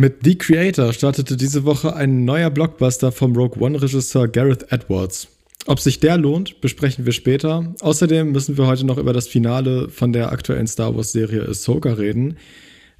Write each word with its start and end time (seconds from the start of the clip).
Mit 0.00 0.18
The 0.22 0.38
Creator 0.38 0.92
startete 0.92 1.36
diese 1.36 1.64
Woche 1.64 1.96
ein 1.96 2.24
neuer 2.24 2.50
Blockbuster 2.50 3.10
vom 3.10 3.34
Rogue 3.34 3.60
One-Regisseur 3.60 4.28
Gareth 4.28 4.70
Edwards. 4.70 5.26
Ob 5.66 5.80
sich 5.80 5.98
der 5.98 6.16
lohnt, 6.16 6.60
besprechen 6.60 7.04
wir 7.04 7.12
später. 7.12 7.74
Außerdem 7.80 8.30
müssen 8.30 8.56
wir 8.56 8.68
heute 8.68 8.86
noch 8.86 8.96
über 8.96 9.12
das 9.12 9.26
Finale 9.26 9.88
von 9.88 10.12
der 10.12 10.30
aktuellen 10.30 10.68
Star 10.68 10.94
Wars-Serie 10.94 11.48
Ahsoka 11.48 11.94
reden. 11.94 12.36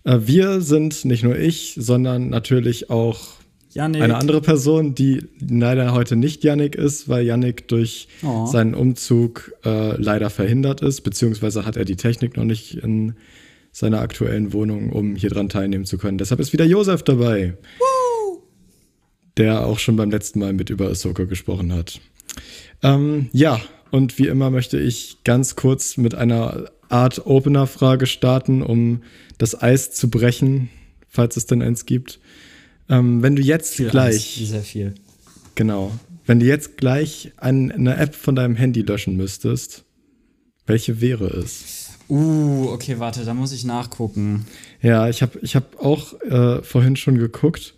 Äh, 0.03 0.19
wir 0.23 0.61
sind 0.61 1.05
nicht 1.05 1.23
nur 1.23 1.39
ich, 1.39 1.77
sondern 1.79 2.31
natürlich 2.31 2.91
auch 2.91 3.29
Yannick. 3.75 4.03
eine 4.03 4.17
andere 4.17 4.41
Person, 4.41 4.97
die 4.97 5.23
leider 5.39 5.93
heute 5.93 6.17
nicht 6.17 6.43
Yannick 6.43 6.75
ist, 6.75 7.09
weil 7.09 7.25
Yannick 7.25 7.69
durch 7.69 8.09
oh. 8.25 8.47
seinen 8.47 8.75
Umzug 8.75 9.53
äh, 9.65 9.95
leider 10.03 10.31
verhindert 10.31 10.81
ist, 10.81 11.03
beziehungsweise 11.03 11.65
hat 11.65 11.77
er 11.77 11.85
die 11.85 11.95
Technik 11.95 12.37
noch 12.37 12.45
nicht 12.45 12.75
in 12.75 13.15
seiner 13.73 14.01
aktuellen 14.01 14.53
Wohnung, 14.53 14.93
um 14.93 15.15
hier 15.17 15.31
dran 15.31 15.49
teilnehmen 15.49 15.85
zu 15.85 15.99
können. 15.99 16.19
Deshalb 16.19 16.41
ist 16.41 16.53
wieder 16.53 16.65
Josef 16.65 17.03
dabei, 17.03 17.57
Woo! 17.79 18.43
der 19.37 19.67
auch 19.67 19.79
schon 19.79 19.97
beim 19.97 20.11
letzten 20.11 20.41
Mal 20.41 20.53
mit 20.53 20.71
über 20.71 20.89
Ahsoka 20.89 21.25
gesprochen 21.25 21.73
hat. 21.73 22.01
Ähm, 22.83 23.29
ja, 23.33 23.61
und 23.91 24.19
wie 24.19 24.27
immer 24.27 24.51
möchte 24.51 24.79
ich 24.79 25.19
ganz 25.25 25.57
kurz 25.57 25.97
mit 25.97 26.15
einer 26.15 26.71
Art 26.89 27.27
Opener-Frage 27.27 28.07
starten, 28.07 28.63
um 28.63 29.03
das 29.39 29.61
Eis 29.61 29.93
zu 29.93 30.11
brechen, 30.11 30.71
falls 31.09 31.37
es 31.37 31.47
denn 31.47 31.63
eins 31.63 31.87
gibt. 31.87 32.21
Ähm, 32.89 33.23
wenn 33.23 33.37
du 33.37 33.43
jetzt 33.43 33.77
viel 33.77 33.91
gleich. 33.91 34.39
Eis, 34.41 34.49
sehr 34.49 34.63
viel. 34.63 34.95
Genau. 35.55 35.93
Wenn 36.25 36.41
du 36.41 36.47
jetzt 36.47 36.77
gleich 36.77 37.33
eine 37.37 37.97
App 37.97 38.15
von 38.15 38.35
deinem 38.35 38.57
Handy 38.57 38.83
löschen 38.83 39.17
müsstest, 39.17 39.85
welche 40.67 41.01
wäre 41.01 41.27
es? 41.27 41.88
Uh, 42.09 42.71
okay, 42.73 42.99
warte, 42.99 43.25
da 43.25 43.35
muss 43.35 43.53
ich 43.53 43.65
nachgucken. 43.65 44.47
Ja, 44.81 45.09
ich 45.09 45.21
habe 45.21 45.39
ich 45.43 45.55
hab 45.57 45.79
auch 45.79 46.19
äh, 46.23 46.63
vorhin 46.63 46.97
schon 46.97 47.19
geguckt 47.19 47.75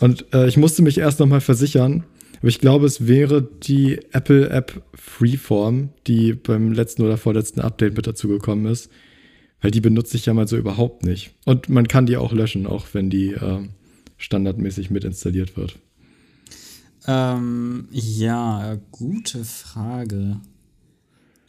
und 0.00 0.32
äh, 0.32 0.48
ich 0.48 0.56
musste 0.56 0.82
mich 0.82 0.98
erst 0.98 1.20
nochmal 1.20 1.42
versichern, 1.42 2.04
aber 2.38 2.48
ich 2.48 2.58
glaube, 2.58 2.86
es 2.86 3.06
wäre 3.06 3.42
die 3.42 4.00
Apple-App 4.12 4.82
Freeform, 4.94 5.90
die 6.06 6.32
beim 6.32 6.72
letzten 6.72 7.02
oder 7.02 7.18
vorletzten 7.18 7.60
Update 7.60 7.96
mit 7.96 8.06
dazu 8.06 8.28
gekommen 8.28 8.64
ist, 8.64 8.90
weil 9.60 9.70
die 9.70 9.82
benutze 9.82 10.16
ich 10.16 10.24
ja 10.24 10.32
mal 10.32 10.48
so 10.48 10.56
überhaupt 10.56 11.04
nicht. 11.04 11.32
Und 11.44 11.68
man 11.68 11.86
kann 11.86 12.06
die 12.06 12.16
auch 12.16 12.32
löschen, 12.32 12.66
auch 12.66 12.86
wenn 12.92 13.10
die 13.10 13.32
äh, 13.32 13.68
standardmäßig 14.16 14.90
mit 14.90 15.04
installiert 15.04 15.58
wird. 15.58 15.76
Ähm, 17.06 17.88
ja, 17.90 18.78
gute 18.90 19.44
Frage. 19.44 20.40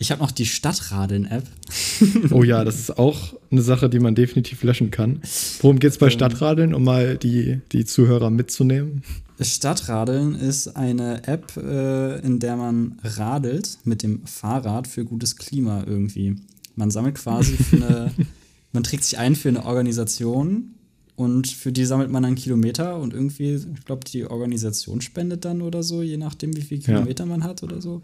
Ich 0.01 0.09
habe 0.09 0.19
noch 0.19 0.31
die 0.31 0.47
Stadtradeln-App. 0.47 1.43
oh 2.31 2.43
ja, 2.43 2.63
das 2.63 2.79
ist 2.79 2.97
auch 2.97 3.35
eine 3.51 3.61
Sache, 3.61 3.87
die 3.87 3.99
man 3.99 4.15
definitiv 4.15 4.63
löschen 4.63 4.89
kann. 4.89 5.21
Worum 5.59 5.77
geht 5.77 5.91
es 5.91 5.99
bei 5.99 6.07
ähm, 6.07 6.11
Stadtradeln, 6.11 6.73
um 6.73 6.83
mal 6.83 7.17
die, 7.17 7.61
die 7.71 7.85
Zuhörer 7.85 8.31
mitzunehmen? 8.31 9.03
Stadtradeln 9.39 10.33
ist 10.33 10.75
eine 10.75 11.27
App, 11.27 11.55
äh, 11.55 12.17
in 12.21 12.39
der 12.39 12.57
man 12.57 12.97
radelt 13.03 13.77
mit 13.83 14.01
dem 14.01 14.25
Fahrrad 14.25 14.87
für 14.87 15.05
gutes 15.05 15.35
Klima 15.35 15.83
irgendwie. 15.85 16.35
Man 16.75 16.89
sammelt 16.89 17.13
quasi 17.13 17.53
für 17.53 17.75
eine, 17.75 18.11
man 18.71 18.81
trägt 18.81 19.03
sich 19.03 19.19
ein 19.19 19.35
für 19.35 19.49
eine 19.49 19.65
Organisation 19.65 20.73
und 21.15 21.47
für 21.47 21.71
die 21.71 21.85
sammelt 21.85 22.09
man 22.09 22.23
dann 22.23 22.33
Kilometer 22.33 22.97
und 22.97 23.13
irgendwie, 23.13 23.53
ich 23.53 23.85
glaube, 23.85 24.05
die 24.05 24.25
Organisation 24.25 24.99
spendet 25.01 25.45
dann 25.45 25.61
oder 25.61 25.83
so, 25.83 26.01
je 26.01 26.17
nachdem, 26.17 26.57
wie 26.57 26.61
viele 26.61 26.81
Kilometer 26.81 27.25
ja. 27.25 27.29
man 27.29 27.43
hat 27.43 27.61
oder 27.61 27.79
so. 27.81 28.01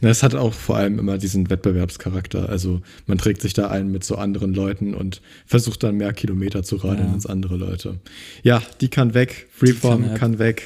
Es 0.00 0.22
hat 0.22 0.34
auch 0.34 0.52
vor 0.52 0.76
allem 0.76 0.98
immer 0.98 1.18
diesen 1.18 1.48
Wettbewerbscharakter. 1.48 2.48
Also 2.48 2.80
man 3.06 3.18
trägt 3.18 3.40
sich 3.40 3.54
da 3.54 3.68
ein 3.68 3.90
mit 3.90 4.04
so 4.04 4.16
anderen 4.16 4.54
Leuten 4.54 4.94
und 4.94 5.22
versucht 5.46 5.82
dann 5.82 5.96
mehr 5.96 6.12
Kilometer 6.12 6.62
zu 6.62 6.76
radeln 6.76 7.08
ja. 7.08 7.14
als 7.14 7.26
andere 7.26 7.56
Leute. 7.56 7.98
Ja, 8.42 8.62
die 8.80 8.88
kann 8.88 9.14
weg. 9.14 9.48
Freeform 9.52 10.04
kann, 10.04 10.14
kann, 10.14 10.38
weg. 10.38 10.62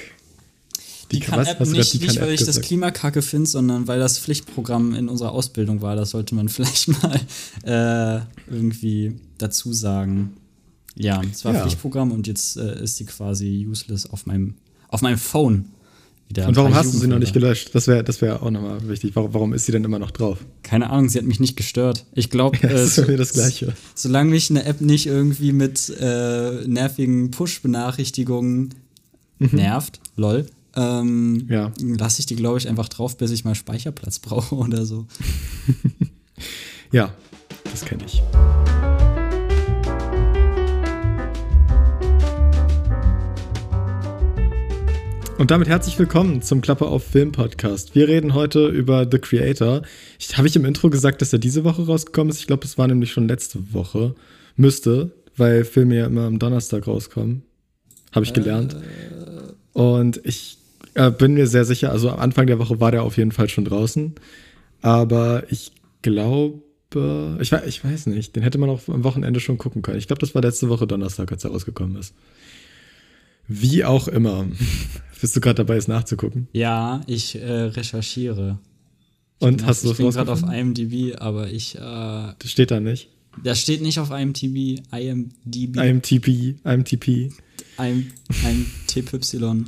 Die, 1.12 1.18
die 1.18 1.20
kann, 1.20 1.44
kann 1.44 1.46
App 1.46 1.60
nicht, 1.68 1.92
die 1.94 1.98
nicht 1.98 2.20
weil 2.20 2.32
ich 2.32 2.44
das 2.44 2.60
Klimakacke 2.60 3.22
finde, 3.22 3.48
sondern 3.48 3.88
weil 3.88 3.98
das 3.98 4.18
Pflichtprogramm 4.18 4.94
in 4.94 5.08
unserer 5.08 5.32
Ausbildung 5.32 5.80
war. 5.80 5.96
Das 5.96 6.10
sollte 6.10 6.34
man 6.34 6.48
vielleicht 6.50 6.88
mal 6.88 7.20
äh, 7.64 8.20
irgendwie 8.52 9.16
dazu 9.38 9.72
sagen. 9.72 10.34
Ja, 10.96 11.22
es 11.30 11.44
war 11.44 11.54
ja. 11.54 11.60
Pflichtprogramm 11.60 12.10
und 12.12 12.26
jetzt 12.26 12.56
äh, 12.56 12.82
ist 12.82 12.98
die 12.98 13.06
quasi 13.06 13.66
useless 13.68 14.06
auf 14.06 14.26
meinem, 14.26 14.54
auf 14.88 15.02
meinem 15.02 15.18
Phone. 15.18 15.66
Und 16.36 16.56
warum 16.56 16.74
hast 16.74 16.94
du 16.94 16.98
sie 16.98 17.08
noch 17.08 17.18
nicht 17.18 17.32
gelöscht? 17.32 17.70
Das 17.74 17.88
wäre 17.88 18.04
das 18.04 18.20
wär 18.20 18.42
auch 18.42 18.50
nochmal 18.50 18.88
wichtig. 18.88 19.16
Warum, 19.16 19.34
warum, 19.34 19.52
ist 19.52 19.66
sie 19.66 19.72
denn 19.72 19.82
immer 19.82 19.98
noch 19.98 20.12
drauf? 20.12 20.38
Keine 20.62 20.90
Ahnung, 20.90 21.08
sie 21.08 21.18
hat 21.18 21.26
mich 21.26 21.40
nicht 21.40 21.56
gestört. 21.56 22.06
Ich 22.14 22.30
glaube, 22.30 22.56
ja, 22.62 22.68
das 22.68 22.98
äh, 22.98 23.02
ist 23.02 23.08
mir 23.08 23.16
das 23.16 23.32
Gleiche. 23.32 23.72
Solange 23.94 24.30
mich 24.30 24.48
eine 24.50 24.64
App 24.64 24.80
nicht 24.80 25.06
irgendwie 25.06 25.52
mit 25.52 25.92
äh, 26.00 26.66
nervigen 26.66 27.32
Push-Benachrichtigungen 27.32 28.74
mhm. 29.40 29.48
nervt, 29.52 30.00
lol, 30.16 30.46
ähm, 30.76 31.46
ja. 31.48 31.72
lasse 31.80 32.20
ich 32.20 32.26
die, 32.26 32.36
glaube 32.36 32.58
ich, 32.58 32.68
einfach 32.68 32.88
drauf, 32.88 33.16
bis 33.16 33.32
ich 33.32 33.44
mal 33.44 33.56
Speicherplatz 33.56 34.18
brauche 34.20 34.54
oder 34.54 34.86
so. 34.86 35.06
ja, 36.92 37.12
das 37.70 37.84
kenne 37.84 38.04
ich. 38.06 38.22
Und 45.40 45.50
damit 45.50 45.68
herzlich 45.68 45.98
willkommen 45.98 46.42
zum 46.42 46.60
Klappe 46.60 46.84
auf 46.84 47.02
Film 47.02 47.32
Podcast. 47.32 47.94
Wir 47.94 48.08
reden 48.08 48.34
heute 48.34 48.68
über 48.68 49.08
The 49.10 49.18
Creator. 49.18 49.80
Habe 50.34 50.46
ich 50.46 50.54
im 50.54 50.66
Intro 50.66 50.90
gesagt, 50.90 51.22
dass 51.22 51.32
er 51.32 51.38
diese 51.38 51.64
Woche 51.64 51.86
rausgekommen 51.86 52.30
ist? 52.30 52.40
Ich 52.40 52.46
glaube, 52.46 52.66
es 52.66 52.76
war 52.76 52.86
nämlich 52.86 53.10
schon 53.10 53.26
letzte 53.26 53.72
Woche. 53.72 54.14
Müsste, 54.56 55.12
weil 55.38 55.64
Filme 55.64 55.96
ja 55.96 56.04
immer 56.04 56.26
am 56.26 56.38
Donnerstag 56.38 56.86
rauskommen. 56.86 57.42
Habe 58.12 58.26
ich 58.26 58.34
gelernt. 58.34 58.74
Äh. 58.74 59.78
Und 59.78 60.20
ich 60.24 60.58
äh, 60.92 61.10
bin 61.10 61.32
mir 61.32 61.46
sehr 61.46 61.64
sicher, 61.64 61.90
also 61.90 62.10
am 62.10 62.20
Anfang 62.20 62.46
der 62.46 62.58
Woche 62.58 62.78
war 62.78 62.90
der 62.90 63.02
auf 63.02 63.16
jeden 63.16 63.32
Fall 63.32 63.48
schon 63.48 63.64
draußen. 63.64 64.16
Aber 64.82 65.44
ich 65.48 65.72
glaube, 66.02 66.60
ich, 67.40 67.50
ich 67.50 67.82
weiß 67.82 68.08
nicht, 68.08 68.36
den 68.36 68.42
hätte 68.42 68.58
man 68.58 68.68
auch 68.68 68.86
am 68.88 69.04
Wochenende 69.04 69.40
schon 69.40 69.56
gucken 69.56 69.80
können. 69.80 69.96
Ich 69.96 70.06
glaube, 70.06 70.20
das 70.20 70.34
war 70.34 70.42
letzte 70.42 70.68
Woche 70.68 70.86
Donnerstag, 70.86 71.32
als 71.32 71.44
er 71.44 71.50
rausgekommen 71.50 71.96
ist. 71.96 72.14
Wie 73.48 73.86
auch 73.86 74.06
immer. 74.06 74.46
Bist 75.20 75.36
du 75.36 75.40
gerade 75.40 75.56
dabei, 75.56 75.76
es 75.76 75.88
nachzugucken? 75.88 76.48
Ja, 76.52 77.02
ich 77.06 77.36
äh, 77.36 77.52
recherchiere. 77.64 78.58
Ich 79.38 79.46
Und 79.46 79.66
hast 79.66 79.84
du 79.84 79.88
es 79.88 79.92
Ich 79.92 79.98
bin 79.98 80.10
gerade 80.10 80.32
auf 80.32 80.42
IMDb, 80.42 81.16
aber 81.18 81.50
ich. 81.50 81.76
Äh, 81.76 81.78
das 81.78 82.50
steht 82.50 82.70
da 82.70 82.80
nicht. 82.80 83.08
Das 83.42 83.60
steht 83.60 83.82
nicht 83.82 83.98
auf 83.98 84.10
IMDb. 84.10 84.80
IMDb. 84.92 85.76
IMTP. 85.76 86.56
IMTP. 86.64 87.32
IMTY. 87.78 89.64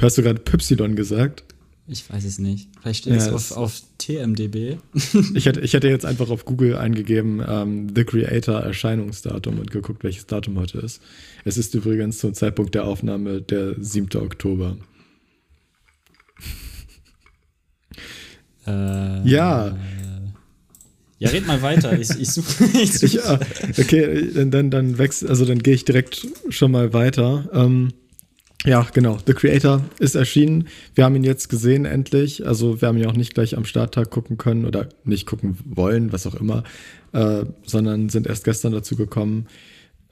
Hast 0.00 0.18
du 0.18 0.22
gerade 0.22 0.40
Pypsilon 0.40 0.96
gesagt? 0.96 1.44
Ich 1.92 2.10
weiß 2.10 2.24
es 2.24 2.38
nicht. 2.38 2.70
Vielleicht 2.80 3.00
steht 3.00 3.12
ja, 3.12 3.18
es 3.18 3.52
auf, 3.52 3.52
auf 3.52 3.82
TMDB. 3.98 4.78
ich, 5.34 5.44
hätte, 5.44 5.60
ich 5.60 5.74
hätte 5.74 5.88
jetzt 5.88 6.06
einfach 6.06 6.30
auf 6.30 6.46
Google 6.46 6.76
eingegeben 6.76 7.42
ähm, 7.46 7.92
The 7.94 8.04
Creator 8.04 8.60
Erscheinungsdatum 8.60 9.58
und 9.58 9.70
geguckt, 9.70 10.02
welches 10.02 10.26
Datum 10.26 10.58
heute 10.58 10.78
ist. 10.78 11.02
Es 11.44 11.58
ist 11.58 11.74
übrigens 11.74 12.18
zum 12.18 12.32
Zeitpunkt 12.32 12.74
der 12.74 12.84
Aufnahme 12.84 13.42
der 13.42 13.74
7. 13.78 14.08
Oktober. 14.16 14.78
Äh, 18.66 19.28
ja. 19.28 19.76
Ja, 21.18 21.28
red 21.28 21.46
mal 21.46 21.60
weiter. 21.62 21.98
Ich, 21.98 22.10
ich 22.10 22.30
suche. 22.30 22.64
Ich 22.74 22.98
such. 22.98 23.12
ja, 23.12 23.38
okay, 23.78 24.30
dann, 24.46 24.70
dann 24.70 24.98
wechsel, 24.98 25.28
also 25.28 25.44
dann 25.44 25.58
gehe 25.58 25.74
ich 25.74 25.84
direkt 25.84 26.26
schon 26.48 26.72
mal 26.72 26.92
weiter. 26.94 27.48
Ähm, 27.52 27.92
ja, 28.64 28.86
genau. 28.92 29.18
The 29.26 29.34
Creator 29.34 29.82
ist 29.98 30.14
erschienen. 30.14 30.68
Wir 30.94 31.04
haben 31.04 31.16
ihn 31.16 31.24
jetzt 31.24 31.48
gesehen, 31.48 31.84
endlich. 31.84 32.46
Also, 32.46 32.80
wir 32.80 32.88
haben 32.88 32.98
ihn 32.98 33.06
auch 33.06 33.16
nicht 33.16 33.34
gleich 33.34 33.56
am 33.56 33.64
Starttag 33.64 34.10
gucken 34.10 34.38
können 34.38 34.64
oder 34.66 34.88
nicht 35.04 35.26
gucken 35.26 35.58
wollen, 35.64 36.12
was 36.12 36.26
auch 36.26 36.34
immer, 36.34 36.62
äh, 37.12 37.44
sondern 37.64 38.08
sind 38.08 38.26
erst 38.26 38.44
gestern 38.44 38.72
dazu 38.72 38.94
gekommen. 38.94 39.46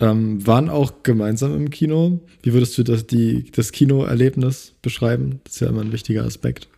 Ähm, 0.01 0.45
waren 0.47 0.69
auch 0.69 1.03
gemeinsam 1.03 1.55
im 1.55 1.71
Kino. 1.71 2.21
Wie 2.43 2.53
würdest 2.53 2.77
du 2.79 2.83
das, 2.83 3.05
das 3.53 3.73
Kinoerlebnis 3.73 4.73
beschreiben? 4.83 5.41
Das 5.45 5.55
ist 5.55 5.61
ja 5.61 5.69
immer 5.69 5.83
ein 5.83 5.93
wichtiger 5.93 6.25
Aspekt. 6.25 6.69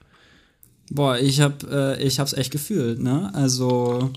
Boah, 0.91 1.19
ich 1.19 1.41
hab, 1.41 1.63
äh, 1.71 2.03
ich 2.03 2.19
hab's 2.19 2.35
echt 2.35 2.51
gefühlt, 2.51 3.01
ne? 3.01 3.31
Also, 3.35 4.11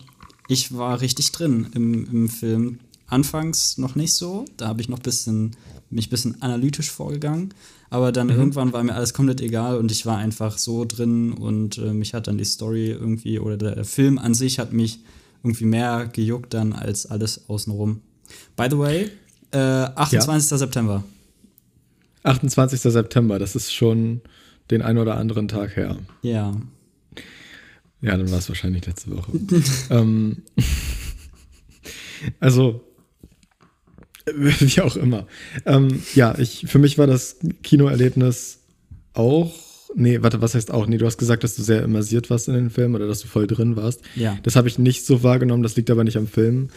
ich 0.49 0.75
war 0.75 0.99
richtig 0.99 1.31
drin 1.31 1.67
im, 1.73 2.05
im 2.11 2.29
Film. 2.29 2.79
Anfangs 3.07 3.77
noch 3.77 3.95
nicht 3.95 4.13
so. 4.13 4.45
Da 4.57 4.67
habe 4.67 4.81
ich 4.81 4.89
noch 4.89 4.99
ein 4.99 5.03
bisschen 5.03 5.55
mich 5.89 6.07
ein 6.07 6.09
bisschen 6.09 6.41
analytisch 6.41 6.91
vorgegangen. 6.91 7.53
Aber 7.89 8.11
dann 8.11 8.27
mhm. 8.27 8.33
irgendwann 8.33 8.73
war 8.73 8.83
mir 8.83 8.93
alles 8.93 9.13
komplett 9.13 9.41
egal 9.41 9.77
und 9.77 9.91
ich 9.91 10.05
war 10.05 10.17
einfach 10.17 10.57
so 10.57 10.85
drin 10.85 11.33
und 11.33 11.77
äh, 11.77 11.93
mich 11.93 12.13
hat 12.13 12.27
dann 12.27 12.37
die 12.37 12.45
Story 12.45 12.89
irgendwie 12.89 13.39
oder 13.39 13.57
der 13.57 13.85
Film 13.85 14.17
an 14.17 14.33
sich 14.33 14.59
hat 14.59 14.73
mich 14.73 14.99
irgendwie 15.43 15.65
mehr 15.65 16.09
gejuckt 16.11 16.53
dann 16.53 16.73
als 16.73 17.05
alles 17.05 17.47
außenrum. 17.47 18.01
By 18.55 18.67
the 18.69 18.77
way, 18.77 19.11
äh, 19.51 19.57
28. 19.57 20.51
Ja. 20.51 20.57
September. 20.57 21.03
28. 22.23 22.81
September, 22.81 23.37
das 23.37 23.55
ist 23.55 23.71
schon 23.71 24.21
den 24.71 24.81
einen 24.81 24.97
oder 24.97 25.17
anderen 25.17 25.47
Tag 25.47 25.75
her. 25.75 25.97
Ja. 26.23 26.55
Ja, 28.01 28.17
dann 28.17 28.29
war 28.31 28.39
es 28.39 28.49
wahrscheinlich 28.49 28.85
letzte 28.85 29.15
Woche. 29.15 29.31
ähm, 29.91 30.41
also, 32.39 32.81
Wie 34.35 34.81
auch 34.81 34.95
immer. 34.95 35.27
Ähm, 35.65 36.01
ja, 36.15 36.37
ich, 36.37 36.65
für 36.67 36.79
mich 36.79 36.97
war 36.97 37.07
das 37.07 37.37
Kinoerlebnis 37.63 38.59
auch. 39.13 39.53
Nee, 39.95 40.21
warte, 40.21 40.41
was 40.41 40.55
heißt 40.55 40.71
auch? 40.71 40.87
Nee, 40.87 40.97
du 40.97 41.05
hast 41.05 41.17
gesagt, 41.17 41.43
dass 41.43 41.55
du 41.55 41.63
sehr 41.63 41.83
immersiert 41.83 42.29
warst 42.29 42.47
in 42.47 42.55
den 42.55 42.69
Film 42.69 42.95
oder 42.95 43.07
dass 43.07 43.21
du 43.21 43.27
voll 43.27 43.47
drin 43.47 43.75
warst. 43.75 44.01
Ja. 44.15 44.37
Das 44.43 44.55
habe 44.55 44.67
ich 44.67 44.77
nicht 44.77 45.05
so 45.05 45.23
wahrgenommen, 45.23 45.63
das 45.63 45.75
liegt 45.75 45.89
aber 45.89 46.03
nicht 46.03 46.17
am 46.17 46.27
Film. 46.27 46.69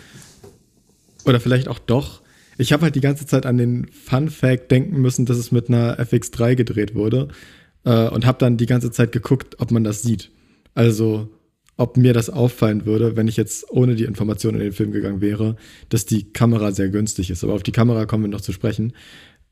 Oder 1.24 1.40
vielleicht 1.40 1.68
auch 1.68 1.78
doch. 1.78 2.20
Ich 2.58 2.72
habe 2.72 2.82
halt 2.82 2.94
die 2.94 3.00
ganze 3.00 3.26
Zeit 3.26 3.46
an 3.46 3.56
den 3.56 3.86
Fun 3.88 4.28
Fact 4.30 4.70
denken 4.70 5.00
müssen, 5.00 5.26
dass 5.26 5.38
es 5.38 5.50
mit 5.50 5.68
einer 5.68 5.98
FX3 5.98 6.54
gedreht 6.54 6.94
wurde. 6.94 7.28
Äh, 7.84 8.08
und 8.08 8.26
habe 8.26 8.38
dann 8.38 8.56
die 8.56 8.66
ganze 8.66 8.90
Zeit 8.90 9.12
geguckt, 9.12 9.56
ob 9.58 9.70
man 9.70 9.84
das 9.84 10.02
sieht. 10.02 10.30
Also, 10.74 11.28
ob 11.78 11.96
mir 11.96 12.12
das 12.12 12.28
auffallen 12.28 12.84
würde, 12.84 13.16
wenn 13.16 13.28
ich 13.28 13.36
jetzt 13.36 13.70
ohne 13.70 13.94
die 13.94 14.04
Information 14.04 14.54
in 14.54 14.60
den 14.60 14.72
Film 14.72 14.90
gegangen 14.90 15.20
wäre, 15.20 15.56
dass 15.88 16.04
die 16.04 16.32
Kamera 16.32 16.72
sehr 16.72 16.88
günstig 16.88 17.30
ist. 17.30 17.44
Aber 17.44 17.54
auf 17.54 17.62
die 17.62 17.72
Kamera 17.72 18.04
kommen 18.04 18.24
wir 18.24 18.30
noch 18.30 18.40
zu 18.40 18.52
sprechen. 18.52 18.92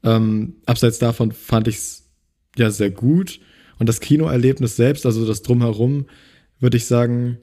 Ähm, 0.03 0.57
abseits 0.67 0.99
davon 0.99 1.31
fand 1.31 1.69
ich 1.69 1.77
es 1.77 2.11
ja 2.57 2.71
sehr 2.71 2.91
gut. 2.91 3.41
Und 3.79 3.89
das 3.89 4.01
Kinoerlebnis 4.01 4.75
selbst, 4.75 5.07
also 5.07 5.25
das 5.25 5.43
Drumherum, 5.43 6.07
würde 6.59 6.77
ich 6.77 6.87
sagen, 6.87 7.39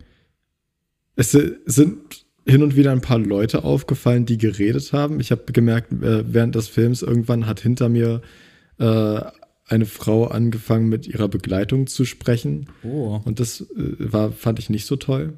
es 1.16 1.32
sind 1.32 2.26
hin 2.46 2.62
und 2.62 2.76
wieder 2.76 2.92
ein 2.92 3.02
paar 3.02 3.20
Leute 3.20 3.64
aufgefallen, 3.64 4.26
die 4.26 4.38
geredet 4.38 4.92
haben. 4.92 5.22
Ich 5.22 5.32
habe 5.32 5.54
gemerkt, 5.54 5.94
äh, 5.94 6.26
während 6.34 6.56
des 6.56 6.68
Films 6.68 7.04
irgendwann 7.04 7.48
hat 7.48 7.62
hinter 7.62 7.88
mir 7.88 8.22
äh, 8.80 9.22
eine 9.68 9.86
Frau 9.86 10.26
angefangen, 10.26 10.90
mit 10.90 11.08
ihrer 11.08 11.28
Begleitung 11.30 11.88
zu 11.88 12.06
sprechen. 12.06 12.68
Oh. 12.84 13.20
Und 13.24 13.40
das 13.40 13.62
äh, 13.62 13.66
war, 14.00 14.32
fand 14.32 14.60
ich 14.60 14.70
nicht 14.70 14.86
so 14.86 14.96
toll. 14.96 15.34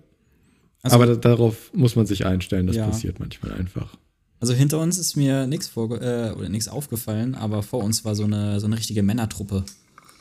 Also, 0.81 0.95
Aber 0.95 1.05
da, 1.07 1.15
darauf 1.15 1.71
muss 1.73 1.95
man 1.95 2.05
sich 2.05 2.25
einstellen, 2.25 2.67
das 2.67 2.75
Ja. 2.75 2.85
passiert 2.87 3.19
manchmal 3.19 3.53
einfach. 3.53 3.97
also 4.39 4.53
hinter 4.53 4.79
uns 4.79 4.97
ist 4.99 5.15
mir 5.15 5.47
nichts 5.47 5.67
vorge 5.67 5.95
äh, 5.97 6.37
oder 6.37 6.49
nichts 6.49 6.67
aufgefallen, 6.67 7.33
aber 7.35 7.63
vor 7.63 7.83
uns 7.83 8.05
war 8.05 8.15
so 8.15 8.23
eine, 8.25 8.59
so 8.59 8.67
eine 8.67 8.77
richtige 8.77 9.01
Männertruppe. 9.03 9.63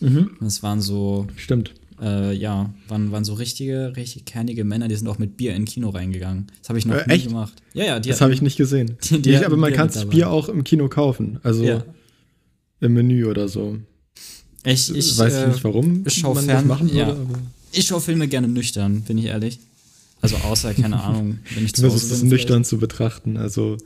Mhm. 0.01 0.31
Es 0.47 0.62
waren 0.62 0.81
so, 0.81 1.27
Stimmt. 1.37 1.75
äh, 2.01 2.33
ja, 2.35 2.73
waren, 2.89 3.11
waren 3.12 3.25
so 3.25 3.35
richtige, 3.35 3.93
richtig 3.97 4.25
kernige 4.25 4.65
Männer, 4.65 4.89
die 4.89 4.95
sind 4.97 5.09
auch 5.09 5.19
mit 5.19 5.37
Bier 5.37 5.55
in 5.55 5.65
Kino 5.67 5.91
reingegangen. 5.91 6.47
Das 6.61 6.69
habe 6.71 6.79
ich 6.79 6.87
noch 6.87 6.95
Äh, 6.97 7.05
nie 7.06 7.12
echt? 7.15 7.29
gemacht. 7.29 7.55
Ja, 7.75 7.85
ja, 7.85 8.01
die 8.01 8.09
Das 8.11 8.21
habe 8.21 8.33
ich 8.33 8.41
nicht 8.43 8.56
gesehen. 8.56 8.97
Die- 9.11 9.21
die 9.23 9.31
ich, 9.33 9.45
aber 9.47 9.56
man 9.56 9.73
kann 9.73 9.89
das. 9.89 10.06
Bier 10.06 10.31
auch 10.31 10.49
im 10.49 10.65
Kino 10.65 10.89
kaufen. 10.89 11.39
Also 11.43 11.65
Ja. 11.65 11.85
im 12.81 12.95
Menü 12.95 13.27
oder 13.27 13.49
so. 13.49 13.79
Ich, 14.64 14.94
ich, 14.94 15.19
Weiß 15.19 15.34
äh, 15.34 15.43
ich 15.43 15.49
nicht, 15.55 15.64
warum 15.64 16.05
ich 16.06 16.14
schau 16.14 16.34
man 16.34 16.44
fern, 16.44 16.56
das 16.56 16.78
machen 16.78 16.88
würde. 16.88 16.99
ja. 16.99 17.08
aber 17.08 17.26
Ich 17.72 17.87
schaue 17.87 18.00
Filme 18.00 18.28
gerne 18.28 18.49
nüchtern, 18.49 19.02
bin 19.02 19.19
ich 19.19 19.26
ehrlich. 19.26 19.58
Also 20.20 20.37
außer, 20.37 20.72
keine 20.72 21.02
Ahnung, 21.02 21.38
wenn 21.55 21.64
ich 21.66 21.72
Du 21.72 21.76
zu 21.76 21.82
versuchst 21.82 22.05
Hause 22.06 22.14
es 22.14 22.20
bin. 22.20 22.28
nüchtern 22.31 22.64
zu 22.64 22.78
betrachten. 22.78 23.37
Also, 23.37 23.76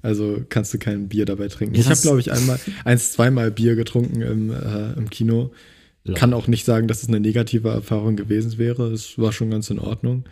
also 0.00 0.40
kannst 0.48 0.72
du 0.72 0.78
kein 0.78 1.08
Bier 1.08 1.24
dabei 1.24 1.48
trinken. 1.48 1.74
Ja, 1.74 1.80
ich 1.80 1.88
habe, 1.88 2.00
glaube 2.00 2.20
ich, 2.20 2.30
einmal, 2.30 2.60
eins, 2.84 3.12
zweimal 3.12 3.50
Bier 3.50 3.74
getrunken 3.74 4.22
im, 4.22 4.50
äh, 4.52 4.92
im 4.92 5.10
Kino. 5.10 5.50
Ja. 6.04 6.14
Kann 6.14 6.32
auch 6.34 6.46
nicht 6.46 6.64
sagen, 6.64 6.86
dass 6.86 7.02
es 7.02 7.08
eine 7.08 7.18
negative 7.18 7.68
Erfahrung 7.70 8.14
gewesen 8.14 8.58
wäre. 8.58 8.92
Es 8.92 9.18
war 9.18 9.32
schon 9.32 9.50
ganz 9.50 9.70
in 9.70 9.80
Ordnung. 9.80 10.24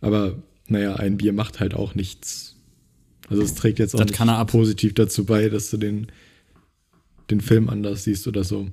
Aber 0.00 0.34
naja, 0.66 0.96
ein 0.96 1.16
Bier 1.16 1.32
macht 1.32 1.60
halt 1.60 1.74
auch 1.74 1.94
nichts. 1.94 2.56
Also 3.28 3.42
es 3.42 3.54
trägt 3.54 3.78
jetzt 3.78 3.94
auch 3.94 4.00
Das 4.00 4.08
nicht 4.08 4.16
kann 4.16 4.28
er 4.28 4.38
ab. 4.38 4.50
positiv 4.50 4.94
dazu 4.94 5.24
bei, 5.24 5.48
dass 5.48 5.70
du 5.70 5.76
den, 5.76 6.08
den 7.30 7.40
Film 7.40 7.68
anders 7.70 8.02
siehst 8.04 8.26
oder 8.26 8.42
so. 8.42 8.66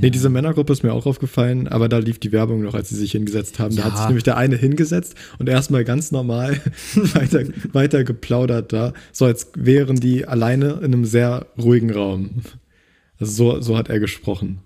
Nee, 0.00 0.10
diese 0.10 0.28
Männergruppe 0.28 0.72
ist 0.72 0.82
mir 0.82 0.92
auch 0.92 1.06
aufgefallen, 1.06 1.68
aber 1.68 1.88
da 1.88 1.98
lief 1.98 2.18
die 2.18 2.32
Werbung 2.32 2.62
noch, 2.62 2.74
als 2.74 2.88
sie 2.88 2.96
sich 2.96 3.12
hingesetzt 3.12 3.58
haben. 3.58 3.76
Da 3.76 3.84
hat 3.84 3.92
Ja. 3.92 3.96
sich 3.98 4.06
nämlich 4.08 4.24
der 4.24 4.36
eine 4.36 4.56
hingesetzt 4.56 5.14
und 5.38 5.48
erstmal 5.48 5.84
ganz 5.84 6.10
normal 6.10 6.60
weiter, 6.94 7.44
weiter 7.72 8.04
geplaudert 8.04 8.72
da. 8.72 8.92
So 9.12 9.24
als 9.26 9.48
wären 9.56 9.96
die 10.00 10.26
alleine 10.26 10.72
in 10.82 10.86
einem 10.92 11.04
sehr 11.04 11.46
ruhigen 11.58 11.90
Raum. 11.92 12.42
Also 13.18 13.32
so, 13.32 13.60
so 13.60 13.76
hat 13.76 13.88
er 13.90 14.00
gesprochen. 14.00 14.58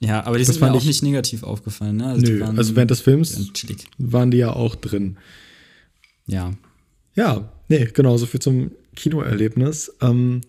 Ja, 0.00 0.24
aber 0.26 0.36
die 0.36 0.44
Das 0.44 0.54
sind 0.54 0.60
mir 0.60 0.66
fand 0.66 0.76
auch 0.76 0.80
ich- 0.82 0.88
nicht 0.88 1.02
negativ 1.02 1.42
aufgefallen, 1.44 1.96
ne? 1.98 2.06
Also 2.06 2.26
Nö, 2.26 2.40
waren- 2.40 2.58
also 2.58 2.76
während 2.76 2.90
des 2.90 3.00
Films 3.00 3.50
waren 3.98 4.30
die 4.30 4.38
ja 4.38 4.52
auch 4.52 4.74
drin. 4.74 5.16
Ja. 6.26 6.52
Ja, 7.14 7.48
nee, 7.68 7.88
genau, 7.94 8.16
so 8.16 8.26
viel 8.26 8.40
zum 8.40 8.72
Kinoerlebnis. 8.96 9.92
Ähm, 10.02 10.40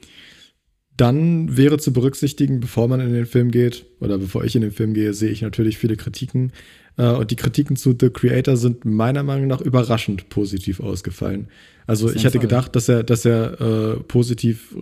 dann 0.97 1.57
wäre 1.57 1.77
zu 1.77 1.91
berücksichtigen, 1.91 2.59
bevor 2.59 2.87
man 2.87 3.01
in 3.01 3.13
den 3.13 3.25
Film 3.25 3.51
geht, 3.51 3.85
oder 3.99 4.17
bevor 4.17 4.43
ich 4.43 4.55
in 4.55 4.61
den 4.61 4.71
Film 4.71 4.93
gehe, 4.93 5.13
sehe 5.13 5.29
ich 5.29 5.41
natürlich 5.41 5.77
viele 5.77 5.97
Kritiken. 5.97 6.53
Äh, 6.97 7.09
und 7.09 7.31
die 7.31 7.35
Kritiken 7.35 7.75
zu 7.75 7.95
The 7.99 8.09
Creator 8.09 8.55
sind 8.55 8.85
meiner 8.85 9.23
Meinung 9.23 9.47
nach 9.47 9.61
überraschend 9.61 10.29
positiv 10.29 10.79
ausgefallen. 10.79 11.49
Also 11.87 12.09
ich 12.09 12.23
hätte 12.23 12.39
Fall. 12.39 12.47
gedacht, 12.47 12.75
dass 12.75 12.89
er, 12.89 13.03
dass 13.03 13.25
er 13.25 13.61
äh, 13.61 13.95
positiv 14.03 14.75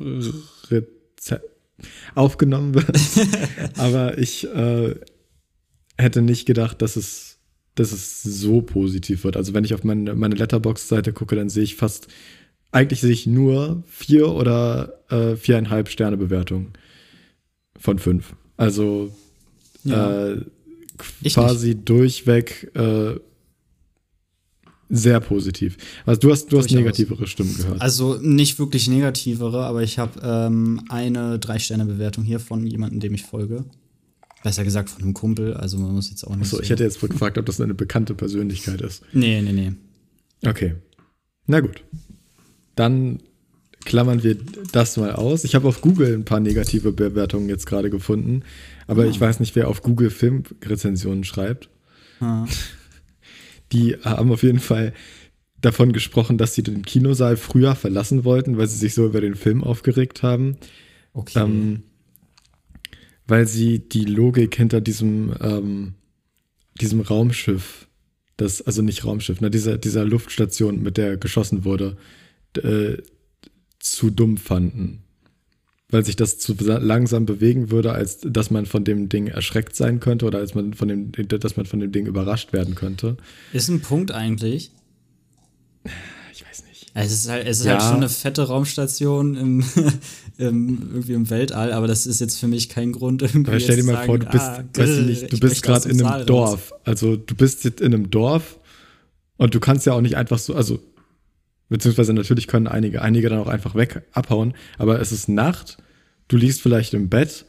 aufgenommen 2.15 2.75
wird. 2.75 2.91
Aber 3.77 4.17
ich 4.17 4.47
äh, 4.47 4.95
hätte 5.97 6.21
nicht 6.21 6.45
gedacht, 6.45 6.81
dass 6.81 6.95
es, 6.95 7.39
dass 7.75 7.91
es 7.91 8.21
so 8.21 8.61
positiv 8.61 9.23
wird. 9.23 9.35
Also 9.35 9.53
wenn 9.53 9.63
ich 9.63 9.73
auf 9.73 9.83
meine, 9.83 10.13
meine 10.15 10.35
Letterbox-Seite 10.35 11.11
gucke, 11.11 11.35
dann 11.35 11.49
sehe 11.49 11.63
ich 11.63 11.75
fast, 11.75 12.07
eigentlich 12.73 13.01
sehe 13.01 13.11
ich 13.11 13.25
nur 13.27 13.83
vier 13.87 14.29
oder 14.29 14.99
äh, 15.09 15.35
viereinhalb 15.35 15.89
Sterne 15.89 16.17
Bewertung 16.17 16.71
von 17.79 17.99
fünf. 17.99 18.35
Also 18.57 19.11
Ja. 19.83 20.31
äh, 20.31 20.41
quasi 21.29 21.75
durchweg 21.75 22.71
äh, 22.75 23.15
sehr 24.89 25.19
positiv. 25.21 25.77
Also 26.05 26.19
du 26.21 26.31
hast, 26.31 26.51
du 26.51 26.59
hast 26.59 26.71
negativere 26.71 27.25
Stimmen 27.25 27.55
gehört. 27.57 27.81
Also 27.81 28.19
nicht 28.21 28.59
wirklich 28.59 28.87
negativere, 28.87 29.65
aber 29.65 29.81
ich 29.81 29.97
habe 29.97 30.19
ähm, 30.23 30.81
eine 30.89 31.39
Drei-Sterne-Bewertung 31.39 32.23
hier 32.23 32.39
von 32.39 32.67
jemandem, 32.67 32.99
dem 32.99 33.13
ich 33.13 33.23
folge. 33.23 33.65
Besser 34.43 34.63
gesagt 34.65 34.89
von 34.89 35.01
einem 35.01 35.13
Kumpel, 35.13 35.53
also 35.53 35.77
man 35.77 35.93
muss 35.93 36.09
jetzt 36.09 36.25
auch 36.27 36.35
nicht 36.35 36.49
so, 36.49 36.61
ich 36.61 36.69
hätte 36.69 36.83
jetzt 36.83 37.01
wohl 37.01 37.07
gefragt, 37.09 37.37
ob 37.37 37.45
das 37.45 37.61
eine 37.61 37.73
bekannte 37.73 38.13
Persönlichkeit 38.13 38.81
ist. 38.81 39.01
Nee, 39.13 39.41
nee, 39.41 39.53
nee. 39.53 39.71
Okay. 40.45 40.75
Na 41.47 41.61
gut. 41.61 41.81
Dann 42.75 43.19
klammern 43.85 44.23
wir 44.23 44.37
das 44.71 44.97
mal 44.97 45.13
aus. 45.13 45.43
Ich 45.43 45.55
habe 45.55 45.67
auf 45.67 45.81
Google 45.81 46.13
ein 46.13 46.25
paar 46.25 46.39
negative 46.39 46.91
Bewertungen 46.91 47.49
jetzt 47.49 47.65
gerade 47.65 47.89
gefunden, 47.89 48.43
aber 48.87 49.05
ich 49.05 49.19
weiß 49.19 49.39
nicht, 49.39 49.55
wer 49.55 49.67
auf 49.67 49.81
Google 49.81 50.09
Filmrezensionen 50.09 51.23
schreibt. 51.23 51.69
Ah. 52.19 52.45
Die 53.71 53.95
haben 54.03 54.31
auf 54.31 54.43
jeden 54.43 54.59
Fall 54.59 54.93
davon 55.59 55.93
gesprochen, 55.93 56.37
dass 56.37 56.53
sie 56.53 56.61
den 56.61 56.83
Kinosaal 56.83 57.37
früher 57.37 57.75
verlassen 57.75 58.23
wollten, 58.23 58.57
weil 58.57 58.67
sie 58.67 58.77
sich 58.77 58.93
so 58.93 59.05
über 59.05 59.21
den 59.21 59.35
Film 59.35 59.63
aufgeregt 59.63 60.21
haben. 60.21 60.57
Okay. 61.13 61.39
Ähm, 61.39 61.83
weil 63.25 63.47
sie 63.47 63.79
die 63.79 64.05
Logik 64.05 64.55
hinter 64.55 64.81
diesem, 64.81 65.33
ähm, 65.41 65.93
diesem 66.79 67.01
Raumschiff, 67.01 67.87
das, 68.37 68.61
also 68.61 68.81
nicht 68.81 69.05
Raumschiff, 69.05 69.41
ne, 69.41 69.49
dieser, 69.49 69.77
dieser 69.77 70.05
Luftstation, 70.05 70.83
mit 70.83 70.97
der 70.97 71.17
geschossen 71.17 71.63
wurde, 71.63 71.97
äh, 72.57 72.97
zu 73.79 74.09
dumm 74.09 74.37
fanden. 74.37 74.99
Weil 75.89 76.03
sich 76.05 76.15
das 76.15 76.39
zu 76.39 76.55
langsam 76.59 77.25
bewegen 77.27 77.69
würde, 77.69 77.91
als 77.91 78.19
dass 78.23 78.49
man 78.49 78.65
von 78.65 78.83
dem 78.83 79.09
Ding 79.09 79.27
erschreckt 79.27 79.75
sein 79.75 79.99
könnte 79.99 80.25
oder 80.25 80.39
als 80.39 80.55
man 80.55 80.73
von 80.73 80.87
dem, 80.87 81.11
dass 81.11 81.55
man 81.55 81.67
von 81.67 81.79
dem 81.79 81.91
Ding 81.91 82.07
überrascht 82.07 82.51
werden 82.51 82.73
könnte. 82.73 83.17
ist 83.51 83.67
ein 83.69 83.81
Punkt 83.81 84.11
eigentlich. 84.11 84.71
Ich 86.33 86.43
weiß 86.43 86.63
nicht. 86.65 86.91
Es 86.95 87.11
ist 87.11 87.29
halt, 87.29 87.45
es 87.47 87.59
ist 87.59 87.65
Ja. 87.65 87.73
halt 87.73 87.83
schon 87.83 87.97
eine 87.97 88.09
fette 88.09 88.43
Raumstation 88.47 89.35
im, 89.35 89.63
im, 90.37 90.79
irgendwie 90.93 91.13
im 91.13 91.29
Weltall, 91.29 91.71
aber 91.71 91.85
das 91.87 92.07
ist 92.07 92.19
jetzt 92.21 92.39
für 92.39 92.47
mich 92.47 92.69
kein 92.69 92.91
Grund, 92.91 93.21
irgendwie. 93.21 93.51
Aber 93.51 93.59
stell 93.59 93.75
dir 93.75 93.83
mal 93.83 93.99
zu 94.01 94.05
vor, 94.07 94.19
du 94.19 94.25
sagen, 94.25 94.69
bist, 94.73 94.79
ah, 94.79 94.83
grrr, 94.85 95.01
nicht, 95.01 95.31
du 95.31 95.39
bist 95.39 95.61
gerade 95.63 95.89
in 95.89 96.01
einem. 96.03 96.25
Dorf. 96.25 96.73
Also 96.85 97.15
du 97.17 97.35
bist 97.35 97.65
jetzt 97.65 97.81
in 97.81 97.93
einem 97.93 98.09
Dorf 98.09 98.59
und 99.37 99.53
du 99.53 99.59
kannst 99.59 99.85
ja 99.85 99.93
auch 99.93 100.01
nicht 100.01 100.15
einfach 100.17 100.39
so, 100.39 100.55
also 100.55 100.79
beziehungsweise 101.73 102.13
natürlich 102.13 102.45
können 102.47 102.67
einige, 102.67 103.01
einige 103.01 103.29
dann 103.29 103.39
auch 103.39 103.47
einfach 103.47 103.73
weg 103.73 104.03
abhauen, 104.11 104.53
aber 104.77 105.01
es 105.01 105.11
ist 105.11 105.27
Nacht, 105.27 105.77
du 106.27 106.37
liegst 106.37 106.61
vielleicht 106.61 106.93
im 106.93 107.09
Bett 107.09 107.45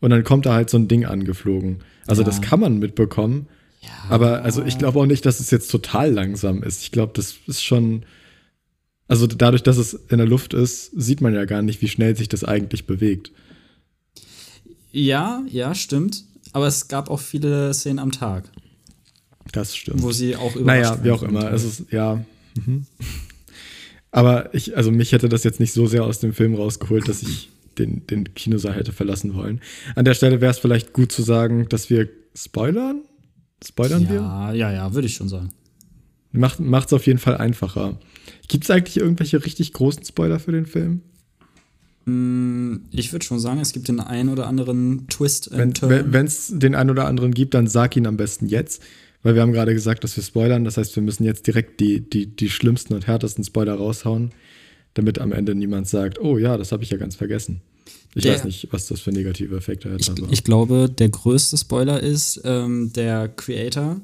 und 0.00 0.10
dann 0.10 0.22
kommt 0.22 0.46
da 0.46 0.54
halt 0.54 0.70
so 0.70 0.78
ein 0.78 0.86
Ding 0.86 1.04
angeflogen. 1.04 1.80
Also 2.06 2.22
Ja. 2.22 2.26
das 2.26 2.40
kann 2.40 2.60
man 2.60 2.78
mitbekommen, 2.78 3.48
Ja. 3.82 3.88
aber 4.10 4.42
also 4.42 4.62
ich 4.64 4.78
glaube 4.78 5.00
auch 5.00 5.06
nicht, 5.06 5.26
dass 5.26 5.40
es 5.40 5.50
jetzt 5.50 5.70
total 5.72 6.12
langsam 6.12 6.62
ist. 6.62 6.82
Ich 6.82 6.92
glaube, 6.92 7.12
das 7.16 7.34
ist 7.48 7.64
schon, 7.64 8.04
also 9.08 9.26
dadurch, 9.26 9.64
dass 9.64 9.76
es 9.76 9.92
in 10.08 10.18
der 10.18 10.26
Luft 10.28 10.54
ist, 10.54 10.92
sieht 10.94 11.20
man 11.20 11.34
ja 11.34 11.44
gar 11.44 11.60
nicht, 11.62 11.82
wie 11.82 11.88
schnell 11.88 12.16
sich 12.16 12.28
das 12.28 12.44
eigentlich 12.44 12.86
bewegt. 12.86 13.32
Ja, 14.92 15.42
ja, 15.48 15.74
stimmt. 15.74 16.22
Aber 16.52 16.68
es 16.68 16.86
gab 16.86 17.10
auch 17.10 17.18
viele 17.20 17.74
Szenen 17.74 17.98
am 17.98 18.12
Tag, 18.12 18.44
Das 19.52 19.74
stimmt. 19.76 20.00
wo 20.02 20.12
sie 20.12 20.36
auch 20.36 20.54
überrascht 20.54 20.66
Naja, 20.92 20.98
wie 21.04 21.10
auch 21.10 21.24
immer. 21.24 21.52
Es 21.52 21.64
ist, 21.64 21.90
ja. 21.90 22.24
Mhm. 22.54 22.86
Aber 24.14 24.54
ich, 24.54 24.76
also 24.76 24.92
mich 24.92 25.10
hätte 25.10 25.28
das 25.28 25.42
jetzt 25.42 25.58
nicht 25.58 25.72
so 25.72 25.88
sehr 25.88 26.04
aus 26.04 26.20
dem 26.20 26.32
Film 26.32 26.54
rausgeholt, 26.54 27.08
dass 27.08 27.24
ich 27.24 27.50
den, 27.78 28.06
den 28.06 28.32
Kinosaal 28.32 28.76
hätte 28.76 28.92
verlassen 28.92 29.34
wollen. 29.34 29.60
An 29.96 30.04
der 30.04 30.14
Stelle 30.14 30.40
wäre 30.40 30.52
es 30.52 30.60
vielleicht 30.60 30.92
gut 30.92 31.10
zu 31.10 31.22
sagen, 31.22 31.68
dass 31.68 31.90
wir 31.90 32.08
spoilern. 32.32 33.02
Spoilern 33.66 34.08
wir? 34.08 34.14
Ja, 34.14 34.52
ja, 34.52 34.72
ja, 34.72 34.94
würde 34.94 35.08
ich 35.08 35.16
schon 35.16 35.28
sagen. 35.28 35.50
Macht 36.30 36.60
es 36.60 36.92
auf 36.92 37.06
jeden 37.08 37.18
Fall 37.18 37.38
einfacher. 37.38 37.98
Gibt 38.46 38.62
es 38.62 38.70
eigentlich 38.70 38.98
irgendwelche 38.98 39.44
richtig 39.44 39.72
großen 39.72 40.04
Spoiler 40.04 40.38
für 40.38 40.52
den 40.52 40.66
Film? 40.66 41.02
Mm, 42.04 42.82
ich 42.92 43.12
würde 43.12 43.24
schon 43.24 43.40
sagen, 43.40 43.58
es 43.58 43.72
gibt 43.72 43.88
den 43.88 43.98
einen 43.98 44.28
oder 44.28 44.46
anderen 44.46 45.08
Twist. 45.08 45.50
Wenn 45.52 46.26
es 46.26 46.52
den 46.54 46.76
einen 46.76 46.90
oder 46.90 47.06
anderen 47.06 47.34
gibt, 47.34 47.54
dann 47.54 47.66
sag 47.66 47.96
ihn 47.96 48.06
am 48.06 48.16
besten 48.16 48.46
jetzt. 48.46 48.80
Weil 49.24 49.34
wir 49.34 49.42
haben 49.42 49.52
gerade 49.52 49.72
gesagt, 49.72 50.04
dass 50.04 50.16
wir 50.16 50.22
spoilern. 50.22 50.64
Das 50.64 50.76
heißt, 50.76 50.94
wir 50.94 51.02
müssen 51.02 51.24
jetzt 51.24 51.46
direkt 51.46 51.80
die, 51.80 52.08
die, 52.08 52.26
die 52.26 52.50
schlimmsten 52.50 52.92
und 52.92 53.06
härtesten 53.06 53.42
Spoiler 53.42 53.74
raushauen, 53.74 54.32
damit 54.92 55.18
am 55.18 55.32
Ende 55.32 55.54
niemand 55.54 55.88
sagt, 55.88 56.20
oh 56.20 56.38
ja, 56.38 56.56
das 56.58 56.70
habe 56.70 56.84
ich 56.84 56.90
ja 56.90 56.98
ganz 56.98 57.16
vergessen. 57.16 57.62
Ich 58.14 58.22
der, 58.22 58.34
weiß 58.34 58.44
nicht, 58.44 58.68
was 58.70 58.86
das 58.86 59.00
für 59.00 59.10
negative 59.10 59.56
Effekte 59.56 59.90
hat. 59.90 60.00
Ich, 60.00 60.12
ich 60.30 60.44
glaube, 60.44 60.90
der 60.90 61.08
größte 61.08 61.56
Spoiler 61.56 62.00
ist 62.00 62.42
ähm, 62.44 62.92
der 62.92 63.28
Creator, 63.28 64.00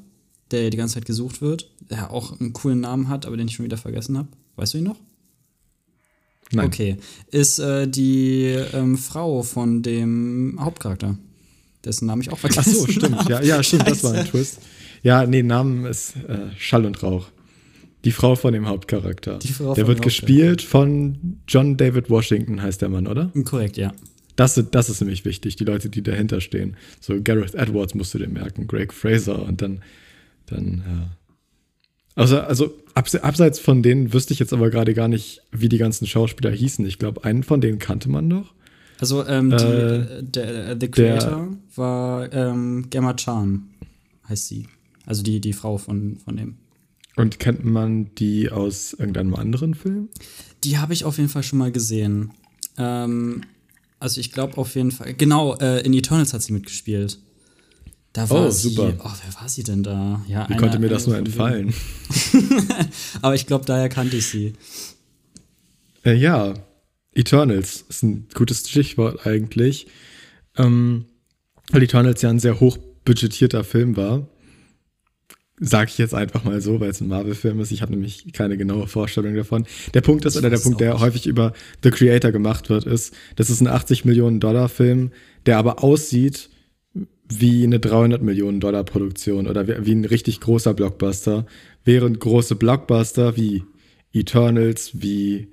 der 0.49 0.71
die 0.71 0.77
ganze 0.77 0.95
Zeit 0.95 1.05
gesucht 1.05 1.39
wird, 1.41 1.69
der 1.89 2.11
auch 2.11 2.39
einen 2.39 2.51
coolen 2.53 2.81
Namen 2.81 3.07
hat, 3.07 3.27
aber 3.27 3.37
den 3.37 3.47
ich 3.47 3.55
schon 3.55 3.65
wieder 3.65 3.77
vergessen 3.77 4.17
habe. 4.17 4.27
Weißt 4.55 4.73
du 4.73 4.79
ihn 4.79 4.85
noch? 4.85 4.97
Nein. 6.51 6.65
Okay. 6.65 6.97
Ist 7.29 7.59
äh, 7.59 7.87
die 7.87 8.45
ähm, 8.73 8.97
Frau 8.97 9.43
von 9.43 9.83
dem 9.83 10.57
Hauptcharakter, 10.59 11.17
dessen 11.85 12.07
Namen 12.07 12.23
ich 12.23 12.31
auch 12.31 12.39
vergessen 12.39 12.73
habe. 12.73 12.77
Ach 12.81 12.87
so, 12.87 12.91
stimmt. 12.91 13.29
Ja, 13.29 13.41
ja, 13.43 13.63
stimmt, 13.63 13.87
das 13.87 14.03
war 14.03 14.13
ein 14.13 14.25
Twist. 14.25 14.57
Ja, 15.03 15.25
nee, 15.25 15.43
Namen 15.43 15.85
ist 15.85 16.15
äh, 16.27 16.49
Schall 16.57 16.85
und 16.85 17.01
Rauch. 17.01 17.27
Die 18.03 18.11
Frau 18.11 18.35
von 18.35 18.53
dem 18.53 18.67
Hauptcharakter. 18.67 19.37
Die 19.39 19.49
Frau 19.49 19.73
der 19.73 19.87
wird 19.87 20.01
gespielt 20.01 20.61
von 20.61 21.37
John 21.47 21.77
David 21.77 22.09
Washington, 22.09 22.61
heißt 22.61 22.81
der 22.81 22.89
Mann, 22.89 23.07
oder? 23.07 23.31
Korrekt, 23.45 23.77
ja. 23.77 23.93
Das, 24.35 24.61
das 24.71 24.89
ist 24.89 25.01
nämlich 25.01 25.23
wichtig, 25.25 25.55
die 25.55 25.65
Leute, 25.65 25.89
die 25.89 26.01
dahinter 26.01 26.41
stehen. 26.41 26.77
So 26.99 27.21
Gareth 27.21 27.53
Edwards 27.53 27.93
musst 27.93 28.13
du 28.13 28.17
dir 28.17 28.29
merken, 28.29 28.65
Greg 28.65 28.93
Fraser 28.93 29.43
und 29.43 29.61
dann, 29.61 29.83
dann, 30.47 30.83
ja. 30.87 31.17
Also, 32.15 32.39
also 32.39 32.73
abseits 32.93 33.59
von 33.59 33.83
denen 33.83 34.13
wüsste 34.13 34.33
ich 34.33 34.39
jetzt 34.39 34.51
aber 34.51 34.69
gerade 34.69 34.93
gar 34.93 35.07
nicht, 35.07 35.43
wie 35.51 35.69
die 35.69 35.77
ganzen 35.77 36.07
Schauspieler 36.07 36.51
hießen. 36.51 36.85
Ich 36.85 36.99
glaube, 36.99 37.23
einen 37.23 37.43
von 37.43 37.61
denen 37.61 37.79
kannte 37.79 38.09
man 38.09 38.27
noch. 38.27 38.53
Also, 38.99 39.25
ähm, 39.25 39.49
die, 39.51 39.63
äh, 39.63 40.23
der, 40.23 40.67
äh, 40.69 40.77
The 40.79 40.87
Creator 40.89 41.29
der, 41.29 41.57
war 41.75 42.33
ähm, 42.33 42.87
Gemma 42.89 43.13
Chan, 43.13 43.63
heißt 44.27 44.47
sie. 44.47 44.67
Also 45.05 45.23
die, 45.23 45.41
die 45.41 45.53
Frau 45.53 45.77
von, 45.77 46.17
von 46.17 46.37
dem. 46.37 46.57
Und 47.15 47.39
kennt 47.39 47.65
man 47.65 48.13
die 48.15 48.49
aus 48.49 48.93
irgendeinem 48.93 49.35
anderen 49.35 49.75
Film? 49.75 50.09
Die 50.63 50.77
habe 50.77 50.93
ich 50.93 51.05
auf 51.05 51.17
jeden 51.17 51.29
Fall 51.29 51.43
schon 51.43 51.59
mal 51.59 51.71
gesehen. 51.71 52.31
Ähm, 52.77 53.41
also 53.99 54.19
ich 54.19 54.31
glaube 54.31 54.57
auf 54.57 54.75
jeden 54.75 54.91
Fall. 54.91 55.13
Genau, 55.13 55.55
äh, 55.57 55.81
in 55.81 55.93
Eternals 55.93 56.33
hat 56.33 56.41
sie 56.41 56.53
mitgespielt. 56.53 57.19
Da 58.13 58.29
war 58.29 58.47
oh, 58.47 58.49
super. 58.49 58.91
Sie, 58.91 58.97
oh, 58.99 59.11
wer 59.25 59.41
war 59.41 59.49
sie 59.49 59.63
denn 59.63 59.83
da? 59.83 60.23
Ja, 60.27 60.47
Wie 60.47 60.53
eine, 60.53 60.61
konnte 60.61 60.79
mir 60.79 60.89
das 60.89 61.07
nur 61.07 61.17
entfallen? 61.17 61.73
Aber 63.21 63.35
ich 63.35 63.47
glaube, 63.47 63.65
daher 63.65 63.87
kannte 63.87 64.17
ich 64.17 64.27
sie. 64.27 64.53
Äh, 66.03 66.15
ja, 66.15 66.53
Eternals 67.13 67.85
ist 67.87 68.03
ein 68.03 68.27
gutes 68.33 68.69
Stichwort 68.69 69.25
eigentlich. 69.25 69.87
Ähm, 70.57 71.05
weil 71.71 71.83
Eternals 71.83 72.21
ja 72.21 72.29
ein 72.29 72.39
sehr 72.39 72.59
hochbudgetierter 72.59 73.63
Film 73.63 73.95
war. 73.95 74.27
Sag 75.63 75.89
ich 75.89 75.99
jetzt 75.99 76.15
einfach 76.15 76.43
mal 76.43 76.59
so, 76.59 76.79
weil 76.79 76.89
es 76.89 77.01
ein 77.01 77.07
Marvel-Film 77.07 77.59
ist. 77.59 77.71
Ich 77.71 77.83
habe 77.83 77.91
nämlich 77.91 78.33
keine 78.33 78.57
genaue 78.57 78.87
Vorstellung 78.87 79.35
davon. 79.35 79.67
Der 79.93 80.01
Punkt 80.01 80.25
ist, 80.25 80.35
oder 80.35 80.49
der 80.49 80.57
Punkt, 80.57 80.81
der 80.81 80.99
häufig 80.99 81.27
über 81.27 81.53
The 81.83 81.91
Creator 81.91 82.31
gemacht 82.31 82.71
wird, 82.71 82.85
ist, 82.85 83.13
das 83.35 83.51
ist 83.51 83.61
ein 83.61 83.67
80 83.67 84.03
Millionen 84.03 84.39
Dollar 84.39 84.69
Film, 84.69 85.11
der 85.45 85.59
aber 85.59 85.83
aussieht 85.83 86.49
wie 87.29 87.63
eine 87.63 87.79
300 87.79 88.23
Millionen 88.23 88.59
Dollar 88.59 88.83
Produktion 88.83 89.47
oder 89.47 89.67
wie, 89.67 89.85
wie 89.85 89.93
ein 89.93 90.05
richtig 90.05 90.39
großer 90.39 90.73
Blockbuster, 90.73 91.45
während 91.85 92.19
große 92.19 92.55
Blockbuster 92.55 93.37
wie 93.37 93.63
Eternals, 94.13 94.91
wie 94.93 95.49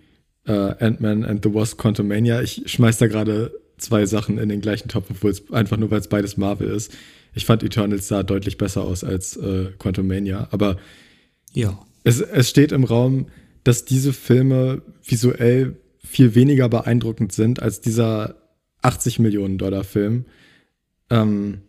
äh, 0.47 0.53
Ant-Man 0.53 1.23
and 1.23 1.45
the 1.45 1.53
Wasp 1.53 1.79
Quantumania, 1.79 2.41
ich 2.41 2.63
schmeiß 2.65 2.97
da 2.97 3.09
gerade 3.09 3.53
zwei 3.77 4.07
Sachen 4.07 4.39
in 4.39 4.49
den 4.49 4.63
gleichen 4.63 4.89
Topf, 4.89 5.11
obwohl 5.11 5.33
es 5.33 5.53
einfach 5.53 5.77
nur, 5.77 5.91
weil 5.91 6.01
es 6.01 6.09
beides 6.09 6.39
Marvel 6.39 6.69
ist, 6.69 6.93
ich 7.35 7.45
fand 7.45 7.63
Eternals 7.63 8.09
sah 8.09 8.23
deutlich 8.23 8.59
besser 8.59 8.83
aus 8.83 9.05
als 9.05 9.37
äh, 9.37 9.67
Quantum 9.79 10.07
Mania, 10.07 10.49
aber 10.51 10.77
ja. 11.53 11.79
es, 12.05 12.21
es 12.21 12.49
steht 12.49 12.73
im 12.73 12.85
Raum, 12.85 13.27
dass 13.65 13.85
diese 13.85 14.13
Filme 14.13 14.83
visuell 15.05 15.77
viel 16.05 16.35
weniger 16.35 16.69
beeindruckend 16.69 17.33
sind 17.33 17.61
als 17.63 17.81
dieser 17.81 18.37
80 18.83 19.19
Millionen 19.19 19.59
Dollar 19.59 19.85
Film. 19.85 20.25
Ähm, 21.11 21.63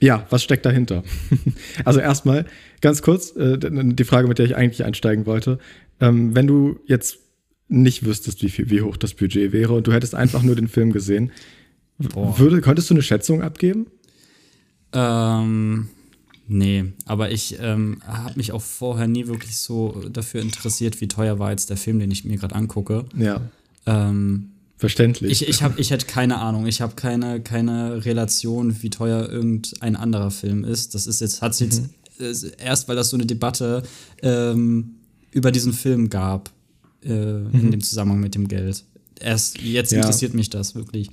ja, 0.00 0.26
was 0.30 0.44
steckt 0.44 0.64
dahinter? 0.64 1.02
also 1.84 2.00
erstmal 2.00 2.46
ganz 2.80 3.02
kurz 3.02 3.34
äh, 3.36 3.58
die 3.58 4.04
Frage, 4.04 4.28
mit 4.28 4.38
der 4.38 4.46
ich 4.46 4.56
eigentlich 4.56 4.84
einsteigen 4.84 5.26
wollte. 5.26 5.58
Ähm, 6.00 6.34
wenn 6.34 6.46
du 6.46 6.78
jetzt 6.86 7.18
nicht 7.68 8.06
wüsstest, 8.06 8.42
wie 8.42 8.48
viel, 8.48 8.70
wie 8.70 8.80
hoch 8.80 8.96
das 8.96 9.14
Budget 9.14 9.52
wäre 9.52 9.74
und 9.74 9.86
du 9.86 9.92
hättest 9.92 10.14
einfach 10.14 10.42
nur 10.42 10.56
den 10.56 10.68
Film 10.68 10.92
gesehen, 10.92 11.32
würde, 11.98 12.60
könntest 12.60 12.90
du 12.90 12.94
eine 12.94 13.02
Schätzung 13.02 13.42
abgeben? 13.42 13.86
Ähm, 14.92 15.88
nee, 16.46 16.84
aber 17.04 17.30
ich 17.30 17.58
ähm, 17.60 18.00
habe 18.06 18.36
mich 18.36 18.52
auch 18.52 18.62
vorher 18.62 19.06
nie 19.06 19.26
wirklich 19.26 19.56
so 19.56 20.02
dafür 20.10 20.40
interessiert, 20.40 21.00
wie 21.00 21.08
teuer 21.08 21.38
war 21.38 21.50
jetzt 21.50 21.70
der 21.70 21.76
Film, 21.76 21.98
den 21.98 22.10
ich 22.10 22.24
mir 22.24 22.38
gerade 22.38 22.54
angucke. 22.54 23.04
Ja. 23.16 23.40
Ähm, 23.86 24.50
Verständlich. 24.78 25.42
Ich, 25.42 25.48
ich, 25.48 25.62
hab, 25.62 25.76
ich 25.76 25.90
hätte 25.90 26.06
keine 26.06 26.38
Ahnung. 26.38 26.66
Ich 26.68 26.80
habe 26.80 26.94
keine, 26.94 27.40
keine 27.40 28.04
Relation, 28.04 28.80
wie 28.80 28.90
teuer 28.90 29.28
irgendein 29.28 29.96
anderer 29.96 30.30
Film 30.30 30.62
ist. 30.62 30.94
Das 30.94 31.08
ist 31.08 31.20
jetzt, 31.20 31.42
hat 31.42 31.52
es 31.52 31.58
jetzt 31.58 31.82
mhm. 32.20 32.52
erst, 32.58 32.86
weil 32.86 32.94
das 32.94 33.08
so 33.10 33.16
eine 33.16 33.26
Debatte 33.26 33.82
ähm, 34.22 34.94
über 35.32 35.50
diesen 35.50 35.72
Film 35.72 36.10
gab, 36.10 36.50
äh, 37.02 37.08
mhm. 37.10 37.50
in 37.54 37.70
dem 37.72 37.80
Zusammenhang 37.80 38.20
mit 38.20 38.36
dem 38.36 38.46
Geld. 38.46 38.84
Erst 39.18 39.60
jetzt 39.60 39.90
ja. 39.90 39.98
interessiert 39.98 40.34
mich 40.34 40.48
das 40.48 40.76
wirklich. 40.76 41.10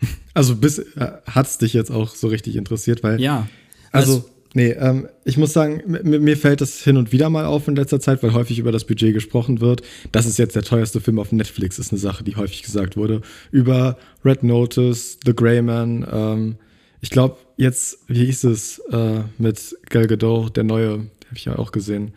Also 0.32 0.54
bis 0.54 0.78
äh, 0.78 1.10
hat 1.26 1.46
es 1.46 1.58
dich 1.58 1.72
jetzt 1.72 1.90
auch 1.90 2.14
so 2.14 2.28
richtig 2.28 2.56
interessiert, 2.56 3.02
weil. 3.02 3.20
Ja. 3.20 3.48
Also, 3.90 4.12
also 4.12 4.30
nee, 4.54 4.70
ähm, 4.70 5.08
ich 5.24 5.36
muss 5.36 5.52
sagen, 5.52 5.82
mir 6.04 6.36
fällt 6.36 6.60
das 6.60 6.82
hin 6.82 6.96
und 6.96 7.10
wieder 7.10 7.28
mal 7.28 7.44
auf 7.44 7.66
in 7.66 7.74
letzter 7.74 7.98
Zeit, 7.98 8.22
weil 8.22 8.32
häufig 8.32 8.58
über 8.60 8.70
das 8.70 8.84
Budget 8.84 9.12
gesprochen 9.12 9.60
wird. 9.60 9.82
Das 10.12 10.26
ist 10.26 10.38
jetzt 10.38 10.54
der 10.54 10.62
teuerste 10.62 11.00
Film 11.00 11.18
auf 11.18 11.32
Netflix, 11.32 11.80
ist 11.80 11.92
eine 11.92 11.98
Sache, 11.98 12.22
die 12.22 12.36
häufig 12.36 12.62
gesagt 12.62 12.96
wurde. 12.96 13.22
Über 13.50 13.98
Red 14.24 14.44
Notice, 14.44 15.18
The 15.24 15.34
Grey 15.34 15.62
Man, 15.62 16.06
ähm, 16.10 16.56
ich 17.00 17.10
glaube, 17.10 17.36
jetzt, 17.56 17.98
wie 18.06 18.26
hieß 18.26 18.44
es, 18.44 18.78
äh, 18.90 19.22
mit 19.38 19.76
Gal 19.88 20.06
Gadot, 20.06 20.56
der 20.56 20.64
neue, 20.64 20.90
habe 20.90 21.08
ich 21.34 21.46
ja 21.46 21.58
auch 21.58 21.72
gesehen. 21.72 22.14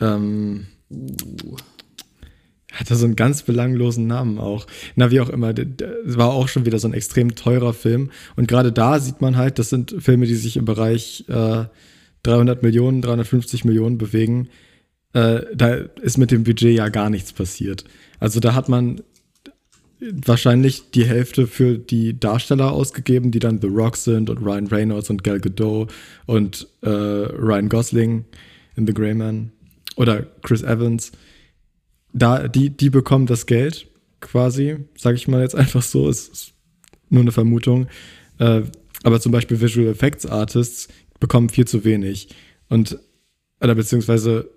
Ähm, 0.00 0.66
uh 0.90 1.56
hatte 2.80 2.96
so 2.96 3.04
einen 3.04 3.16
ganz 3.16 3.42
belanglosen 3.42 4.06
Namen 4.06 4.38
auch. 4.38 4.66
Na, 4.96 5.10
wie 5.10 5.20
auch 5.20 5.28
immer. 5.28 5.54
Es 5.56 6.16
war 6.16 6.32
auch 6.32 6.48
schon 6.48 6.64
wieder 6.64 6.78
so 6.78 6.88
ein 6.88 6.94
extrem 6.94 7.34
teurer 7.34 7.74
Film. 7.74 8.10
Und 8.36 8.48
gerade 8.48 8.72
da 8.72 8.98
sieht 8.98 9.20
man 9.20 9.36
halt, 9.36 9.58
das 9.58 9.68
sind 9.68 9.94
Filme, 9.98 10.26
die 10.26 10.34
sich 10.34 10.56
im 10.56 10.64
Bereich 10.64 11.24
äh, 11.28 11.64
300 12.22 12.62
Millionen, 12.62 13.02
350 13.02 13.64
Millionen 13.64 13.98
bewegen. 13.98 14.48
Äh, 15.12 15.42
da 15.54 15.74
ist 15.74 16.18
mit 16.18 16.30
dem 16.30 16.44
Budget 16.44 16.76
ja 16.76 16.88
gar 16.88 17.10
nichts 17.10 17.32
passiert. 17.32 17.84
Also 18.18 18.40
da 18.40 18.54
hat 18.54 18.68
man 18.68 19.02
wahrscheinlich 20.00 20.90
die 20.92 21.04
Hälfte 21.04 21.46
für 21.46 21.76
die 21.76 22.18
Darsteller 22.18 22.72
ausgegeben, 22.72 23.30
die 23.30 23.38
dann 23.38 23.60
The 23.60 23.66
Rock 23.66 23.96
sind 23.96 24.30
und 24.30 24.38
Ryan 24.38 24.66
Reynolds 24.68 25.10
und 25.10 25.22
Gal 25.22 25.40
Gadot 25.40 25.92
und 26.26 26.66
äh, 26.80 26.88
Ryan 26.88 27.68
Gosling 27.68 28.24
in 28.76 28.86
The 28.86 28.94
Grey 28.94 29.14
Man 29.14 29.52
oder 29.96 30.26
Chris 30.42 30.62
Evans 30.62 31.12
da, 32.12 32.48
die, 32.48 32.70
die 32.70 32.90
bekommen 32.90 33.26
das 33.26 33.46
Geld 33.46 33.88
quasi, 34.20 34.76
sage 34.96 35.16
ich 35.16 35.28
mal 35.28 35.42
jetzt 35.42 35.54
einfach 35.54 35.82
so, 35.82 36.08
ist 36.08 36.52
nur 37.08 37.22
eine 37.22 37.32
Vermutung. 37.32 37.88
Äh, 38.38 38.62
aber 39.02 39.20
zum 39.20 39.32
Beispiel 39.32 39.60
Visual 39.60 39.88
Effects 39.88 40.26
Artists 40.26 40.88
bekommen 41.18 41.48
viel 41.48 41.66
zu 41.66 41.84
wenig. 41.84 42.28
Und, 42.68 42.98
oder 43.60 43.74
beziehungsweise, 43.74 44.50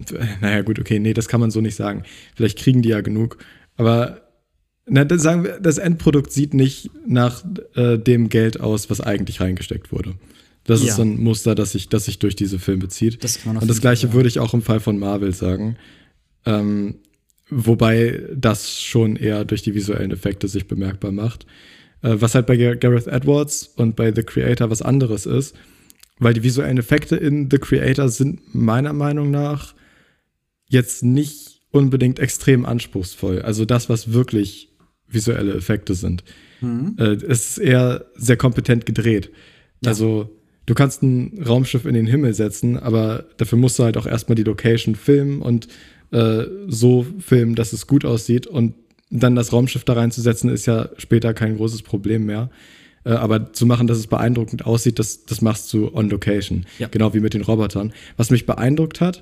naja, 0.40 0.62
gut, 0.62 0.78
okay, 0.78 0.98
nee, 0.98 1.14
das 1.14 1.28
kann 1.28 1.40
man 1.40 1.50
so 1.50 1.60
nicht 1.60 1.76
sagen. 1.76 2.04
Vielleicht 2.34 2.58
kriegen 2.58 2.82
die 2.82 2.90
ja 2.90 3.00
genug. 3.00 3.38
Aber 3.76 4.22
na, 4.86 5.04
das, 5.04 5.22
sagen 5.22 5.44
wir, 5.44 5.60
das 5.60 5.78
Endprodukt 5.78 6.32
sieht 6.32 6.52
nicht 6.52 6.90
nach 7.06 7.42
äh, 7.74 7.98
dem 7.98 8.28
Geld 8.28 8.60
aus, 8.60 8.90
was 8.90 9.00
eigentlich 9.00 9.40
reingesteckt 9.40 9.92
wurde. 9.92 10.14
Das 10.64 10.82
ja. 10.82 10.88
ist 10.88 10.96
so 10.96 11.02
ein 11.02 11.22
Muster, 11.22 11.54
das 11.54 11.72
sich, 11.72 11.88
das 11.88 12.06
sich 12.06 12.18
durch 12.18 12.36
diese 12.36 12.58
Filme 12.58 12.88
zieht. 12.88 13.22
Das 13.22 13.38
Und 13.44 13.68
das 13.68 13.80
gleiche 13.80 14.08
Fall, 14.08 14.16
würde 14.16 14.28
ich 14.28 14.38
auch 14.38 14.54
im 14.54 14.62
Fall 14.62 14.80
von 14.80 14.98
Marvel 14.98 15.34
sagen. 15.34 15.76
Ähm, 16.46 16.96
wobei 17.50 18.22
das 18.34 18.80
schon 18.80 19.16
eher 19.16 19.44
durch 19.44 19.62
die 19.62 19.74
visuellen 19.74 20.10
Effekte 20.10 20.48
sich 20.48 20.66
bemerkbar 20.66 21.12
macht. 21.12 21.46
Äh, 22.02 22.16
was 22.20 22.34
halt 22.34 22.46
bei 22.46 22.56
Gareth 22.56 23.06
Edwards 23.06 23.72
und 23.76 23.96
bei 23.96 24.12
The 24.14 24.22
Creator 24.22 24.70
was 24.70 24.82
anderes 24.82 25.26
ist, 25.26 25.54
weil 26.18 26.34
die 26.34 26.42
visuellen 26.42 26.78
Effekte 26.78 27.16
in 27.16 27.50
The 27.50 27.58
Creator 27.58 28.08
sind 28.08 28.54
meiner 28.54 28.92
Meinung 28.92 29.30
nach 29.30 29.74
jetzt 30.68 31.02
nicht 31.02 31.60
unbedingt 31.70 32.18
extrem 32.18 32.64
anspruchsvoll. 32.64 33.42
Also 33.42 33.64
das, 33.64 33.88
was 33.88 34.12
wirklich 34.12 34.72
visuelle 35.08 35.54
Effekte 35.54 35.94
sind. 35.94 36.24
Mhm. 36.60 36.96
Äh, 36.98 37.14
es 37.14 37.50
ist 37.50 37.58
eher 37.58 38.06
sehr 38.16 38.36
kompetent 38.36 38.86
gedreht. 38.86 39.30
Ja. 39.82 39.90
Also 39.90 40.30
du 40.66 40.74
kannst 40.74 41.02
ein 41.02 41.42
Raumschiff 41.46 41.84
in 41.84 41.94
den 41.94 42.06
Himmel 42.06 42.34
setzen, 42.34 42.78
aber 42.78 43.24
dafür 43.36 43.58
musst 43.58 43.78
du 43.78 43.84
halt 43.84 43.96
auch 43.96 44.06
erstmal 44.06 44.36
die 44.36 44.42
Location 44.42 44.94
filmen 44.94 45.42
und 45.42 45.68
äh, 46.10 46.44
so 46.68 47.06
filmen, 47.18 47.54
dass 47.54 47.72
es 47.72 47.86
gut 47.86 48.04
aussieht 48.04 48.46
und 48.46 48.74
dann 49.10 49.36
das 49.36 49.52
Raumschiff 49.52 49.84
da 49.84 49.94
reinzusetzen, 49.94 50.50
ist 50.50 50.66
ja 50.66 50.88
später 50.96 51.34
kein 51.34 51.56
großes 51.56 51.82
Problem 51.82 52.26
mehr. 52.26 52.50
Äh, 53.04 53.10
aber 53.10 53.52
zu 53.52 53.66
machen, 53.66 53.86
dass 53.86 53.98
es 53.98 54.06
beeindruckend 54.06 54.66
aussieht, 54.66 54.98
das, 54.98 55.26
das 55.26 55.42
machst 55.42 55.72
du 55.72 55.94
on 55.94 56.08
location. 56.08 56.66
Ja. 56.78 56.88
Genau 56.88 57.14
wie 57.14 57.20
mit 57.20 57.34
den 57.34 57.42
Robotern. 57.42 57.92
Was 58.16 58.30
mich 58.30 58.46
beeindruckt 58.46 59.00
hat, 59.00 59.20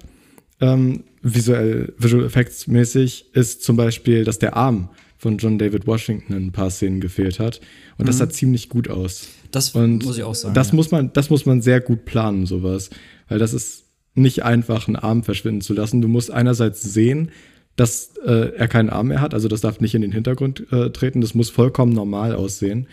ähm, 0.61 1.05
visuell, 1.23 1.93
Visual 1.99 2.25
Effects 2.25 2.67
mäßig, 2.69 3.27
ist 3.33 3.63
zum 3.65 3.77
Beispiel, 3.77 4.25
dass 4.25 4.39
der 4.39 4.57
Arm 4.57 4.91
von 5.23 5.39
John 5.39 5.57
David 5.57 5.87
Washington 5.87 6.33
in 6.33 6.47
ein 6.47 6.53
paar 6.53 6.69
Szenen 6.69 7.01
gefehlt 7.01 7.39
hat. 7.39 7.61
Und 7.97 8.05
mhm. 8.05 8.07
das 8.07 8.19
sah 8.19 8.29
ziemlich 8.29 8.69
gut 8.69 8.91
aus. 8.91 9.29
Das 9.53 9.71
und 9.71 10.05
muss 10.05 10.19
ich 10.19 10.25
auch 10.25 10.35
sagen. 10.35 10.53
Das, 10.53 10.71
ja. 10.71 10.75
muss 10.75 10.91
man, 10.91 11.13
das 11.13 11.31
muss 11.31 11.47
man 11.47 11.63
sehr 11.63 11.81
gut 11.81 12.05
planen, 12.05 12.45
sowas. 12.45 12.91
Weil 13.29 13.39
das 13.39 13.55
ist 13.55 13.85
nicht 14.15 14.43
einfach, 14.43 14.89
einen 14.89 14.97
Arm 14.97 15.23
verschwinden 15.23 15.61
zu 15.61 15.75
lassen. 15.75 16.03
Du 16.03 16.09
musst 16.09 16.33
einerseits 16.33 16.83
sehen, 16.83 17.31
dass 17.77 18.17
äh, 18.25 18.53
er 18.57 18.67
keinen 18.67 18.91
Arm 18.91 19.09
mehr 19.09 19.21
hat, 19.21 19.33
also 19.33 19.47
das 19.47 19.61
darf 19.61 19.81
nicht 19.81 19.95
in 19.95 20.03
den 20.03 20.11
Hintergrund 20.11 20.67
äh, 20.73 20.91
treten, 20.91 21.21
das 21.21 21.35
muss 21.35 21.51
vollkommen 21.51 21.93
normal 21.93 22.35
aussehen. 22.35 22.89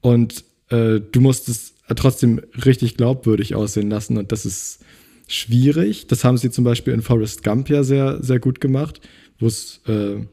Und 0.00 0.44
äh, 0.68 1.00
du 1.00 1.20
musst 1.20 1.48
es 1.48 1.74
trotzdem 1.96 2.40
richtig 2.64 2.96
glaubwürdig 2.96 3.56
aussehen 3.56 3.90
lassen 3.90 4.16
und 4.16 4.30
das 4.30 4.46
ist 4.46 4.78
schwierig. 5.26 6.06
Das 6.06 6.22
haben 6.22 6.38
sie 6.38 6.52
zum 6.52 6.62
Beispiel 6.64 6.94
in 6.94 7.02
Forrest 7.02 7.42
Gump 7.42 7.68
ja 7.68 7.82
sehr, 7.82 8.22
sehr 8.22 8.38
gut 8.38 8.60
gemacht, 8.60 9.00
wo 9.40 9.46
es, 9.46 9.80
äh, 9.88 10.24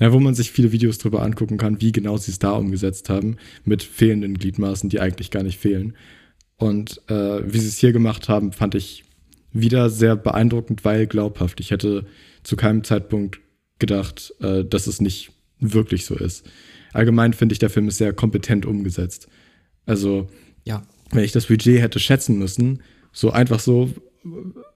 ja, 0.00 0.12
wo 0.12 0.18
man 0.18 0.34
sich 0.34 0.50
viele 0.50 0.72
Videos 0.72 0.98
darüber 0.98 1.22
angucken 1.22 1.58
kann, 1.58 1.80
wie 1.80 1.92
genau 1.92 2.16
sie 2.16 2.30
es 2.30 2.38
da 2.38 2.52
umgesetzt 2.52 3.10
haben, 3.10 3.36
mit 3.64 3.82
fehlenden 3.82 4.38
Gliedmaßen, 4.38 4.88
die 4.88 4.98
eigentlich 4.98 5.30
gar 5.30 5.42
nicht 5.42 5.60
fehlen. 5.60 5.94
Und 6.56 7.02
äh, 7.08 7.40
wie 7.52 7.58
sie 7.58 7.68
es 7.68 7.78
hier 7.78 7.92
gemacht 7.92 8.28
haben, 8.28 8.52
fand 8.52 8.74
ich 8.74 9.04
wieder 9.52 9.90
sehr 9.90 10.16
beeindruckend, 10.16 10.84
weil 10.84 11.06
glaubhaft. 11.06 11.60
Ich 11.60 11.70
hätte 11.70 12.06
zu 12.42 12.56
keinem 12.56 12.82
Zeitpunkt 12.82 13.40
gedacht, 13.78 14.34
äh, 14.40 14.64
dass 14.64 14.86
es 14.86 15.00
nicht 15.00 15.32
wirklich 15.58 16.06
so 16.06 16.16
ist. 16.16 16.48
Allgemein 16.92 17.34
finde 17.34 17.52
ich, 17.52 17.58
der 17.58 17.70
Film 17.70 17.88
ist 17.88 17.98
sehr 17.98 18.12
kompetent 18.12 18.64
umgesetzt. 18.66 19.28
Also, 19.84 20.28
ja. 20.64 20.82
wenn 21.10 21.24
ich 21.24 21.32
das 21.32 21.46
Budget 21.46 21.80
hätte 21.80 21.98
schätzen 21.98 22.38
müssen, 22.38 22.82
so 23.12 23.30
einfach 23.30 23.60
so 23.60 23.90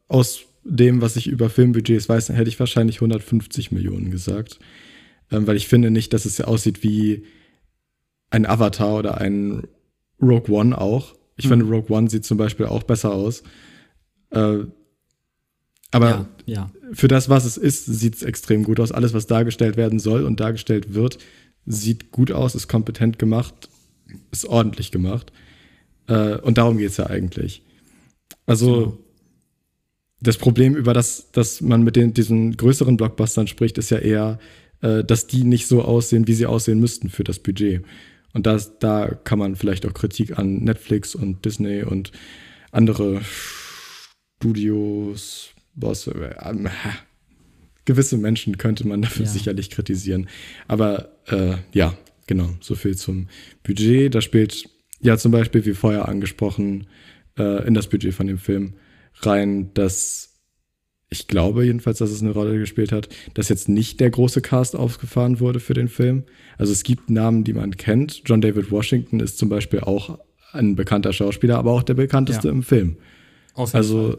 aus 0.09 0.43
dem, 0.65 1.01
was 1.01 1.17
ich 1.17 1.27
über 1.27 1.51
Filmbudgets 1.51 2.09
weiß, 2.09 2.31
hätte 2.31 2.49
ich 2.49 2.61
wahrscheinlich 2.61 2.97
150 2.97 3.73
Millionen 3.73 4.11
gesagt. 4.11 4.59
Ähm, 5.31 5.47
weil 5.47 5.57
ich 5.57 5.69
finde 5.69 5.91
nicht, 5.91 6.13
dass 6.13 6.25
es 6.25 6.41
aussieht 6.41 6.83
wie 6.83 7.25
ein 8.31 8.47
Avatar 8.47 8.97
oder 8.97 9.21
ein 9.21 9.67
Rogue 10.21 10.55
One 10.55 10.77
auch. 10.77 11.15
Ich 11.37 11.47
mhm. 11.47 11.51
finde, 11.51 11.65
Rogue 11.67 11.97
One 11.97 12.11
sieht 12.11 12.25
zum 12.25 12.39
Beispiel 12.39 12.67
auch 12.67 12.83
besser 12.83 13.13
aus. 13.13 13.43
Äh, 14.31 14.65
aber 15.91 16.09
ja, 16.09 16.27
ja. 16.47 16.71
für 16.93 17.07
das, 17.07 17.29
was 17.29 17.45
es 17.45 17.57
ist, 17.57 17.87
sieht 17.87 18.17
es 18.17 18.23
extrem 18.23 18.65
gut 18.65 18.81
aus. 18.81 18.91
Alles, 18.91 19.15
was 19.15 19.27
dargestellt 19.27 19.77
werden 19.77 20.01
soll 20.01 20.25
und 20.25 20.41
dargestellt 20.41 20.93
wird, 20.95 21.19
sieht 21.67 22.11
gut 22.11 22.33
aus, 22.33 22.57
ist 22.57 22.67
kompetent 22.67 23.19
gemacht, 23.19 23.69
ist 24.33 24.45
ordentlich 24.45 24.91
gemacht. 24.91 25.33
Äh, 26.09 26.39
und 26.39 26.59
darum 26.59 26.79
geht 26.79 26.91
es 26.91 26.97
ja 26.97 27.07
eigentlich. 27.07 27.63
Also, 28.45 28.75
genau. 28.75 28.99
das 30.21 30.37
Problem, 30.37 30.75
über 30.75 30.95
das, 30.95 31.31
dass 31.31 31.61
man 31.61 31.83
mit 31.83 31.95
den, 31.97 32.13
diesen 32.13 32.57
größeren 32.57 32.97
Blockbustern 32.97 33.47
spricht, 33.47 33.79
ist 33.79 33.91
ja 33.91 33.99
eher, 33.99 34.39
äh, 34.83 35.05
dass 35.05 35.27
die 35.27 35.45
nicht 35.45 35.67
so 35.67 35.83
aussehen, 35.83 36.27
wie 36.27 36.35
sie 36.35 36.47
aussehen 36.47 36.81
müssten 36.81 37.09
für 37.09 37.25
das 37.25 37.39
Budget. 37.39 37.85
Und 38.33 38.47
das, 38.47 38.79
da 38.79 39.09
kann 39.09 39.39
man 39.39 39.57
vielleicht 39.57 39.87
auch 39.87 39.95
Kritik 39.95 40.39
an 40.39 40.57
Netflix 40.65 41.15
und 41.15 41.45
Disney 41.45 41.83
und 41.83 42.11
andere 42.73 43.21
Studios, 44.41 45.51
Boss, 45.75 46.07
äh, 46.09 46.35
gewisse 47.85 48.17
Menschen 48.17 48.59
könnte 48.59 48.87
man 48.87 49.03
dafür 49.03 49.27
ja. 49.27 49.31
sicherlich 49.31 49.71
kritisieren. 49.71 50.29
Aber 50.69 51.13
äh, 51.27 51.57
ja, 51.73 51.97
genau, 52.27 52.51
so 52.61 52.75
viel 52.75 52.97
zum 52.97 53.29
Budget. 53.63 54.15
Da 54.15 54.21
spielt 54.21 54.69
ja 55.01 55.17
zum 55.17 55.33
Beispiel, 55.33 55.65
wie 55.65 55.75
vorher 55.75 56.09
angesprochen, 56.09 56.87
äh, 57.39 57.67
in 57.67 57.75
das 57.75 57.89
Budget 57.89 58.15
von 58.15 58.27
dem 58.27 58.39
Film 58.39 58.75
rein, 59.21 59.73
dass 59.75 60.34
ich 61.11 61.29
glaube 61.29 61.65
jedenfalls, 61.65 61.99
dass 61.99 62.11
es 62.11 62.23
eine 62.23 62.33
Rolle 62.33 62.59
gespielt 62.59 62.93
hat, 62.93 63.09
dass 63.35 63.49
jetzt 63.49 63.69
nicht 63.69 64.01
der 64.01 64.11
große 64.11 64.41
Cast 64.41 64.75
aufgefahren 64.75 65.41
wurde 65.41 65.61
für 65.61 65.75
den 65.75 65.89
Film. 65.89 66.25
Also 66.59 66.73
es 66.73 66.83
gibt 66.83 67.11
Namen, 67.11 67.45
die 67.45 67.53
man 67.53 67.77
kennt. 67.77 68.23
John 68.25 68.41
David 68.41 68.71
Washington 68.71 69.21
ist 69.21 69.39
zum 69.39 69.49
Beispiel 69.49 69.81
auch 69.81 70.19
ein 70.53 70.77
bekannter 70.77 71.13
Schauspieler, 71.13 71.59
aber 71.59 71.73
auch 71.73 71.83
der 71.83 71.95
bekannteste 71.95 72.49
ja. 72.49 72.55
im 72.55 72.63
Film. 72.63 72.97
also 73.55 74.11
Fall. 74.11 74.19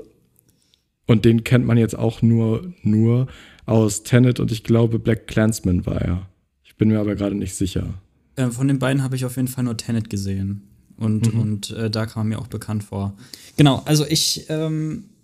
und 1.07 1.25
den 1.25 1.43
kennt 1.43 1.65
man 1.65 1.77
jetzt 1.77 1.97
auch 1.97 2.21
nur 2.21 2.73
nur 2.83 3.27
aus 3.65 4.03
Tenet 4.03 4.39
und 4.39 4.51
ich 4.51 4.63
glaube 4.63 4.99
Black 4.99 5.27
Clansman 5.27 5.85
war 5.85 6.01
er. 6.01 6.29
Ich 6.63 6.75
bin 6.75 6.89
mir 6.89 6.99
aber 6.99 7.15
gerade 7.15 7.35
nicht 7.35 7.55
sicher. 7.55 7.95
Äh, 8.35 8.47
von 8.47 8.67
den 8.67 8.79
beiden 8.79 9.01
habe 9.01 9.15
ich 9.15 9.25
auf 9.25 9.37
jeden 9.37 9.47
Fall 9.47 9.63
nur 9.63 9.77
Tenet 9.77 10.09
gesehen. 10.09 10.61
Und, 10.97 11.33
mhm. 11.33 11.39
und 11.39 11.71
äh, 11.71 11.89
da 11.89 12.05
kam 12.05 12.29
mir 12.29 12.39
auch 12.39 12.47
bekannt 12.47 12.83
vor. 12.83 13.17
Genau, 13.57 13.81
also 13.85 14.05
ich 14.07 14.45
ähm, 14.49 15.05
äh, 15.09 15.14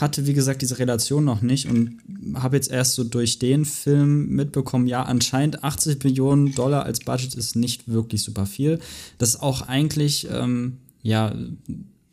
hatte, 0.00 0.26
wie 0.26 0.32
gesagt, 0.34 0.62
diese 0.62 0.78
Relation 0.78 1.24
noch 1.24 1.42
nicht 1.42 1.68
und 1.68 1.98
habe 2.34 2.56
jetzt 2.56 2.70
erst 2.70 2.94
so 2.94 3.04
durch 3.04 3.38
den 3.38 3.64
Film 3.64 4.28
mitbekommen, 4.28 4.86
ja, 4.86 5.02
anscheinend 5.02 5.62
80 5.62 6.02
Millionen 6.04 6.54
Dollar 6.54 6.84
als 6.84 7.00
Budget 7.00 7.34
ist 7.34 7.56
nicht 7.56 7.88
wirklich 7.88 8.22
super 8.22 8.46
viel. 8.46 8.80
Das 9.18 9.30
ist 9.30 9.42
auch 9.42 9.62
eigentlich, 9.62 10.28
ähm, 10.30 10.78
ja, 11.02 11.34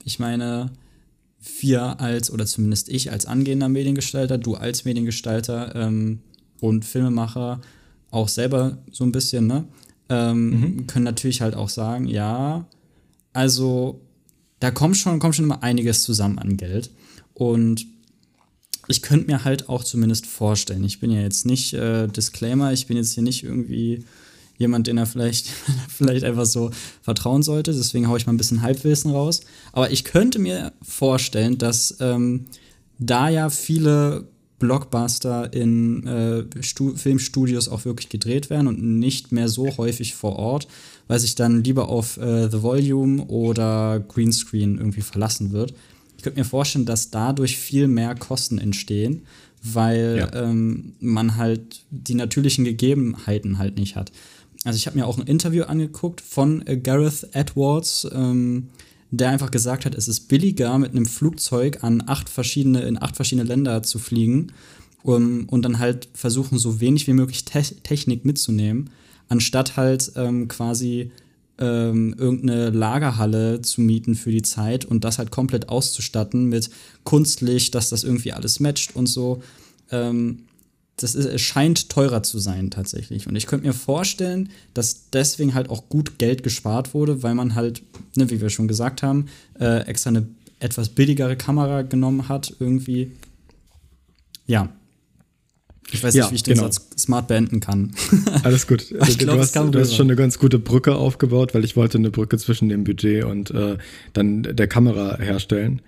ich 0.03 0.19
meine, 0.19 0.71
wir 1.59 1.99
als, 1.99 2.31
oder 2.31 2.45
zumindest 2.45 2.89
ich 2.89 3.11
als 3.11 3.25
angehender 3.25 3.69
Mediengestalter, 3.69 4.37
du 4.37 4.55
als 4.55 4.85
Mediengestalter 4.85 5.75
ähm, 5.75 6.19
und 6.59 6.85
Filmemacher 6.85 7.61
auch 8.11 8.27
selber 8.27 8.77
so 8.91 9.03
ein 9.03 9.11
bisschen, 9.11 9.47
ne? 9.47 9.65
Ähm, 10.09 10.49
mhm. 10.49 10.87
können 10.87 11.03
natürlich 11.03 11.41
halt 11.41 11.55
auch 11.55 11.67
sagen, 11.67 12.07
ja, 12.07 12.65
also 13.33 13.99
da 14.59 14.71
kommt 14.71 14.97
schon, 14.97 15.19
kommt 15.19 15.35
schon 15.35 15.45
immer 15.45 15.63
einiges 15.63 16.03
zusammen 16.03 16.39
an 16.39 16.57
Geld. 16.57 16.91
Und 17.33 17.85
ich 18.87 19.01
könnte 19.01 19.27
mir 19.27 19.43
halt 19.43 19.69
auch 19.69 19.83
zumindest 19.83 20.25
vorstellen, 20.25 20.83
ich 20.83 20.99
bin 20.99 21.11
ja 21.11 21.21
jetzt 21.21 21.45
nicht 21.45 21.73
äh, 21.73 22.07
Disclaimer, 22.07 22.73
ich 22.73 22.87
bin 22.87 22.97
jetzt 22.97 23.13
hier 23.13 23.23
nicht 23.23 23.43
irgendwie 23.43 24.05
jemand, 24.57 24.87
den 24.87 24.97
er 24.97 25.05
vielleicht, 25.05 25.47
vielleicht 25.89 26.23
einfach 26.23 26.45
so 26.45 26.71
vertrauen 27.01 27.43
sollte. 27.43 27.73
Deswegen 27.73 28.07
haue 28.07 28.17
ich 28.17 28.25
mal 28.25 28.33
ein 28.33 28.37
bisschen 28.37 28.61
Halbwissen 28.61 29.11
raus. 29.11 29.41
Aber 29.71 29.91
ich 29.91 30.03
könnte 30.03 30.39
mir 30.39 30.73
vorstellen, 30.81 31.57
dass 31.57 31.97
ähm, 31.99 32.45
da 32.97 33.29
ja 33.29 33.49
viele 33.49 34.27
Blockbuster 34.59 35.53
in 35.53 36.07
äh, 36.07 36.43
Filmstudios 36.95 37.69
auch 37.69 37.85
wirklich 37.85 38.09
gedreht 38.09 38.49
werden 38.49 38.67
und 38.67 38.81
nicht 38.81 39.31
mehr 39.31 39.49
so 39.49 39.77
häufig 39.77 40.15
vor 40.15 40.37
Ort, 40.37 40.67
weil 41.07 41.19
sich 41.19 41.35
dann 41.35 41.63
lieber 41.63 41.89
auf 41.89 42.17
äh, 42.17 42.49
The 42.49 42.61
Volume 42.61 43.25
oder 43.25 43.99
Greenscreen 43.99 44.77
irgendwie 44.77 45.01
verlassen 45.01 45.51
wird. 45.51 45.73
Ich 46.17 46.23
könnte 46.23 46.39
mir 46.39 46.45
vorstellen, 46.45 46.85
dass 46.85 47.11
dadurch 47.11 47.57
viel 47.57 47.87
mehr 47.87 48.15
Kosten 48.15 48.57
entstehen, 48.57 49.23
weil 49.61 50.17
ja. 50.19 50.43
ähm, 50.43 50.93
man 50.99 51.35
halt 51.35 51.85
die 51.91 52.15
natürlichen 52.15 52.65
Gegebenheiten 52.65 53.57
halt 53.57 53.77
nicht 53.77 53.95
hat. 53.95 54.11
Also 54.63 54.77
ich 54.77 54.87
habe 54.87 54.97
mir 54.97 55.05
auch 55.05 55.17
ein 55.17 55.27
Interview 55.27 55.63
angeguckt 55.63 56.21
von 56.21 56.65
äh, 56.65 56.77
Gareth 56.77 57.29
Edwards, 57.33 58.07
ähm, 58.11 58.69
der 59.11 59.29
einfach 59.29 59.51
gesagt 59.51 59.85
hat, 59.85 59.95
es 59.95 60.07
ist 60.07 60.27
billiger, 60.27 60.77
mit 60.77 60.91
einem 60.91 61.05
Flugzeug 61.05 61.83
an 61.83 62.03
acht 62.07 62.27
verschiedene, 62.27 62.81
in 62.81 63.01
acht 63.01 63.15
verschiedene 63.15 63.47
Länder 63.47 63.83
zu 63.83 63.99
fliegen 63.99 64.51
um, 65.03 65.47
und 65.47 65.61
dann 65.63 65.79
halt 65.79 66.09
versuchen, 66.13 66.57
so 66.57 66.81
wenig 66.81 67.07
wie 67.07 67.13
möglich 67.13 67.45
Te 67.45 67.61
Technik 67.61 68.25
mitzunehmen, 68.25 68.89
anstatt 69.29 69.77
halt 69.77 70.11
ähm, 70.15 70.47
quasi 70.47 71.11
ähm, 71.59 72.15
irgendeine 72.17 72.69
Lagerhalle 72.69 73.61
zu 73.61 73.81
mieten 73.81 74.15
für 74.15 74.31
die 74.31 74.41
Zeit 74.41 74.85
und 74.85 75.03
das 75.03 75.17
halt 75.17 75.31
komplett 75.31 75.69
auszustatten 75.69 76.45
mit 76.45 76.69
Kunstlicht, 77.03 77.73
dass 77.75 77.89
das 77.89 78.03
irgendwie 78.03 78.33
alles 78.33 78.59
matcht 78.59 78.95
und 78.95 79.07
so. 79.07 79.41
Ähm, 79.91 80.43
das 80.97 81.13
ist, 81.13 81.25
es 81.25 81.41
scheint 81.41 81.89
teurer 81.89 82.23
zu 82.23 82.39
sein 82.39 82.71
tatsächlich. 82.71 83.27
Und 83.27 83.35
ich 83.35 83.45
könnte 83.45 83.67
mir 83.67 83.73
vorstellen, 83.73 84.49
dass 84.73 85.09
deswegen 85.11 85.53
halt 85.53 85.69
auch 85.69 85.89
gut 85.89 86.17
Geld 86.17 86.43
gespart 86.43 86.93
wurde, 86.93 87.21
weil 87.21 87.35
man 87.35 87.53
halt, 87.55 87.83
ne, 88.15 88.29
wie 88.31 88.41
wir 88.41 88.49
schon 88.49 88.67
gesagt 88.67 89.03
haben, 89.03 89.27
äh, 89.59 89.81
extra 89.81 90.09
eine 90.09 90.27
etwas 90.59 90.89
billigere 90.89 91.35
Kamera 91.35 91.83
genommen 91.83 92.29
hat, 92.29 92.55
irgendwie. 92.59 93.11
Ja. 94.47 94.69
Ich 95.91 96.03
weiß 96.03 96.13
ja, 96.13 96.23
nicht, 96.23 96.31
wie 96.31 96.35
ich 96.35 96.43
den 96.43 96.55
genau. 96.55 96.69
Satz 96.69 96.89
smart 96.97 97.27
beenden 97.27 97.59
kann. 97.59 97.93
Alles 98.43 98.67
gut. 98.67 98.93
Also, 98.99 99.17
glaub, 99.17 99.35
du, 99.35 99.41
hast, 99.41 99.55
du 99.55 99.79
hast, 99.79 99.95
schon 99.95 100.07
eine 100.07 100.15
ganz 100.15 100.39
gute 100.39 100.59
Brücke 100.59 100.95
aufgebaut, 100.95 101.53
weil 101.53 101.63
ich 101.63 101.75
wollte 101.75 101.97
eine 101.97 102.11
Brücke 102.11 102.37
zwischen 102.37 102.69
dem 102.69 102.83
Budget 102.83 103.23
und 103.23 103.51
äh, 103.51 103.77
dann 104.13 104.43
der 104.43 104.67
Kamera 104.67 105.17
herstellen. 105.17 105.81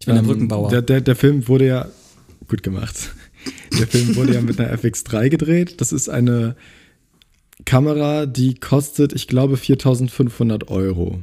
Ich 0.00 0.06
bin 0.06 0.16
ähm, 0.16 0.22
der 0.22 0.32
Brückenbauer. 0.32 0.70
Der, 0.70 0.82
der, 0.82 1.00
der 1.00 1.16
Film 1.16 1.48
wurde 1.48 1.66
ja 1.66 1.88
gut 2.46 2.62
gemacht. 2.62 2.96
Der 3.78 3.86
Film 3.86 4.16
wurde 4.16 4.34
ja 4.34 4.40
mit 4.40 4.58
einer 4.58 4.74
FX3 4.76 5.28
gedreht. 5.28 5.80
Das 5.80 5.92
ist 5.92 6.08
eine 6.08 6.56
Kamera, 7.64 8.26
die 8.26 8.54
kostet, 8.54 9.12
ich 9.12 9.28
glaube, 9.28 9.56
4500 9.56 10.68
Euro. 10.68 11.20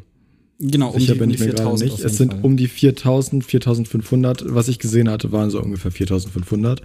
Genau, 0.59 0.91
um 0.91 0.99
Sicher 0.99 1.13
die, 1.13 1.19
bin 1.19 1.29
um 1.29 1.35
ich 1.35 1.41
mir 1.41 1.53
gerade 1.53 1.83
nicht. 1.83 1.99
Es 1.99 2.17
sind 2.17 2.33
Fall. 2.33 2.41
um 2.43 2.55
die 2.55 2.67
4000, 2.67 3.43
4500. 3.43 4.53
Was 4.53 4.67
ich 4.67 4.79
gesehen 4.79 5.09
hatte, 5.09 5.31
waren 5.31 5.49
so 5.49 5.61
ungefähr 5.61 5.91
4500. 5.91 6.81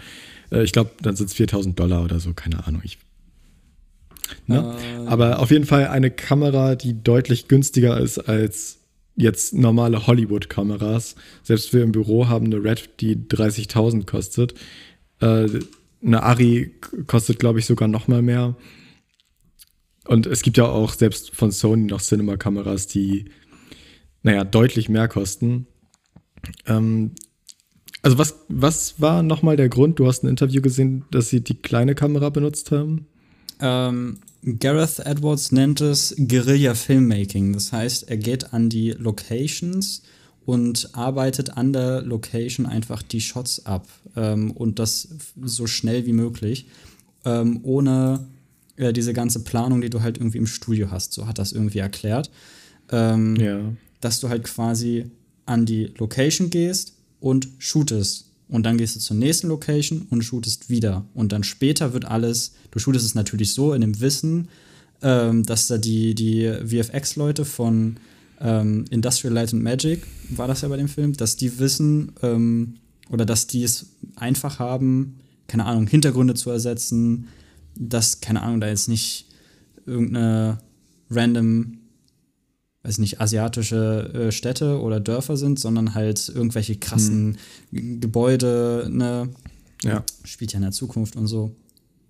Äh, 0.51 0.63
ich 0.63 0.73
glaube, 0.73 0.91
dann 1.03 1.17
sind 1.17 1.27
es 1.27 1.35
4000 1.35 1.79
Dollar 1.79 2.05
oder 2.05 2.21
so, 2.21 2.33
keine 2.35 2.67
Ahnung. 2.67 2.83
Ich, 2.85 2.99
ne? 4.47 4.77
äh, 4.79 5.07
Aber 5.07 5.41
auf 5.41 5.51
jeden 5.51 5.67
Fall 5.67 5.89
eine 5.89 6.11
Kamera, 6.11 6.75
die 6.75 7.03
deutlich 7.03 7.49
günstiger 7.49 7.99
ist 7.99 8.19
als 8.19 8.79
jetzt 9.17 9.55
normale 9.55 10.07
Hollywood-Kameras. 10.07 11.17
Selbst 11.43 11.73
wir 11.73 11.83
im 11.83 11.93
Büro 11.93 12.29
haben 12.29 12.47
eine 12.47 12.63
Red, 12.63 13.01
die 13.01 13.17
30.000 13.17 14.07
kostet. 14.07 14.55
Äh, 15.21 15.49
eine 16.03 16.23
Ari 16.23 16.73
kostet, 17.07 17.39
glaube 17.39 17.59
ich, 17.59 17.67
sogar 17.67 17.89
noch 17.89 18.09
mal 18.09 18.23
mehr. 18.23 18.57
Und 20.07 20.27
es 20.27 20.43
gibt 20.43 20.57
ja 20.57 20.65
auch 20.67 20.95
selbst 20.95 21.35
von 21.35 21.53
Sony 21.53 21.85
noch 21.85 22.01
Cinema-Kameras, 22.01 22.87
die, 22.87 23.27
naja, 24.23 24.45
deutlich 24.45 24.89
mehr 24.89 25.09
kosten. 25.09 25.67
Ähm, 26.67 27.13
also 28.03 28.19
was, 28.19 28.35
was 28.49 29.01
war 29.01 29.23
nochmal 29.23 29.57
der 29.57 29.69
Grund? 29.69 29.99
Du 29.99 30.07
hast 30.07 30.23
ein 30.23 30.29
Interview 30.29 30.63
gesehen, 30.63 31.05
dass 31.11 31.29
sie 31.29 31.41
die 31.41 31.55
kleine 31.55 31.95
Kamera 31.95 32.31
benutzt 32.31 32.71
haben? 32.71 33.07
Ähm, 33.61 34.19
Gareth 34.59 35.01
Edwards 35.01 35.53
nennt 35.53 35.81
es 35.81 36.15
Guerilla 36.17 36.75
Filmmaking. 36.75 37.53
Das 37.53 37.73
heißt, 37.73 38.09
er 38.09 38.17
geht 38.17 38.55
an 38.55 38.71
die 38.71 38.93
Locations 38.93 40.03
und 40.47 40.91
arbeitet 40.95 41.57
an 41.57 41.73
der 41.73 42.03
Location 42.03 42.65
einfach 42.65 43.03
die 43.03 43.21
Shots 43.21 43.67
ab 43.67 43.87
ähm, 44.17 44.51
und 44.53 44.79
das 44.79 45.09
so 45.43 45.67
schnell 45.67 46.07
wie 46.07 46.15
möglich, 46.15 46.67
ähm, 47.27 47.61
ohne 47.63 48.27
äh, 48.77 48.95
diese 48.95 49.13
ganze 49.13 49.45
Planung, 49.45 49.83
die 49.83 49.91
du 49.91 50.01
halt 50.01 50.17
irgendwie 50.17 50.39
im 50.39 50.47
Studio 50.47 50.91
hast. 50.91 51.13
So 51.13 51.27
hat 51.27 51.39
das 51.39 51.53
irgendwie 51.53 51.79
erklärt. 51.79 52.31
Ähm, 52.91 53.37
ja. 53.37 53.61
Dass 54.01 54.21
du 54.21 54.31
halt 54.31 54.45
quasi 54.45 55.11
an 55.45 55.67
die 55.67 55.93
Location 55.99 56.49
gehst 56.49 56.95
und 57.21 57.49
shootest. 57.59 58.27
Und 58.49 58.65
dann 58.65 58.79
gehst 58.79 58.97
du 58.97 59.01
zur 59.01 59.17
nächsten 59.17 59.49
Location 59.49 60.07
und 60.11 60.23
shootest 60.23 60.71
wieder. 60.71 61.05
Und 61.15 61.33
dann 61.33 61.45
später 61.45 61.93
wird 61.93 62.05
alles, 62.05 62.53
du 62.73 62.79
shootest 62.81 63.07
es 63.07 63.15
natürlich 63.15 63.53
so 63.53 63.73
in 63.75 63.81
dem 63.81 64.01
Wissen, 64.01 64.49
ähm, 65.03 65.45
dass 65.45 65.69
da 65.69 65.79
die, 65.79 66.15
die 66.15 66.53
VFX-Leute 66.67 67.45
von 67.45 67.97
ähm, 68.41 68.85
Industrial 68.91 69.33
Light 69.33 69.53
and 69.53 69.63
Magic, 69.63 70.03
war 70.31 70.49
das 70.49 70.63
ja 70.63 70.69
bei 70.69 70.77
dem 70.77 70.89
Film, 70.89 71.13
dass 71.13 71.37
die 71.37 71.59
wissen 71.59 72.13
ähm, 72.23 72.75
oder 73.11 73.25
dass 73.25 73.47
die 73.47 73.63
es 73.63 73.87
einfach 74.17 74.59
haben, 74.59 75.21
keine 75.47 75.67
Ahnung, 75.67 75.87
Hintergründe 75.87 76.35
zu 76.35 76.51
ersetzen, 76.51 77.29
dass, 77.77 78.21
keine 78.21 78.43
Ahnung, 78.43 78.61
da 78.61 78.69
jetzt 78.69 78.89
nicht 78.89 79.27
irgendeine 79.87 80.59
random 81.11 81.79
weiß 82.83 82.99
nicht, 82.99 83.21
asiatische 83.21 84.11
äh, 84.15 84.33
Städte 84.33 84.81
oder 84.81 85.01
Dörfer 85.01 85.37
sind, 85.37 85.59
sondern 85.59 85.95
halt 85.95 86.31
irgendwelche 86.35 86.77
krassen 86.77 87.37
hm. 87.73 88.01
Gebäude, 88.01 88.89
ne? 88.91 89.29
Ja. 89.83 90.05
Spielt 90.25 90.53
ja 90.53 90.59
in 90.59 90.63
der 90.63 90.73
Zukunft 90.73 91.17
und 91.17 91.27
so. 91.27 91.55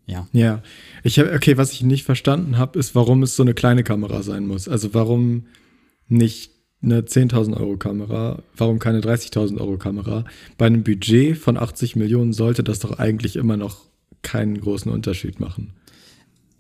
Ja. 0.07 0.27
Ja. 0.33 0.63
Ich 1.05 1.19
habe, 1.19 1.33
okay, 1.33 1.57
was 1.57 1.73
ich 1.73 1.83
nicht 1.83 2.05
verstanden 2.05 2.59
habe, 2.59 2.79
ist, 2.79 2.95
warum 2.95 3.23
es 3.23 3.37
so 3.37 3.43
eine 3.43 3.55
kleine 3.55 3.85
Kamera 3.85 4.23
sein 4.23 4.47
muss. 4.47 4.69
Also 4.69 4.93
warum 4.93 5.47
nicht 6.09 6.51
eine 6.83 7.03
10.000 7.03 7.57
Euro 7.57 7.77
Kamera, 7.77 8.43
warum 8.57 8.79
keine 8.79 9.01
30.000 9.01 9.59
Euro 9.59 9.77
Kamera? 9.77 10.25
Bei 10.59 10.67
einem 10.67 10.83
Budget 10.83 11.37
von 11.37 11.57
80 11.57 11.95
Millionen 11.97 12.33
sollte 12.33 12.65
das 12.65 12.81
doch 12.81 12.99
eigentlich 12.99 13.37
immer 13.37 13.57
noch 13.57 13.87
keinen 14.23 14.61
großen 14.61 14.91
Unterschied 14.91 15.41
machen. 15.41 15.73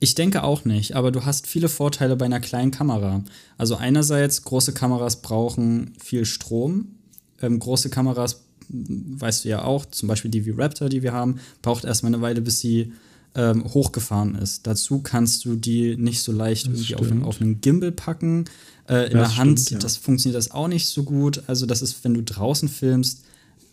Ich 0.02 0.14
denke 0.14 0.42
auch 0.42 0.64
nicht, 0.64 0.96
aber 0.96 1.12
du 1.12 1.26
hast 1.26 1.46
viele 1.46 1.68
Vorteile 1.68 2.16
bei 2.16 2.24
einer 2.24 2.40
kleinen 2.40 2.70
Kamera. 2.70 3.22
Also 3.58 3.76
einerseits, 3.76 4.42
große 4.42 4.72
Kameras 4.72 5.20
brauchen 5.20 5.92
viel 6.02 6.24
Strom. 6.24 6.96
Ähm, 7.42 7.58
große 7.58 7.90
Kameras, 7.90 8.44
weißt 8.70 9.44
du 9.44 9.50
ja 9.50 9.62
auch, 9.62 9.84
zum 9.84 10.08
Beispiel 10.08 10.30
die 10.30 10.46
wie 10.46 10.50
Raptor, 10.50 10.88
die 10.88 11.02
wir 11.02 11.12
haben, 11.12 11.38
braucht 11.60 11.84
erstmal 11.84 12.14
eine 12.14 12.22
Weile, 12.22 12.40
bis 12.40 12.60
sie 12.60 12.94
ähm, 13.34 13.64
hochgefahren 13.74 14.36
ist. 14.36 14.66
Dazu 14.66 15.02
kannst 15.02 15.44
du 15.44 15.54
die 15.54 15.96
nicht 15.96 16.22
so 16.22 16.32
leicht 16.32 16.66
das 16.66 16.72
irgendwie 16.72 16.94
auf 16.94 17.10
einen, 17.10 17.22
auf 17.22 17.40
einen, 17.42 17.60
Gimbal 17.60 17.92
packen. 17.92 18.46
Äh, 18.88 19.10
in 19.10 19.18
das 19.18 19.28
der 19.28 19.36
Hand, 19.36 19.60
stimmt, 19.60 19.70
ja. 19.70 19.78
das 19.80 19.98
funktioniert 19.98 20.38
das 20.38 20.50
auch 20.50 20.68
nicht 20.68 20.88
so 20.88 21.02
gut. 21.02 21.42
Also 21.46 21.66
das 21.66 21.82
ist, 21.82 22.02
wenn 22.04 22.14
du 22.14 22.22
draußen 22.22 22.70
filmst, 22.70 23.24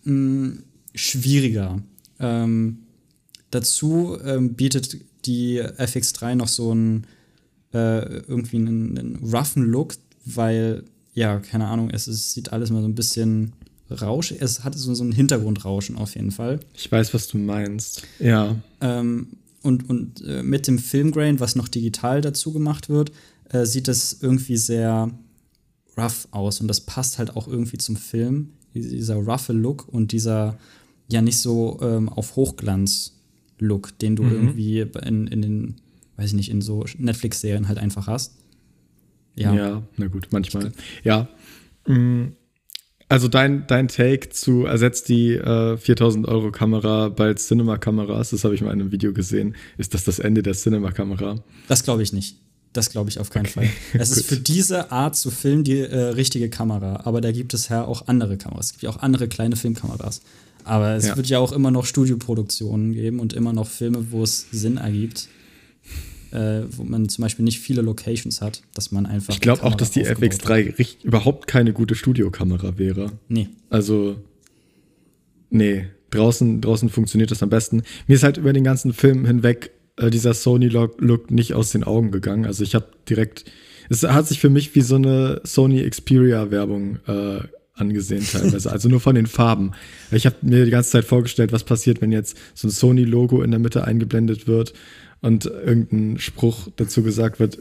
mh, 0.04 0.14
mm, 0.14 0.64
schwieriger. 0.94 1.82
Ähm, 2.20 2.80
dazu 3.52 4.18
ähm, 4.24 4.54
bietet 4.54 4.98
die 5.26 5.62
FX3 5.62 6.36
noch 6.36 6.48
so 6.48 6.72
einen 6.72 7.08
äh, 7.74 8.20
irgendwie 8.28 8.58
einen, 8.58 8.98
einen 8.98 9.16
roughen 9.18 9.64
Look, 9.64 9.96
weil, 10.26 10.84
ja, 11.14 11.40
keine 11.40 11.68
Ahnung, 11.68 11.90
es, 11.90 12.08
es 12.08 12.34
sieht 12.34 12.54
alles 12.54 12.70
mal 12.70 12.82
so 12.82 12.88
ein 12.88 12.96
bisschen 12.96 13.54
Rausch, 13.90 14.34
es 14.38 14.64
hat 14.66 14.76
so, 14.76 14.94
so 14.94 15.04
ein 15.04 15.14
Hintergrundrauschen 15.14 15.96
auf 15.96 16.16
jeden 16.16 16.32
Fall. 16.32 16.60
Ich 16.74 16.92
weiß, 16.92 17.14
was 17.14 17.28
du 17.28 17.38
meinst. 17.38 18.04
Ja. 18.20 18.56
Ähm, 18.82 19.28
und 19.62 19.90
und 19.90 20.22
äh, 20.26 20.44
mit 20.44 20.68
dem 20.68 20.78
Filmgrain, 20.78 21.40
was 21.40 21.56
noch 21.56 21.68
digital 21.68 22.22
dazu 22.22 22.52
gemacht 22.52 22.90
wird, 22.90 23.12
äh, 23.50 23.66
sieht 23.66 23.88
das 23.88 24.18
irgendwie 24.22 24.58
sehr 24.58 25.10
rough 25.98 26.28
aus. 26.32 26.60
Und 26.62 26.68
das 26.68 26.82
passt 26.82 27.18
halt 27.18 27.36
auch 27.36 27.48
irgendwie 27.48 27.78
zum 27.78 27.96
Film. 27.96 28.50
Dieser 28.74 29.16
roughe 29.16 29.54
Look 29.54 29.88
und 29.88 30.12
dieser 30.12 30.58
ja 31.10 31.22
nicht 31.22 31.40
so 31.40 31.80
ähm, 31.82 32.10
auf 32.10 32.36
Hochglanz 32.36 33.17
Look, 33.60 33.98
den 34.00 34.16
du 34.16 34.24
mhm. 34.24 34.32
irgendwie 34.32 34.82
in, 34.82 35.28
in 35.28 35.42
den, 35.42 35.76
weiß 36.16 36.28
ich 36.28 36.34
nicht, 36.34 36.50
in 36.50 36.62
so 36.62 36.86
Netflix-Serien 36.98 37.68
halt 37.68 37.80
einfach 37.80 38.08
hast. 38.08 38.38
Ja. 39.36 39.54
Ja, 39.54 39.84
na 39.98 40.08
gut, 40.08 40.28
manchmal. 40.32 40.72
Ja. 41.04 41.28
Mm, 41.86 42.34
also 43.10 43.28
dein, 43.30 43.66
dein 43.68 43.88
Take 43.88 44.30
zu 44.30 44.66
ersetzt 44.66 45.08
die 45.08 45.34
äh, 45.34 45.78
4000 45.78 46.28
Euro 46.28 46.52
Kamera 46.52 47.10
bald 47.10 47.40
Cinema-Kameras, 47.40 48.32
das 48.32 48.44
habe 48.44 48.54
ich 48.56 48.62
mal 48.62 48.74
in 48.74 48.82
einem 48.82 48.92
Video 48.92 49.14
gesehen. 49.14 49.56
Ist 49.78 49.94
das 49.94 50.04
das 50.04 50.20
Ende 50.20 50.44
der 50.44 50.54
Cinema-Kamera? 50.54 51.42
Das 51.68 51.84
glaube 51.84 52.04
ich 52.04 52.12
nicht. 52.12 52.38
Das 52.74 52.90
glaube 52.90 53.10
ich 53.10 53.20
auf 53.20 53.30
keinen 53.30 53.46
okay. 53.46 53.68
Fall. 53.68 53.70
Es 53.94 54.12
ist 54.18 54.26
für 54.26 54.36
diese 54.36 54.92
Art 54.92 55.16
zu 55.16 55.32
filmen 55.32 55.64
die 55.64 55.80
äh, 55.80 55.98
richtige 56.10 56.50
Kamera. 56.50 57.02
Aber 57.06 57.22
da 57.22 57.32
gibt 57.32 57.54
es 57.54 57.70
ja 57.70 57.86
auch 57.86 58.08
andere 58.08 58.38
Kameras. 58.38 58.68
Es 58.68 58.72
gibt 58.74 58.84
ja 58.84 58.90
auch 58.90 58.98
andere 58.98 59.30
kleine 59.30 59.56
Filmkameras. 59.56 60.22
Aber 60.68 60.96
es 60.96 61.08
ja. 61.08 61.16
wird 61.16 61.28
ja 61.28 61.40
auch 61.40 61.52
immer 61.52 61.72
noch 61.72 61.86
Studioproduktionen 61.86 62.94
geben 62.94 63.20
und 63.20 63.34
immer 63.34 63.54
noch 63.54 63.68
Filme, 63.68 64.12
wo 64.12 64.24
es 64.24 64.48
Sinn 64.52 64.78
ergibt. 64.78 65.30
Äh, 66.32 66.64
wo 66.72 66.84
man 66.84 67.08
zum 67.08 67.22
Beispiel 67.22 67.46
nicht 67.46 67.60
viele 67.60 67.82
Locations 67.82 68.42
hat, 68.42 68.62
dass 68.74 68.92
man 68.92 69.06
einfach. 69.06 69.34
Ich 69.34 69.40
glaube 69.40 69.64
auch, 69.64 69.76
dass 69.76 69.92
die 69.92 70.06
FX3 70.06 70.98
überhaupt 71.04 71.48
keine 71.48 71.72
gute 71.72 71.96
Studiokamera 71.96 72.78
wäre. 72.78 73.14
Nee. 73.30 73.48
Also, 73.70 74.18
nee, 75.50 75.86
draußen, 76.10 76.60
draußen 76.60 76.90
funktioniert 76.90 77.32
das 77.32 77.42
am 77.44 77.50
besten. 77.50 77.84
Mir 78.08 78.16
ist 78.16 78.24
halt 78.24 78.36
über 78.36 78.52
den 78.52 78.66
ganzen 78.66 78.92
Film 78.92 79.26
hinweg 79.26 79.72
äh, 79.96 80.10
dieser 80.10 80.34
Sony-Look 80.34 81.32
nicht 81.32 81.54
aus 81.54 81.72
den 81.72 81.86
Augen 81.86 82.12
gegangen. 82.12 82.46
Also, 82.46 82.62
ich 82.62 82.76
habe 82.76 82.88
direkt. 83.08 83.46
Es 83.90 84.04
hat 84.04 84.28
sich 84.28 84.42
für 84.42 84.50
mich 84.50 84.76
wie 84.76 84.82
so 84.82 84.96
eine 84.96 85.40
Sony 85.46 85.90
Xperia-Werbung 85.90 86.98
äh, 87.08 87.40
angesehen 87.78 88.26
teilweise. 88.30 88.72
also 88.72 88.90
nur 88.90 89.00
von 89.00 89.16
den 89.16 89.28
Farben. 89.28 89.72
Ich 90.12 90.26
habe 90.26 90.36
mir 90.42 90.66
die 90.66 90.72
ganze 90.72 90.92
Zeit 90.92 91.06
vorgestellt, 91.06 91.52
was 91.52 91.64
passiert, 91.64 92.02
wenn 92.02 92.12
jetzt 92.12 92.38
so 92.54 92.68
ein 92.68 92.72
Sony-Logo 92.72 93.42
in 93.42 93.52
der 93.52 93.60
Mitte 93.60 93.84
eingeblendet 93.86 94.48
wird 94.48 94.74
und 95.22 95.46
irgendein 95.46 96.20
Spruch 96.20 96.68
dazu 96.76 97.04
gesagt 97.04 97.40
wird. 97.40 97.58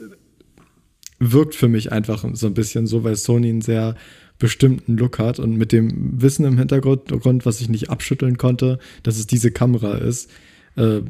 Wirkt 1.19 1.55
für 1.55 1.69
mich 1.69 1.93
einfach 1.93 2.27
so 2.35 2.47
ein 2.47 2.55
bisschen 2.55 2.87
so, 2.87 3.03
weil 3.03 3.17
Sony 3.17 3.49
einen 3.49 3.63
sehr 3.63 3.95
bestimmten 4.39 4.99
Look 4.99 5.19
hat 5.19 5.39
und 5.39 5.57
mit 5.57 5.73
dem 5.73 6.21
Wissen 6.21 6.45
im 6.45 6.59
Hintergrund, 6.59 7.47
was 7.47 7.61
ich 7.61 7.71
nicht 7.71 7.89
abschütteln 7.89 8.37
konnte, 8.37 8.79
dass 9.03 9.17
es 9.17 9.27
diese 9.27 9.51
Kamera 9.51 9.97
ist, 9.97 10.31
äh, 10.77 11.01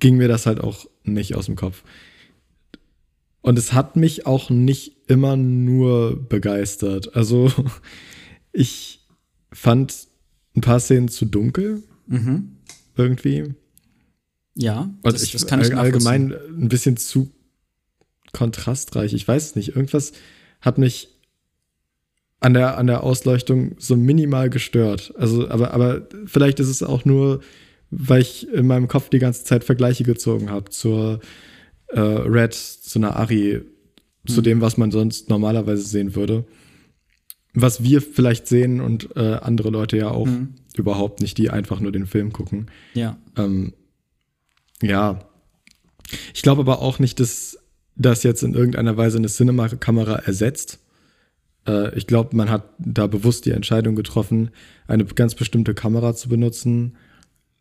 ging 0.00 0.16
mir 0.16 0.28
das 0.28 0.46
halt 0.46 0.60
auch 0.60 0.86
nicht 1.04 1.36
aus 1.36 1.46
dem 1.46 1.56
Kopf. 1.56 1.84
Und 3.42 3.58
es 3.58 3.72
hat 3.72 3.96
mich 3.96 4.26
auch 4.26 4.50
nicht 4.50 4.96
immer 5.06 5.36
nur 5.36 6.16
begeistert. 6.28 7.14
Also 7.14 7.52
ich 8.52 9.06
fand 9.52 10.08
ein 10.56 10.60
paar 10.60 10.80
Szenen 10.80 11.08
zu 11.08 11.24
dunkel. 11.24 11.82
Mhm. 12.06 12.56
Irgendwie. 12.96 13.54
Ja, 14.54 14.92
das, 15.02 15.22
ich, 15.22 15.32
das 15.32 15.46
kann 15.46 15.60
ich 15.60 15.76
allgemein 15.76 16.32
ein 16.32 16.68
bisschen 16.68 16.96
zu 16.96 17.30
kontrastreich. 18.32 19.14
Ich 19.14 19.26
weiß 19.26 19.46
es 19.46 19.56
nicht. 19.56 19.74
Irgendwas 19.76 20.12
hat 20.60 20.76
mich 20.76 21.08
an 22.40 22.54
der, 22.54 22.78
an 22.78 22.86
der 22.86 23.02
Ausleuchtung 23.04 23.76
so 23.78 23.96
minimal 23.96 24.50
gestört. 24.50 25.14
Also, 25.16 25.48
aber, 25.48 25.72
aber 25.72 26.08
vielleicht 26.26 26.58
ist 26.60 26.68
es 26.68 26.82
auch 26.82 27.04
nur, 27.04 27.40
weil 27.90 28.22
ich 28.22 28.48
in 28.48 28.66
meinem 28.66 28.88
Kopf 28.88 29.08
die 29.08 29.18
ganze 29.18 29.44
Zeit 29.44 29.64
Vergleiche 29.64 30.04
gezogen 30.04 30.50
habe 30.50 30.70
zur 30.70 31.20
äh, 31.88 32.00
Red, 32.00 32.54
zu 32.54 32.98
einer 32.98 33.16
Ari, 33.16 33.62
mhm. 34.24 34.28
zu 34.28 34.42
dem, 34.42 34.60
was 34.60 34.76
man 34.76 34.90
sonst 34.90 35.28
normalerweise 35.28 35.82
sehen 35.82 36.14
würde 36.14 36.44
was 37.54 37.82
wir 37.82 38.00
vielleicht 38.00 38.46
sehen 38.46 38.80
und 38.80 39.16
äh, 39.16 39.38
andere 39.40 39.70
Leute 39.70 39.96
ja 39.96 40.10
auch 40.10 40.26
mhm. 40.26 40.54
überhaupt 40.76 41.20
nicht, 41.20 41.38
die 41.38 41.50
einfach 41.50 41.80
nur 41.80 41.92
den 41.92 42.06
Film 42.06 42.32
gucken. 42.32 42.66
Ja. 42.94 43.16
Ähm, 43.36 43.72
ja. 44.82 45.20
Ich 46.34 46.42
glaube 46.42 46.62
aber 46.62 46.80
auch 46.80 46.98
nicht, 46.98 47.20
dass 47.20 47.58
das 47.96 48.22
jetzt 48.22 48.42
in 48.42 48.54
irgendeiner 48.54 48.96
Weise 48.96 49.18
eine 49.18 49.28
Cinema-Kamera 49.28 50.16
ersetzt. 50.16 50.78
Äh, 51.66 51.96
ich 51.96 52.06
glaube, 52.06 52.36
man 52.36 52.50
hat 52.50 52.64
da 52.78 53.06
bewusst 53.06 53.46
die 53.46 53.50
Entscheidung 53.50 53.94
getroffen, 53.94 54.50
eine 54.86 55.04
ganz 55.04 55.34
bestimmte 55.34 55.74
Kamera 55.74 56.14
zu 56.14 56.28
benutzen, 56.28 56.96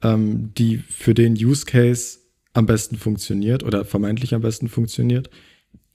ähm, 0.01 0.53
die 0.57 0.77
für 0.77 1.13
den 1.13 1.33
Use 1.33 1.65
Case 1.65 2.19
am 2.53 2.65
besten 2.65 2.95
funktioniert 2.95 3.63
oder 3.63 3.85
vermeintlich 3.85 4.33
am 4.33 4.41
besten 4.41 4.69
funktioniert. 4.69 5.29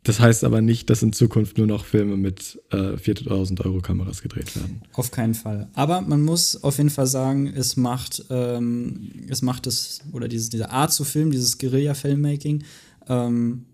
Das 0.05 0.21
heißt 0.21 0.45
aber 0.45 0.61
nicht, 0.61 0.91
dass 0.91 1.03
in 1.03 1.15
Zukunft 1.15 1.57
nur 1.57 1.67
noch 1.67 1.87
Filme 1.87 2.19
mit 2.19 2.61
äh, 2.71 2.99
4000 2.99 3.65
Euro 3.65 3.81
Kameras 3.81 4.21
gedreht 4.21 4.55
werden. 4.55 4.83
Auf 4.93 5.11
keinen 5.11 5.33
Fall. 5.35 5.69
Aber 5.73 6.03
man 6.03 6.23
muss 6.23 6.63
auf 6.63 6.77
jeden 6.77 6.91
Fall 6.91 7.07
sagen, 7.07 7.47
es 7.47 7.79
macht, 7.79 8.23
ähm, 8.29 9.11
es 9.29 9.41
macht 9.41 9.67
es, 9.67 10.03
oder 10.13 10.29
diese, 10.29 10.51
diese 10.51 10.71
Art 10.71 10.93
zu 10.93 11.05
filmen, 11.05 11.31
dieses 11.31 11.57
Guerilla-Filmmaking, 11.57 12.65
ähm, 13.09 13.65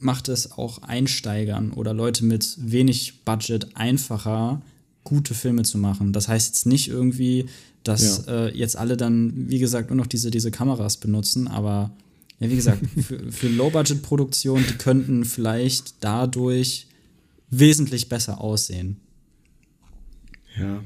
macht 0.00 0.28
es 0.28 0.50
auch 0.50 0.82
Einsteigern 0.82 1.70
oder 1.72 1.94
Leute 1.94 2.24
mit 2.24 2.56
wenig 2.58 3.24
Budget 3.24 3.76
einfacher, 3.76 4.60
gute 5.04 5.34
Filme 5.34 5.62
zu 5.62 5.78
machen. 5.78 6.12
Das 6.12 6.26
heißt 6.26 6.48
jetzt 6.48 6.66
nicht 6.66 6.88
irgendwie, 6.88 7.46
dass 7.84 8.26
ja. 8.26 8.46
äh, 8.46 8.58
jetzt 8.58 8.76
alle 8.76 8.96
dann, 8.96 9.48
wie 9.48 9.60
gesagt, 9.60 9.90
nur 9.90 9.96
noch 9.96 10.08
diese, 10.08 10.32
diese 10.32 10.50
Kameras 10.50 10.96
benutzen, 10.96 11.46
aber 11.46 11.92
ja, 12.42 12.50
wie 12.50 12.56
gesagt, 12.56 12.82
für, 13.06 13.30
für 13.30 13.48
Low-Budget-Produktionen, 13.48 14.64
die 14.68 14.78
könnten 14.78 15.24
vielleicht 15.24 16.02
dadurch 16.02 16.86
wesentlich 17.50 18.08
besser 18.08 18.40
aussehen. 18.40 18.96
Ja. 20.58 20.82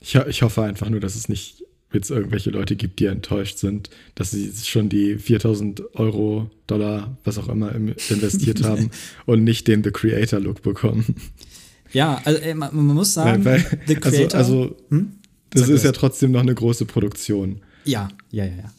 Ich, 0.00 0.14
ich 0.14 0.42
hoffe 0.42 0.62
einfach 0.62 0.88
nur, 0.88 1.00
dass 1.00 1.16
es 1.16 1.28
nicht 1.28 1.64
jetzt 1.92 2.10
irgendwelche 2.10 2.50
Leute 2.50 2.76
gibt, 2.76 3.00
die 3.00 3.06
enttäuscht 3.06 3.58
sind, 3.58 3.90
dass 4.14 4.32
sie 4.32 4.52
schon 4.62 4.88
die 4.88 5.16
4000 5.16 5.96
Euro, 5.96 6.50
Dollar, 6.66 7.16
was 7.24 7.38
auch 7.38 7.48
immer 7.48 7.74
investiert 7.74 8.62
haben 8.64 8.90
und 9.26 9.44
nicht 9.44 9.66
den 9.68 9.82
The 9.82 9.90
Creator 9.90 10.40
Look 10.40 10.62
bekommen. 10.62 11.14
Ja, 11.92 12.20
also 12.24 12.40
ey, 12.40 12.54
man, 12.54 12.74
man, 12.76 12.94
muss 12.94 13.14
sagen, 13.14 13.44
weil, 13.44 13.64
weil, 13.64 13.80
The 13.86 13.96
also, 13.96 14.10
Creator. 14.10 14.38
Also, 14.38 14.62
also 14.62 14.76
hm? 14.90 15.12
das 15.50 15.68
ist 15.68 15.84
ja 15.84 15.92
trotzdem 15.92 16.32
noch 16.32 16.40
eine 16.40 16.54
große 16.54 16.84
Produktion. 16.84 17.62
Ja, 17.84 18.08
ja, 18.30 18.44
ja, 18.44 18.50
ja. 18.50 18.72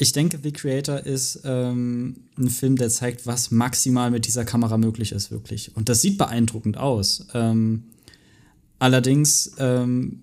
Ich 0.00 0.12
denke, 0.12 0.38
The 0.40 0.52
Creator 0.52 1.00
ist 1.00 1.40
ähm, 1.44 2.16
ein 2.38 2.50
Film, 2.50 2.76
der 2.76 2.88
zeigt, 2.88 3.26
was 3.26 3.50
maximal 3.50 4.12
mit 4.12 4.26
dieser 4.26 4.44
Kamera 4.44 4.78
möglich 4.78 5.10
ist, 5.10 5.32
wirklich. 5.32 5.74
Und 5.76 5.88
das 5.88 6.00
sieht 6.00 6.16
beeindruckend 6.18 6.76
aus. 6.76 7.26
Ähm, 7.34 7.82
allerdings 8.78 9.52
ähm, 9.58 10.22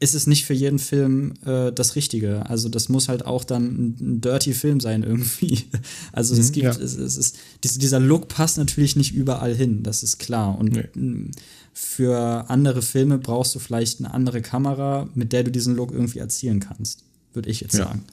ist 0.00 0.14
es 0.14 0.26
nicht 0.26 0.46
für 0.46 0.54
jeden 0.54 0.78
Film 0.78 1.34
äh, 1.44 1.72
das 1.72 1.94
Richtige. 1.94 2.48
Also 2.48 2.70
das 2.70 2.88
muss 2.88 3.08
halt 3.08 3.26
auch 3.26 3.44
dann 3.44 3.64
ein, 3.64 3.96
ein 4.00 4.20
dirty 4.22 4.54
Film 4.54 4.80
sein 4.80 5.02
irgendwie. 5.02 5.64
Also 6.12 6.34
mhm, 6.34 6.40
es 6.40 6.52
gibt, 6.52 6.64
ja. 6.64 6.70
es, 6.70 6.96
es 6.96 7.16
ist, 7.16 7.36
dieser 7.62 8.00
Look 8.00 8.28
passt 8.28 8.56
natürlich 8.56 8.96
nicht 8.96 9.14
überall 9.14 9.54
hin, 9.54 9.82
das 9.82 10.02
ist 10.02 10.18
klar. 10.18 10.58
Und 10.58 10.72
nee. 10.72 11.30
für 11.74 12.48
andere 12.48 12.80
Filme 12.80 13.18
brauchst 13.18 13.54
du 13.54 13.58
vielleicht 13.58 14.00
eine 14.00 14.12
andere 14.14 14.40
Kamera, 14.40 15.08
mit 15.14 15.32
der 15.32 15.44
du 15.44 15.50
diesen 15.50 15.76
Look 15.76 15.92
irgendwie 15.92 16.18
erzielen 16.18 16.60
kannst, 16.60 17.04
würde 17.34 17.50
ich 17.50 17.60
jetzt 17.60 17.74
ja. 17.74 17.84
sagen. 17.84 18.04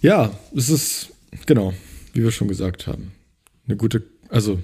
Ja, 0.00 0.38
es 0.54 0.68
ist, 0.68 1.10
genau, 1.46 1.74
wie 2.12 2.22
wir 2.22 2.30
schon 2.30 2.48
gesagt 2.48 2.86
haben, 2.86 3.12
eine 3.66 3.76
gute, 3.76 4.04
also, 4.28 4.62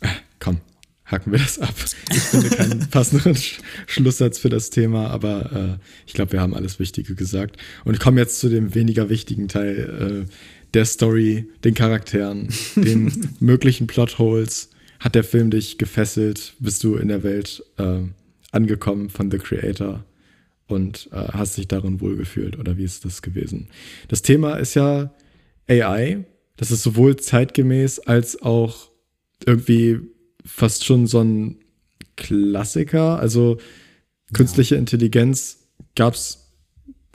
äh, 0.00 0.08
komm, 0.38 0.60
haken 1.04 1.32
wir 1.32 1.40
das 1.40 1.58
ab. 1.58 1.74
Ich 2.10 2.20
finde 2.20 2.50
keinen 2.50 2.90
passenden 2.90 3.34
Sch 3.34 3.60
Schlusssatz 3.86 4.38
für 4.38 4.48
das 4.48 4.70
Thema, 4.70 5.08
aber 5.08 5.78
äh, 5.80 5.84
ich 6.06 6.12
glaube, 6.14 6.32
wir 6.32 6.40
haben 6.40 6.54
alles 6.54 6.78
Wichtige 6.78 7.14
gesagt. 7.14 7.56
Und 7.84 7.94
ich 7.94 8.00
komme 8.00 8.20
jetzt 8.20 8.38
zu 8.38 8.48
dem 8.48 8.74
weniger 8.74 9.10
wichtigen 9.10 9.48
Teil 9.48 10.26
äh, 10.26 10.32
der 10.74 10.84
Story, 10.84 11.48
den 11.64 11.74
Charakteren, 11.74 12.48
den 12.76 13.28
möglichen 13.40 13.88
Plotholes. 13.88 14.70
Hat 15.00 15.14
der 15.14 15.24
Film 15.24 15.50
dich 15.50 15.78
gefesselt? 15.78 16.54
Bist 16.60 16.84
du 16.84 16.96
in 16.96 17.08
der 17.08 17.24
Welt 17.24 17.64
äh, 17.78 18.02
angekommen 18.52 19.10
von 19.10 19.30
The 19.30 19.38
Creator? 19.38 20.04
Und 20.70 21.08
äh, 21.12 21.16
hast 21.32 21.56
dich 21.56 21.68
darin 21.68 22.00
wohlgefühlt 22.00 22.58
oder 22.58 22.76
wie 22.76 22.84
ist 22.84 23.04
das 23.04 23.22
gewesen? 23.22 23.68
Das 24.08 24.22
Thema 24.22 24.56
ist 24.56 24.74
ja 24.74 25.12
AI. 25.68 26.24
Das 26.56 26.70
ist 26.70 26.82
sowohl 26.82 27.16
zeitgemäß 27.16 28.00
als 28.00 28.42
auch 28.42 28.90
irgendwie 29.46 30.00
fast 30.44 30.84
schon 30.84 31.06
so 31.06 31.20
ein 31.20 31.56
Klassiker. 32.16 33.18
Also 33.18 33.58
künstliche 34.32 34.74
ja. 34.74 34.78
Intelligenz 34.78 35.68
gab 35.94 36.14
es 36.14 36.52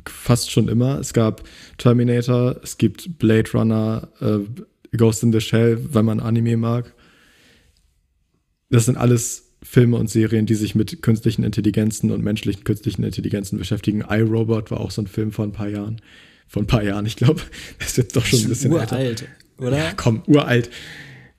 fast 0.08 0.52
schon 0.52 0.68
immer. 0.68 1.00
Es 1.00 1.14
gab 1.14 1.44
Terminator, 1.78 2.60
es 2.64 2.78
gibt 2.78 3.18
Blade 3.20 3.52
Runner, 3.54 4.10
äh, 4.20 4.40
Ghost 4.98 5.24
in 5.24 5.32
the 5.32 5.42
Shell, 5.42 5.94
wenn 5.94 6.06
man 6.06 6.20
Anime 6.20 6.58
mag. 6.58 6.94
Das 8.70 8.86
sind 8.86 8.98
alles 8.98 9.45
Filme 9.66 9.98
und 9.98 10.10
Serien, 10.10 10.46
die 10.46 10.54
sich 10.54 10.76
mit 10.76 11.02
künstlichen 11.02 11.44
Intelligenzen 11.44 12.12
und 12.12 12.24
menschlichen 12.24 12.64
künstlichen 12.64 13.04
Intelligenzen 13.04 13.58
beschäftigen. 13.58 14.06
iRobot 14.08 14.70
war 14.70 14.80
auch 14.80 14.92
so 14.92 15.02
ein 15.02 15.08
Film 15.08 15.32
vor 15.32 15.44
ein 15.44 15.52
paar 15.52 15.68
Jahren. 15.68 16.02
Vor 16.48 16.62
ein 16.62 16.68
paar 16.68 16.84
Jahren, 16.84 17.06
ich 17.08 17.16
glaube, 17.16 17.42
das 17.80 17.90
ist 17.90 17.98
jetzt 17.98 18.16
doch 18.16 18.24
schon 18.24 18.42
ein 18.42 18.50
bisschen 18.50 18.72
uralt, 18.72 18.92
älter. 18.92 19.26
oder? 19.58 19.78
Ja, 19.78 19.94
komm, 19.96 20.22
uralt. 20.28 20.70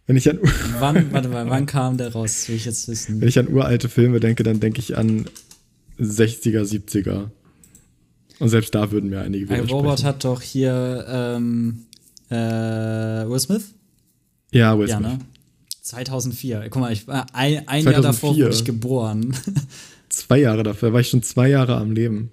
Wenn 0.07 0.17
ich 0.17 0.29
an 0.29 0.41
wann, 0.81 1.13
warte 1.13 1.29
mal, 1.29 1.49
wann 1.49 1.67
kam 1.67 1.97
der 1.97 2.13
raus? 2.13 2.49
Will 2.49 2.57
ich 2.57 2.65
jetzt 2.65 2.89
wissen. 2.89 3.21
Wenn 3.21 3.29
ich 3.29 3.39
an 3.39 3.49
uralte 3.49 3.89
Filme 3.89 4.19
denke, 4.19 4.43
dann 4.43 4.59
denke 4.59 4.81
ich 4.81 4.99
an 4.99 5.27
60er, 6.01 6.63
70er. 6.63 7.31
Und 8.41 8.49
selbst 8.49 8.75
da 8.75 8.91
würden 8.91 9.09
mir 9.09 9.21
einige 9.21 9.45
widersprechen. 9.45 9.71
iRobot 9.71 10.05
hat 10.05 10.25
doch 10.25 10.43
hier 10.43 11.07
ähm, 11.09 11.87
äh, 12.29 12.35
Will 12.35 13.39
Smith? 13.39 13.73
Ja, 14.51 14.77
Will 14.77 14.89
Smith. 14.89 15.01
Ja, 15.01 15.09
ne? 15.11 15.19
2004. 15.87 16.67
Guck 16.71 16.81
mal, 16.81 16.93
ich 16.93 17.07
war 17.07 17.27
ein, 17.33 17.67
ein 17.69 17.85
Jahr 17.85 18.01
davor 18.01 18.37
wurde 18.37 18.51
ich 18.51 18.65
geboren. 18.65 19.37
Zwei 20.09 20.39
Jahre 20.39 20.63
dafür, 20.63 20.93
war 20.93 21.01
ich 21.01 21.09
schon 21.09 21.23
zwei 21.23 21.49
Jahre 21.49 21.77
am 21.77 21.93
Leben. 21.93 22.31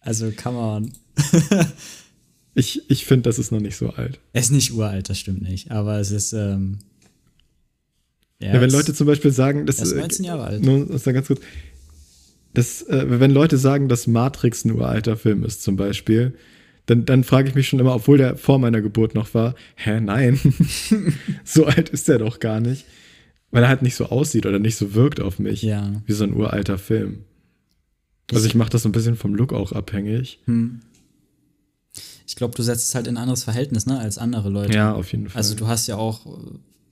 Also, 0.00 0.32
come 0.32 0.58
on. 0.58 0.92
ich 2.54 2.90
ich 2.90 3.04
finde, 3.04 3.28
das 3.28 3.38
ist 3.38 3.52
noch 3.52 3.60
nicht 3.60 3.76
so 3.76 3.90
alt. 3.90 4.18
Es 4.32 4.46
ist 4.46 4.52
nicht 4.52 4.72
uralt, 4.72 5.08
das 5.08 5.18
stimmt 5.18 5.42
nicht. 5.42 5.70
Aber 5.70 5.98
es 6.00 6.10
ist. 6.10 6.32
Ähm, 6.32 6.78
ja, 8.40 8.54
ja, 8.54 8.60
wenn 8.60 8.70
Leute 8.70 8.94
zum 8.94 9.06
Beispiel 9.06 9.30
sagen, 9.30 9.66
das 9.66 9.80
ist 9.80 9.94
19 9.94 10.24
Jahre 10.24 10.44
alt. 10.44 10.64
Nur, 10.64 10.86
das 10.86 11.04
ganz 11.04 11.26
kurz. 11.26 11.40
Das, 12.54 12.82
äh, 12.82 13.20
wenn 13.20 13.30
Leute 13.30 13.58
sagen, 13.58 13.88
dass 13.88 14.06
Matrix 14.06 14.64
ein 14.64 14.72
uralter 14.72 15.16
Film 15.16 15.44
ist, 15.44 15.62
zum 15.62 15.76
Beispiel, 15.76 16.34
dann, 16.90 17.04
dann 17.04 17.22
frage 17.22 17.48
ich 17.48 17.54
mich 17.54 17.68
schon 17.68 17.78
immer, 17.78 17.94
obwohl 17.94 18.18
der 18.18 18.36
vor 18.36 18.58
meiner 18.58 18.80
Geburt 18.80 19.14
noch 19.14 19.32
war, 19.32 19.54
hä, 19.76 20.00
nein, 20.00 20.40
so 21.44 21.66
alt 21.66 21.88
ist 21.90 22.08
der 22.08 22.18
doch 22.18 22.40
gar 22.40 22.60
nicht. 22.60 22.84
Weil 23.52 23.62
er 23.62 23.68
halt 23.68 23.82
nicht 23.82 23.94
so 23.94 24.06
aussieht 24.06 24.44
oder 24.44 24.58
nicht 24.58 24.76
so 24.76 24.94
wirkt 24.94 25.20
auf 25.20 25.38
mich, 25.38 25.62
ja. 25.62 26.02
wie 26.06 26.12
so 26.12 26.24
ein 26.24 26.34
uralter 26.34 26.78
Film. 26.78 27.24
Also 28.32 28.46
ich 28.46 28.56
mache 28.56 28.70
das 28.70 28.82
so 28.82 28.88
ein 28.88 28.92
bisschen 28.92 29.16
vom 29.16 29.34
Look 29.34 29.52
auch 29.52 29.70
abhängig. 29.70 30.40
Hm. 30.46 30.80
Ich 32.26 32.36
glaube, 32.36 32.56
du 32.56 32.62
setzt 32.62 32.88
es 32.88 32.94
halt 32.94 33.06
in 33.06 33.16
ein 33.16 33.22
anderes 33.22 33.44
Verhältnis, 33.44 33.86
ne, 33.86 33.98
als 33.98 34.18
andere 34.18 34.50
Leute. 34.50 34.72
Ja, 34.72 34.92
auf 34.92 35.12
jeden 35.12 35.28
Fall. 35.28 35.38
Also 35.38 35.54
du 35.54 35.68
hast 35.68 35.86
ja 35.86 35.96
auch 35.96 36.26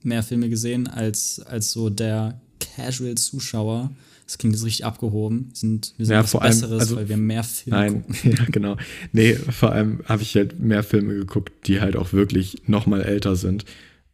mehr 0.01 0.23
Filme 0.23 0.49
gesehen 0.49 0.87
als, 0.87 1.41
als 1.41 1.71
so 1.71 1.89
der 1.89 2.39
Casual-Zuschauer. 2.59 3.91
Das 4.29 4.37
klingt 4.37 4.53
jetzt 4.53 4.63
richtig 4.63 4.85
abgehoben. 4.85 5.49
Sind, 5.53 5.95
wir 5.97 6.05
sind 6.05 6.13
ja, 6.13 6.21
was 6.21 6.29
vor 6.29 6.41
Besseres, 6.41 6.69
allem, 6.69 6.79
also, 6.79 6.95
weil 6.97 7.09
wir 7.09 7.17
mehr 7.17 7.43
Filme 7.43 7.79
nein, 7.79 8.03
gucken. 8.03 8.31
ja, 8.37 8.45
genau. 8.51 8.77
Nee, 9.11 9.33
vor 9.33 9.71
allem 9.71 10.01
habe 10.05 10.21
ich 10.21 10.35
halt 10.35 10.59
mehr 10.59 10.83
Filme 10.83 11.15
geguckt, 11.15 11.65
die 11.65 11.81
halt 11.81 11.95
auch 11.95 12.13
wirklich 12.13 12.61
noch 12.67 12.85
mal 12.85 13.01
älter 13.01 13.35
sind. 13.35 13.65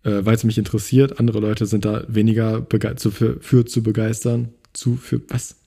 Äh, 0.04 0.24
weil 0.24 0.36
es 0.36 0.46
mich 0.46 0.58
interessiert. 0.58 1.20
Andere 1.20 1.42
Leute 1.42 1.66
sind 1.66 1.84
da 1.84 2.06
weniger 2.08 2.66
zu, 2.96 3.12
für, 3.12 3.42
für 3.42 3.66
zu 3.66 3.84
begeistern. 3.84 4.54
Zu, 4.72 4.96
für, 4.96 5.22
was? 5.28 5.58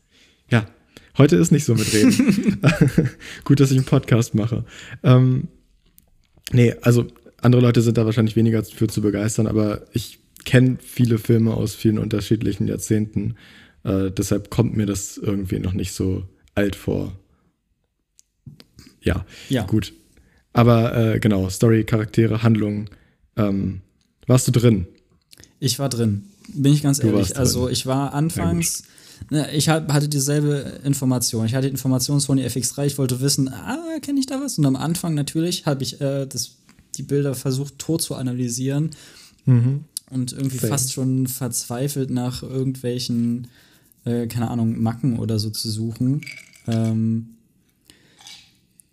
Ja, 0.49 0.65
heute 1.19 1.37
ist 1.37 1.53
nicht 1.53 1.67
so 1.67 1.75
mit 1.75 1.93
Reden. 1.93 2.59
Gut, 3.45 3.61
dass 3.61 3.71
ich 3.71 3.77
einen 3.77 3.85
Podcast 3.85 4.35
mache. 4.35 4.65
Ähm, 5.03 5.49
nee, 6.53 6.75
also 6.81 7.07
andere 7.43 7.61
Leute 7.61 7.83
sind 7.83 7.99
da 7.99 8.07
wahrscheinlich 8.07 8.35
weniger 8.35 8.65
für 8.65 8.87
zu 8.87 9.03
begeistern, 9.03 9.47
aber 9.47 9.83
ich 9.93 10.21
kenne 10.47 10.79
viele 10.81 11.19
Filme 11.19 11.53
aus 11.53 11.75
vielen 11.75 11.99
unterschiedlichen 11.99 12.67
Jahrzehnten 12.67 13.35
äh, 13.89 14.11
deshalb 14.11 14.51
kommt 14.51 14.77
mir 14.77 14.87
das 14.87 15.17
irgendwie 15.17 15.59
noch 15.59 15.73
nicht 15.73 15.93
so 15.93 16.25
alt 16.55 16.77
vor. 16.77 17.13
Ja, 19.01 19.25
ja. 19.49 19.65
gut. 19.65 19.95
Aber 20.53 20.97
äh, 20.97 21.21
genau, 21.21 21.49
Story, 21.49 21.85
Charaktere, 21.85 22.43
Handlung. 22.43 22.91
Ähm, 23.37 23.81
warst 24.27 24.47
du 24.49 24.53
drin? 24.53 24.87
Ich 25.61 25.79
war 25.79 25.89
drin, 25.89 26.27
bin 26.49 26.73
ich 26.73 26.83
ganz 26.83 27.03
ehrlich. 27.03 27.37
Also 27.37 27.69
ich 27.69 27.87
war 27.87 28.13
anfangs, 28.13 28.85
ne, 29.31 29.51
ich 29.55 29.69
hatte 29.69 30.09
dieselbe 30.09 30.81
Information. 30.85 31.47
Ich 31.47 31.55
hatte 31.55 31.67
die 31.67 31.73
Information 31.73 32.21
Sony 32.21 32.45
FX3, 32.45 32.87
ich 32.87 32.99
wollte 32.99 33.21
wissen, 33.21 33.49
ah, 33.49 33.99
kenne 34.03 34.21
ich 34.21 34.27
da 34.27 34.41
was? 34.41 34.59
Und 34.59 34.67
am 34.67 34.77
Anfang 34.77 35.15
natürlich 35.15 35.67
habe 35.67 35.83
ich 35.83 36.01
äh, 36.01 36.27
das, 36.27 36.57
die 36.97 37.03
Bilder 37.03 37.35
versucht 37.35 37.79
tot 37.79 38.03
zu 38.03 38.15
analysieren 38.15 38.91
mhm. 39.47 39.85
und 40.11 40.33
irgendwie 40.33 40.59
Same. 40.59 40.71
fast 40.71 40.93
schon 40.93 41.27
verzweifelt 41.27 42.11
nach 42.11 42.43
irgendwelchen 42.43 43.49
äh, 44.09 44.27
keine 44.27 44.51
Ahnung, 44.51 44.81
Macken 44.81 45.19
oder 45.19 45.39
so 45.39 45.51
zu 45.51 45.71
suchen. 45.71 46.23
Ähm, 46.67 47.35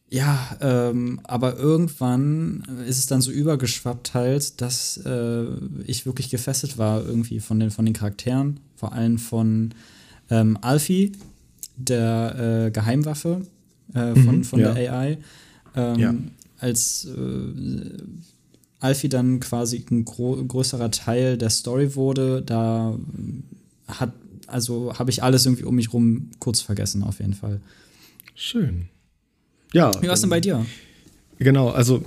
ja, 0.10 0.58
ähm, 0.62 1.20
aber 1.24 1.58
irgendwann 1.58 2.64
ist 2.88 3.00
es 3.00 3.08
dann 3.08 3.22
so 3.22 3.32
übergeschwappt 3.32 4.14
halt, 4.14 4.62
dass 4.62 4.98
äh, 5.06 5.46
ich 5.88 6.06
wirklich 6.06 6.30
gefesselt 6.30 6.78
war 6.78 7.04
irgendwie 7.04 7.40
von 7.40 7.60
den, 7.60 7.72
von 7.72 7.86
den 7.86 7.94
Charakteren, 7.94 8.60
vor 8.76 8.94
allem 8.94 9.18
von 9.18 9.74
ähm, 10.30 10.58
Alfie, 10.62 11.12
der 11.76 12.68
äh, 12.68 12.72
Geheimwaffe 12.72 13.42
äh, 13.94 14.16
von, 14.16 14.38
mhm, 14.38 14.44
von 14.44 14.60
ja. 14.60 14.74
der 14.74 14.94
AI. 14.94 15.18
Ähm, 15.76 16.00
ja. 16.00 16.16
Als 16.60 17.06
äh, 17.06 18.04
Alfie 18.80 19.10
dann 19.10 19.40
quasi 19.40 19.84
ein 19.90 20.06
größerer 20.06 20.92
Teil 20.92 21.38
der 21.38 21.50
Story 21.50 21.96
wurde, 21.96 22.42
da 22.42 22.98
hat, 23.88 24.14
also 24.48 24.98
habe 24.98 25.12
ich 25.12 25.24
alles 25.24 25.46
irgendwie 25.46 25.64
um 25.64 25.76
mich 25.76 25.94
rum 25.94 26.32
kurz 26.40 26.62
vergessen, 26.62 27.04
auf 27.04 27.20
jeden 27.20 27.34
Fall. 27.34 27.62
Schön. 28.36 28.90
Ja. 29.74 29.92
Wie 30.02 30.08
war 30.08 30.14
es 30.14 30.22
denn 30.22 30.30
bei 30.30 30.40
dir? 30.40 30.66
Genau, 31.40 31.70
also 31.70 32.04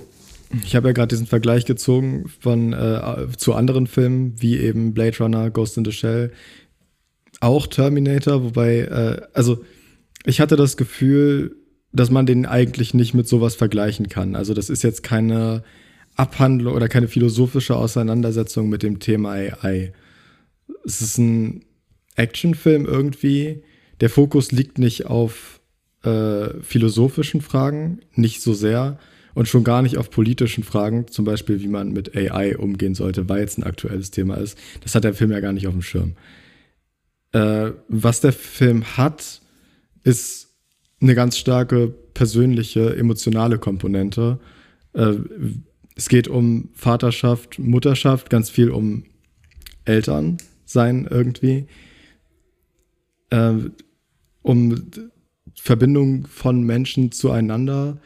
ich 0.63 0.75
habe 0.75 0.87
ja 0.87 0.93
gerade 0.93 1.09
diesen 1.09 1.27
Vergleich 1.27 1.65
gezogen 1.65 2.29
von 2.39 2.73
äh, 2.73 3.27
zu 3.37 3.53
anderen 3.53 3.87
Filmen, 3.87 4.33
wie 4.41 4.57
eben 4.57 4.93
Blade 4.93 5.17
Runner, 5.19 5.51
Ghost 5.51 5.77
in 5.77 5.85
the 5.85 5.91
Shell, 5.91 6.31
auch 7.39 7.67
Terminator, 7.67 8.43
wobei, 8.43 8.79
äh, 8.79 9.21
also 9.33 9.63
ich 10.25 10.41
hatte 10.41 10.55
das 10.55 10.77
Gefühl, 10.77 11.55
dass 11.91 12.11
man 12.11 12.25
den 12.25 12.45
eigentlich 12.45 12.93
nicht 12.93 13.13
mit 13.13 13.27
sowas 13.27 13.55
vergleichen 13.55 14.09
kann. 14.09 14.35
Also 14.35 14.53
das 14.53 14.69
ist 14.69 14.83
jetzt 14.83 15.03
keine 15.03 15.63
Abhandlung 16.15 16.75
oder 16.75 16.89
keine 16.89 17.07
philosophische 17.07 17.75
Auseinandersetzung 17.75 18.69
mit 18.69 18.83
dem 18.83 18.99
Thema 18.99 19.31
AI. 19.31 19.93
Es 20.85 21.01
ist 21.01 21.17
ein 21.17 21.63
Actionfilm 22.19 22.85
irgendwie. 22.85 23.63
Der 24.01 24.09
Fokus 24.09 24.51
liegt 24.51 24.77
nicht 24.77 25.05
auf 25.05 25.61
äh, 26.03 26.49
philosophischen 26.61 27.41
Fragen, 27.41 27.99
nicht 28.13 28.41
so 28.41 28.53
sehr. 28.53 28.99
Und 29.35 29.47
schon 29.47 29.63
gar 29.63 29.81
nicht 29.81 29.97
auf 29.97 30.09
politischen 30.09 30.63
Fragen, 30.63 31.07
zum 31.07 31.23
Beispiel, 31.23 31.61
wie 31.61 31.67
man 31.67 31.91
mit 31.93 32.15
AI 32.15 32.57
umgehen 32.57 32.95
sollte, 32.95 33.29
weil 33.29 33.41
jetzt 33.41 33.57
ein 33.57 33.63
aktuelles 33.63 34.11
Thema 34.11 34.35
ist. 34.35 34.57
Das 34.81 34.95
hat 34.95 35.03
der 35.03 35.13
Film 35.13 35.31
ja 35.31 35.39
gar 35.39 35.53
nicht 35.53 35.67
auf 35.67 35.73
dem 35.73 35.81
Schirm. 35.81 36.15
Äh, 37.31 37.71
was 37.87 38.21
der 38.21 38.33
Film 38.33 38.97
hat, 38.97 39.41
ist 40.03 40.49
eine 40.99 41.15
ganz 41.15 41.37
starke 41.37 41.87
persönliche, 42.13 42.95
emotionale 42.97 43.59
Komponente. 43.59 44.39
Äh, 44.93 45.13
es 45.95 46.09
geht 46.09 46.27
um 46.27 46.69
Vaterschaft, 46.73 47.59
Mutterschaft, 47.59 48.29
ganz 48.29 48.49
viel 48.49 48.71
um 48.71 49.05
Eltern 49.85 50.37
sein 50.65 51.07
irgendwie. 51.09 51.67
Äh, 53.29 53.53
um 54.41 54.75
Verbindung 55.55 56.27
von 56.27 56.63
Menschen 56.63 57.11
zueinander. 57.11 57.97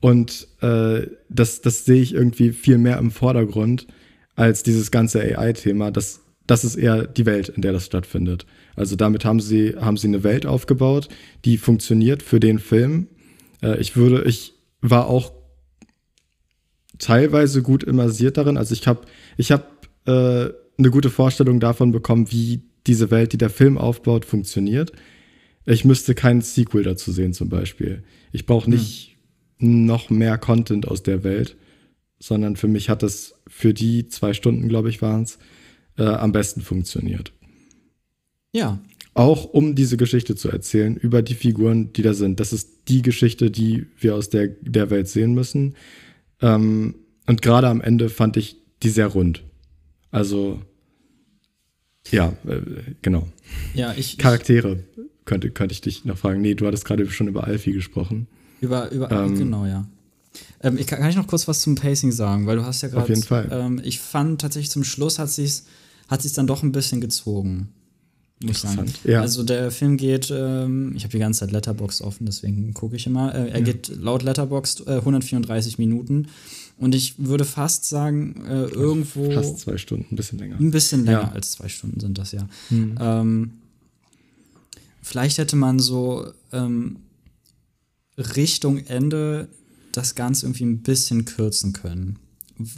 Und 0.00 0.48
äh, 0.60 1.06
das, 1.28 1.60
das 1.60 1.84
sehe 1.84 2.02
ich 2.02 2.14
irgendwie 2.14 2.52
viel 2.52 2.78
mehr 2.78 2.98
im 2.98 3.10
Vordergrund 3.10 3.86
als 4.34 4.62
dieses 4.62 4.90
ganze 4.90 5.20
AI-Thema. 5.20 5.90
Das, 5.90 6.20
das 6.46 6.64
ist 6.64 6.76
eher 6.76 7.06
die 7.06 7.26
Welt, 7.26 7.48
in 7.48 7.62
der 7.62 7.72
das 7.72 7.86
stattfindet. 7.86 8.46
Also 8.74 8.96
damit 8.96 9.24
haben 9.24 9.40
sie, 9.40 9.76
haben 9.78 9.96
sie 9.96 10.08
eine 10.08 10.24
Welt 10.24 10.46
aufgebaut, 10.46 11.08
die 11.44 11.56
funktioniert 11.56 12.22
für 12.22 12.40
den 12.40 12.58
Film. 12.58 13.08
Äh, 13.62 13.80
ich 13.80 13.96
würde, 13.96 14.24
ich 14.24 14.54
war 14.80 15.06
auch 15.06 15.32
teilweise 16.98 17.62
gut 17.62 17.84
immersiert 17.84 18.36
darin. 18.36 18.56
Also 18.56 18.74
ich 18.74 18.86
habe 18.86 19.02
ich 19.36 19.52
hab, 19.52 19.88
äh, 20.06 20.50
eine 20.78 20.90
gute 20.90 21.10
Vorstellung 21.10 21.60
davon 21.60 21.92
bekommen, 21.92 22.32
wie 22.32 22.62
diese 22.86 23.10
Welt, 23.10 23.32
die 23.32 23.38
der 23.38 23.50
Film 23.50 23.78
aufbaut, 23.78 24.24
funktioniert. 24.24 24.92
Ich 25.64 25.84
müsste 25.84 26.14
keinen 26.14 26.40
Sequel 26.40 26.82
dazu 26.82 27.12
sehen, 27.12 27.32
zum 27.32 27.48
Beispiel. 27.48 28.02
Ich 28.32 28.46
brauche 28.46 28.68
nicht 28.68 29.16
hm. 29.58 29.86
noch 29.86 30.10
mehr 30.10 30.38
Content 30.38 30.88
aus 30.88 31.02
der 31.02 31.22
Welt, 31.22 31.56
sondern 32.18 32.56
für 32.56 32.68
mich 32.68 32.88
hat 32.88 33.02
das 33.02 33.34
für 33.46 33.74
die 33.74 34.08
zwei 34.08 34.32
Stunden, 34.32 34.68
glaube 34.68 34.88
ich, 34.88 35.02
waren 35.02 35.22
es, 35.22 35.38
äh, 35.98 36.04
am 36.04 36.32
besten 36.32 36.60
funktioniert. 36.60 37.32
Ja. 38.52 38.80
Auch 39.14 39.44
um 39.44 39.74
diese 39.74 39.96
Geschichte 39.96 40.36
zu 40.36 40.48
erzählen, 40.48 40.96
über 40.96 41.20
die 41.20 41.34
Figuren, 41.34 41.92
die 41.92 42.02
da 42.02 42.14
sind. 42.14 42.40
Das 42.40 42.52
ist 42.52 42.88
die 42.88 43.02
Geschichte, 43.02 43.50
die 43.50 43.86
wir 43.98 44.14
aus 44.14 44.30
der, 44.30 44.48
der 44.48 44.88
Welt 44.88 45.08
sehen 45.08 45.34
müssen. 45.34 45.74
Ähm, 46.40 46.94
und 47.26 47.42
gerade 47.42 47.68
am 47.68 47.80
Ende 47.80 48.08
fand 48.08 48.36
ich 48.36 48.56
die 48.82 48.88
sehr 48.88 49.08
rund. 49.08 49.44
Also, 50.10 50.62
ja, 52.10 52.32
äh, 52.46 52.60
genau. 53.02 53.28
Ja, 53.74 53.94
ich. 53.96 54.18
Charaktere 54.18 54.82
könnte, 55.24 55.50
könnte 55.50 55.72
ich 55.72 55.80
dich 55.80 56.04
noch 56.04 56.18
fragen. 56.18 56.40
Nee, 56.40 56.54
du 56.54 56.66
hattest 56.66 56.84
gerade 56.84 57.08
schon 57.10 57.28
über 57.28 57.44
Alfie 57.44 57.72
gesprochen. 57.72 58.26
Über, 58.60 58.90
über 58.90 59.10
ähm, 59.10 59.38
genau, 59.38 59.66
ja. 59.66 59.86
Ähm, 60.62 60.78
ich, 60.78 60.86
kann, 60.86 61.08
ich 61.08 61.16
noch 61.16 61.26
kurz 61.26 61.48
was 61.48 61.60
zum 61.60 61.74
Pacing 61.74 62.12
sagen, 62.12 62.46
weil 62.46 62.56
du 62.56 62.64
hast 62.64 62.82
ja 62.82 62.88
gerade. 62.88 63.02
Auf 63.02 63.08
jeden 63.08 63.22
Fall. 63.22 63.48
Ähm, 63.50 63.80
ich 63.84 64.00
fand 64.00 64.40
tatsächlich 64.40 64.70
zum 64.70 64.84
Schluss 64.84 65.18
hat 65.18 65.30
sich's, 65.30 65.66
hat 66.08 66.22
sich's 66.22 66.34
dann 66.34 66.46
doch 66.46 66.62
ein 66.62 66.72
bisschen 66.72 67.00
gezogen. 67.00 67.68
Muss 68.42 68.64
ich 68.64 68.70
sagen. 68.70 68.92
Ja. 69.04 69.20
Also 69.20 69.42
der 69.42 69.70
Film 69.70 69.96
geht, 69.96 70.32
ähm, 70.34 70.92
ich 70.96 71.04
habe 71.04 71.12
die 71.12 71.18
ganze 71.18 71.40
Zeit 71.40 71.52
Letterbox 71.52 72.02
offen, 72.02 72.26
deswegen 72.26 72.74
gucke 72.74 72.96
ich 72.96 73.06
immer. 73.06 73.34
Äh, 73.34 73.50
er 73.50 73.58
ja. 73.58 73.64
geht 73.64 73.88
laut 73.88 74.22
Letterbox 74.22 74.80
äh, 74.86 74.96
134 74.96 75.78
Minuten. 75.78 76.28
Und 76.78 76.94
ich 76.94 77.14
würde 77.18 77.44
fast 77.44 77.88
sagen, 77.88 78.44
äh, 78.48 78.64
irgendwo. 78.64 79.30
Fast 79.30 79.60
zwei 79.60 79.76
Stunden, 79.76 80.06
ein 80.10 80.16
bisschen 80.16 80.38
länger. 80.38 80.58
Ein 80.58 80.70
bisschen 80.70 81.04
länger 81.04 81.20
ja. 81.20 81.32
als 81.32 81.52
zwei 81.52 81.68
Stunden 81.68 82.00
sind 82.00 82.18
das 82.18 82.32
ja. 82.32 82.48
Hm. 82.70 82.98
Ähm, 83.00 83.50
Vielleicht 85.02 85.38
hätte 85.38 85.56
man 85.56 85.80
so 85.80 86.32
ähm, 86.52 86.98
Richtung 88.16 88.78
Ende 88.78 89.48
das 89.90 90.14
Ganze 90.14 90.46
irgendwie 90.46 90.64
ein 90.64 90.78
bisschen 90.78 91.24
kürzen 91.24 91.72
können. 91.72 92.18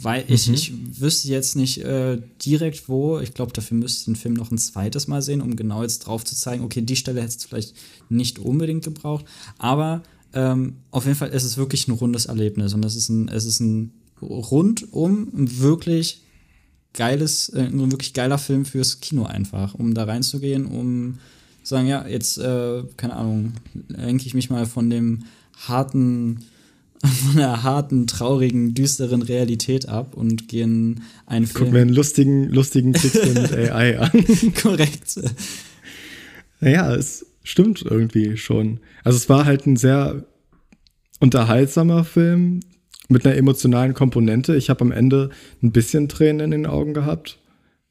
Weil 0.01 0.25
ich, 0.27 0.47
mhm. 0.47 0.53
ich 0.53 0.73
wüsste 0.99 1.29
jetzt 1.29 1.55
nicht 1.55 1.79
äh, 1.83 2.21
direkt 2.45 2.87
wo. 2.87 3.19
Ich 3.19 3.33
glaube, 3.33 3.53
dafür 3.53 3.77
müsste 3.77 3.99
ich 3.99 4.05
den 4.05 4.15
Film 4.15 4.33
noch 4.33 4.51
ein 4.51 4.57
zweites 4.57 5.07
Mal 5.07 5.21
sehen, 5.21 5.41
um 5.41 5.55
genau 5.55 5.81
jetzt 5.81 5.99
drauf 5.99 6.23
zu 6.23 6.35
zeigen, 6.35 6.63
okay, 6.63 6.81
die 6.81 6.95
Stelle 6.95 7.21
hätte 7.21 7.37
es 7.37 7.45
vielleicht 7.45 7.75
nicht 8.09 8.39
unbedingt 8.39 8.83
gebraucht. 8.83 9.25
Aber 9.57 10.03
ähm, 10.33 10.77
auf 10.91 11.05
jeden 11.05 11.17
Fall 11.17 11.29
ist 11.29 11.43
es 11.43 11.57
wirklich 11.57 11.87
ein 11.87 11.93
rundes 11.93 12.25
Erlebnis. 12.25 12.73
Und 12.73 12.83
es 12.85 12.95
ist 12.95 13.09
ein, 13.09 13.27
es 13.27 13.45
ist 13.45 13.59
ein 13.59 13.91
rundum 14.21 15.29
wirklich 15.33 16.21
geiles, 16.93 17.49
äh, 17.49 17.61
ein 17.61 17.91
wirklich 17.91 18.13
geiler 18.13 18.37
Film 18.37 18.65
fürs 18.65 18.99
Kino 18.99 19.25
einfach, 19.25 19.73
um 19.75 19.93
da 19.93 20.05
reinzugehen, 20.05 20.65
um 20.65 21.19
sagen, 21.63 21.87
ja, 21.87 22.07
jetzt, 22.07 22.37
äh, 22.37 22.83
keine 22.97 23.15
Ahnung, 23.15 23.53
lenke 23.87 24.25
ich 24.25 24.33
mich 24.33 24.49
mal 24.49 24.65
von 24.65 24.89
dem 24.89 25.23
harten, 25.67 26.45
von 27.05 27.37
der 27.37 27.63
harten, 27.63 28.07
traurigen, 28.07 28.73
düsteren 28.73 29.21
Realität 29.21 29.87
ab 29.87 30.15
und 30.15 30.47
gehe 30.47 30.63
in 30.63 31.01
einen 31.25 31.47
Film. 31.47 31.65
Guck 31.65 31.73
mir 31.73 31.81
einen 31.81 31.93
lustigen, 31.93 32.49
lustigen 32.49 32.93
Pixel 32.93 33.33
mit 33.33 33.53
AI 33.71 33.99
an. 33.99 34.11
Korrekt. 34.61 35.19
Naja, 36.59 36.93
es 36.95 37.25
stimmt 37.43 37.83
irgendwie 37.83 38.37
schon. 38.37 38.79
Also 39.03 39.17
es 39.17 39.29
war 39.29 39.45
halt 39.45 39.65
ein 39.65 39.77
sehr 39.77 40.25
unterhaltsamer 41.19 42.03
Film 42.03 42.61
mit 43.07 43.25
einer 43.25 43.35
emotionalen 43.35 43.93
Komponente. 43.93 44.55
Ich 44.55 44.69
habe 44.69 44.81
am 44.81 44.91
Ende 44.91 45.29
ein 45.61 45.71
bisschen 45.71 46.09
Tränen 46.09 46.39
in 46.39 46.51
den 46.51 46.65
Augen 46.65 46.93
gehabt 46.93 47.39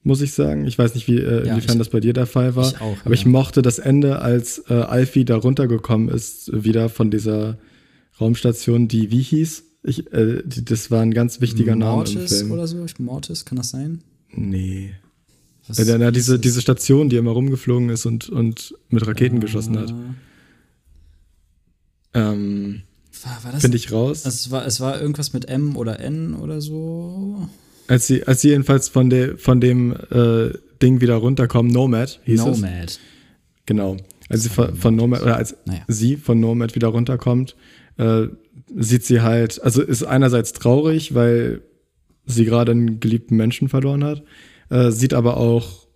muss 0.04 0.20
ich 0.20 0.34
sagen. 0.34 0.66
Ich 0.66 0.78
weiß 0.78 0.94
nicht, 0.94 1.08
wie, 1.08 1.18
äh, 1.18 1.46
ja, 1.46 1.52
inwiefern 1.54 1.76
ich, 1.76 1.78
das 1.78 1.88
bei 1.88 1.98
dir 1.98 2.12
der 2.12 2.26
Fall 2.26 2.54
war. 2.54 2.68
Ich 2.68 2.80
auch, 2.80 2.96
aber 3.00 3.14
ja. 3.14 3.14
ich 3.14 3.26
mochte 3.26 3.62
das 3.62 3.78
Ende, 3.78 4.20
als 4.20 4.62
äh, 4.68 4.74
Alfie 4.74 5.24
da 5.24 5.36
runtergekommen 5.36 6.08
ist, 6.08 6.50
wieder 6.52 6.90
von 6.90 7.10
dieser 7.10 7.56
Raumstation, 8.20 8.88
die 8.88 9.10
wie 9.10 9.22
hieß. 9.22 9.64
Ich, 9.82 10.12
äh, 10.12 10.42
das 10.44 10.90
war 10.90 11.02
ein 11.02 11.12
ganz 11.12 11.40
wichtiger 11.40 11.76
Mortis 11.76 12.14
Name 12.14 12.28
Film. 12.28 12.50
oder 12.52 12.66
so? 12.66 12.84
Mortis, 12.98 13.44
kann 13.44 13.56
das 13.56 13.70
sein? 13.70 14.02
Nee. 14.30 14.94
Was 15.66 15.78
äh, 15.78 15.98
na, 15.98 16.10
diese, 16.10 16.38
diese 16.38 16.60
Station, 16.60 17.08
die 17.08 17.16
immer 17.16 17.32
rumgeflogen 17.32 17.88
ist 17.90 18.06
und, 18.06 18.28
und 18.28 18.74
mit 18.88 19.06
Raketen 19.06 19.40
geschossen 19.40 19.78
hat. 19.78 19.94
Ähm, 22.14 22.82
Finde 23.58 23.76
ich 23.76 23.92
raus. 23.92 24.26
Es 24.26 24.50
war, 24.50 24.66
es 24.66 24.80
war 24.80 25.00
irgendwas 25.00 25.32
mit 25.32 25.48
M 25.48 25.76
oder 25.76 26.00
N 26.00 26.34
oder 26.34 26.60
so. 26.60 27.48
Als 27.86 28.06
sie, 28.06 28.24
als 28.26 28.40
sie 28.40 28.48
jedenfalls 28.48 28.88
von, 28.88 29.10
de, 29.10 29.36
von 29.36 29.60
dem 29.60 29.92
äh, 30.10 30.50
Ding 30.82 31.00
wieder 31.00 31.16
runterkommen, 31.16 31.72
Nomad 31.72 32.20
hieß 32.24 32.40
Nomad. 32.40 32.54
es. 32.54 32.60
Nomad. 32.60 33.00
Genau. 33.66 33.96
Als 34.28 34.42
sie 34.42 34.48
von, 34.48 34.74
von 34.76 34.96
Nomad, 34.96 35.22
oder 35.22 35.36
als 35.36 35.56
naja. 35.64 35.82
sie 35.88 36.16
von 36.16 36.40
Nomad 36.40 36.74
wieder 36.74 36.88
runterkommt, 36.88 37.56
äh, 37.96 38.26
sieht 38.74 39.04
sie 39.04 39.20
halt, 39.20 39.62
also 39.62 39.82
ist 39.82 40.04
einerseits 40.04 40.52
traurig, 40.52 41.14
weil 41.14 41.62
sie 42.26 42.44
gerade 42.44 42.72
einen 42.72 43.00
geliebten 43.00 43.36
Menschen 43.36 43.68
verloren 43.68 44.04
hat, 44.04 44.22
äh, 44.70 44.90
sieht 44.90 45.14
aber 45.14 45.36
auch, 45.36 45.86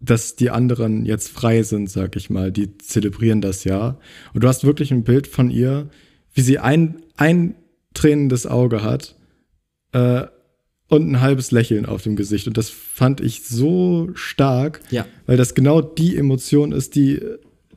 dass 0.00 0.36
die 0.36 0.50
anderen 0.50 1.04
jetzt 1.04 1.28
frei 1.28 1.62
sind, 1.62 1.90
sag 1.90 2.14
ich 2.14 2.30
mal, 2.30 2.52
die 2.52 2.78
zelebrieren 2.78 3.40
das 3.40 3.64
Jahr. 3.64 3.98
Und 4.32 4.44
du 4.44 4.48
hast 4.48 4.64
wirklich 4.64 4.92
ein 4.92 5.02
Bild 5.02 5.26
von 5.26 5.50
ihr, 5.50 5.90
wie 6.32 6.42
sie 6.42 6.58
ein, 6.58 7.02
ein 7.16 7.56
tränendes 7.94 8.46
Auge 8.46 8.84
hat, 8.84 9.16
äh, 9.92 10.26
und 10.88 11.10
ein 11.10 11.20
halbes 11.20 11.50
Lächeln 11.50 11.86
auf 11.86 12.02
dem 12.02 12.16
Gesicht. 12.16 12.48
Und 12.48 12.56
das 12.56 12.70
fand 12.70 13.20
ich 13.20 13.44
so 13.44 14.08
stark, 14.14 14.80
ja. 14.90 15.06
weil 15.26 15.36
das 15.36 15.54
genau 15.54 15.82
die 15.82 16.16
Emotion 16.16 16.72
ist, 16.72 16.94
die, 16.94 17.20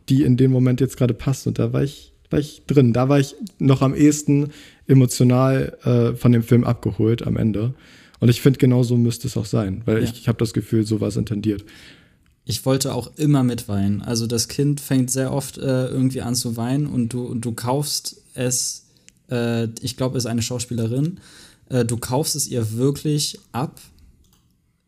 die 0.10 0.24
in 0.24 0.38
dem 0.38 0.52
Moment 0.52 0.80
jetzt 0.80 0.98
gerade 0.98 1.14
passt. 1.14 1.46
Und 1.46 1.60
da 1.60 1.74
war 1.74 1.84
ich, 1.84 2.11
war 2.32 2.40
ich 2.40 2.64
drin. 2.68 2.94
Da 2.94 3.10
war 3.10 3.20
ich 3.20 3.36
noch 3.60 3.82
am 3.82 3.94
ehesten 3.94 4.52
emotional 4.88 5.78
äh, 5.84 6.16
von 6.16 6.32
dem 6.32 6.44
Film 6.44 6.64
abgeholt 6.64 7.26
am 7.26 7.38
Ende. 7.38 7.74
Und 8.20 8.30
ich 8.30 8.42
finde, 8.42 8.60
genau 8.60 8.84
so 8.84 8.98
müsste 8.98 9.28
es 9.28 9.36
auch 9.36 9.46
sein, 9.46 9.82
weil 9.86 9.98
ja. 9.98 10.04
ich, 10.04 10.14
ich 10.14 10.28
habe 10.28 10.38
das 10.38 10.54
Gefühl, 10.54 10.86
so 10.86 11.02
war 11.02 11.08
es 11.08 11.18
intendiert. 11.18 11.66
Ich 12.46 12.66
wollte 12.66 12.94
auch 12.94 13.12
immer 13.18 13.44
mitweinen. 13.44 14.02
Also 14.02 14.28
das 14.28 14.48
Kind 14.48 14.80
fängt 14.80 15.12
sehr 15.12 15.32
oft 15.32 15.58
äh, 15.58 15.88
irgendwie 15.88 16.22
an 16.22 16.36
zu 16.36 16.58
weinen 16.58 16.88
und 16.88 17.10
du, 17.10 17.24
und 17.24 17.42
du 17.42 17.54
kaufst 17.54 18.18
es, 18.34 18.86
äh, 19.30 19.66
ich 19.82 19.98
glaube, 19.98 20.18
es 20.18 20.26
ist 20.26 20.30
eine 20.30 20.42
Schauspielerin, 20.42 21.20
äh, 21.70 21.86
du 21.86 21.98
kaufst 21.98 22.36
es 22.36 22.48
ihr 22.48 22.74
wirklich 22.74 23.40
ab, 23.52 23.80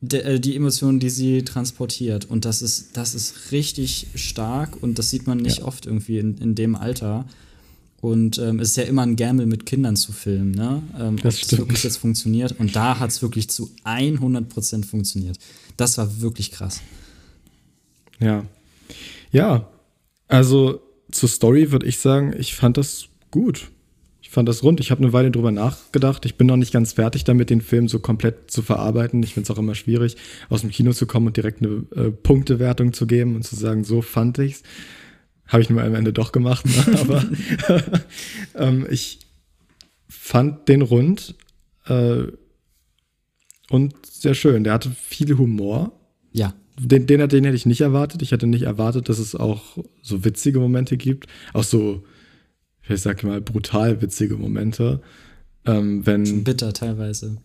de, 0.03 0.21
äh, 0.21 0.39
die 0.39 0.55
Emotionen, 0.55 0.99
die 0.99 1.09
sie 1.09 1.43
transportiert. 1.43 2.25
Und 2.25 2.45
das 2.45 2.61
ist, 2.61 2.97
das 2.97 3.15
ist 3.15 3.51
richtig 3.51 4.07
stark 4.15 4.81
und 4.81 4.99
das 4.99 5.09
sieht 5.09 5.27
man 5.27 5.37
nicht 5.37 5.59
ja. 5.59 5.65
oft 5.65 5.85
irgendwie 5.85 6.19
in, 6.19 6.37
in 6.37 6.55
dem 6.55 6.75
Alter. 6.75 7.25
Und 8.01 8.37
ähm, 8.37 8.59
es 8.59 8.71
ist 8.71 8.77
ja 8.77 8.83
immer 8.83 9.03
ein 9.03 9.15
Gamble 9.15 9.45
mit 9.45 9.65
Kindern 9.65 9.95
zu 9.95 10.11
filmen, 10.11 10.51
ne? 10.51 10.83
Ähm, 10.99 11.15
das 11.17 11.35
ob 11.35 11.41
es 11.41 11.57
wirklich 11.57 11.83
jetzt 11.83 11.97
funktioniert. 11.97 12.59
Und 12.59 12.75
da 12.75 12.99
hat 12.99 13.11
es 13.11 13.21
wirklich 13.21 13.49
zu 13.49 13.71
100% 13.85 14.85
funktioniert. 14.85 15.39
Das 15.77 15.97
war 15.97 16.19
wirklich 16.19 16.51
krass. 16.51 16.81
Ja. 18.19 18.45
Ja. 19.31 19.69
Also 20.27 20.81
zur 21.11 21.29
Story 21.29 21.71
würde 21.71 21.85
ich 21.85 21.99
sagen, 21.99 22.33
ich 22.37 22.55
fand 22.55 22.77
das 22.77 23.05
gut 23.31 23.69
fand 24.33 24.49
das 24.49 24.63
rund. 24.63 24.79
Ich 24.79 24.91
habe 24.91 25.01
eine 25.01 25.13
Weile 25.13 25.31
drüber 25.31 25.51
nachgedacht. 25.51 26.25
Ich 26.25 26.35
bin 26.35 26.47
noch 26.47 26.57
nicht 26.57 26.73
ganz 26.73 26.93
fertig 26.93 27.23
damit, 27.23 27.49
den 27.49 27.61
Film 27.61 27.87
so 27.87 27.99
komplett 27.99 28.49
zu 28.49 28.61
verarbeiten. 28.61 29.21
Ich 29.23 29.33
finde 29.33 29.45
es 29.45 29.51
auch 29.51 29.59
immer 29.59 29.75
schwierig, 29.75 30.17
aus 30.49 30.61
dem 30.61 30.71
Kino 30.71 30.91
zu 30.91 31.05
kommen 31.05 31.27
und 31.27 31.37
direkt 31.37 31.61
eine 31.61 31.85
äh, 31.95 32.11
Punktewertung 32.11 32.93
zu 32.93 33.05
geben 33.05 33.35
und 33.35 33.43
zu 33.43 33.55
sagen, 33.55 33.83
so 33.83 34.01
fand 34.01 34.39
ich's. 34.39 34.63
Habe 35.47 35.61
ich 35.61 35.69
nur 35.69 35.83
am 35.83 35.93
Ende 35.93 36.13
doch 36.13 36.31
gemacht, 36.31 36.65
ne? 36.65 36.99
aber 36.99 37.23
ähm, 38.55 38.87
ich 38.89 39.19
fand 40.09 40.67
den 40.67 40.81
rund 40.81 41.35
äh, 41.85 42.23
und 43.69 43.93
sehr 44.05 44.33
schön. 44.33 44.63
Der 44.63 44.73
hatte 44.73 44.91
viel 44.91 45.37
Humor. 45.37 45.99
Ja. 46.31 46.53
Den, 46.79 47.05
den, 47.05 47.27
den 47.29 47.43
hätte 47.43 47.55
ich 47.55 47.67
nicht 47.67 47.81
erwartet. 47.81 48.23
Ich 48.23 48.31
hätte 48.31 48.47
nicht 48.47 48.63
erwartet, 48.63 49.09
dass 49.09 49.19
es 49.19 49.35
auch 49.35 49.77
so 50.01 50.25
witzige 50.25 50.59
Momente 50.59 50.97
gibt. 50.97 51.27
Auch 51.53 51.63
so 51.63 52.03
ich 52.87 53.01
sag 53.01 53.23
mal, 53.23 53.41
brutal 53.41 54.01
witzige 54.01 54.35
Momente. 54.35 55.01
Ähm, 55.65 56.05
wenn, 56.05 56.43
bitter 56.43 56.73
teilweise. 56.73 57.37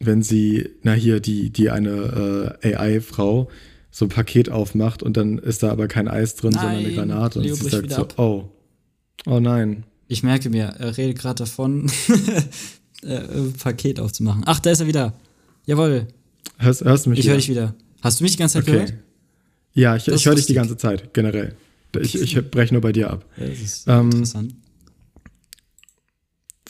Wenn 0.00 0.22
sie, 0.22 0.68
na 0.82 0.92
hier, 0.92 1.20
die, 1.20 1.50
die 1.50 1.70
eine 1.70 2.56
äh, 2.62 2.74
AI-Frau 2.74 3.48
so 3.90 4.04
ein 4.04 4.08
Paket 4.10 4.50
aufmacht 4.50 5.02
und 5.02 5.16
dann 5.16 5.38
ist 5.38 5.62
da 5.62 5.70
aber 5.70 5.88
kein 5.88 6.08
Eis 6.08 6.34
drin, 6.34 6.52
nein, 6.52 6.62
sondern 6.62 6.84
eine 6.84 6.94
Granate. 6.94 7.38
Und 7.38 7.44
Leo 7.46 7.54
sie 7.54 7.68
sagt 7.68 7.90
so, 7.90 8.02
ab. 8.02 8.18
oh, 8.18 8.48
oh 9.26 9.40
nein. 9.40 9.84
Ich 10.08 10.22
merke 10.22 10.50
mir, 10.50 10.66
er 10.78 10.96
redet 10.96 11.18
gerade 11.18 11.36
davon, 11.44 11.90
äh, 13.02 13.20
Paket 13.62 14.00
aufzumachen. 14.00 14.42
Ach, 14.46 14.60
da 14.60 14.70
ist 14.70 14.80
er 14.80 14.86
wieder. 14.86 15.14
Jawohl. 15.66 16.06
Hörst, 16.58 16.84
hörst 16.84 17.06
du 17.06 17.10
mich 17.10 17.18
Ich 17.20 17.28
höre 17.28 17.36
dich 17.36 17.48
wieder. 17.48 17.74
Hast 18.00 18.20
du 18.20 18.24
mich 18.24 18.32
die 18.32 18.38
ganze 18.38 18.54
Zeit 18.54 18.62
okay. 18.62 18.72
gehört? 18.72 18.94
Ja, 19.74 19.96
ich, 19.96 20.08
ich 20.08 20.26
höre 20.26 20.34
dich 20.34 20.46
die 20.46 20.54
ganze 20.54 20.76
Zeit, 20.76 21.12
generell. 21.12 21.54
Ich, 21.96 22.20
ich 22.20 22.50
breche 22.50 22.74
nur 22.74 22.80
bei 22.80 22.92
dir 22.92 23.10
ab. 23.10 23.24
Ja, 23.36 23.46
das 23.46 23.60
ist 23.60 23.88
ähm, 23.88 24.10
interessant. 24.10 24.54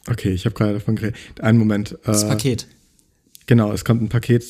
Okay, 0.09 0.31
ich 0.31 0.45
habe 0.47 0.55
gerade 0.55 0.75
davon 0.75 0.97
geredet. 0.97 1.41
Einen 1.41 1.59
Moment. 1.59 1.93
Äh, 1.93 1.97
das 2.07 2.27
Paket. 2.27 2.67
Genau, 3.47 3.73
es 3.73 3.85
kommt 3.85 4.03
ein 4.03 4.09
Paket 4.09 4.45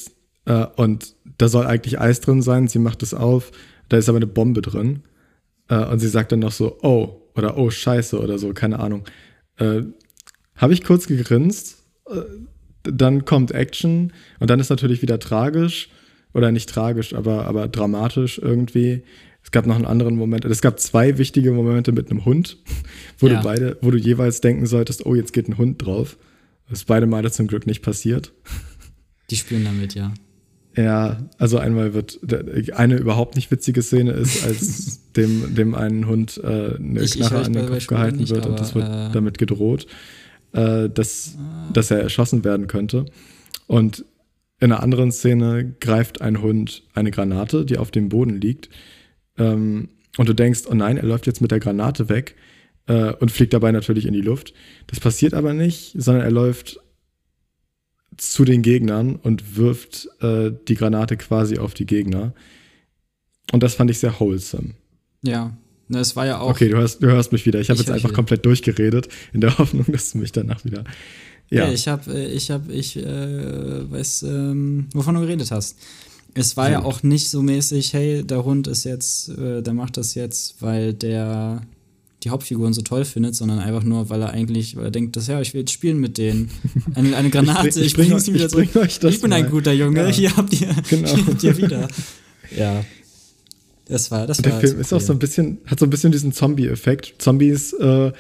äh, 0.44 0.66
und 0.76 1.14
da 1.38 1.48
soll 1.48 1.66
eigentlich 1.66 2.00
Eis 2.00 2.20
drin 2.20 2.42
sein. 2.42 2.68
Sie 2.68 2.78
macht 2.78 3.02
es 3.02 3.14
auf, 3.14 3.52
da 3.88 3.96
ist 3.96 4.08
aber 4.08 4.16
eine 4.16 4.26
Bombe 4.26 4.62
drin. 4.62 5.02
Äh, 5.68 5.84
und 5.86 5.98
sie 5.98 6.08
sagt 6.08 6.32
dann 6.32 6.40
noch 6.40 6.52
so, 6.52 6.78
oh, 6.82 7.22
oder 7.34 7.56
oh, 7.56 7.70
scheiße, 7.70 8.18
oder 8.18 8.38
so, 8.38 8.52
keine 8.52 8.78
Ahnung. 8.78 9.04
Äh, 9.56 9.82
habe 10.56 10.72
ich 10.72 10.84
kurz 10.84 11.06
gegrinst, 11.06 11.78
äh, 12.10 12.20
dann 12.82 13.24
kommt 13.24 13.52
Action 13.52 14.12
und 14.40 14.50
dann 14.50 14.60
ist 14.60 14.70
natürlich 14.70 15.02
wieder 15.02 15.18
tragisch. 15.18 15.90
Oder 16.34 16.52
nicht 16.52 16.68
tragisch, 16.68 17.14
aber, 17.14 17.46
aber 17.46 17.68
dramatisch 17.68 18.38
irgendwie. 18.38 19.02
Es 19.43 19.51
gab 19.51 19.66
noch 19.66 19.76
einen 19.76 19.86
anderen 19.86 20.16
Moment. 20.16 20.45
Es 20.45 20.61
gab 20.61 20.78
zwei 20.78 21.18
wichtige 21.18 21.53
Momente 21.53 21.93
mit 21.93 22.11
einem 22.11 22.24
Hund, 22.24 22.59
wo 23.18 23.28
ja. 23.28 23.39
du 23.39 23.43
beide, 23.43 23.78
wo 23.80 23.91
du 23.91 23.99
jeweils 23.99 24.41
denken 24.41 24.66
solltest, 24.66 25.07
oh, 25.07 25.14
jetzt 25.14 25.32
geht 25.32 25.49
ein 25.49 25.59
Hund 25.59 25.84
drauf. 25.84 26.18
Das 26.68 26.80
ist 26.80 26.84
beide 26.84 27.07
Male 27.07 27.30
zum 27.30 27.47
Glück 27.47 27.66
nicht 27.66 27.82
passiert. 27.82 28.32
Die 29.30 29.36
spielen 29.36 29.64
damit, 29.64 29.95
ja. 29.95 30.12
Ja, 30.76 31.28
also 31.39 31.59
einmal 31.59 31.93
wird 31.93 32.20
eine 32.72 32.97
überhaupt 32.99 33.34
nicht 33.34 33.51
witzige 33.51 33.82
Szene 33.82 34.12
ist, 34.12 34.45
als 34.45 35.12
dem, 35.16 35.55
dem 35.55 35.74
einen 35.74 36.07
Hund 36.07 36.41
äh, 36.43 36.76
eine 36.76 37.03
ich, 37.03 37.14
Knarre 37.14 37.41
ich 37.41 37.47
an 37.47 37.53
den 37.53 37.66
Kopf 37.66 37.86
gehalten 37.89 38.18
nicht, 38.18 38.30
wird 38.30 38.43
aber, 38.45 38.51
und 38.51 38.61
das 38.61 38.74
wird 38.76 38.86
äh, 38.86 39.12
damit 39.12 39.39
gedroht, 39.39 39.86
äh, 40.53 40.89
dass, 40.89 41.34
äh, 41.34 41.72
dass 41.72 41.91
er 41.91 42.01
erschossen 42.01 42.45
werden 42.45 42.68
könnte. 42.68 43.07
Und 43.66 44.05
in 44.61 44.70
einer 44.70 44.82
anderen 44.82 45.11
Szene 45.11 45.74
greift 45.80 46.20
ein 46.20 46.43
Hund 46.43 46.84
eine 46.95 47.11
Granate, 47.11 47.64
die 47.64 47.78
auf 47.78 47.91
dem 47.91 48.09
Boden 48.09 48.41
liegt, 48.41 48.68
ähm, 49.39 49.89
und 50.16 50.28
du 50.28 50.34
denkst, 50.34 50.62
oh 50.68 50.74
nein, 50.74 50.97
er 50.97 51.05
läuft 51.05 51.26
jetzt 51.26 51.41
mit 51.41 51.51
der 51.51 51.61
Granate 51.61 52.09
weg 52.09 52.34
äh, 52.86 53.12
und 53.14 53.30
fliegt 53.30 53.53
dabei 53.53 53.72
natürlich 53.72 54.07
in 54.07 54.12
die 54.12 54.20
Luft. 54.20 54.53
Das 54.89 55.01
passiert 55.01 55.34
aber 55.34 55.55
nicht, 55.55 55.93
sondern 55.97 56.24
er 56.24 56.30
läuft 56.30 56.80
zu 58.16 58.45
den 58.45 58.62
Gegnern 58.62 59.16
und 59.16 59.57
wirft 59.57 60.09
äh, 60.20 60.51
die 60.66 60.74
Granate 60.74 61.16
quasi 61.16 61.59
auf 61.59 61.74
die 61.74 61.86
Gegner. 61.86 62.34
Und 63.53 63.62
das 63.62 63.74
fand 63.74 63.91
ich 63.91 63.99
sehr 63.99 64.18
wholesome. 64.18 64.74
Ja, 65.22 65.57
ne, 65.89 66.01
es 66.01 66.16
war 66.16 66.26
ja 66.26 66.41
auch. 66.41 66.51
Okay, 66.51 66.68
du 66.68 66.76
hörst, 66.76 67.03
du 67.03 67.07
hörst 67.07 67.32
mich 67.32 67.47
wieder. 67.47 67.61
Ich 67.61 67.70
habe 67.70 67.78
jetzt 67.78 67.91
einfach 67.91 68.09
wieder. 68.09 68.16
komplett 68.16 68.45
durchgeredet, 68.45 69.09
in 69.32 69.41
der 69.41 69.57
Hoffnung, 69.59 69.86
dass 69.89 70.12
du 70.12 70.18
mich 70.18 70.32
danach 70.32 70.64
wieder. 70.64 70.84
Ja, 71.51 71.66
ja 71.66 71.72
ich 71.72 71.89
habe, 71.89 72.12
äh, 72.12 72.26
ich 72.26 72.51
habe, 72.51 72.72
ich 72.72 72.97
äh, 72.97 73.91
weiß, 73.91 74.24
ähm, 74.24 74.89
wovon 74.93 75.14
du 75.14 75.20
geredet 75.20 75.51
hast. 75.51 75.78
Es 76.34 76.56
war 76.56 76.70
ja 76.70 76.82
auch 76.84 77.02
nicht 77.02 77.30
so 77.30 77.42
mäßig, 77.42 77.92
hey, 77.94 78.24
der 78.24 78.44
Hund 78.44 78.66
ist 78.68 78.84
jetzt, 78.84 79.30
äh, 79.30 79.62
der 79.62 79.74
macht 79.74 79.96
das 79.96 80.14
jetzt, 80.14 80.60
weil 80.60 80.94
der 80.94 81.62
die 82.24 82.30
Hauptfiguren 82.30 82.72
so 82.72 82.82
toll 82.82 83.04
findet, 83.04 83.36
sondern 83.36 83.60
einfach 83.60 83.84
nur, 83.84 84.10
weil 84.10 84.22
er 84.22 84.30
eigentlich, 84.30 84.76
weil 84.76 84.86
er 84.86 84.90
denkt, 84.90 85.16
dass 85.16 85.28
ja, 85.28 85.40
ich 85.40 85.54
will 85.54 85.60
jetzt 85.60 85.72
spielen 85.72 85.98
mit 85.98 86.18
denen. 86.18 86.50
Eine, 86.94 87.16
eine 87.16 87.30
Granate, 87.30 87.68
ich, 87.68 87.94
bring, 87.94 88.06
ich, 88.06 88.08
bring, 88.08 88.16
ich 88.16 88.22
sie 88.24 88.34
wieder 88.34 88.48
zurück. 88.48 88.68
Ich, 88.74 89.02
ich 89.02 89.20
bin 89.20 89.30
mal. 89.30 89.36
ein 89.36 89.50
guter 89.50 89.72
Junge, 89.72 90.00
ja. 90.00 90.08
hier 90.08 90.36
habt 90.36 90.60
ihr, 90.60 90.74
genau. 90.88 91.08
hier 91.08 91.26
habt 91.26 91.42
ihr 91.42 91.56
wieder. 91.56 91.88
Ja. 92.56 92.82
Das 93.84 94.10
war, 94.10 94.26
das 94.26 94.38
der 94.38 94.52
war 94.52 94.60
Film 94.60 94.76
cool. 94.76 94.80
ist 94.80 94.92
auch 94.94 95.02
so 95.02 95.12
ein 95.12 95.18
bisschen, 95.18 95.58
hat 95.66 95.78
so 95.78 95.84
ein 95.84 95.90
bisschen 95.90 96.12
diesen 96.12 96.32
Zombie-Effekt. 96.32 97.16
Zombies 97.18 97.74
äh, 97.74 98.10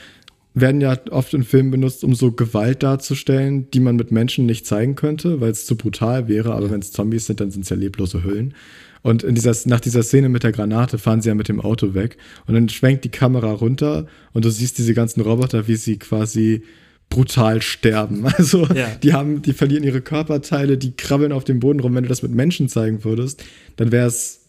werden 0.54 0.80
ja 0.80 0.96
oft 1.10 1.34
in 1.34 1.44
Filmen 1.44 1.70
benutzt, 1.70 2.04
um 2.04 2.14
so 2.14 2.32
Gewalt 2.32 2.82
darzustellen, 2.82 3.70
die 3.70 3.80
man 3.80 3.96
mit 3.96 4.10
Menschen 4.10 4.46
nicht 4.46 4.66
zeigen 4.66 4.94
könnte, 4.94 5.40
weil 5.40 5.50
es 5.50 5.66
zu 5.66 5.76
brutal 5.76 6.28
wäre. 6.28 6.54
Aber 6.54 6.70
wenn 6.70 6.80
es 6.80 6.92
Zombies 6.92 7.26
sind, 7.26 7.40
dann 7.40 7.50
sind 7.50 7.62
es 7.62 7.68
ja 7.68 7.76
leblose 7.76 8.24
Hüllen. 8.24 8.54
Und 9.02 9.22
in 9.22 9.34
dieser, 9.34 9.54
nach 9.66 9.80
dieser 9.80 10.02
Szene 10.02 10.28
mit 10.28 10.42
der 10.42 10.52
Granate 10.52 10.98
fahren 10.98 11.22
sie 11.22 11.28
ja 11.28 11.34
mit 11.34 11.48
dem 11.48 11.60
Auto 11.60 11.94
weg. 11.94 12.16
Und 12.46 12.54
dann 12.54 12.68
schwenkt 12.68 13.04
die 13.04 13.10
Kamera 13.10 13.52
runter 13.52 14.06
und 14.32 14.44
du 14.44 14.50
siehst 14.50 14.78
diese 14.78 14.94
ganzen 14.94 15.20
Roboter, 15.20 15.68
wie 15.68 15.76
sie 15.76 15.98
quasi 15.98 16.62
brutal 17.08 17.62
sterben. 17.62 18.26
Also 18.36 18.66
ja. 18.66 18.88
die 19.02 19.12
haben, 19.12 19.42
die 19.42 19.52
verlieren 19.52 19.84
ihre 19.84 20.00
Körperteile, 20.00 20.76
die 20.78 20.96
krabbeln 20.96 21.32
auf 21.32 21.44
dem 21.44 21.60
Boden 21.60 21.80
rum. 21.80 21.94
Wenn 21.94 22.02
du 22.02 22.08
das 22.08 22.22
mit 22.22 22.32
Menschen 22.32 22.68
zeigen 22.68 23.04
würdest, 23.04 23.44
dann 23.76 23.92
wäre 23.92 24.08
es 24.08 24.40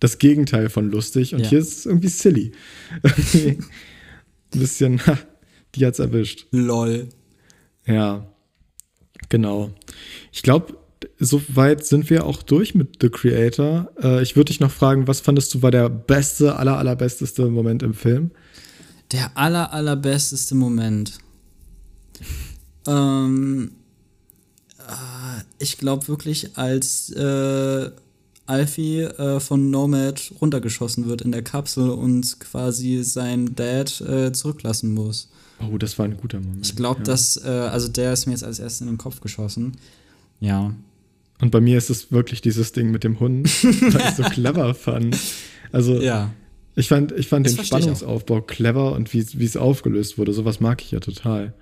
das 0.00 0.18
Gegenteil 0.18 0.70
von 0.70 0.90
lustig. 0.90 1.34
Und 1.34 1.40
ja. 1.40 1.50
hier 1.50 1.58
ist 1.58 1.78
es 1.78 1.86
irgendwie 1.86 2.08
silly. 2.08 2.52
ein 4.54 4.60
bisschen, 4.60 5.00
die 5.74 5.86
hat's 5.86 5.98
erwischt. 5.98 6.46
Lol. 6.50 7.08
Ja, 7.86 8.26
genau. 9.28 9.70
Ich 10.32 10.42
glaube, 10.42 10.76
soweit 11.18 11.86
sind 11.86 12.10
wir 12.10 12.26
auch 12.26 12.42
durch 12.42 12.74
mit 12.74 12.98
The 13.00 13.08
Creator. 13.08 13.90
Äh, 14.02 14.22
ich 14.22 14.36
würde 14.36 14.48
dich 14.48 14.60
noch 14.60 14.70
fragen, 14.70 15.06
was 15.06 15.20
fandest 15.20 15.54
du 15.54 15.62
war 15.62 15.70
der 15.70 15.88
beste, 15.88 16.56
aller, 16.56 16.78
allerbesteste 16.78 17.46
Moment 17.46 17.82
im 17.82 17.94
Film? 17.94 18.30
Der 19.12 19.36
aller, 19.36 19.72
allerbesteste 19.72 20.54
Moment. 20.54 21.18
ähm, 22.86 23.72
äh, 24.78 25.42
ich 25.58 25.78
glaube 25.78 26.08
wirklich, 26.08 26.56
als 26.56 27.10
äh, 27.10 27.90
Alfie 28.48 29.00
äh, 29.00 29.40
von 29.40 29.70
Nomad 29.70 30.32
runtergeschossen 30.40 31.06
wird 31.06 31.22
in 31.22 31.32
der 31.32 31.42
Kapsel 31.42 31.90
und 31.90 32.40
quasi 32.40 33.02
sein 33.04 33.54
Dad 33.54 34.00
äh, 34.00 34.32
zurücklassen 34.32 34.94
muss. 34.94 35.30
Oh, 35.60 35.76
das 35.76 35.98
war 35.98 36.06
ein 36.06 36.16
guter 36.16 36.40
Moment. 36.40 36.66
Ich 36.66 36.76
glaube, 36.76 37.00
ja. 37.00 37.04
dass, 37.04 37.42
äh, 37.44 37.48
also 37.48 37.88
der 37.88 38.12
ist 38.12 38.26
mir 38.26 38.32
jetzt 38.32 38.44
als 38.44 38.58
erstes 38.58 38.80
in 38.80 38.86
den 38.86 38.98
Kopf 38.98 39.20
geschossen. 39.20 39.72
Ja. 40.40 40.74
Und 41.40 41.50
bei 41.50 41.60
mir 41.60 41.78
ist 41.78 41.90
es 41.90 42.10
wirklich 42.10 42.40
dieses 42.40 42.72
Ding 42.72 42.90
mit 42.90 43.04
dem 43.04 43.20
Hund, 43.20 43.46
weil 43.64 44.08
ich 44.08 44.14
so 44.14 44.22
clever 44.24 44.74
fand. 44.74 45.16
Also, 45.70 46.00
ja. 46.00 46.30
ich 46.74 46.88
fand, 46.88 47.12
ich 47.12 47.28
fand 47.28 47.46
den 47.46 47.64
Spannungsaufbau 47.64 48.40
clever 48.42 48.92
und 48.92 49.12
wie 49.12 49.44
es 49.44 49.56
aufgelöst 49.56 50.18
wurde. 50.18 50.32
Sowas 50.32 50.60
mag 50.60 50.82
ich 50.82 50.90
ja 50.92 51.00
total. 51.00 51.54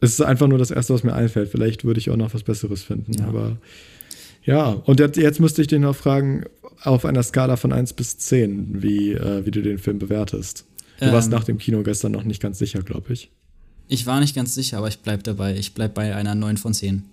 Es 0.00 0.10
ist 0.10 0.20
einfach 0.20 0.46
nur 0.46 0.58
das 0.58 0.70
Erste, 0.70 0.94
was 0.94 1.04
mir 1.04 1.14
einfällt. 1.14 1.48
Vielleicht 1.50 1.84
würde 1.84 1.98
ich 1.98 2.10
auch 2.10 2.16
noch 2.16 2.34
was 2.34 2.42
Besseres 2.42 2.82
finden, 2.82 3.14
ja. 3.14 3.26
aber 3.26 3.58
ja, 4.46 4.70
und 4.70 5.00
jetzt, 5.00 5.16
jetzt 5.16 5.40
müsste 5.40 5.60
ich 5.60 5.68
dich 5.68 5.80
noch 5.80 5.96
fragen, 5.96 6.44
auf 6.82 7.04
einer 7.04 7.22
Skala 7.22 7.56
von 7.56 7.72
1 7.72 7.94
bis 7.94 8.16
10, 8.18 8.82
wie, 8.82 9.12
äh, 9.12 9.44
wie 9.44 9.50
du 9.50 9.60
den 9.60 9.78
Film 9.78 9.98
bewertest. 9.98 10.64
Du 11.00 11.06
ähm, 11.06 11.12
warst 11.12 11.30
nach 11.30 11.44
dem 11.44 11.58
Kino 11.58 11.82
gestern 11.82 12.12
noch 12.12 12.24
nicht 12.24 12.40
ganz 12.40 12.58
sicher, 12.58 12.82
glaube 12.82 13.12
ich. 13.12 13.30
Ich 13.88 14.06
war 14.06 14.20
nicht 14.20 14.34
ganz 14.34 14.54
sicher, 14.54 14.78
aber 14.78 14.88
ich 14.88 15.00
bleibe 15.00 15.22
dabei. 15.22 15.56
Ich 15.56 15.74
bleibe 15.74 15.94
bei 15.94 16.14
einer 16.14 16.34
9 16.34 16.56
von 16.56 16.72
10. 16.72 17.04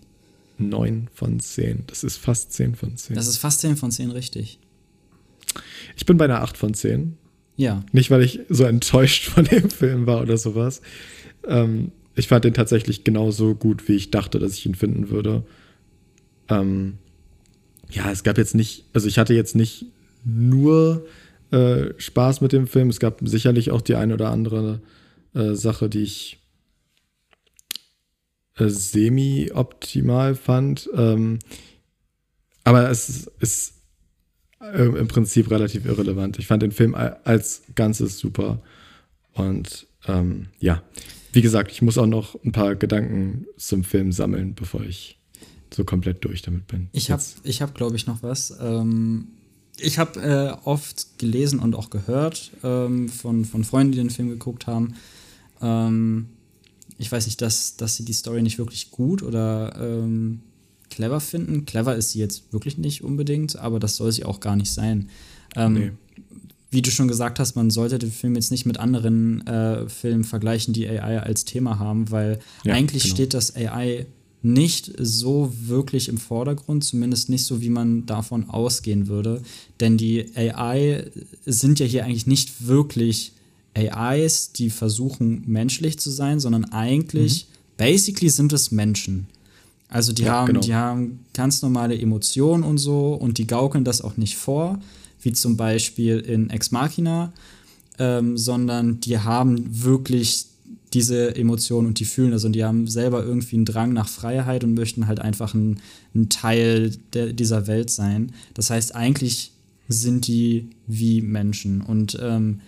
9 0.60 1.10
von 1.14 1.40
10. 1.40 1.84
Das 1.88 2.04
ist 2.04 2.18
fast 2.18 2.54
10 2.54 2.76
von 2.76 2.96
10. 2.96 3.16
Das 3.16 3.28
ist 3.28 3.38
fast 3.38 3.62
10 3.62 3.78
von 3.78 3.92
10, 3.92 4.12
richtig. 4.12 4.60
Ich 5.96 6.06
bin 6.06 6.18
bei 6.18 6.26
einer 6.26 6.42
8 6.42 6.56
von 6.56 6.74
10. 6.74 7.18
Ja. 7.56 7.84
Nicht, 7.92 8.12
weil 8.12 8.24
ich 8.24 8.42
so 8.50 8.64
enttäuscht 8.64 9.26
von 9.30 9.46
dem 9.46 9.70
Film 9.70 10.06
war 10.06 10.22
oder 10.22 10.38
sowas. 10.38 10.82
Ähm, 11.48 11.92
ich 12.16 12.28
fand 12.28 12.46
den 12.46 12.54
tatsächlich 12.54 13.04
genauso 13.04 13.56
gut, 13.56 13.88
wie 13.88 13.96
ich 13.96 14.12
dachte, 14.12 14.38
dass 14.38 14.54
ich 14.54 14.66
ihn 14.66 14.76
finden 14.76 15.10
würde. 15.10 15.44
Ähm, 16.48 17.00
ja, 17.94 18.12
es 18.12 18.24
gab 18.24 18.38
jetzt 18.38 18.56
nicht, 18.56 18.86
also 18.94 19.08
ich 19.08 19.20
hatte 19.20 19.34
jetzt 19.34 19.56
nicht 19.56 19.86
nur 20.26 21.06
äh, 21.52 21.94
Spaß 21.98 22.42
mit 22.42 22.52
dem 22.52 22.68
Film. 22.68 22.90
Es 22.90 23.00
gab 23.00 23.20
sicherlich 23.24 23.72
auch 23.72 23.82
die 23.82 23.96
eine 23.96 24.16
oder 24.16 24.30
andere 24.32 24.82
äh, 25.36 25.54
Sache, 25.54 25.90
die 25.90 26.02
ich 26.02 26.40
äh, 28.58 28.68
semi-optimal 28.68 30.36
fand. 30.36 30.90
Ähm, 30.96 31.40
aber 32.64 32.90
es 32.90 33.28
ist 33.40 33.76
äh, 34.60 34.86
im 34.86 35.08
Prinzip 35.08 35.52
relativ 35.52 35.86
irrelevant. 35.86 36.40
Ich 36.40 36.48
fand 36.48 36.64
den 36.64 36.72
Film 36.72 36.96
als 36.96 37.64
Ganzes 37.76 38.18
super. 38.18 38.62
Und 39.34 39.88
ähm, 40.08 40.48
ja, 40.60 40.82
wie 41.34 41.42
gesagt, 41.42 41.72
ich 41.72 41.82
muss 41.82 41.98
auch 41.98 42.08
noch 42.08 42.42
ein 42.44 42.52
paar 42.52 42.76
Gedanken 42.76 43.46
zum 43.58 43.84
Film 43.84 44.12
sammeln, 44.12 44.56
bevor 44.56 44.82
ich 44.82 45.20
so 45.74 45.84
komplett 45.84 46.24
durch 46.24 46.42
damit 46.42 46.68
bin. 46.68 46.90
Ich 46.92 47.12
habe, 47.12 47.24
ich 47.44 47.62
hab, 47.62 47.74
glaube 47.74 47.96
ich, 47.96 48.08
noch 48.08 48.24
was. 48.24 48.56
Ähm, 48.60 49.28
ich 49.78 49.98
habe 49.98 50.22
äh, 50.22 50.68
oft 50.68 51.18
gelesen 51.18 51.60
und 51.60 51.76
auch 51.76 51.90
gehört 51.90 52.52
ähm, 52.64 53.10
von, 53.10 53.46
von 53.46 53.64
Freunden, 53.64 53.92
die 53.92 53.98
den 53.98 54.10
Film 54.10 54.30
geguckt 54.30 54.68
haben. 54.68 54.96
Ähm, 55.62 56.28
ich 56.98 57.12
weiß 57.12 57.26
nicht, 57.26 57.42
dass, 57.42 57.76
dass 57.76 57.96
sie 57.96 58.06
die 58.06 58.14
Story 58.14 58.42
nicht 58.42 58.60
wirklich 58.60 58.92
gut 58.92 59.24
oder 59.24 59.74
ähm, 59.80 60.42
clever 60.90 61.20
finden. 61.20 61.66
Clever 61.66 61.96
ist 61.96 62.12
sie 62.12 62.20
jetzt 62.20 62.54
wirklich 62.54 62.78
nicht 62.78 63.04
unbedingt, 63.04 63.58
aber 63.58 63.80
das 63.80 63.96
soll 63.96 64.12
sie 64.12 64.26
auch 64.26 64.40
gar 64.40 64.56
nicht 64.56 64.72
sein. 64.72 65.10
Ähm, 65.56 65.74
nee 65.74 65.92
wie 66.74 66.82
du 66.82 66.90
schon 66.90 67.08
gesagt 67.08 67.40
hast, 67.40 67.56
man 67.56 67.70
sollte 67.70 68.00
den 68.00 68.12
Film 68.12 68.36
jetzt 68.36 68.50
nicht 68.50 68.66
mit 68.66 68.80
anderen 68.80 69.46
äh, 69.46 69.88
Filmen 69.88 70.24
vergleichen, 70.24 70.74
die 70.74 70.90
AI 70.90 71.20
als 71.20 71.46
Thema 71.46 71.78
haben, 71.78 72.10
weil 72.10 72.40
ja, 72.64 72.74
eigentlich 72.74 73.04
genau. 73.04 73.16
steht 73.16 73.34
das 73.36 73.56
AI 73.56 74.08
nicht 74.44 74.92
so 74.98 75.52
wirklich 75.60 76.10
im 76.10 76.18
Vordergrund, 76.18 76.84
zumindest 76.84 77.30
nicht 77.30 77.46
so, 77.46 77.62
wie 77.62 77.70
man 77.70 78.06
davon 78.06 78.50
ausgehen 78.50 79.08
würde. 79.08 79.42
Denn 79.80 79.98
die 79.98 80.26
AI 80.36 81.06
sind 81.46 81.80
ja 81.80 81.86
hier 81.86 82.06
eigentlich 82.06 82.28
nicht 82.28 82.68
wirklich 82.68 83.32
AIs, 83.76 84.52
die 84.52 84.70
versuchen, 84.70 85.44
menschlich 85.48 85.98
zu 85.98 86.12
sein, 86.12 86.40
sondern 86.40 86.66
eigentlich, 86.66 87.46
mhm. 87.46 87.78
basically 87.78 88.30
sind 88.30 88.54
es 88.54 88.72
Menschen. 88.72 89.28
Also 89.88 90.12
die, 90.12 90.24
ja, 90.24 90.34
haben, 90.34 90.48
genau. 90.48 90.60
die 90.60 90.76
haben 90.76 91.20
ganz 91.34 91.62
normale 91.62 91.98
Emotionen 91.98 92.64
und 92.64 92.78
so 92.78 93.14
und 93.14 93.38
die 93.38 93.48
gaukeln 93.48 93.84
das 93.84 94.02
auch 94.02 94.18
nicht 94.18 94.38
vor 94.38 94.80
wie 95.24 95.34
zum 95.34 95.58
Beispiel 95.58 96.20
in 96.20 96.50
Ex 96.50 96.72
Machina, 96.72 97.34
ähm, 98.00 98.38
sondern 98.38 99.00
die 99.00 99.20
haben 99.20 99.84
wirklich 99.84 100.46
diese 100.94 101.36
Emotionen 101.36 101.88
und 101.88 102.00
die 102.00 102.06
fühlen 102.06 102.32
das 102.32 102.46
und 102.46 102.54
die 102.54 102.64
haben 102.64 102.88
selber 102.88 103.24
irgendwie 103.24 103.56
einen 103.56 103.66
Drang 103.66 103.94
nach 103.94 104.08
Freiheit 104.08 104.64
und 104.64 104.76
möchten 104.76 105.08
halt 105.08 105.20
einfach 105.20 105.54
ein, 105.54 105.80
ein 106.14 106.30
Teil 106.30 106.92
der, 107.14 107.34
dieser 107.34 107.68
Welt 107.68 107.90
sein. 107.90 108.32
Das 108.54 108.70
heißt, 108.70 108.96
eigentlich 108.96 109.52
sind 109.88 110.28
die 110.28 110.70
wie 110.88 111.22
Menschen 111.22 111.82
und 111.82 112.18
ähm, 112.22 112.62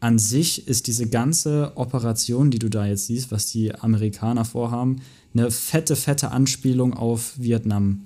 an 0.00 0.18
sich 0.18 0.68
ist 0.68 0.86
diese 0.86 1.08
ganze 1.08 1.72
Operation, 1.76 2.50
die 2.50 2.58
du 2.58 2.68
da 2.68 2.86
jetzt 2.86 3.06
siehst, 3.06 3.30
was 3.30 3.46
die 3.46 3.74
Amerikaner 3.74 4.44
vorhaben, 4.44 5.00
eine 5.32 5.50
fette, 5.50 5.96
fette 5.96 6.30
Anspielung 6.30 6.92
auf 6.92 7.32
Vietnam. 7.38 8.04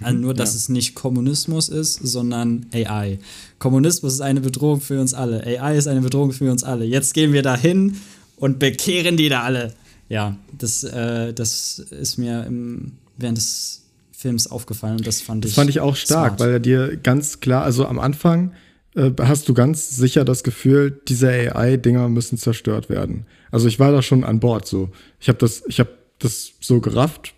Also 0.00 0.18
nur, 0.18 0.34
dass 0.34 0.54
ja. 0.54 0.56
es 0.56 0.68
nicht 0.68 0.94
Kommunismus 0.94 1.68
ist, 1.68 1.94
sondern 1.94 2.66
AI. 2.72 3.18
Kommunismus 3.58 4.14
ist 4.14 4.20
eine 4.20 4.40
Bedrohung 4.40 4.80
für 4.80 5.00
uns 5.00 5.12
alle. 5.12 5.44
AI 5.44 5.76
ist 5.76 5.88
eine 5.88 6.00
Bedrohung 6.00 6.32
für 6.32 6.50
uns 6.50 6.64
alle. 6.64 6.84
Jetzt 6.84 7.12
gehen 7.12 7.32
wir 7.32 7.42
dahin 7.42 7.96
und 8.40 8.58
bekehren 8.58 9.16
die 9.16 9.28
da 9.28 9.42
alle. 9.42 9.74
Ja, 10.08 10.36
das, 10.58 10.82
äh, 10.82 11.32
das 11.32 11.78
ist 11.78 12.16
mir 12.16 12.44
im, 12.44 12.92
während 13.16 13.38
des 13.38 13.82
Films 14.10 14.50
aufgefallen 14.50 14.96
und 14.96 15.06
das 15.06 15.20
fand 15.20 15.44
das 15.44 15.52
ich. 15.52 15.54
Das 15.54 15.62
fand 15.62 15.70
ich 15.70 15.80
auch 15.80 15.94
stark, 15.94 16.30
smart. 16.30 16.40
weil 16.40 16.50
er 16.50 16.60
dir 16.60 16.96
ganz 16.96 17.40
klar, 17.40 17.62
also 17.62 17.86
am 17.86 18.00
Anfang 18.00 18.52
äh, 18.96 19.12
hast 19.20 19.48
du 19.48 19.54
ganz 19.54 19.90
sicher 19.90 20.24
das 20.24 20.42
Gefühl, 20.42 21.00
diese 21.06 21.28
AI-Dinger 21.28 22.08
müssen 22.08 22.38
zerstört 22.38 22.88
werden. 22.88 23.26
Also 23.52 23.68
ich 23.68 23.78
war 23.78 23.92
da 23.92 24.02
schon 24.02 24.24
an 24.24 24.40
Bord 24.40 24.66
so. 24.66 24.90
Ich 25.20 25.28
habe 25.28 25.38
das, 25.38 25.62
ich 25.68 25.78
habe 25.78 25.90
das 26.18 26.52
so 26.60 26.80
gerafft, 26.80 27.34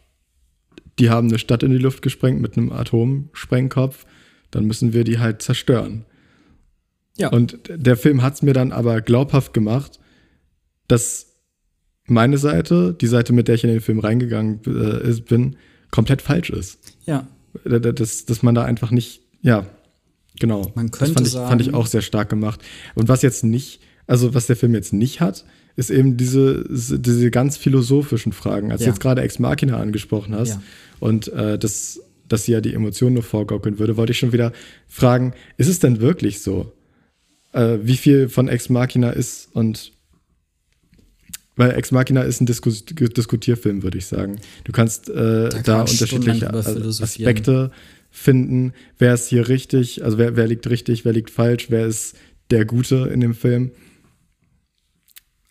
die 0.98 1.10
haben 1.10 1.28
eine 1.28 1.38
Stadt 1.38 1.62
in 1.62 1.72
die 1.72 1.78
Luft 1.78 2.00
gesprengt 2.00 2.40
mit 2.40 2.56
einem 2.56 2.72
Atomsprengkopf, 2.72 4.06
dann 4.50 4.64
müssen 4.64 4.92
wir 4.92 5.04
die 5.04 5.18
halt 5.18 5.42
zerstören. 5.42 6.04
Ja. 7.18 7.28
Und 7.28 7.58
der 7.68 7.96
Film 7.96 8.22
hat 8.22 8.34
es 8.34 8.42
mir 8.42 8.54
dann 8.54 8.72
aber 8.72 9.02
glaubhaft 9.02 9.52
gemacht, 9.52 9.98
dass 10.88 11.26
meine 12.06 12.38
Seite, 12.38 12.96
die 13.00 13.06
Seite, 13.06 13.32
mit 13.32 13.48
der 13.48 13.54
ich 13.54 13.64
in 13.64 13.70
den 13.70 13.80
Film 13.80 13.98
reingegangen 13.98 14.60
äh, 14.66 15.20
bin, 15.20 15.56
komplett 15.90 16.22
falsch 16.22 16.50
ist. 16.50 16.78
Ja. 17.06 17.26
Dass, 17.64 18.24
dass 18.24 18.42
man 18.42 18.54
da 18.54 18.64
einfach 18.64 18.90
nicht, 18.90 19.22
ja, 19.42 19.66
genau. 20.40 20.72
Man 20.74 20.90
könnte 20.90 21.14
das 21.14 21.14
fand 21.14 21.26
ich, 21.26 21.32
sagen, 21.32 21.48
fand 21.48 21.60
ich 21.60 21.74
auch 21.74 21.86
sehr 21.86 22.02
stark 22.02 22.30
gemacht. 22.30 22.60
Und 22.94 23.08
was 23.08 23.22
jetzt 23.22 23.44
nicht, 23.44 23.80
also 24.06 24.34
was 24.34 24.46
der 24.46 24.56
Film 24.56 24.74
jetzt 24.74 24.92
nicht 24.92 25.20
hat, 25.20 25.44
ist 25.76 25.90
eben 25.90 26.16
diese, 26.16 26.64
diese 26.68 27.30
ganz 27.30 27.56
philosophischen 27.56 28.32
Fragen. 28.32 28.72
Als 28.72 28.82
ja. 28.82 28.86
du 28.86 28.90
jetzt 28.92 29.00
gerade 29.00 29.22
Ex 29.22 29.38
Machina 29.38 29.78
angesprochen 29.78 30.34
hast 30.34 30.50
ja. 30.50 30.62
und 31.00 31.28
äh, 31.28 31.58
das, 31.58 32.00
dass 32.28 32.44
sie 32.44 32.52
ja 32.52 32.60
die 32.60 32.74
Emotionen 32.74 33.14
nur 33.14 33.22
vorgaukeln 33.22 33.78
würde, 33.78 33.96
wollte 33.96 34.12
ich 34.12 34.18
schon 34.18 34.32
wieder 34.32 34.52
fragen, 34.86 35.34
ist 35.56 35.68
es 35.68 35.78
denn 35.78 36.00
wirklich 36.00 36.40
so? 36.40 36.72
Äh, 37.52 37.78
wie 37.82 37.96
viel 37.96 38.28
von 38.28 38.48
Ex 38.48 38.68
Machina 38.68 39.10
ist 39.10 39.54
und 39.54 39.92
weil 41.56 41.72
Ex 41.72 41.90
Machina 41.90 42.22
ist 42.22 42.40
ein 42.40 42.46
Disku 42.46 42.70
Diskutierfilm, 42.70 43.82
würde 43.82 43.98
ich 43.98 44.06
sagen. 44.06 44.40
Du 44.64 44.72
kannst 44.72 45.08
äh, 45.08 45.48
da, 45.48 45.58
da 45.62 45.80
unterschiedliche 45.80 46.52
Aspekte 46.52 47.70
finden. 48.10 48.72
Wer 48.98 49.14
ist 49.14 49.28
hier 49.28 49.48
richtig? 49.48 50.04
Also 50.04 50.18
wer, 50.18 50.36
wer 50.36 50.46
liegt 50.46 50.68
richtig, 50.68 51.04
wer 51.04 51.12
liegt 51.12 51.30
falsch? 51.30 51.66
Wer 51.70 51.86
ist 51.86 52.16
der 52.50 52.64
Gute 52.64 53.10
in 53.12 53.20
dem 53.20 53.34
Film? 53.34 53.72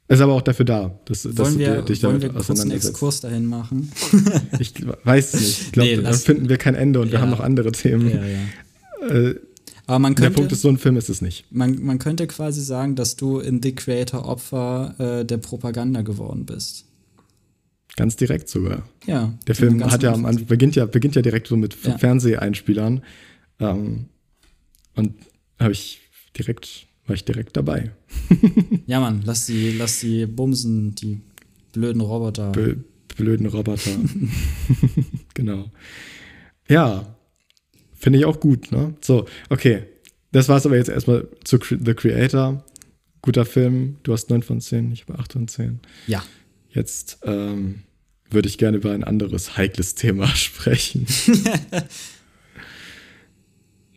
Ist 0.08 0.20
aber 0.20 0.34
auch 0.34 0.42
dafür 0.42 0.66
da, 0.66 1.00
dass, 1.06 1.24
wollen 1.24 1.36
dass 1.36 1.58
wir, 1.58 1.76
du 1.76 1.84
dich 1.84 2.02
damit 2.02 2.22
wollen 2.22 2.34
wir 2.36 2.42
kurz 2.44 2.60
einen 2.60 2.72
Exkurs 2.72 3.22
dahin 3.22 3.46
machen? 3.46 3.92
ich 4.60 4.74
weiß 5.06 5.36
nicht. 5.36 5.62
Ich 5.62 5.72
glaube, 5.72 5.90
nee, 5.90 6.02
da 6.02 6.12
finden 6.12 6.50
wir 6.50 6.58
kein 6.58 6.76
Ende 6.76 7.00
und 7.00 7.08
ja. 7.08 7.14
wir 7.14 7.22
haben 7.22 7.30
noch 7.30 7.40
andere 7.40 7.72
Themen. 7.72 8.10
Ja, 8.10 8.22
ja. 8.26 9.30
Äh, 9.30 9.36
aber 9.88 10.00
man 10.00 10.16
könnte, 10.16 10.30
der 10.32 10.36
Punkt 10.38 10.52
ist, 10.52 10.62
so 10.62 10.70
ein 10.70 10.78
Film 10.78 10.98
ist 10.98 11.10
es 11.10 11.22
nicht. 11.22 11.46
Man, 11.52 11.82
man 11.84 12.00
könnte 12.00 12.28
quasi 12.28 12.62
sagen, 12.62 12.96
dass 12.96 13.16
du 13.16 13.40
in 13.40 13.62
The 13.62 13.74
Creator 13.74 14.26
Opfer 14.26 14.96
äh, 15.22 15.26
der 15.26 15.38
Propaganda 15.38 16.02
geworden 16.02 16.46
bist. 16.46 16.86
Ganz 17.96 18.16
direkt 18.16 18.48
sogar. 18.48 18.84
Ja. 19.06 19.34
Der 19.48 19.56
Film 19.56 19.84
hat 19.84 20.04
ja 20.04 20.14
am 20.14 20.24
beginnt 20.46 20.76
ja, 20.76 20.86
beginnt 20.86 21.16
ja 21.16 21.22
direkt 21.22 21.48
so 21.48 21.58
mit 21.58 21.76
ja. 21.84 21.98
Fernseheinspielern. 21.98 23.02
Ähm, 23.60 24.06
und 24.96 25.14
habe 25.60 25.74
ich 25.74 26.00
direkt 26.38 26.88
war 27.06 27.16
ich 27.16 27.26
direkt 27.26 27.58
dabei. 27.58 27.92
ja, 28.86 29.00
Mann, 29.00 29.22
lass 29.26 29.46
die, 29.48 29.72
lass 29.72 30.00
die 30.00 30.26
bumsen, 30.26 30.96
die 30.96 31.20
blöden 31.74 32.02
Roboter. 32.02 32.52
Bö 32.52 32.76
blöden 33.18 33.48
Roboter. 33.48 33.92
genau. 35.34 35.70
Ja, 36.70 37.18
finde 38.02 38.20
ich 38.20 38.26
auch 38.26 38.40
gut, 38.40 38.72
ne? 38.72 38.94
So, 39.02 39.26
okay. 39.50 39.84
Das 40.34 40.50
war 40.50 40.58
es 40.58 40.66
aber 40.66 40.78
jetzt 40.78 40.90
erstmal 40.90 41.28
zu 41.44 41.60
The 41.62 41.94
Creator. 41.94 42.64
Guter 43.22 43.46
Film. 43.46 43.98
Du 44.04 44.14
hast 44.14 44.30
9 44.30 44.42
von 44.44 44.60
10, 44.60 44.92
ich 44.92 45.02
habe 45.08 45.20
8 45.20 45.34
von 45.34 45.48
10. 45.48 45.80
Ja. 46.08 46.24
Jetzt 46.70 47.20
ähm, 47.24 47.84
würde 48.30 48.48
ich 48.48 48.58
gerne 48.58 48.78
über 48.78 48.92
ein 48.92 49.04
anderes 49.04 49.58
heikles 49.58 49.96
Thema 49.96 50.28
sprechen. 50.36 51.06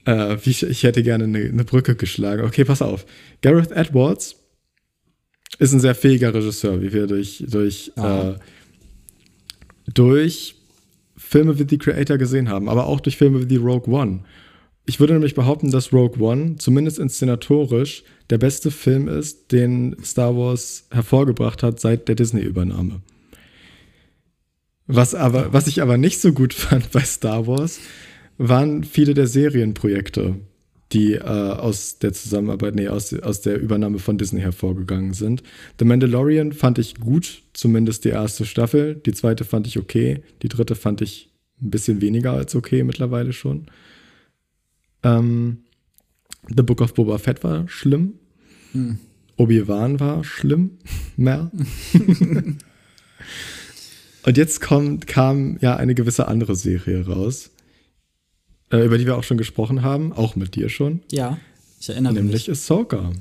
Äh, 0.06 0.36
ich, 0.44 0.62
ich, 0.62 0.82
hätte 0.82 1.02
gerne 1.02 1.24
eine, 1.24 1.38
eine, 1.38 1.64
Brücke 1.64 1.96
geschlagen. 1.96 2.44
Okay, 2.44 2.64
pass 2.64 2.82
auf. 2.82 3.06
Gareth 3.40 3.72
Edwards 3.72 4.36
ist 5.58 5.72
ein 5.72 5.80
sehr 5.80 5.94
fähiger 5.94 6.34
Regisseur, 6.34 6.82
wie 6.82 6.92
wir 6.92 7.06
durch, 7.06 7.42
durch, 7.48 7.90
äh, 7.96 8.34
durch 9.86 10.56
Filme 11.24 11.58
wie 11.58 11.66
The 11.68 11.78
Creator 11.78 12.18
gesehen 12.18 12.48
haben, 12.48 12.68
aber 12.68 12.86
auch 12.86 13.00
durch 13.00 13.16
Filme 13.16 13.48
wie 13.48 13.56
Rogue 13.56 13.92
One. 13.92 14.20
Ich 14.86 15.00
würde 15.00 15.14
nämlich 15.14 15.34
behaupten, 15.34 15.70
dass 15.70 15.92
Rogue 15.92 16.22
One, 16.22 16.56
zumindest 16.56 16.98
inszenatorisch, 16.98 18.04
der 18.30 18.38
beste 18.38 18.70
Film 18.70 19.08
ist, 19.08 19.50
den 19.50 19.96
Star 20.04 20.36
Wars 20.36 20.86
hervorgebracht 20.90 21.62
hat 21.62 21.80
seit 21.80 22.08
der 22.08 22.14
Disney-Übernahme. 22.14 23.00
Was, 24.86 25.14
aber, 25.14 25.52
was 25.52 25.66
ich 25.66 25.80
aber 25.80 25.96
nicht 25.96 26.20
so 26.20 26.32
gut 26.32 26.52
fand 26.54 26.90
bei 26.92 27.00
Star 27.00 27.46
Wars, 27.46 27.80
waren 28.36 28.84
viele 28.84 29.14
der 29.14 29.26
Serienprojekte. 29.26 30.36
Die 30.92 31.14
äh, 31.14 31.20
aus 31.20 31.98
der 31.98 32.12
Zusammenarbeit, 32.12 32.74
nee, 32.74 32.88
aus, 32.88 33.12
aus 33.14 33.40
der 33.40 33.60
Übernahme 33.60 33.98
von 33.98 34.18
Disney 34.18 34.40
hervorgegangen 34.40 35.14
sind. 35.14 35.42
The 35.78 35.84
Mandalorian 35.84 36.52
fand 36.52 36.78
ich 36.78 36.96
gut, 36.96 37.42
zumindest 37.52 38.04
die 38.04 38.10
erste 38.10 38.44
Staffel. 38.44 38.94
Die 38.94 39.12
zweite 39.12 39.44
fand 39.44 39.66
ich 39.66 39.78
okay. 39.78 40.22
Die 40.42 40.48
dritte 40.48 40.74
fand 40.74 41.00
ich 41.00 41.30
ein 41.60 41.70
bisschen 41.70 42.00
weniger 42.00 42.32
als 42.32 42.54
okay 42.54 42.84
mittlerweile 42.84 43.32
schon. 43.32 43.66
Ähm, 45.02 45.58
The 46.48 46.62
Book 46.62 46.80
of 46.80 46.94
Boba 46.94 47.18
Fett 47.18 47.42
war 47.42 47.68
schlimm. 47.68 48.14
Hm. 48.72 48.98
Obi-Wan 49.36 49.98
war 49.98 50.22
schlimm. 50.24 50.78
Mehr. 51.16 51.50
Und 54.24 54.36
jetzt 54.38 54.60
kommt, 54.60 55.06
kam 55.06 55.58
ja 55.60 55.76
eine 55.76 55.94
gewisse 55.94 56.28
andere 56.28 56.56
Serie 56.56 57.06
raus, 57.06 57.50
äh, 58.74 58.84
über 58.84 58.98
die 58.98 59.06
wir 59.06 59.16
auch 59.16 59.22
schon 59.22 59.38
gesprochen 59.38 59.82
haben, 59.82 60.12
auch 60.12 60.34
mit 60.36 60.56
dir 60.56 60.68
schon. 60.68 61.00
Ja, 61.12 61.38
ich 61.80 61.88
erinnere 61.88 62.14
nämlich 62.14 62.32
mich. 62.32 62.46
Nämlich 62.48 62.60
Ahsoka. 62.60 63.12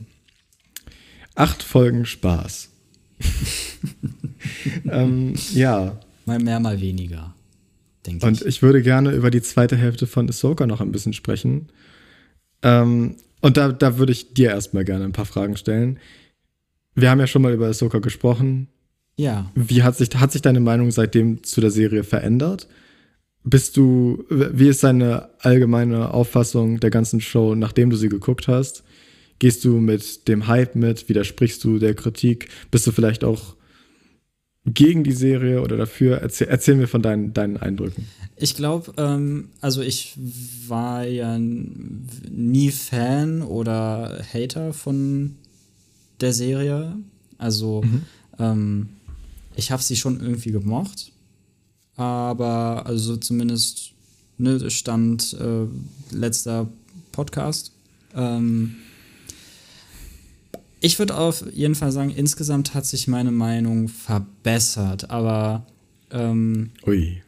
Acht 1.35 1.61
Folgen 1.63 2.05
Spaß. 2.05 2.69
ähm, 4.89 5.33
ja. 5.53 5.99
Mal 6.25 6.39
mehr, 6.39 6.59
mal 6.59 6.81
weniger, 6.81 7.35
denke 8.05 8.17
ich. 8.17 8.23
Und 8.23 8.47
ich 8.47 8.61
würde 8.61 8.81
gerne 8.81 9.11
über 9.11 9.29
die 9.29 9.41
zweite 9.41 9.75
Hälfte 9.75 10.07
von 10.07 10.27
Ahsoka 10.27 10.65
noch 10.65 10.81
ein 10.81 10.91
bisschen 10.91 11.13
sprechen. 11.13 11.69
Ähm, 12.63 13.17
und 13.41 13.57
da, 13.57 13.71
da 13.71 13.97
würde 13.97 14.11
ich 14.11 14.33
dir 14.33 14.49
erstmal 14.49 14.85
gerne 14.85 15.05
ein 15.05 15.11
paar 15.11 15.25
Fragen 15.25 15.57
stellen. 15.57 15.99
Wir 16.95 17.09
haben 17.09 17.19
ja 17.19 17.27
schon 17.27 17.41
mal 17.41 17.53
über 17.53 17.67
Ahsoka 17.67 17.99
gesprochen. 17.99 18.69
Ja. 19.17 19.51
Wie 19.53 19.83
hat 19.83 19.97
sich, 19.97 20.09
hat 20.15 20.31
sich 20.31 20.41
deine 20.41 20.59
Meinung 20.59 20.89
seitdem 20.89 21.43
zu 21.43 21.61
der 21.61 21.71
Serie 21.71 22.03
verändert? 22.03 22.67
Bist 23.43 23.75
du, 23.75 24.23
wie 24.29 24.69
ist 24.69 24.83
deine 24.83 25.29
allgemeine 25.39 26.13
Auffassung 26.13 26.79
der 26.79 26.89
ganzen 26.89 27.19
Show, 27.19 27.55
nachdem 27.55 27.89
du 27.89 27.97
sie 27.97 28.09
geguckt 28.09 28.47
hast? 28.47 28.83
Gehst 29.39 29.65
du 29.65 29.79
mit 29.79 30.27
dem 30.27 30.47
Hype 30.47 30.75
mit? 30.75 31.09
Widersprichst 31.09 31.63
du 31.63 31.79
der 31.79 31.95
Kritik? 31.95 32.47
Bist 32.71 32.87
du 32.87 32.91
vielleicht 32.91 33.23
auch 33.23 33.55
gegen 34.65 35.03
die 35.03 35.11
Serie 35.11 35.61
oder 35.61 35.75
dafür? 35.75 36.17
Erzähl, 36.17 36.47
erzähl 36.47 36.75
mir 36.75 36.87
von 36.87 37.01
deinen, 37.01 37.33
deinen 37.33 37.57
Eindrücken. 37.57 38.07
Ich 38.37 38.55
glaube, 38.55 38.93
ähm, 38.97 39.49
also 39.59 39.81
ich 39.81 40.15
war 40.67 41.05
ja 41.05 41.37
nie 41.37 42.71
Fan 42.71 43.41
oder 43.41 44.23
Hater 44.33 44.73
von 44.73 45.35
der 46.21 46.33
Serie. 46.33 46.95
Also 47.37 47.81
mhm. 47.83 48.01
ähm, 48.39 48.89
ich 49.55 49.71
habe 49.71 49.83
sie 49.83 49.95
schon 49.95 50.19
irgendwie 50.21 50.51
gemocht, 50.51 51.12
aber 51.95 52.85
also 52.85 53.17
zumindest 53.17 53.91
ne, 54.37 54.69
stand 54.69 55.33
äh, 55.33 55.67
letzter 56.15 56.67
Podcast. 57.11 57.71
Ähm, 58.15 58.75
ich 60.79 60.99
würde 60.99 61.17
auf 61.17 61.45
jeden 61.53 61.75
Fall 61.75 61.91
sagen, 61.91 62.09
insgesamt 62.09 62.73
hat 62.73 62.85
sich 62.85 63.07
meine 63.07 63.31
Meinung 63.31 63.87
verbessert, 63.87 65.09
aber 65.09 65.65
ähm, 66.11 66.71
Ui. 66.85 67.21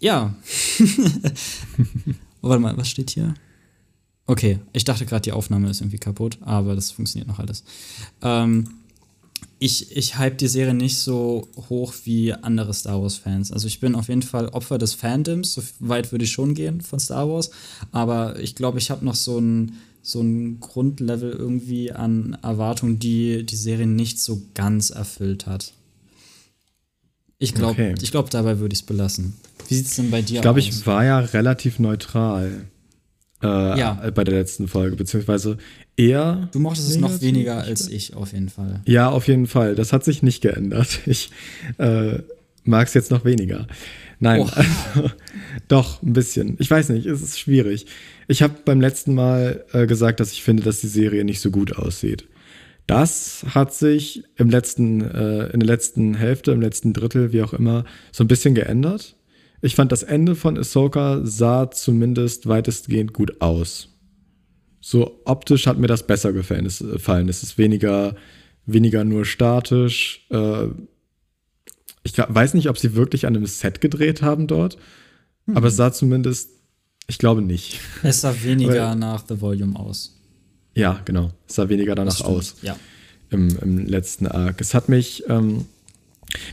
Ja. 0.00 0.34
oh, 0.80 2.48
warte 2.48 2.60
mal, 2.60 2.76
was 2.76 2.88
steht 2.88 3.10
hier? 3.10 3.34
Okay, 4.26 4.60
ich 4.72 4.84
dachte 4.84 5.06
gerade, 5.06 5.22
die 5.22 5.32
Aufnahme 5.32 5.68
ist 5.70 5.80
irgendwie 5.80 5.98
kaputt, 5.98 6.38
aber 6.40 6.74
das 6.74 6.90
funktioniert 6.90 7.28
noch 7.28 7.38
alles. 7.38 7.64
Ähm, 8.22 8.79
ich, 9.62 9.94
ich 9.94 10.16
hype 10.16 10.38
die 10.38 10.48
Serie 10.48 10.72
nicht 10.72 10.98
so 10.98 11.46
hoch 11.68 11.92
wie 12.04 12.32
andere 12.32 12.72
Star 12.72 13.02
Wars-Fans. 13.02 13.52
Also 13.52 13.66
ich 13.66 13.78
bin 13.78 13.94
auf 13.94 14.08
jeden 14.08 14.22
Fall 14.22 14.48
Opfer 14.48 14.78
des 14.78 14.94
Fandoms, 14.94 15.52
so 15.52 15.62
weit 15.80 16.12
würde 16.12 16.24
ich 16.24 16.32
schon 16.32 16.54
gehen 16.54 16.80
von 16.80 16.98
Star 16.98 17.28
Wars. 17.28 17.50
Aber 17.92 18.40
ich 18.40 18.54
glaube, 18.54 18.78
ich 18.78 18.90
habe 18.90 19.04
noch 19.04 19.14
so 19.14 19.38
ein, 19.38 19.74
so 20.00 20.22
ein 20.22 20.60
Grundlevel 20.60 21.30
irgendwie 21.30 21.92
an 21.92 22.38
Erwartungen, 22.42 22.98
die 22.98 23.44
die 23.44 23.56
Serie 23.56 23.86
nicht 23.86 24.18
so 24.18 24.40
ganz 24.54 24.88
erfüllt 24.88 25.46
hat. 25.46 25.74
Ich 27.36 27.54
glaube, 27.54 27.72
okay. 27.72 27.94
glaub, 28.10 28.30
dabei 28.30 28.60
würde 28.60 28.72
ich 28.72 28.80
es 28.80 28.86
belassen. 28.86 29.34
Wie 29.68 29.74
sieht 29.74 29.86
es 29.88 29.96
denn 29.96 30.10
bei 30.10 30.22
dir 30.22 30.36
ich 30.36 30.40
glaub, 30.40 30.56
aus? 30.56 30.64
Ich 30.64 30.70
glaube, 30.70 30.80
ich 30.80 30.86
war 30.86 31.04
ja 31.04 31.18
relativ 31.18 31.78
neutral 31.78 32.64
äh, 33.42 33.78
ja. 33.78 34.10
bei 34.14 34.24
der 34.24 34.34
letzten 34.34 34.68
Folge, 34.68 34.96
beziehungsweise 34.96 35.58
eher. 36.00 36.48
Du 36.52 36.60
mochtest 36.60 36.88
es 36.88 36.96
noch 36.96 37.20
weniger 37.20 37.58
als 37.58 37.88
ich, 37.88 38.14
auf 38.14 38.32
jeden 38.32 38.48
Fall. 38.48 38.80
Ja, 38.86 39.10
auf 39.10 39.28
jeden 39.28 39.46
Fall. 39.46 39.74
Das 39.74 39.92
hat 39.92 40.04
sich 40.04 40.22
nicht 40.22 40.40
geändert. 40.40 41.00
Ich 41.06 41.30
äh, 41.78 42.18
mag 42.64 42.86
es 42.86 42.94
jetzt 42.94 43.10
noch 43.10 43.24
weniger. 43.24 43.66
Nein, 44.20 44.42
oh. 44.42 44.50
also, 44.54 45.10
doch, 45.68 46.02
ein 46.02 46.12
bisschen. 46.12 46.56
Ich 46.58 46.70
weiß 46.70 46.90
nicht, 46.90 47.06
es 47.06 47.22
ist 47.22 47.38
schwierig. 47.38 47.86
Ich 48.28 48.42
habe 48.42 48.54
beim 48.64 48.80
letzten 48.80 49.14
Mal 49.14 49.64
äh, 49.72 49.86
gesagt, 49.86 50.20
dass 50.20 50.32
ich 50.32 50.42
finde, 50.42 50.62
dass 50.62 50.80
die 50.80 50.86
Serie 50.86 51.24
nicht 51.24 51.40
so 51.40 51.50
gut 51.50 51.76
aussieht. 51.76 52.26
Das 52.86 53.44
hat 53.54 53.74
sich 53.74 54.24
im 54.36 54.50
letzten, 54.50 55.00
äh, 55.00 55.46
in 55.48 55.60
der 55.60 55.66
letzten 55.66 56.14
Hälfte, 56.14 56.52
im 56.52 56.60
letzten 56.60 56.92
Drittel, 56.92 57.32
wie 57.32 57.42
auch 57.42 57.52
immer, 57.52 57.84
so 58.12 58.24
ein 58.24 58.28
bisschen 58.28 58.54
geändert. 58.54 59.16
Ich 59.62 59.74
fand, 59.74 59.92
das 59.92 60.02
Ende 60.02 60.36
von 60.36 60.58
Ahsoka 60.58 61.20
sah 61.24 61.70
zumindest 61.70 62.46
weitestgehend 62.46 63.12
gut 63.12 63.40
aus. 63.40 63.89
So 64.80 65.20
optisch 65.24 65.66
hat 65.66 65.78
mir 65.78 65.86
das 65.86 66.06
besser 66.06 66.32
gefallen. 66.32 66.66
Es, 66.66 66.78
gefallen. 66.78 67.28
es 67.28 67.42
ist 67.42 67.58
weniger, 67.58 68.16
weniger 68.66 69.04
nur 69.04 69.24
statisch. 69.24 70.26
Äh, 70.30 70.66
ich 72.02 72.16
weiß 72.16 72.54
nicht, 72.54 72.68
ob 72.68 72.78
sie 72.78 72.94
wirklich 72.94 73.26
an 73.26 73.36
einem 73.36 73.46
Set 73.46 73.80
gedreht 73.80 74.22
haben 74.22 74.46
dort, 74.46 74.78
mhm. 75.46 75.56
aber 75.56 75.68
es 75.68 75.76
sah 75.76 75.92
zumindest, 75.92 76.50
ich 77.06 77.18
glaube 77.18 77.42
nicht. 77.42 77.80
Es 78.02 78.22
sah 78.22 78.34
weniger 78.42 78.94
nach 78.94 79.24
The 79.28 79.40
Volume 79.40 79.78
aus. 79.78 80.16
Ja, 80.74 81.00
genau. 81.04 81.32
Es 81.46 81.56
sah 81.56 81.68
weniger 81.68 81.94
danach 81.94 82.20
aus. 82.22 82.56
Ja. 82.62 82.76
Im, 83.28 83.56
Im 83.58 83.86
letzten 83.86 84.26
Arc. 84.26 84.60
Es 84.60 84.72
hat 84.72 84.88
mich, 84.88 85.24
ähm, 85.28 85.66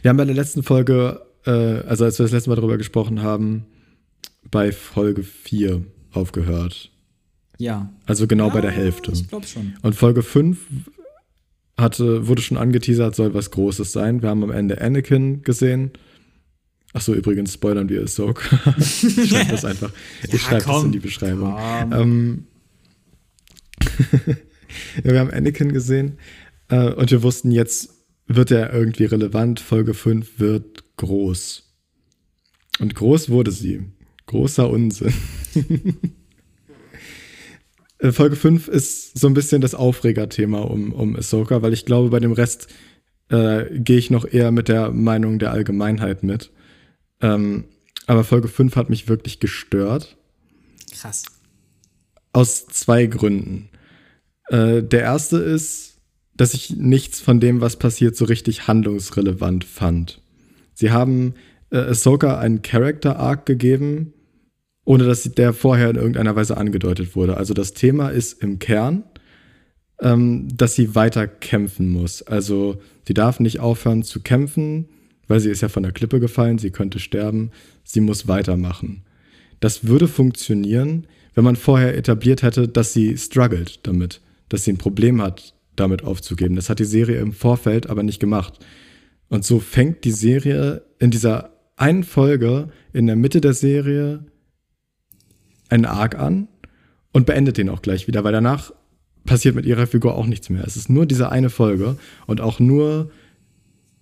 wir 0.01 0.09
haben 0.09 0.17
bei 0.17 0.25
der 0.25 0.35
letzten 0.35 0.63
Folge 0.63 1.21
äh, 1.47 1.79
also 1.87 2.05
als 2.05 2.19
wir 2.19 2.25
das 2.25 2.33
letzte 2.33 2.49
Mal 2.49 2.57
darüber 2.57 2.77
gesprochen 2.77 3.23
haben, 3.23 3.65
bei 4.51 4.71
Folge 4.71 5.23
4 5.23 5.81
aufgehört. 6.11 6.91
Ja. 7.57 7.91
Also 8.05 8.27
genau 8.27 8.47
ja, 8.47 8.53
bei 8.53 8.61
der 8.61 8.71
Hälfte. 8.71 9.11
Ich 9.11 9.27
glaube 9.27 9.47
schon. 9.47 9.75
Und 9.81 9.95
Folge 9.95 10.23
5 10.23 10.57
hatte, 11.77 12.27
wurde 12.27 12.41
schon 12.41 12.57
angeteasert, 12.57 13.15
soll 13.15 13.33
was 13.33 13.51
Großes 13.51 13.91
sein. 13.91 14.21
Wir 14.21 14.29
haben 14.29 14.43
am 14.43 14.51
Ende 14.51 14.81
Anakin 14.81 15.43
gesehen. 15.43 15.91
Achso, 16.93 17.13
übrigens 17.13 17.53
spoilern 17.53 17.89
wir 17.89 18.01
Ahsoka. 18.01 18.73
ich 18.77 19.29
schreibe 19.29 19.51
das 19.51 19.65
einfach. 19.65 19.91
Ja, 20.23 20.33
ich 20.33 20.41
schreibe 20.41 20.65
das 20.65 20.83
in 20.83 20.91
die 20.91 20.99
Beschreibung. 20.99 21.55
Ähm, 21.91 22.47
ja, 25.03 25.03
wir 25.11 25.19
haben 25.19 25.31
Anakin 25.31 25.73
gesehen 25.73 26.17
äh, 26.69 26.91
und 26.93 27.11
wir 27.11 27.23
wussten, 27.23 27.51
jetzt 27.51 27.93
wird 28.27 28.51
er 28.51 28.73
irgendwie 28.73 29.05
relevant. 29.05 29.59
Folge 29.59 29.93
5 29.93 30.39
wird 30.39 30.83
groß. 30.97 31.63
Und 32.79 32.95
groß 32.95 33.29
wurde 33.29 33.51
sie. 33.51 33.85
Großer 34.25 34.69
Unsinn. 34.69 35.13
Äh, 37.99 38.11
Folge 38.11 38.35
5 38.35 38.67
ist 38.67 39.17
so 39.17 39.27
ein 39.27 39.33
bisschen 39.33 39.61
das 39.61 39.75
Aufregerthema 39.75 40.59
um, 40.61 40.91
um 40.91 41.15
Ahsoka, 41.15 41.61
weil 41.61 41.73
ich 41.73 41.85
glaube, 41.85 42.09
bei 42.09 42.19
dem 42.19 42.31
Rest 42.31 42.67
äh, 43.29 43.65
gehe 43.79 43.97
ich 43.97 44.09
noch 44.09 44.25
eher 44.25 44.51
mit 44.51 44.67
der 44.67 44.91
Meinung 44.91 45.39
der 45.39 45.51
Allgemeinheit 45.51 46.23
mit. 46.23 46.51
Ähm, 47.21 47.65
aber 48.05 48.23
Folge 48.23 48.47
5 48.47 48.75
hat 48.75 48.89
mich 48.89 49.07
wirklich 49.07 49.39
gestört. 49.39 50.17
Krass. 50.91 51.23
Aus 52.31 52.67
zwei 52.67 53.05
Gründen. 53.07 53.69
Äh, 54.47 54.83
der 54.83 55.01
erste 55.01 55.37
ist, 55.37 55.97
dass 56.35 56.53
ich 56.53 56.69
nichts 56.69 57.19
von 57.19 57.39
dem, 57.39 57.61
was 57.61 57.77
passiert, 57.77 58.15
so 58.15 58.25
richtig 58.25 58.67
handlungsrelevant 58.67 59.65
fand. 59.65 60.21
Sie 60.73 60.91
haben 60.91 61.33
äh, 61.71 61.77
Ahsoka 61.79 62.37
einen 62.39 62.61
Character 62.61 63.17
Arc 63.17 63.45
gegeben, 63.45 64.13
ohne 64.87 65.03
dass 65.03 65.23
der 65.23 65.51
vorher 65.51 65.89
in 65.89 65.97
irgendeiner 65.97 66.37
Weise 66.37 66.55
angedeutet 66.55 67.13
wurde. 67.13 67.35
Also 67.35 67.53
das 67.53 67.73
Thema 67.73 68.07
ist 68.07 68.41
im 68.41 68.57
Kern, 68.57 69.03
ähm, 69.99 70.47
dass 70.55 70.75
sie 70.75 70.95
weiter 70.95 71.27
kämpfen 71.27 71.89
muss. 71.89 72.21
Also 72.21 72.79
sie 73.05 73.13
darf 73.13 73.41
nicht 73.41 73.59
aufhören 73.59 74.03
zu 74.03 74.21
kämpfen, 74.21 74.87
weil 75.27 75.41
sie 75.41 75.49
ist 75.49 75.59
ja 75.59 75.67
von 75.67 75.83
der 75.83 75.91
Klippe 75.91 76.21
gefallen, 76.21 76.57
sie 76.57 76.71
könnte 76.71 76.99
sterben, 76.99 77.51
sie 77.83 77.99
muss 77.99 78.29
weitermachen. 78.29 79.03
Das 79.59 79.87
würde 79.87 80.07
funktionieren, 80.07 81.05
wenn 81.35 81.43
man 81.43 81.57
vorher 81.57 81.97
etabliert 81.97 82.41
hätte, 82.41 82.69
dass 82.69 82.93
sie 82.93 83.17
struggelt 83.17 83.81
damit, 83.83 84.21
dass 84.47 84.63
sie 84.63 84.71
ein 84.71 84.77
Problem 84.77 85.21
hat, 85.21 85.53
damit 85.75 86.05
aufzugeben. 86.05 86.55
Das 86.55 86.69
hat 86.69 86.79
die 86.79 86.85
Serie 86.85 87.19
im 87.19 87.33
Vorfeld 87.33 87.89
aber 87.89 88.03
nicht 88.03 88.21
gemacht. 88.21 88.65
Und 89.27 89.43
so 89.43 89.59
fängt 89.59 90.05
die 90.05 90.11
Serie 90.11 90.83
in 90.97 91.11
dieser 91.11 91.51
einen 91.75 92.05
Folge 92.05 92.69
in 92.93 93.05
der 93.05 93.17
Mitte 93.17 93.41
der 93.41 93.53
Serie 93.53 94.23
einen 95.69 95.85
Arc 95.85 96.17
an 96.17 96.47
und 97.11 97.25
beendet 97.25 97.57
den 97.57 97.69
auch 97.69 97.81
gleich 97.81 98.07
wieder, 98.07 98.23
weil 98.23 98.33
danach 98.33 98.71
passiert 99.25 99.55
mit 99.55 99.65
ihrer 99.65 99.87
Figur 99.87 100.15
auch 100.15 100.25
nichts 100.25 100.49
mehr. 100.49 100.63
Es 100.65 100.77
ist 100.77 100.89
nur 100.89 101.05
diese 101.05 101.31
eine 101.31 101.49
Folge 101.49 101.97
und 102.25 102.41
auch 102.41 102.59
nur 102.59 103.11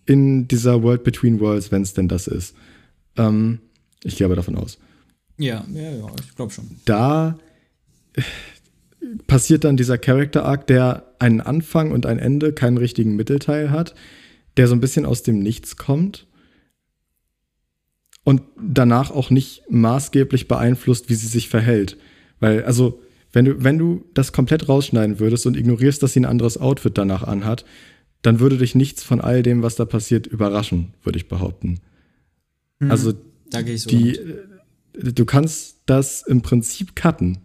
in 0.06 0.48
dieser 0.48 0.84
World 0.84 1.04
Between 1.04 1.40
Worlds, 1.40 1.72
wenn 1.72 1.82
es 1.82 1.94
denn 1.94 2.08
das 2.08 2.28
ist. 2.28 2.56
Ähm, 3.18 3.60
ich 4.04 4.18
gehe 4.18 4.26
aber 4.26 4.36
davon 4.36 4.56
aus. 4.56 4.78
Ja, 5.38 5.66
ja, 5.74 5.92
ja, 5.92 6.08
ich 6.20 6.36
glaube 6.36 6.54
schon. 6.54 6.66
Da 6.86 7.38
passiert 9.28 9.64
dann 9.64 9.78
dieser 9.78 9.98
Character 9.98 10.46
Arc, 10.46 10.68
der 10.68 11.12
einen 11.20 11.42
Anfang 11.42 11.92
und 11.92 12.06
ein 12.06 12.20
Ende, 12.20 12.54
keinen 12.54 12.78
richtigen 12.78 13.16
Mittelteil 13.16 13.72
hat, 13.72 13.96
der 14.58 14.68
so 14.68 14.76
ein 14.76 14.80
bisschen 14.80 15.06
aus 15.06 15.24
dem 15.24 15.40
Nichts 15.40 15.76
kommt 15.76 16.28
und 18.26 18.42
danach 18.60 19.12
auch 19.12 19.30
nicht 19.30 19.62
maßgeblich 19.70 20.50
beeinflusst, 20.50 21.10
wie 21.10 21.16
sie 21.16 21.28
sich 21.28 21.48
verhält. 21.48 21.96
Weil, 22.42 22.66
also, 22.66 23.00
wenn 23.32 23.46
du, 23.46 23.64
wenn 23.64 23.78
du 23.78 24.04
das 24.14 24.34
komplett 24.34 24.68
rausschneiden 24.68 25.20
würdest 25.20 25.46
und 25.46 25.56
ignorierst, 25.56 26.02
dass 26.04 26.14
sie 26.14 26.22
ein 26.22 26.26
anderes 26.26 26.58
Outfit 26.58 26.98
danach 26.98 27.24
anhat, 27.24 27.66
dann 28.24 28.40
würde 28.40 28.58
dich 28.58 28.74
nichts 28.74 29.04
von 29.04 29.22
all 29.22 29.44
dem, 29.44 29.62
was 29.62 29.76
da 29.76 29.86
passiert, 29.86 30.26
überraschen, 30.26 30.96
würde 31.04 31.18
ich 31.18 31.28
behaupten. 31.28 31.80
Mhm, 32.80 32.92
also, 32.92 33.14
da 33.52 33.62
gehe 33.62 33.76
ich 33.76 33.84
so 33.84 33.90
die, 33.92 34.20
mit. 34.96 35.20
du 35.20 35.26
kannst 35.26 35.82
das 35.86 36.24
im 36.24 36.42
Prinzip 36.42 36.96
cutten. 36.96 37.38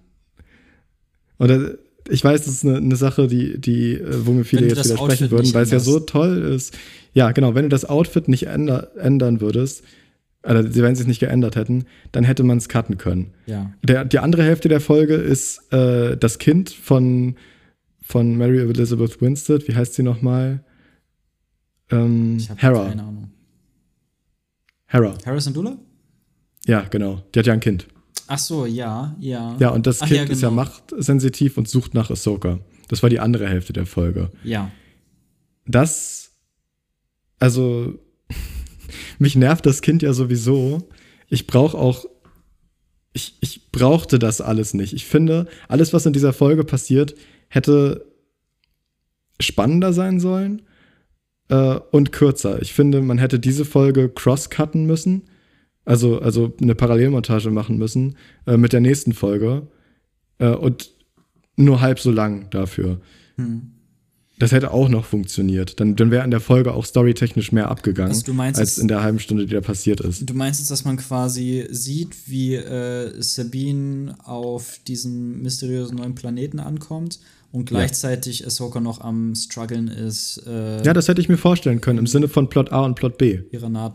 Oder 1.38 1.76
ich 2.08 2.24
weiß, 2.24 2.46
das 2.46 2.54
ist 2.54 2.64
eine, 2.64 2.78
eine 2.78 2.96
Sache, 2.96 3.26
die, 3.26 3.60
die, 3.60 3.96
äh, 3.96 4.26
wo 4.26 4.32
mir 4.32 4.44
viele 4.44 4.66
jetzt 4.66 4.82
widersprechen 4.84 5.30
würden, 5.30 5.52
weil 5.52 5.64
es 5.64 5.70
ja 5.72 5.78
so 5.78 6.00
toll 6.00 6.38
ist. 6.38 6.74
Ja, 7.12 7.32
genau, 7.32 7.54
wenn 7.54 7.64
du 7.64 7.68
das 7.68 7.84
Outfit 7.84 8.28
nicht 8.28 8.46
änder, 8.46 8.96
ändern 8.96 9.42
würdest, 9.42 9.84
also 10.42 10.82
wenn 10.82 10.94
sie 10.94 11.02
es 11.02 11.06
nicht 11.06 11.20
geändert 11.20 11.56
hätten, 11.56 11.84
dann 12.12 12.24
hätte 12.24 12.42
man 12.42 12.58
es 12.58 12.68
cutten 12.68 12.98
können. 12.98 13.32
Ja. 13.46 13.72
Der, 13.82 14.04
die 14.04 14.18
andere 14.18 14.42
Hälfte 14.42 14.68
der 14.68 14.80
Folge 14.80 15.14
ist 15.14 15.72
äh, 15.72 16.16
das 16.16 16.38
Kind 16.38 16.70
von, 16.70 17.36
von 18.02 18.36
Mary 18.36 18.58
Elizabeth 18.58 19.20
Winstead. 19.20 19.68
Wie 19.68 19.74
heißt 19.74 19.94
sie 19.94 20.02
nochmal? 20.02 20.64
Ähm, 21.90 22.38
ich 22.38 22.48
Hera. 22.56 22.88
Keine 22.88 23.02
Ahnung. 23.02 23.30
Hera. 24.86 25.14
Harrison 25.24 25.54
Dula? 25.54 25.76
Ja, 26.66 26.82
genau. 26.82 27.22
Die 27.34 27.38
hat 27.38 27.46
ja 27.46 27.52
ein 27.52 27.60
Kind. 27.60 27.86
Ach 28.26 28.38
so, 28.38 28.64
ja, 28.64 29.16
ja. 29.18 29.56
Ja, 29.58 29.70
und 29.70 29.86
das 29.86 30.02
Ach, 30.02 30.06
Kind 30.06 30.16
ja, 30.16 30.22
genau. 30.22 30.32
ist 30.32 30.42
ja 30.42 30.48
genau. 30.50 30.62
machtsensitiv 30.62 31.58
und 31.58 31.68
sucht 31.68 31.94
nach 31.94 32.10
Ahsoka. 32.10 32.60
Das 32.88 33.02
war 33.02 33.10
die 33.10 33.20
andere 33.20 33.48
Hälfte 33.48 33.72
der 33.72 33.86
Folge. 33.86 34.30
Ja. 34.44 34.70
Das, 35.66 36.30
also, 37.38 37.98
mich 39.18 39.36
nervt 39.36 39.66
das 39.66 39.82
Kind 39.82 40.02
ja 40.02 40.12
sowieso. 40.12 40.88
Ich 41.28 41.46
brauche 41.46 41.76
auch, 41.76 42.06
ich, 43.12 43.36
ich 43.40 43.70
brauchte 43.72 44.18
das 44.18 44.40
alles 44.40 44.74
nicht. 44.74 44.92
Ich 44.92 45.06
finde, 45.06 45.46
alles, 45.68 45.92
was 45.92 46.06
in 46.06 46.12
dieser 46.12 46.32
Folge 46.32 46.64
passiert, 46.64 47.14
hätte 47.48 48.06
spannender 49.40 49.92
sein 49.92 50.20
sollen 50.20 50.62
äh, 51.48 51.78
und 51.90 52.12
kürzer. 52.12 52.60
Ich 52.62 52.72
finde, 52.72 53.00
man 53.00 53.18
hätte 53.18 53.38
diese 53.40 53.64
Folge 53.64 54.08
cross-cutten 54.08 54.86
müssen 54.86 55.22
also, 55.84 56.20
also 56.20 56.54
eine 56.60 56.74
Parallelmontage 56.74 57.50
machen 57.50 57.78
müssen 57.78 58.16
äh, 58.46 58.56
mit 58.56 58.72
der 58.72 58.80
nächsten 58.80 59.12
Folge 59.12 59.66
äh, 60.38 60.50
und 60.50 60.90
nur 61.56 61.80
halb 61.80 61.98
so 61.98 62.10
lang 62.10 62.48
dafür. 62.50 63.00
Hm. 63.36 63.72
Das 64.40 64.52
hätte 64.52 64.72
auch 64.72 64.88
noch 64.88 65.04
funktioniert. 65.04 65.80
Dann, 65.80 65.96
dann 65.96 66.10
wäre 66.10 66.24
in 66.24 66.30
der 66.30 66.40
Folge 66.40 66.72
auch 66.72 66.86
storytechnisch 66.86 67.52
mehr 67.52 67.70
abgegangen, 67.70 68.12
also 68.12 68.32
meinst, 68.32 68.58
als 68.58 68.78
in 68.78 68.88
der 68.88 69.02
halben 69.02 69.18
Stunde, 69.18 69.44
die 69.44 69.52
da 69.52 69.60
passiert 69.60 70.00
ist. 70.00 70.28
Du 70.28 70.34
meinst 70.34 70.60
jetzt, 70.60 70.70
dass 70.70 70.86
man 70.86 70.96
quasi 70.96 71.66
sieht, 71.70 72.16
wie 72.26 72.54
äh, 72.54 73.12
Sabine 73.20 74.16
auf 74.24 74.80
diesem 74.88 75.42
mysteriösen 75.42 75.98
neuen 75.98 76.14
Planeten 76.14 76.58
ankommt 76.58 77.20
und 77.52 77.66
gleichzeitig 77.66 78.40
ja. 78.40 78.46
Ahsoka 78.46 78.80
noch 78.80 79.02
am 79.02 79.34
struggeln 79.34 79.88
ist. 79.88 80.42
Äh, 80.46 80.84
ja, 80.84 80.94
das 80.94 81.08
hätte 81.08 81.20
ich 81.20 81.28
mir 81.28 81.36
vorstellen 81.36 81.82
können, 81.82 81.98
im 81.98 82.06
Sinne 82.06 82.28
von 82.28 82.48
Plot 82.48 82.72
A 82.72 82.86
und 82.86 82.94
Plot 82.94 83.18
B. 83.18 83.40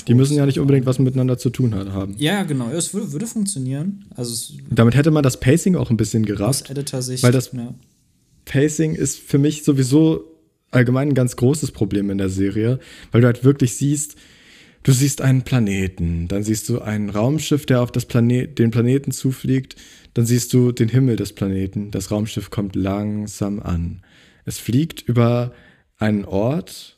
Die 0.07 0.13
müssen 0.13 0.37
ja 0.37 0.45
nicht 0.45 0.59
unbedingt 0.59 0.85
was 0.85 0.99
miteinander 0.99 1.39
zu 1.39 1.49
tun 1.49 1.73
haben. 1.73 2.13
Ja, 2.19 2.43
genau, 2.43 2.69
es 2.69 2.93
würde, 2.93 3.13
würde 3.13 3.25
funktionieren. 3.25 4.05
Also 4.15 4.53
Damit 4.69 4.93
hätte 4.93 5.09
man 5.09 5.23
das 5.23 5.39
Pacing 5.39 5.75
auch 5.75 5.89
ein 5.89 5.97
bisschen 5.97 6.23
gerafft. 6.23 6.65
Aus 6.65 6.69
Editor-Sicht. 6.69 7.23
Weil 7.23 7.31
das 7.31 7.51
ja. 7.51 7.73
Pacing 8.45 8.93
ist 8.93 9.17
für 9.17 9.39
mich 9.39 9.63
sowieso 9.63 10.34
allgemein 10.75 11.09
ein 11.09 11.13
ganz 11.15 11.35
großes 11.35 11.71
Problem 11.71 12.09
in 12.09 12.17
der 12.17 12.29
Serie, 12.29 12.79
weil 13.11 13.21
du 13.21 13.27
halt 13.27 13.43
wirklich 13.43 13.75
siehst, 13.75 14.15
du 14.83 14.91
siehst 14.91 15.21
einen 15.21 15.43
Planeten, 15.43 16.27
dann 16.27 16.43
siehst 16.43 16.69
du 16.69 16.81
ein 16.81 17.09
Raumschiff, 17.09 17.65
der 17.65 17.81
auf 17.81 17.91
das 17.91 18.05
Planet, 18.05 18.59
den 18.59 18.71
Planeten 18.71 19.11
zufliegt, 19.11 19.75
dann 20.13 20.25
siehst 20.25 20.53
du 20.53 20.71
den 20.71 20.89
Himmel 20.89 21.15
des 21.15 21.33
Planeten. 21.33 21.91
Das 21.91 22.11
Raumschiff 22.11 22.49
kommt 22.49 22.75
langsam 22.75 23.59
an. 23.59 24.01
Es 24.45 24.59
fliegt 24.59 25.01
über 25.01 25.53
einen 25.97 26.25
Ort, 26.25 26.95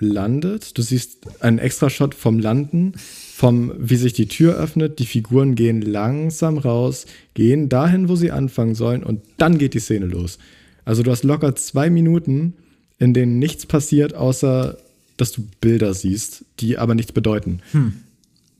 landet. 0.00 0.76
Du 0.78 0.82
siehst 0.82 1.42
einen 1.42 1.58
Extra-Shot 1.58 2.14
vom 2.14 2.38
Landen, 2.38 2.92
vom, 2.96 3.72
wie 3.78 3.96
sich 3.96 4.12
die 4.12 4.28
Tür 4.28 4.56
öffnet. 4.56 4.98
Die 4.98 5.06
Figuren 5.06 5.54
gehen 5.54 5.82
langsam 5.82 6.58
raus, 6.58 7.06
gehen 7.34 7.68
dahin, 7.68 8.08
wo 8.08 8.16
sie 8.16 8.30
anfangen 8.30 8.74
sollen 8.74 9.02
und 9.02 9.22
dann 9.36 9.58
geht 9.58 9.74
die 9.74 9.80
Szene 9.80 10.06
los. 10.06 10.38
Also 10.84 11.02
du 11.02 11.10
hast 11.10 11.24
locker 11.24 11.54
zwei 11.54 11.90
Minuten, 11.90 12.54
in 12.98 13.14
denen 13.14 13.38
nichts 13.38 13.66
passiert, 13.66 14.14
außer 14.14 14.78
dass 15.16 15.32
du 15.32 15.46
Bilder 15.60 15.94
siehst, 15.94 16.44
die 16.60 16.78
aber 16.78 16.94
nichts 16.94 17.12
bedeuten. 17.12 17.60
Hm. 17.72 17.94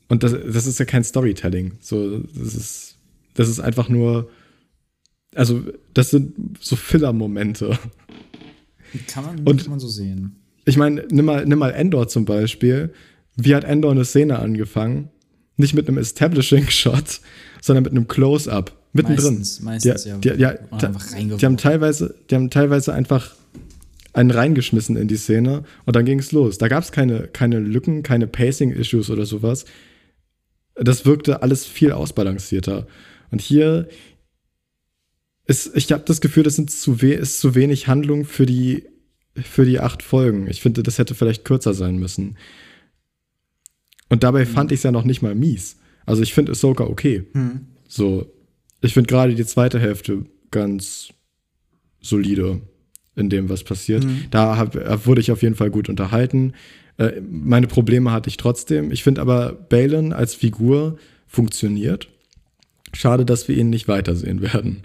Und 0.09 0.23
das, 0.23 0.31
das 0.31 0.65
ist 0.65 0.79
ja 0.79 0.85
kein 0.85 1.03
Storytelling. 1.03 1.73
So, 1.81 2.19
das 2.19 2.55
ist 2.55 2.89
das 3.39 3.47
ist 3.47 3.61
einfach 3.61 3.87
nur, 3.87 4.29
also 5.33 5.63
das 5.93 6.09
sind 6.09 6.57
so 6.59 6.75
Filler-Momente. 6.75 7.79
Kann 9.07 9.23
man, 9.23 9.39
Und, 9.47 9.61
kann 9.61 9.69
man 9.69 9.79
so 9.79 9.87
sehen. 9.87 10.35
Ich 10.65 10.75
meine, 10.75 11.05
nimm 11.09 11.23
mal, 11.23 11.45
nimm 11.45 11.57
mal 11.57 11.71
Endor 11.71 12.09
zum 12.09 12.25
Beispiel. 12.25 12.93
Wie 13.37 13.55
hat 13.55 13.63
Endor 13.63 13.91
eine 13.91 14.03
Szene 14.03 14.39
angefangen? 14.39 15.07
Nicht 15.55 15.73
mit 15.73 15.87
einem 15.87 15.97
Establishing-Shot, 15.99 17.21
sondern 17.61 17.83
mit 17.83 17.93
einem 17.93 18.09
Close-Up. 18.09 18.75
Mittendrin. 18.91 19.37
Meistens, 19.37 19.61
meistens 19.61 20.03
die, 20.03 20.19
die, 20.19 20.41
ja. 20.41 20.53
Die, 20.53 21.37
die, 21.37 21.45
haben 21.45 21.57
teilweise, 21.57 22.15
die 22.29 22.35
haben 22.35 22.49
teilweise 22.49 22.93
einfach 22.93 23.35
einen 24.13 24.31
reingeschmissen 24.31 24.95
in 24.95 25.07
die 25.07 25.17
Szene 25.17 25.63
und 25.85 25.95
dann 25.95 26.05
ging 26.05 26.19
es 26.19 26.31
los. 26.31 26.57
Da 26.57 26.67
gab 26.67 26.83
es 26.83 26.91
keine, 26.91 27.27
keine 27.27 27.59
Lücken, 27.59 28.03
keine 28.03 28.27
Pacing-Issues 28.27 29.09
oder 29.09 29.25
sowas. 29.25 29.65
Das 30.75 31.05
wirkte 31.05 31.41
alles 31.43 31.65
viel 31.65 31.91
ausbalancierter. 31.91 32.87
Und 33.31 33.41
hier 33.41 33.87
ist, 35.45 35.75
ich 35.75 35.91
habe 35.91 36.03
das 36.05 36.21
Gefühl, 36.21 36.43
das 36.43 36.55
sind 36.55 36.71
zu 36.71 37.01
we 37.01 37.13
ist 37.13 37.39
zu 37.39 37.55
wenig 37.55 37.87
Handlung 37.87 38.25
für 38.25 38.45
die, 38.45 38.85
für 39.35 39.65
die 39.65 39.79
acht 39.79 40.03
Folgen. 40.03 40.47
Ich 40.47 40.61
finde, 40.61 40.83
das 40.83 40.97
hätte 40.97 41.15
vielleicht 41.15 41.45
kürzer 41.45 41.73
sein 41.73 41.97
müssen. 41.97 42.37
Und 44.09 44.23
dabei 44.23 44.45
mhm. 44.45 44.49
fand 44.49 44.71
ich 44.71 44.79
es 44.79 44.83
ja 44.83 44.91
noch 44.91 45.03
nicht 45.03 45.21
mal 45.21 45.35
mies. 45.35 45.77
Also 46.05 46.23
ich 46.23 46.33
finde 46.33 46.51
Ahsoka 46.51 46.83
okay. 46.85 47.25
Mhm. 47.33 47.67
So, 47.87 48.31
ich 48.81 48.93
finde 48.93 49.07
gerade 49.07 49.35
die 49.35 49.45
zweite 49.45 49.79
Hälfte 49.79 50.25
ganz 50.51 51.09
solide 52.01 52.61
in 53.19 53.29
dem, 53.29 53.49
was 53.49 53.63
passiert. 53.63 54.03
Mhm. 54.03 54.25
Da 54.31 54.57
hab, 54.57 55.05
wurde 55.05 55.21
ich 55.21 55.31
auf 55.31 55.41
jeden 55.41 55.55
Fall 55.55 55.69
gut 55.69 55.89
unterhalten. 55.89 56.53
Äh, 56.97 57.21
meine 57.21 57.67
Probleme 57.67 58.11
hatte 58.11 58.29
ich 58.29 58.37
trotzdem. 58.37 58.91
Ich 58.91 59.03
finde 59.03 59.21
aber 59.21 59.53
Balin 59.53 60.13
als 60.13 60.35
Figur 60.35 60.97
funktioniert. 61.27 62.07
Schade, 62.93 63.25
dass 63.25 63.47
wir 63.47 63.57
ihn 63.57 63.69
nicht 63.69 63.87
weitersehen 63.87 64.41
werden. 64.41 64.83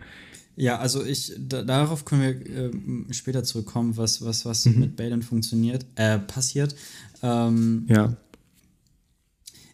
Ja, 0.57 0.78
also 0.78 1.05
ich, 1.05 1.32
da, 1.37 1.62
darauf 1.62 2.05
können 2.05 2.22
wir 2.22 2.30
äh, 2.30 2.70
später 3.12 3.43
zurückkommen, 3.43 3.97
was, 3.97 4.24
was, 4.24 4.45
was 4.45 4.64
mhm. 4.66 4.80
mit 4.80 4.97
Balin 4.97 5.22
funktioniert, 5.22 5.85
äh, 5.97 6.18
passiert. 6.18 6.76
Ähm, 7.22 7.87
ja. 7.89 8.16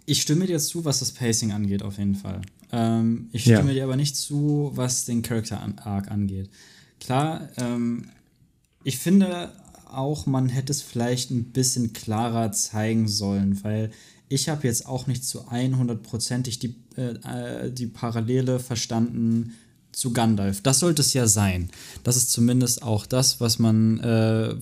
Ich 0.07 0.23
stimme 0.23 0.47
dir 0.47 0.59
zu, 0.59 0.85
was 0.85 1.01
das 1.01 1.13
Pacing 1.13 1.53
angeht, 1.53 1.83
auf 1.83 1.99
jeden 1.99 2.15
Fall. 2.15 2.41
Ähm, 2.73 3.29
ich 3.33 3.43
stimme 3.43 3.69
ja. 3.69 3.75
dir 3.75 3.85
aber 3.85 3.97
nicht 3.97 4.17
zu, 4.17 4.71
was 4.75 5.05
den 5.05 5.23
Character 5.23 5.61
Arc 5.85 6.11
angeht. 6.11 6.49
Klar, 6.99 7.49
ähm, 7.59 8.07
ich 8.85 8.99
finde 8.99 9.53
auch, 9.87 10.26
man 10.26 10.49
hätte 10.49 10.72
es 10.72 10.83
vielleicht 10.83 11.31
ein 11.31 11.45
bisschen 11.45 11.93
klarer 11.93 12.53
zeigen 12.53 13.09
sollen, 13.09 13.62
weil 13.64 13.91
ich 14.28 14.49
habe 14.49 14.66
jetzt 14.66 14.87
auch 14.87 15.07
nicht 15.07 15.24
zu 15.24 15.49
100%ig 15.49 16.59
die, 16.61 16.76
äh, 16.97 17.66
äh, 17.66 17.72
die 17.72 17.87
Parallele 17.87 18.61
verstanden 18.61 19.55
zu 19.93 20.12
Gandalf. 20.12 20.61
Das 20.62 20.78
sollte 20.78 21.03
es 21.03 21.12
ja 21.14 21.26
sein. 21.26 21.68
Das 22.05 22.16
ist 22.16 22.31
zumindest 22.31 22.85
auch 22.85 23.07
das, 23.07 23.41
was 23.41 23.59
man, 23.59 23.99
äh, 23.99 24.55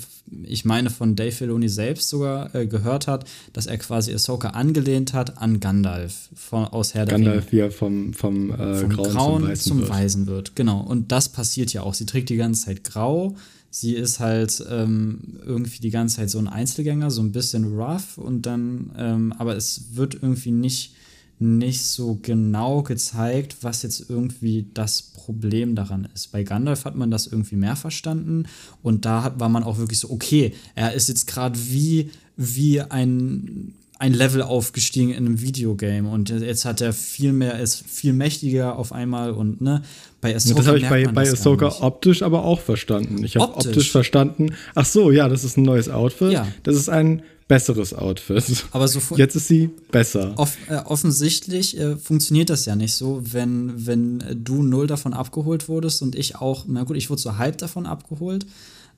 ich 0.44 0.64
meine, 0.64 0.88
von 0.88 1.16
Dave 1.16 1.32
Filoni 1.32 1.68
selbst 1.68 2.08
sogar 2.08 2.54
äh, 2.54 2.66
gehört 2.66 3.06
hat, 3.06 3.28
dass 3.52 3.66
er 3.66 3.76
quasi 3.76 4.14
Ahsoka 4.14 4.50
angelehnt 4.50 5.12
hat 5.12 5.36
an 5.36 5.60
Gandalf 5.60 6.30
von, 6.34 6.64
aus 6.64 6.94
Herr 6.94 7.04
der 7.04 7.18
Gandalf, 7.18 7.52
wie 7.52 7.58
er 7.58 7.70
vom, 7.70 8.14
vom, 8.14 8.50
äh, 8.50 8.74
vom 8.76 8.88
Grauen, 8.88 9.12
Grauen, 9.12 9.40
zum, 9.42 9.48
Weißen, 9.48 9.68
zum 9.68 9.80
wird. 9.80 9.90
Weisen 9.90 10.26
wird. 10.26 10.56
Genau. 10.56 10.80
Und 10.80 11.12
das 11.12 11.28
passiert 11.28 11.74
ja 11.74 11.82
auch. 11.82 11.92
Sie 11.92 12.06
trägt 12.06 12.30
die 12.30 12.36
ganze 12.36 12.64
Zeit 12.64 12.84
grau 12.84 13.36
sie 13.70 13.94
ist 13.94 14.20
halt 14.20 14.64
ähm, 14.70 15.38
irgendwie 15.44 15.80
die 15.80 15.90
ganze 15.90 16.16
Zeit 16.16 16.30
so 16.30 16.38
ein 16.38 16.48
Einzelgänger, 16.48 17.10
so 17.10 17.22
ein 17.22 17.32
bisschen 17.32 17.78
rough 17.78 18.18
und 18.18 18.42
dann, 18.46 18.90
ähm, 18.96 19.32
aber 19.38 19.56
es 19.56 19.96
wird 19.96 20.14
irgendwie 20.14 20.50
nicht, 20.50 20.94
nicht 21.38 21.84
so 21.84 22.18
genau 22.20 22.82
gezeigt, 22.82 23.58
was 23.62 23.82
jetzt 23.82 24.08
irgendwie 24.08 24.66
das 24.74 25.02
Problem 25.02 25.74
daran 25.74 26.08
ist. 26.14 26.32
Bei 26.32 26.42
Gandalf 26.42 26.84
hat 26.84 26.96
man 26.96 27.10
das 27.10 27.26
irgendwie 27.26 27.56
mehr 27.56 27.76
verstanden 27.76 28.46
und 28.82 29.04
da 29.04 29.22
hat, 29.22 29.40
war 29.40 29.48
man 29.48 29.62
auch 29.62 29.78
wirklich 29.78 29.98
so, 29.98 30.10
okay, 30.10 30.54
er 30.74 30.94
ist 30.94 31.08
jetzt 31.08 31.26
gerade 31.26 31.58
wie, 31.70 32.10
wie 32.36 32.80
ein 32.80 33.74
ein 33.98 34.14
Level 34.14 34.42
aufgestiegen 34.42 35.10
in 35.10 35.26
einem 35.26 35.40
Videogame 35.40 36.08
und 36.08 36.30
jetzt 36.30 36.64
hat 36.64 36.80
er 36.80 36.92
viel 36.92 37.32
mehr, 37.32 37.58
ist 37.58 37.84
viel 37.84 38.12
mächtiger 38.12 38.78
auf 38.78 38.92
einmal 38.92 39.32
und 39.32 39.60
ne, 39.60 39.82
bei 40.20 40.34
Ahsoka. 40.34 40.58
Das 40.58 40.66
habe 40.66 40.78
ich 40.78 40.88
bei, 40.88 41.06
bei 41.06 41.30
Ahsoka 41.30 41.76
optisch 41.80 42.22
aber 42.22 42.44
auch 42.44 42.60
verstanden. 42.60 43.22
Ich 43.24 43.36
habe 43.36 43.52
optisch. 43.52 43.66
optisch. 43.68 43.90
verstanden, 43.90 44.54
ach 44.74 44.86
so, 44.86 45.10
ja, 45.10 45.28
das 45.28 45.44
ist 45.44 45.56
ein 45.56 45.62
neues 45.62 45.88
Outfit. 45.88 46.32
Ja. 46.32 46.48
Das 46.62 46.76
ist 46.76 46.88
ein 46.88 47.22
besseres 47.48 47.94
Outfit. 47.94 48.64
Aber 48.72 48.86
so 48.86 49.00
jetzt 49.16 49.34
ist 49.34 49.48
sie 49.48 49.70
besser. 49.90 50.34
Off 50.36 50.56
äh, 50.68 50.76
offensichtlich 50.84 51.78
äh, 51.78 51.96
funktioniert 51.96 52.50
das 52.50 52.66
ja 52.66 52.76
nicht 52.76 52.94
so, 52.94 53.22
wenn, 53.24 53.86
wenn 53.86 54.22
du 54.44 54.62
null 54.62 54.86
davon 54.86 55.14
abgeholt 55.14 55.68
wurdest 55.68 56.02
und 56.02 56.14
ich 56.14 56.36
auch, 56.36 56.66
na 56.68 56.84
gut, 56.84 56.96
ich 56.96 57.10
wurde 57.10 57.22
so 57.22 57.38
halb 57.38 57.58
davon 57.58 57.86
abgeholt. 57.86 58.46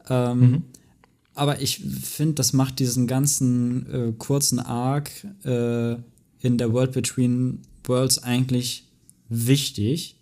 Ähm, 0.09 0.41
mhm. 0.41 0.63
Aber 1.35 1.63
ich 1.63 1.79
finde, 1.79 2.35
das 2.35 2.53
macht 2.53 2.81
diesen 2.81 3.07
ganzen 3.07 3.87
äh, 3.93 4.13
kurzen 4.19 4.59
Arc 4.59 5.11
äh, 5.45 5.93
in 6.41 6.59
der 6.59 6.73
World 6.73 6.93
Between 6.93 7.61
Worlds 7.85 8.23
eigentlich 8.23 8.85
wichtig. 9.29 10.17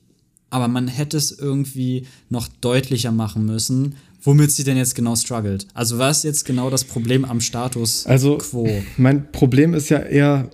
Aber 0.50 0.68
man 0.68 0.88
hätte 0.88 1.16
es 1.16 1.30
irgendwie 1.30 2.06
noch 2.30 2.48
deutlicher 2.48 3.12
machen 3.12 3.44
müssen, 3.44 3.96
womit 4.22 4.50
sie 4.50 4.64
denn 4.64 4.76
jetzt 4.76 4.94
genau 4.94 5.16
struggelt. 5.16 5.66
Also 5.74 5.98
was 5.98 6.18
ist 6.18 6.24
jetzt 6.24 6.44
genau 6.44 6.70
das 6.70 6.84
Problem 6.84 7.24
am 7.24 7.40
Status 7.40 8.06
also, 8.06 8.38
quo? 8.38 8.68
Mein 8.96 9.30
Problem 9.30 9.74
ist 9.74 9.88
ja 9.88 9.98
eher, 9.98 10.50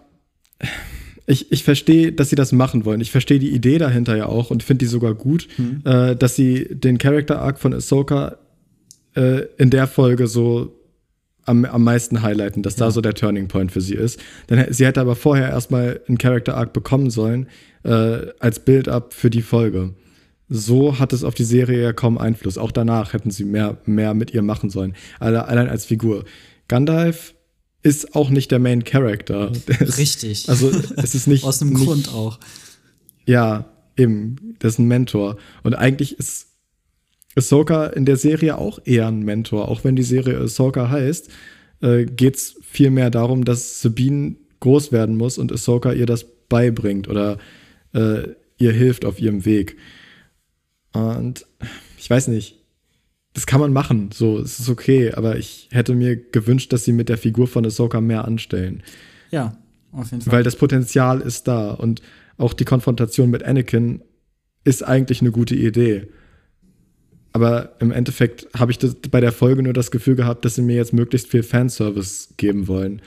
ich, 1.27 1.51
ich 1.53 1.65
verstehe, 1.65 2.13
dass 2.13 2.31
sie 2.31 2.37
das 2.37 2.53
machen 2.53 2.85
wollen. 2.85 3.01
Ich 3.01 3.11
verstehe 3.11 3.39
die 3.39 3.51
Idee 3.51 3.79
dahinter 3.79 4.17
ja 4.17 4.27
auch 4.27 4.51
und 4.51 4.63
finde 4.63 4.85
die 4.85 4.91
sogar 4.91 5.15
gut, 5.15 5.49
hm. 5.57 5.83
äh, 5.85 6.17
dass 6.17 6.37
sie 6.37 6.67
den 6.71 6.99
Character 6.99 7.41
Arc 7.41 7.59
von 7.59 7.73
Ahsoka 7.73 8.37
äh, 9.15 9.43
in 9.59 9.71
der 9.71 9.87
Folge 9.87 10.27
so 10.27 10.81
am, 11.47 11.65
am 11.65 11.85
meisten 11.85 12.23
highlighten, 12.23 12.63
dass 12.63 12.77
ja. 12.77 12.87
da 12.87 12.91
so 12.91 13.01
der 13.01 13.15
Turning 13.15 13.49
Point 13.49 13.73
für 13.73 13.81
sie 13.81 13.95
ist. 13.95 14.19
Dann, 14.47 14.67
sie 14.71 14.87
hätte 14.87 15.01
aber 15.01 15.17
vorher 15.17 15.49
erstmal 15.49 16.01
einen 16.09 16.19
Character 16.19 16.57
Arc 16.57 16.73
bekommen 16.73 17.11
sollen, 17.11 17.49
äh, 17.85 18.33
als 18.41 18.61
Build-up 18.61 19.15
für 19.15 19.31
die 19.31 19.43
Folge. 19.43 19.95
So 20.49 20.99
hat 20.99 21.13
es 21.13 21.25
auf 21.25 21.35
die 21.35 21.45
Serie 21.45 21.83
ja 21.83 21.93
kaum 21.93 22.19
Einfluss. 22.19 22.59
Auch 22.59 22.73
danach 22.73 23.13
hätten 23.13 23.31
sie 23.31 23.45
mehr, 23.45 23.79
mehr 23.87 24.15
mit 24.15 24.33
ihr 24.33 24.43
machen 24.43 24.71
sollen. 24.71 24.95
Allein 25.19 25.69
als 25.69 25.85
Figur. 25.85 26.25
Gandalf 26.69 27.35
ist 27.83 28.15
auch 28.15 28.31
nicht 28.31 28.51
der 28.51 28.59
Main 28.59 28.85
Character. 28.85 29.53
Richtig. 29.81 30.49
Also 30.49 30.71
es 30.97 31.15
ist 31.15 31.27
nicht. 31.27 31.45
Aus 31.45 31.61
einem 31.61 31.73
nicht, 31.73 31.85
Grund 31.85 32.09
auch. 32.09 32.41
Ja, 33.27 33.67
eben. 33.97 34.57
Das 34.59 34.75
ist 34.75 34.79
ein 34.79 34.89
Mentor. 34.89 35.37
Und 35.63 35.75
eigentlich 35.75 36.19
ist 36.19 36.49
Ahsoka 37.37 37.87
in 37.87 38.05
der 38.05 38.17
Serie 38.17 38.59
auch 38.59 38.79
eher 38.85 39.09
ein 39.09 39.23
Mentor. 39.23 39.69
Auch 39.69 39.85
wenn 39.85 39.97
die 39.97 40.03
Serie 40.03 40.39
Ahsoka 40.39 40.89
heißt, 40.89 41.31
äh, 41.81 42.05
geht 42.05 42.37
es 42.37 42.57
vielmehr 42.63 43.11
darum, 43.11 43.45
dass 43.45 43.81
Sabine 43.81 44.37
groß 44.61 44.93
werden 44.93 45.17
muss 45.17 45.37
und 45.37 45.53
Ahsoka 45.53 45.93
ihr 45.93 46.07
das 46.07 46.25
beibringt 46.49 47.09
oder 47.09 47.39
äh, 47.95 48.35
ihr 48.59 48.73
hilft 48.73 49.05
auf 49.05 49.21
ihrem 49.21 49.45
Weg. 49.45 49.77
Und 50.93 51.47
ich 51.99 52.09
weiß 52.09 52.29
nicht, 52.29 52.61
das 53.33 53.47
kann 53.47 53.61
man 53.61 53.73
machen, 53.73 54.11
so, 54.13 54.39
es 54.39 54.61
ist 54.61 54.69
okay, 54.69 55.13
aber 55.13 55.37
ich 55.37 55.69
hätte 55.73 55.95
mir 55.95 56.17
gewünscht, 56.17 56.73
dass 56.73 56.85
sie 56.85 56.93
mit 56.93 57.09
der 57.09 57.19
Figur 57.19 57.49
von 57.49 57.67
Ahsoka 57.67 58.01
mehr 58.01 58.25
anstellen. 58.25 58.83
Ja, 59.31 59.57
auf 59.91 60.11
jeden 60.13 60.23
Fall. 60.23 60.33
Weil 60.33 60.43
das 60.45 60.57
Potenzial 60.57 61.21
ist 61.21 61.49
da 61.49 61.73
und 61.73 62.01
auch 62.37 62.53
die 62.53 62.65
Konfrontation 62.65 63.31
mit 63.31 63.43
Anakin 63.43 64.03
ist 64.63 64.83
eigentlich 64.83 65.21
eine 65.21 65.33
gute 65.33 65.57
Idee. 65.57 66.09
Aber 67.33 67.75
im 67.81 67.91
Endeffekt 67.91 68.47
habe 68.57 68.71
ich 68.71 68.79
bei 69.11 69.21
der 69.21 69.33
Folge 69.33 69.65
nur 69.65 69.73
das 69.73 69.91
Gefühl 69.91 70.15
gehabt, 70.15 70.45
dass 70.45 70.55
sie 70.55 70.63
mir 70.63 70.77
jetzt 70.77 70.93
möglichst 70.93 71.29
viel 71.29 71.43
Fanservice 71.43 72.35
geben 72.37 72.69
wollen. 72.69 73.03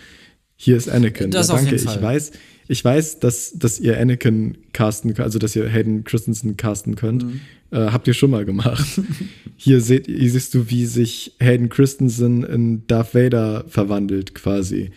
Hier 0.58 0.76
ist 0.76 0.90
Anakin. 0.90 1.32
Das 1.32 1.48
ja, 1.48 1.56
danke. 1.56 1.76
Ich 1.76 2.02
weiß, 2.02 2.32
ich 2.68 2.84
weiß, 2.84 3.20
dass, 3.20 3.54
dass 3.54 3.80
ihr 3.80 4.00
Anakin 4.00 4.58
casten 4.74 5.14
könnt, 5.14 5.26
also 5.26 5.40
dass 5.40 5.56
ihr 5.56 5.68
Hayden 5.68 6.04
Christensen 6.04 6.58
casten 6.58 6.96
könnt. 6.96 7.24
Mhm. 7.24 7.42
Äh, 7.72 7.92
habt 7.92 8.08
ihr 8.08 8.14
schon 8.14 8.32
mal 8.32 8.46
gemacht. 8.46 9.02
hier, 9.56 9.82
seht, 9.82 10.08
hier 10.08 10.32
siehst 10.32 10.54
du, 10.54 10.70
wie 10.70 10.86
sich 10.86 11.36
Hayden 11.40 11.70
Christensen 11.70 12.44
in 12.44 12.88
Darth 12.88 13.14
Vader 13.14 13.66
verwandelt, 13.68 14.36
quasi. 14.36 14.92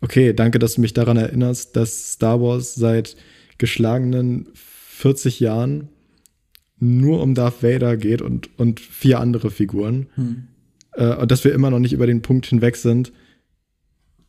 Okay, 0.00 0.32
danke, 0.34 0.58
dass 0.58 0.74
du 0.74 0.80
mich 0.80 0.92
daran 0.92 1.16
erinnerst, 1.16 1.76
dass 1.76 2.12
Star 2.12 2.40
Wars 2.40 2.74
seit 2.74 3.16
geschlagenen 3.58 4.48
40 4.54 5.40
Jahren 5.40 5.88
nur 6.78 7.22
um 7.22 7.34
Darth 7.34 7.62
Vader 7.62 7.96
geht 7.96 8.20
und, 8.20 8.50
und 8.58 8.80
vier 8.80 9.20
andere 9.20 9.50
Figuren. 9.50 10.06
Hm. 10.14 10.48
Äh, 10.92 11.14
und 11.16 11.30
dass 11.30 11.44
wir 11.44 11.54
immer 11.54 11.70
noch 11.70 11.78
nicht 11.78 11.92
über 11.92 12.06
den 12.06 12.20
Punkt 12.20 12.46
hinweg 12.46 12.76
sind, 12.76 13.12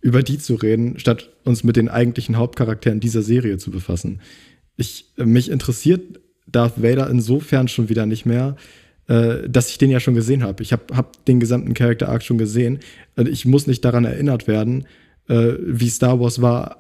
über 0.06 0.22
die 0.22 0.38
zu 0.38 0.53
reden, 0.53 0.99
statt 0.99 1.32
uns 1.45 1.64
mit 1.64 1.78
den 1.78 1.89
eigentlichen 1.89 2.38
Hauptcharakteren 2.38 2.99
dieser 2.99 3.24
Serie 3.24 3.58
zu 3.58 3.72
befassen. 3.72 4.22
Ich, 4.78 5.12
mich 5.18 5.49
interessiert 5.49 6.20
Darth 6.45 6.84
Vader 6.84 7.10
insofern 7.10 7.68
schon 7.68 7.89
wieder 7.89 8.06
nicht 8.06 8.24
mehr, 8.24 8.56
äh, 9.08 9.49
dass 9.49 9.72
ich 9.72 9.80
den 9.80 9.89
ja 9.89 9.99
schon 9.99 10.14
gesehen 10.14 10.43
habe. 10.43 10.62
Ich 10.62 10.74
habe 10.74 10.95
hab 10.95 11.26
den 11.26 11.39
gesamten 11.39 11.74
Character 11.74 12.08
Arc 12.08 12.22
schon 12.22 12.38
gesehen. 12.38 12.82
Ich 13.16 13.47
muss 13.47 13.66
nicht 13.66 13.84
daran 13.84 14.06
erinnert 14.06 14.47
werden, 14.47 14.86
äh, 15.28 15.53
wie 15.66 15.89
Star 15.89 16.20
Wars 16.20 16.39
war, 16.39 16.78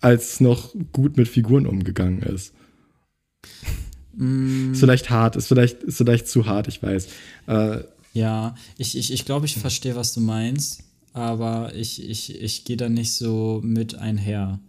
als 0.00 0.34
es 0.34 0.40
noch 0.40 0.72
gut 0.92 1.16
mit 1.16 1.26
Figuren 1.26 1.66
umgegangen 1.66 2.22
ist. 2.22 2.54
Mm. 4.14 4.70
Ist 4.70 4.78
vielleicht 4.78 5.10
hart, 5.10 5.34
ist 5.34 5.48
vielleicht, 5.48 5.82
ist 5.82 5.96
vielleicht 5.96 6.28
zu 6.28 6.46
hart, 6.46 6.68
ich 6.68 6.80
weiß. 6.80 7.08
Äh, 7.48 7.78
ja, 8.12 8.54
ich, 8.78 8.96
ich, 8.96 9.12
ich 9.12 9.24
glaube, 9.24 9.46
ich 9.46 9.56
verstehe, 9.56 9.96
was 9.96 10.14
du 10.14 10.20
meinst, 10.20 10.84
aber 11.12 11.74
ich, 11.74 12.08
ich, 12.08 12.40
ich 12.40 12.64
gehe 12.64 12.76
da 12.76 12.88
nicht 12.88 13.14
so 13.14 13.60
mit 13.64 13.94
einher. 13.94 14.60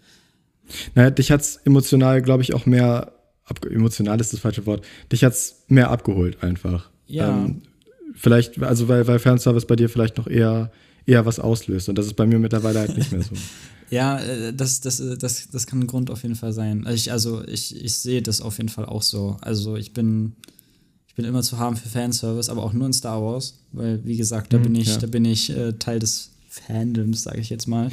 Naja, 0.96 1.12
dich 1.12 1.32
hat 1.32 1.41
es 1.41 1.58
emotional, 1.58 2.22
glaube 2.22 2.44
ich, 2.44 2.54
auch 2.54 2.66
mehr, 2.66 3.14
emotional 3.70 4.20
ist 4.20 4.34
das 4.34 4.39
falsche 4.39 4.66
Wort, 4.66 4.86
dich 5.12 5.24
hat 5.24 5.34
es 5.34 5.64
mehr 5.68 5.89
abgeholt 5.89 6.41
einfach. 6.44 6.89
Ja. 7.08 7.46
Ähm, 7.46 7.62
vielleicht, 8.16 8.62
also 8.62 8.88
weil, 8.88 9.08
weil 9.08 9.20
Fernservice 9.20 9.66
bei 9.66 9.76
dir 9.76 9.89
vielleicht 9.89 10.18
noch 10.18 10.28
eher, 10.28 10.72
eher 11.06 11.26
was 11.26 11.39
auslöst 11.39 11.89
und 11.89 11.98
das 11.98 12.06
ist 12.06 12.16
bei 12.16 12.26
mir 12.26 12.39
mittlerweile 12.39 12.80
halt 12.80 12.98
nicht 12.98 13.12
mehr 13.12 13.22
so. 13.22 13.36
Ja, 13.89 14.20
äh, 14.20 14.54
das, 14.54 14.82
das, 14.82 15.00
äh, 15.00 15.18
das, 15.18 15.50
das 15.52 15.68
kann 15.68 15.82
ein 15.82 15.88
Grund 15.88 16.10
auf 16.10 16.24
jeden 16.24 16.36
Fall 16.36 16.52
sein. 16.52 16.88
Ich, 16.91 17.12
also 17.12 17.46
ich, 17.48 17.76
ich 17.76 17.94
sehe 17.94 18.24
das 18.24 18.41
auf 18.41 18.58
jeden 18.58 18.70
Fall 18.70 18.86
auch 18.86 19.04
so. 19.04 19.38
Also 19.41 19.76
ich 19.76 19.94
bin, 19.94 20.34
ich 21.08 21.14
bin 21.14 21.26
immer 21.26 21.44
zu 21.44 21.60
haben 21.60 21.76
für 21.76 21.89
Fanservice, 21.89 22.50
aber 22.50 22.64
auch 22.64 22.74
nur 22.74 22.88
in 22.88 22.94
Star 22.94 23.22
Wars, 23.22 23.60
weil 23.72 24.04
wie 24.04 24.18
gesagt, 24.18 24.52
da 24.52 24.58
mhm, 24.58 24.64
bin 24.64 24.76
ich, 24.76 24.88
ja. 24.88 24.98
da 24.98 25.06
bin 25.06 25.26
ich 25.26 25.56
äh, 25.56 25.74
Teil 25.74 26.00
des 26.00 26.32
Fandoms, 26.54 27.24
sage 27.24 27.39
ich 27.39 27.49
jetzt 27.49 27.68
mal. 27.68 27.89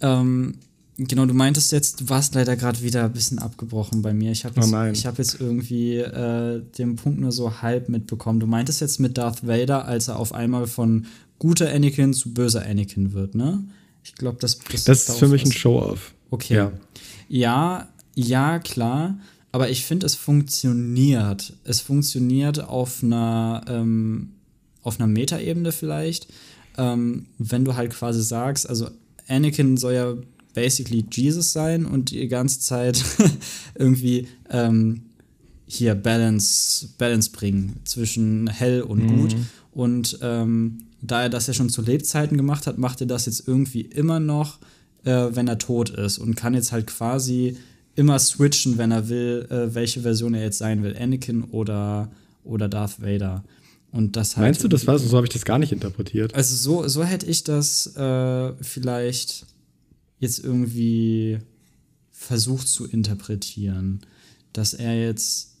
Ähm, 0.00 0.54
genau, 0.96 1.26
du 1.26 1.34
meintest 1.34 1.72
jetzt, 1.72 2.00
du 2.00 2.08
warst 2.08 2.34
leider 2.34 2.56
gerade 2.56 2.82
wieder 2.82 3.04
ein 3.04 3.12
bisschen 3.12 3.38
abgebrochen 3.38 4.02
bei 4.02 4.14
mir. 4.14 4.32
Ich 4.32 4.44
habe 4.44 4.60
jetzt, 4.60 4.72
oh 4.72 5.08
hab 5.08 5.18
jetzt 5.18 5.40
irgendwie 5.40 5.98
äh, 5.98 6.62
den 6.78 6.96
Punkt 6.96 7.20
nur 7.20 7.32
so 7.32 7.62
halb 7.62 7.88
mitbekommen. 7.88 8.40
Du 8.40 8.46
meintest 8.46 8.80
jetzt 8.80 8.98
mit 8.98 9.18
Darth 9.18 9.46
Vader, 9.46 9.84
als 9.84 10.08
er 10.08 10.18
auf 10.18 10.32
einmal 10.34 10.66
von 10.66 11.06
guter 11.38 11.70
Anakin 11.70 12.14
zu 12.14 12.32
böser 12.32 12.64
Anakin 12.64 13.12
wird, 13.12 13.34
ne? 13.34 13.64
Ich 14.02 14.14
glaube, 14.14 14.38
das, 14.40 14.58
das, 14.58 14.84
das 14.84 15.08
ist 15.08 15.18
für 15.18 15.28
mich 15.28 15.44
ein 15.44 15.52
Show-off. 15.52 16.12
Okay. 16.30 16.54
Ja. 16.54 16.72
ja, 17.28 17.88
ja, 18.14 18.58
klar. 18.58 19.18
Aber 19.50 19.70
ich 19.70 19.84
finde, 19.84 20.06
es 20.06 20.14
funktioniert. 20.14 21.54
Es 21.64 21.80
funktioniert 21.80 22.60
auf 22.60 23.02
einer, 23.02 23.64
ähm, 23.68 24.32
auf 24.82 24.98
einer 24.98 25.06
Metaebene 25.06 25.72
vielleicht. 25.72 26.28
Ähm, 26.76 27.26
wenn 27.38 27.64
du 27.64 27.76
halt 27.76 27.92
quasi 27.92 28.22
sagst, 28.22 28.68
also 28.68 28.88
Anakin 29.28 29.76
soll 29.76 29.94
ja 29.94 30.14
basically 30.54 31.04
Jesus 31.10 31.52
sein 31.52 31.84
und 31.84 32.10
die 32.10 32.28
ganze 32.28 32.60
Zeit 32.60 33.04
irgendwie 33.74 34.28
ähm, 34.50 35.02
hier 35.66 35.94
Balance, 35.94 36.88
Balance 36.98 37.30
bringen 37.30 37.80
zwischen 37.84 38.48
hell 38.48 38.82
und 38.82 39.04
mhm. 39.04 39.16
gut. 39.16 39.36
Und 39.72 40.18
ähm, 40.22 40.84
da 41.02 41.22
er 41.22 41.28
das 41.28 41.46
ja 41.46 41.54
schon 41.54 41.68
zu 41.68 41.82
Lebzeiten 41.82 42.36
gemacht 42.36 42.66
hat, 42.66 42.78
macht 42.78 43.00
er 43.00 43.06
das 43.06 43.26
jetzt 43.26 43.46
irgendwie 43.46 43.82
immer 43.82 44.20
noch, 44.20 44.58
äh, 45.04 45.26
wenn 45.30 45.48
er 45.48 45.58
tot 45.58 45.90
ist 45.90 46.18
und 46.18 46.36
kann 46.36 46.54
jetzt 46.54 46.72
halt 46.72 46.86
quasi 46.86 47.56
immer 47.96 48.18
switchen, 48.18 48.78
wenn 48.78 48.90
er 48.90 49.08
will, 49.08 49.46
äh, 49.50 49.74
welche 49.74 50.00
Version 50.00 50.34
er 50.34 50.42
jetzt 50.42 50.58
sein 50.58 50.82
will, 50.82 50.96
Anakin 50.96 51.44
oder, 51.44 52.10
oder 52.44 52.68
Darth 52.68 53.02
Vader. 53.02 53.44
Und 53.94 54.16
das 54.16 54.36
halt 54.36 54.46
Meinst 54.46 54.64
du, 54.64 54.66
das 54.66 54.88
war 54.88 54.98
so? 54.98 55.06
So 55.06 55.16
habe 55.16 55.26
ich 55.26 55.32
das 55.32 55.44
gar 55.44 55.60
nicht 55.60 55.70
interpretiert. 55.70 56.34
Also 56.34 56.56
so, 56.56 56.88
so 56.88 57.04
hätte 57.04 57.26
ich 57.26 57.44
das 57.44 57.94
äh, 57.96 58.52
vielleicht 58.60 59.46
jetzt 60.18 60.42
irgendwie 60.42 61.38
versucht 62.10 62.66
zu 62.66 62.86
interpretieren, 62.88 64.00
dass 64.52 64.74
er 64.74 65.00
jetzt 65.00 65.58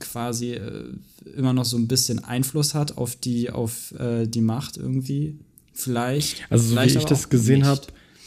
quasi 0.00 0.54
äh, 0.54 0.92
immer 1.36 1.52
noch 1.52 1.64
so 1.64 1.76
ein 1.76 1.86
bisschen 1.86 2.24
Einfluss 2.24 2.74
hat 2.74 2.98
auf 2.98 3.14
die, 3.14 3.50
auf 3.50 3.92
äh, 3.92 4.26
die 4.26 4.40
Macht 4.40 4.76
irgendwie. 4.76 5.38
Vielleicht. 5.72 6.44
Also 6.50 6.64
so 6.64 6.70
vielleicht 6.72 6.96
wie 6.96 6.98
ich 6.98 7.04
das 7.04 7.28
gesehen 7.28 7.66
habe, 7.66 7.82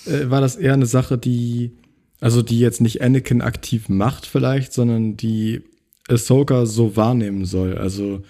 äh, 0.06 0.30
war 0.30 0.40
das 0.40 0.56
eher 0.56 0.74
eine 0.74 0.86
Sache, 0.86 1.18
die, 1.18 1.72
also 2.22 2.42
die 2.42 2.60
jetzt 2.60 2.80
nicht 2.80 3.02
Anakin 3.02 3.42
aktiv 3.42 3.90
macht 3.90 4.26
vielleicht, 4.26 4.72
sondern 4.72 5.18
die 5.18 5.64
Ahsoka 6.08 6.66
so 6.66 6.96
wahrnehmen 6.96 7.44
soll. 7.44 7.78
Also 7.78 8.24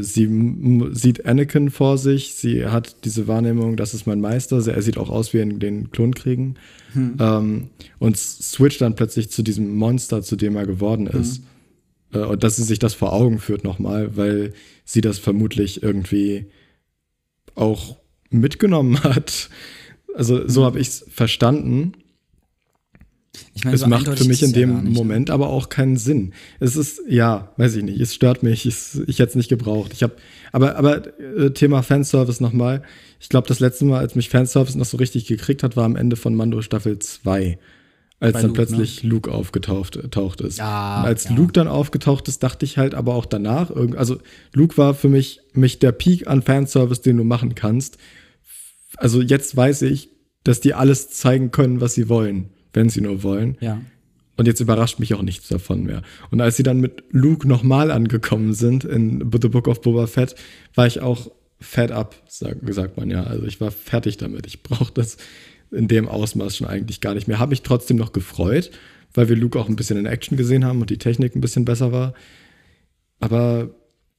sie 0.00 0.90
sieht 0.92 1.26
Anakin 1.26 1.70
vor 1.70 1.98
sich, 1.98 2.34
sie 2.34 2.66
hat 2.66 3.04
diese 3.04 3.26
Wahrnehmung, 3.26 3.76
das 3.76 3.94
ist 3.94 4.06
mein 4.06 4.20
Meister, 4.20 4.64
er 4.64 4.82
sieht 4.82 4.96
auch 4.96 5.10
aus 5.10 5.32
wie 5.32 5.38
in 5.38 5.58
den 5.58 5.90
Klonkriegen 5.90 6.56
hm. 6.92 7.16
ähm, 7.18 7.68
und 7.98 8.16
switcht 8.16 8.80
dann 8.80 8.94
plötzlich 8.94 9.30
zu 9.30 9.42
diesem 9.42 9.74
Monster, 9.74 10.22
zu 10.22 10.36
dem 10.36 10.54
er 10.54 10.66
geworden 10.66 11.08
ist. 11.08 11.42
Hm. 12.12 12.22
Äh, 12.22 12.26
und 12.26 12.44
dass 12.44 12.56
sie 12.56 12.62
sich 12.62 12.78
das 12.78 12.94
vor 12.94 13.12
Augen 13.12 13.40
führt 13.40 13.64
nochmal, 13.64 14.16
weil 14.16 14.52
sie 14.84 15.00
das 15.00 15.18
vermutlich 15.18 15.82
irgendwie 15.82 16.46
auch 17.56 17.96
mitgenommen 18.30 19.02
hat. 19.02 19.50
Also 20.14 20.46
so 20.48 20.60
hm. 20.60 20.66
habe 20.66 20.80
ich 20.80 20.88
es 20.88 21.06
verstanden. 21.08 21.92
Ich 23.54 23.64
meine, 23.64 23.74
es 23.74 23.80
so 23.80 23.86
macht 23.86 24.18
für 24.18 24.24
mich 24.24 24.42
in 24.42 24.52
dem 24.52 24.70
ja 24.70 24.82
nicht, 24.82 24.94
Moment 24.94 25.30
aber 25.30 25.48
auch 25.48 25.68
keinen 25.68 25.96
Sinn. 25.96 26.32
Es 26.60 26.76
ist, 26.76 27.00
ja, 27.08 27.52
weiß 27.56 27.76
ich 27.76 27.84
nicht, 27.84 28.00
es 28.00 28.14
stört 28.14 28.42
mich, 28.42 28.66
es, 28.66 29.00
ich 29.06 29.18
hätte 29.18 29.30
es 29.30 29.34
nicht 29.34 29.48
gebraucht. 29.48 29.92
Ich 29.94 30.02
habe, 30.02 30.16
aber, 30.52 30.76
aber 30.76 31.18
äh, 31.20 31.50
Thema 31.52 31.82
Fanservice 31.82 32.42
nochmal. 32.42 32.82
Ich 33.20 33.28
glaube, 33.28 33.48
das 33.48 33.60
letzte 33.60 33.84
Mal, 33.84 33.98
als 33.98 34.14
mich 34.14 34.28
Fanservice 34.28 34.76
noch 34.76 34.84
so 34.84 34.98
richtig 34.98 35.26
gekriegt 35.26 35.62
hat, 35.62 35.76
war 35.76 35.84
am 35.84 35.96
Ende 35.96 36.16
von 36.16 36.34
Mando 36.34 36.60
Staffel 36.60 36.98
2. 36.98 37.58
Als 38.18 38.32
Bei 38.32 38.40
dann 38.40 38.50
Luke, 38.50 38.64
plötzlich 38.64 39.02
ne? 39.02 39.10
Luke 39.10 39.30
aufgetaucht 39.30 39.98
taucht 40.10 40.40
ist. 40.40 40.58
Ja, 40.58 41.00
Und 41.00 41.06
als 41.06 41.24
ja. 41.24 41.34
Luke 41.34 41.52
dann 41.52 41.68
aufgetaucht 41.68 42.28
ist, 42.28 42.42
dachte 42.42 42.64
ich 42.64 42.78
halt 42.78 42.94
aber 42.94 43.14
auch 43.14 43.26
danach, 43.26 43.70
also 43.70 44.18
Luke 44.54 44.78
war 44.78 44.94
für 44.94 45.08
mich, 45.08 45.40
mich 45.52 45.78
der 45.78 45.92
Peak 45.92 46.26
an 46.26 46.42
Fanservice, 46.42 47.02
den 47.02 47.18
du 47.18 47.24
machen 47.24 47.54
kannst. 47.54 47.98
Also 48.96 49.20
jetzt 49.20 49.54
weiß 49.54 49.82
ich, 49.82 50.10
dass 50.44 50.60
die 50.60 50.72
alles 50.72 51.10
zeigen 51.10 51.50
können, 51.50 51.80
was 51.80 51.94
sie 51.94 52.08
wollen 52.08 52.50
wenn 52.76 52.90
sie 52.90 53.00
nur 53.00 53.22
wollen. 53.22 53.56
Ja. 53.60 53.80
Und 54.36 54.46
jetzt 54.46 54.60
überrascht 54.60 55.00
mich 55.00 55.14
auch 55.14 55.22
nichts 55.22 55.48
davon 55.48 55.82
mehr. 55.84 56.02
Und 56.30 56.42
als 56.42 56.56
sie 56.56 56.62
dann 56.62 56.78
mit 56.78 57.04
Luke 57.10 57.48
nochmal 57.48 57.90
angekommen 57.90 58.52
sind 58.52 58.84
in 58.84 59.30
The 59.32 59.48
Book 59.48 59.66
of 59.66 59.80
Boba 59.80 60.06
Fett, 60.06 60.36
war 60.74 60.86
ich 60.86 61.00
auch 61.00 61.30
fed 61.58 61.90
up, 61.90 62.14
sag, 62.28 62.58
sagt 62.68 62.98
man 62.98 63.10
ja. 63.10 63.24
Also 63.24 63.46
ich 63.46 63.62
war 63.62 63.70
fertig 63.70 64.18
damit. 64.18 64.46
Ich 64.46 64.62
brauche 64.62 64.92
das 64.92 65.16
in 65.70 65.88
dem 65.88 66.06
Ausmaß 66.06 66.54
schon 66.54 66.66
eigentlich 66.66 67.00
gar 67.00 67.14
nicht 67.14 67.28
mehr. 67.28 67.38
Habe 67.38 67.50
mich 67.50 67.62
trotzdem 67.62 67.96
noch 67.96 68.12
gefreut, 68.12 68.70
weil 69.14 69.30
wir 69.30 69.36
Luke 69.36 69.58
auch 69.58 69.70
ein 69.70 69.76
bisschen 69.76 69.96
in 69.96 70.04
Action 70.04 70.36
gesehen 70.36 70.66
haben 70.66 70.82
und 70.82 70.90
die 70.90 70.98
Technik 70.98 71.34
ein 71.34 71.40
bisschen 71.40 71.64
besser 71.64 71.92
war. 71.92 72.12
Aber 73.20 73.70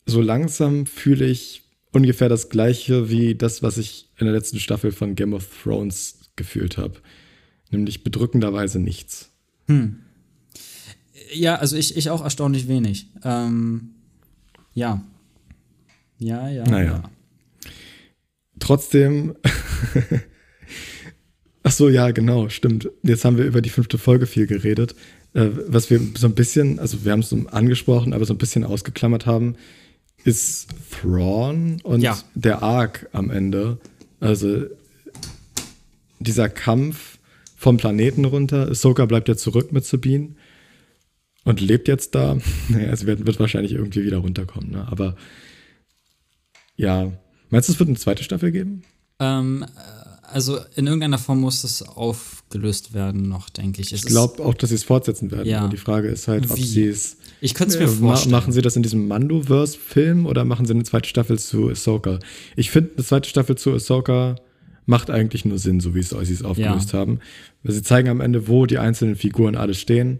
so 0.08 0.20
langsam 0.20 0.88
fühle 0.88 1.26
ich 1.26 1.62
ungefähr 1.91 2.28
das 2.28 2.49
gleiche 2.49 3.12
wie 3.12 3.36
das, 3.36 3.62
was 3.62 3.78
ich 3.78 4.10
in 4.18 4.26
der 4.26 4.34
letzten 4.34 4.60
Staffel 4.60 4.91
von 4.91 5.14
Game 5.14 5.34
of 5.34 5.47
Thrones 5.64 6.32
gefühlt 6.36 6.80
habe 6.80 6.95
nämlich 7.72 8.03
bedrückenderweise 8.03 8.80
nichts. 8.80 9.30
Hm. 9.68 9.99
Ja, 11.34 11.55
also 11.55 11.76
ich, 11.76 11.97
ich 11.97 12.09
auch 12.09 12.24
erstaunlich 12.24 12.68
wenig. 12.68 13.07
Ähm, 13.24 13.89
ja. 14.74 15.03
Ja, 16.20 16.49
ja. 16.49 16.63
Naja. 16.63 17.03
Ja. 17.03 17.03
Trotzdem. 18.59 19.36
Ach 21.63 21.72
so, 21.72 21.89
ja, 21.89 22.11
genau, 22.11 22.49
stimmt. 22.49 22.89
Jetzt 23.03 23.26
haben 23.26 23.38
wir 23.38 23.45
über 23.45 23.61
die 23.61 23.70
fünfte 23.70 23.97
Folge 23.97 24.26
viel 24.26 24.47
geredet. 24.47 24.95
Äh, 25.34 25.49
was 25.68 25.89
wir 25.89 25.99
so 26.15 26.28
ein 26.28 26.36
bisschen, 26.36 26.80
also 26.80 27.03
wir 27.03 27.11
haben 27.11 27.20
es 27.20 27.34
angesprochen, 27.34 28.13
aber 28.13 28.26
so 28.26 28.34
ein 28.34 28.38
bisschen 28.38 28.63
ausgeklammert 28.63 29.26
haben, 29.26 29.55
ist 30.24 30.70
Thrawn 30.91 31.80
und 31.84 32.01
ja. 32.01 32.18
der 32.36 32.63
Arc 32.63 33.09
am 33.11 33.30
Ende. 33.30 33.80
Also 34.20 34.65
dieser 36.20 36.49
Kampf 36.49 37.16
vom 37.58 37.78
Planeten 37.78 38.24
runter. 38.24 38.70
Ahsoka 38.70 39.05
bleibt 39.05 39.28
ja 39.28 39.36
zurück 39.36 39.74
mit 39.74 39.84
Sabine 39.84 40.36
und 41.43 41.60
lebt 41.60 41.89
jetzt 41.89 42.16
da. 42.16 42.38
Naja, 42.70 42.91
es 42.91 43.05
wird, 43.05 43.26
wird 43.26 43.39
wahrscheinlich 43.39 43.74
irgendwie 43.74 44.05
wieder 44.05 44.20
runterkommen, 44.20 44.72
ne? 44.72 44.88
Aber 44.89 45.16
ja. 46.76 47.12
Meinst 47.49 47.68
du, 47.68 47.74
es 47.74 47.80
wird 47.80 47.89
eine 47.89 47.97
zweite 47.97 48.24
Staffel 48.24 48.51
geben? 48.51 48.84
Ähm, 49.20 49.66
also 50.22 50.60
in 50.76 50.86
irgendeiner 50.86 51.18
Form 51.18 51.39
muss 51.39 51.64
es 51.64 51.82
aufgelöst 51.82 52.93
werden 52.93 53.28
noch, 53.28 53.49
denke 53.49 53.82
ich. 53.82 53.91
Es 53.91 54.01
ich 54.01 54.05
glaube 54.05 54.43
auch, 54.43 54.53
dass 54.53 54.70
sie 54.70 54.76
es 54.76 54.84
fortsetzen 54.84 55.32
werden. 55.32 55.47
Ja. 55.47 55.68
Die 55.68 55.78
Frage 55.78 56.10
ist 56.10 56.28
halt, 56.28 56.51
ob 56.51 56.60
sie 56.60 56.86
es. 56.86 57.18
Ich 57.41 57.55
könnte 57.55 57.74
es 57.74 57.80
mir 57.80 57.86
äh, 57.86 57.88
vorstellen. 57.88 58.34
Machen 58.34 58.51
sie 58.51 58.62
das 58.62 58.76
in 58.76 58.84
diesem 58.84 59.08
Mandoverse-Film 59.08 60.28
oder 60.28 60.45
machen 60.45 60.68
sie 60.68 60.74
eine 60.74 60.84
zweite 60.84 61.10
Staffel 61.10 61.39
zu 61.39 61.70
Ahsoka? 61.70 62.20
Ich 62.55 62.70
finde 62.70 62.91
eine 62.97 63.05
zweite 63.05 63.30
Staffel 63.30 63.58
zu 63.58 63.74
Ahsoka 63.74 64.36
macht 64.88 65.12
eigentlich 65.12 65.46
nur 65.46 65.60
Sinn, 65.60 65.80
so 65.80 65.94
wie 65.94 66.00
es 66.00 66.10
sie 66.10 66.34
es 66.34 66.44
aufgelöst 66.44 66.94
ja. 66.94 67.00
haben. 67.00 67.20
Weil 67.62 67.74
sie 67.74 67.84
zeigen 67.84 68.10
am 68.10 68.22
Ende, 68.22 68.48
wo 68.48 68.66
die 68.66 68.80
einzelnen 68.80 69.16
Figuren 69.16 69.56
alles 69.56 69.80
stehen. 69.80 70.20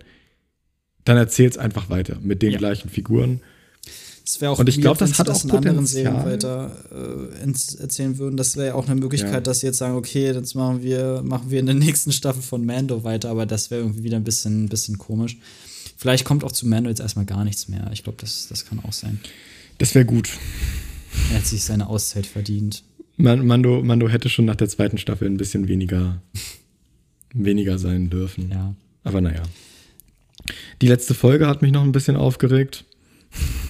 Dann 1.06 1.18
erzählt 1.18 1.54
es 1.54 1.58
einfach 1.58 1.90
weiter 1.90 2.18
mit 2.22 2.42
den 2.42 2.52
ja. 2.52 2.58
gleichen 2.58 2.90
Figuren. 2.90 3.42
Das 4.26 4.44
auch 4.44 4.60
und 4.60 4.68
ich 4.68 4.82
glaube, 4.82 5.00
das 5.00 5.18
hat 5.20 5.30
das 5.30 5.46
auch 5.46 5.46
in 5.46 5.52
anderen 5.52 5.86
Serien 5.86 6.26
weiter 6.26 6.76
äh, 6.92 7.82
erzählen 7.82 8.18
würden. 8.18 8.36
Das 8.36 8.58
wäre 8.58 8.68
ja 8.68 8.74
auch 8.76 8.86
eine 8.86 9.00
Möglichkeit, 9.00 9.34
ja. 9.34 9.40
dass 9.40 9.62
sie 9.62 9.68
jetzt 9.68 9.78
sagen, 9.78 9.96
okay, 9.96 10.26
jetzt 10.34 10.54
machen 10.54 10.84
wir, 10.84 11.22
machen 11.24 11.50
wir 11.50 11.62
in 11.62 11.66
der 11.66 11.76
nächsten 11.76 12.12
Staffel 12.12 12.42
von 12.42 12.66
Mando 12.66 13.06
weiter, 13.06 13.30
aber 13.30 13.46
das 13.46 13.72
wäre 13.72 13.82
irgendwie 13.82 14.04
wieder 14.04 14.18
ein 14.18 14.26
bisschen, 14.26 14.66
ein 14.66 14.70
bisschen 14.70 14.98
komisch. 14.98 15.38
Vielleicht 15.96 16.26
kommt 16.26 16.44
auch 16.44 16.52
zu 16.52 16.68
Mando 16.68 16.90
jetzt 16.90 17.00
erstmal 17.00 17.24
gar 17.24 17.46
nichts 17.46 17.70
mehr. 17.70 17.90
Ich 17.94 18.04
glaube, 18.04 18.18
das, 18.20 18.48
das 18.50 18.66
kann 18.66 18.82
auch 18.84 18.92
sein. 18.92 19.22
Das 19.78 19.96
wäre 19.96 20.04
gut. 20.04 20.30
Er 21.32 21.38
hat 21.38 21.46
sich 21.46 21.64
seine 21.64 21.88
Auszeit 21.88 22.26
verdient. 22.26 22.84
Mando, 23.18 23.82
Mando 23.84 24.08
hätte 24.08 24.30
schon 24.30 24.46
nach 24.46 24.56
der 24.56 24.70
zweiten 24.70 24.98
Staffel 24.98 25.28
ein 25.28 25.38
bisschen 25.38 25.68
weniger, 25.68 26.22
weniger 27.34 27.80
sein 27.80 28.10
dürfen. 28.10 28.50
Ja. 28.52 28.76
Aber 29.04 29.22
naja. 29.22 29.44
Die 30.82 30.88
letzte 30.88 31.14
Folge 31.14 31.48
hat 31.48 31.62
mich 31.62 31.72
noch 31.72 31.84
ein 31.84 31.92
bisschen 31.92 32.16
aufgeregt. 32.16 32.86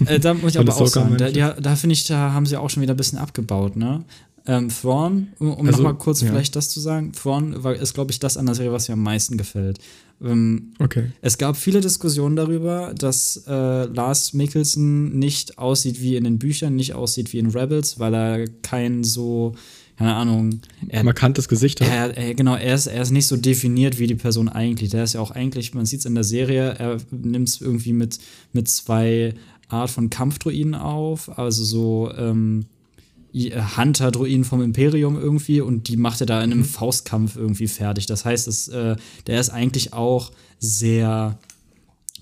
Äh, 0.06 0.20
da 0.20 0.34
muss 0.34 0.54
ich 0.54 0.60
aber 0.60 0.76
auch 0.76 0.88
sagen, 0.88 1.18
da, 1.18 1.32
da, 1.32 1.54
da 1.54 1.76
finde 1.76 1.94
ich, 1.94 2.06
da 2.06 2.34
haben 2.34 2.46
sie 2.46 2.58
auch 2.58 2.70
schon 2.70 2.84
wieder 2.84 2.94
ein 2.94 2.98
bisschen 2.98 3.18
abgebaut, 3.18 3.76
ne? 3.76 4.04
Ähm, 4.46 4.70
Thrawn, 4.70 5.30
um, 5.40 5.54
um 5.54 5.68
also, 5.68 5.80
nochmal 5.80 5.98
kurz 5.98 6.22
ja. 6.22 6.28
vielleicht 6.28 6.56
das 6.56 6.70
zu 6.70 6.80
sagen, 6.80 7.12
Thrawn 7.12 7.64
war, 7.64 7.76
ist, 7.76 7.94
glaube 7.94 8.12
ich, 8.12 8.20
das 8.20 8.38
an 8.38 8.46
der 8.46 8.56
Serie, 8.56 8.72
was 8.72 8.88
mir 8.88 8.94
am 8.94 9.04
meisten 9.04 9.38
gefällt. 9.38 9.80
Ähm, 10.24 10.74
okay. 10.80 11.12
Es 11.22 11.38
gab 11.38 11.58
viele 11.58 11.82
Diskussionen 11.82 12.36
darüber, 12.36 12.94
dass 12.98 13.44
äh, 13.48 13.86
Lars 13.86 14.34
Mikkelsen 14.34 15.18
nicht 15.18 15.58
aussieht 15.58 16.02
wie 16.02 16.16
in 16.16 16.24
den 16.24 16.40
Büchern, 16.40 16.76
nicht 16.76 16.94
aussieht 16.94 17.34
wie 17.34 17.40
in 17.40 17.52
Rebels, 17.52 18.00
weil 18.00 18.14
er 18.16 18.48
kein 18.64 19.04
so, 19.04 19.54
keine 19.98 20.16
Ahnung. 20.16 20.62
Er, 20.88 21.04
Markantes 21.04 21.48
Gesicht 21.48 21.82
hat. 21.82 21.90
Er, 21.90 22.18
er, 22.18 22.34
genau, 22.34 22.56
er 22.56 22.76
ist, 22.76 22.88
er 22.88 23.02
ist 23.02 23.12
nicht 23.12 23.28
so 23.28 23.38
definiert 23.38 24.00
wie 24.00 24.08
die 24.08 24.16
Person 24.16 24.50
eigentlich. 24.50 24.90
Der 24.90 25.04
ist 25.04 25.14
ja 25.14 25.22
auch 25.22 25.32
eigentlich, 25.32 25.74
man 25.74 25.86
sieht 25.86 26.00
es 26.00 26.06
in 26.06 26.16
der 26.16 26.24
Serie, 26.24 26.76
er 26.78 26.98
nimmt 27.12 27.50
es 27.50 27.62
irgendwie 27.62 27.94
mit, 27.94 28.18
mit 28.54 28.68
zwei 28.68 29.36
Art 29.70 29.90
von 29.90 30.10
Kampfdruiden 30.10 30.76
auf, 30.76 31.38
also 31.38 31.64
so, 31.64 32.12
ähm, 32.18 32.66
Hunter-Druiden 33.34 34.44
vom 34.44 34.62
Imperium 34.62 35.18
irgendwie 35.18 35.62
und 35.62 35.88
die 35.88 35.98
macht 35.98 36.22
er 36.22 36.28
da 36.28 36.44
in 36.44 36.52
einem 36.52 36.62
mhm. 36.62 36.66
Faustkampf 36.66 37.36
irgendwie 37.36 37.68
fertig. 37.68 38.06
Das 38.06 38.26
heißt, 38.26 38.48
es, 38.48 38.68
äh, 38.68 38.96
der 39.28 39.40
ist 39.40 39.50
eigentlich 39.50 39.94
auch 39.94 40.32
sehr 40.60 41.38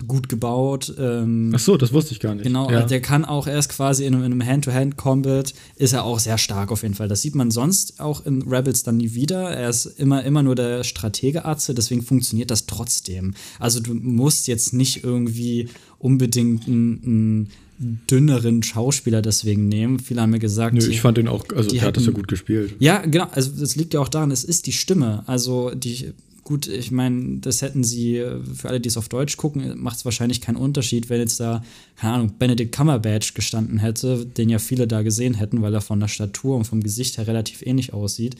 gut 0.06 0.28
gebaut. 0.28 0.94
Ähm, 0.98 1.52
Ach 1.54 1.58
so, 1.58 1.76
das 1.76 1.92
wusste 1.92 2.12
ich 2.12 2.20
gar 2.20 2.34
nicht. 2.34 2.44
Genau, 2.44 2.70
ja. 2.70 2.82
der 2.82 3.00
kann 3.00 3.24
auch 3.24 3.46
erst 3.46 3.70
quasi 3.70 4.04
in 4.04 4.14
einem 4.14 4.44
Hand-to-Hand-Combat 4.44 5.54
ist 5.76 5.92
er 5.92 6.04
auch 6.04 6.18
sehr 6.18 6.38
stark 6.38 6.70
auf 6.70 6.82
jeden 6.82 6.94
Fall. 6.94 7.08
Das 7.08 7.22
sieht 7.22 7.34
man 7.34 7.50
sonst 7.50 8.00
auch 8.00 8.24
in 8.26 8.42
Rebels 8.42 8.82
dann 8.82 8.98
nie 8.98 9.14
wieder. 9.14 9.50
Er 9.50 9.70
ist 9.70 9.86
immer, 9.86 10.24
immer 10.24 10.42
nur 10.42 10.54
der 10.54 10.84
Stratege-Arze, 10.84 11.74
deswegen 11.74 12.02
funktioniert 12.02 12.50
das 12.50 12.66
trotzdem. 12.66 13.34
Also 13.58 13.80
du 13.80 13.94
musst 13.94 14.48
jetzt 14.48 14.74
nicht 14.74 15.04
irgendwie 15.04 15.68
unbedingt 15.98 16.68
ein, 16.68 16.92
ein 17.04 17.50
dünneren 17.78 18.62
Schauspieler 18.62 19.22
deswegen 19.22 19.68
nehmen. 19.68 19.98
Viele 19.98 20.22
haben 20.22 20.30
mir 20.30 20.38
gesagt. 20.38 20.74
Nö, 20.74 20.86
ich 20.86 21.00
fand 21.00 21.18
ihn 21.18 21.28
auch, 21.28 21.44
also 21.54 21.70
der 21.70 21.82
hat 21.82 21.96
das 21.96 22.06
ja 22.06 22.12
gut 22.12 22.28
gespielt. 22.28 22.74
Ja, 22.78 23.00
genau, 23.00 23.26
also 23.32 23.50
das 23.58 23.76
liegt 23.76 23.94
ja 23.94 24.00
auch 24.00 24.08
daran, 24.08 24.30
es 24.30 24.44
ist 24.44 24.66
die 24.66 24.72
Stimme. 24.72 25.24
Also 25.26 25.70
die, 25.74 26.12
gut, 26.46 26.68
ich 26.68 26.92
meine, 26.92 27.40
das 27.40 27.60
hätten 27.60 27.82
sie, 27.82 28.24
für 28.54 28.68
alle, 28.68 28.80
die 28.80 28.88
es 28.88 28.96
auf 28.96 29.08
Deutsch 29.08 29.36
gucken, 29.36 29.74
macht 29.82 29.96
es 29.96 30.04
wahrscheinlich 30.04 30.40
keinen 30.40 30.56
Unterschied, 30.56 31.10
wenn 31.10 31.18
jetzt 31.18 31.40
da, 31.40 31.62
keine 31.96 32.14
Ahnung, 32.14 32.34
Benedict 32.38 32.72
Cumberbatch 32.72 33.34
gestanden 33.34 33.78
hätte, 33.78 34.24
den 34.24 34.48
ja 34.48 34.60
viele 34.60 34.86
da 34.86 35.02
gesehen 35.02 35.34
hätten, 35.34 35.60
weil 35.60 35.74
er 35.74 35.80
von 35.80 35.98
der 35.98 36.06
Statur 36.06 36.56
und 36.56 36.64
vom 36.64 36.82
Gesicht 36.84 37.18
her 37.18 37.26
relativ 37.26 37.62
ähnlich 37.66 37.92
aussieht. 37.92 38.36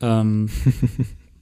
Ähm, 0.00 0.48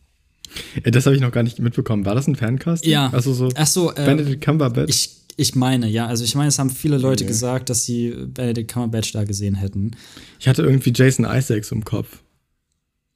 das 0.84 1.07
habe 1.07 1.14
ich 1.14 1.22
noch 1.22 1.30
gar 1.30 1.44
nicht 1.44 1.61
mitbekommen. 1.61 2.05
War 2.05 2.16
das 2.16 2.26
ein 2.26 2.34
Fancast? 2.34 2.84
Ja. 2.84 3.09
Also 3.11 3.32
so, 3.32 3.50
Ach 3.55 3.68
so 3.68 3.92
äh, 3.92 4.05
Benedict 4.05 4.44
Cumberbatch. 4.44 4.90
Ich 4.90 5.11
ich 5.36 5.55
meine, 5.55 5.88
ja. 5.88 6.07
Also 6.09 6.24
ich 6.24 6.34
meine, 6.34 6.48
es 6.48 6.59
haben 6.59 6.68
viele 6.68 6.98
Leute 6.98 7.24
okay. 7.24 7.32
gesagt, 7.32 7.70
dass 7.70 7.86
sie 7.86 8.11
Benedict 8.11 8.72
Cumberbatch 8.72 9.12
da 9.12 9.24
gesehen 9.24 9.55
hätten. 9.55 9.92
Ich 10.40 10.48
hatte 10.48 10.62
irgendwie 10.62 10.92
Jason 10.94 11.24
Isaacs 11.24 11.72
im 11.72 11.84
Kopf. 11.84 12.22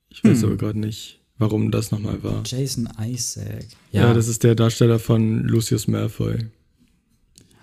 Ich 0.09 0.25
weiß 0.25 0.39
hm. 0.39 0.45
aber 0.47 0.57
gerade 0.57 0.79
nicht, 0.79 1.21
warum 1.39 1.71
das 1.71 1.91
nochmal 1.91 2.23
war. 2.23 2.43
Jason 2.45 2.89
Isaac. 3.01 3.67
Ja. 3.93 4.09
ja, 4.09 4.15
das 4.15 4.29
ist 4.29 4.43
der 4.43 4.55
Darsteller 4.55 4.99
von 4.99 5.43
Lucius 5.45 5.87
Malfoy. 5.87 6.47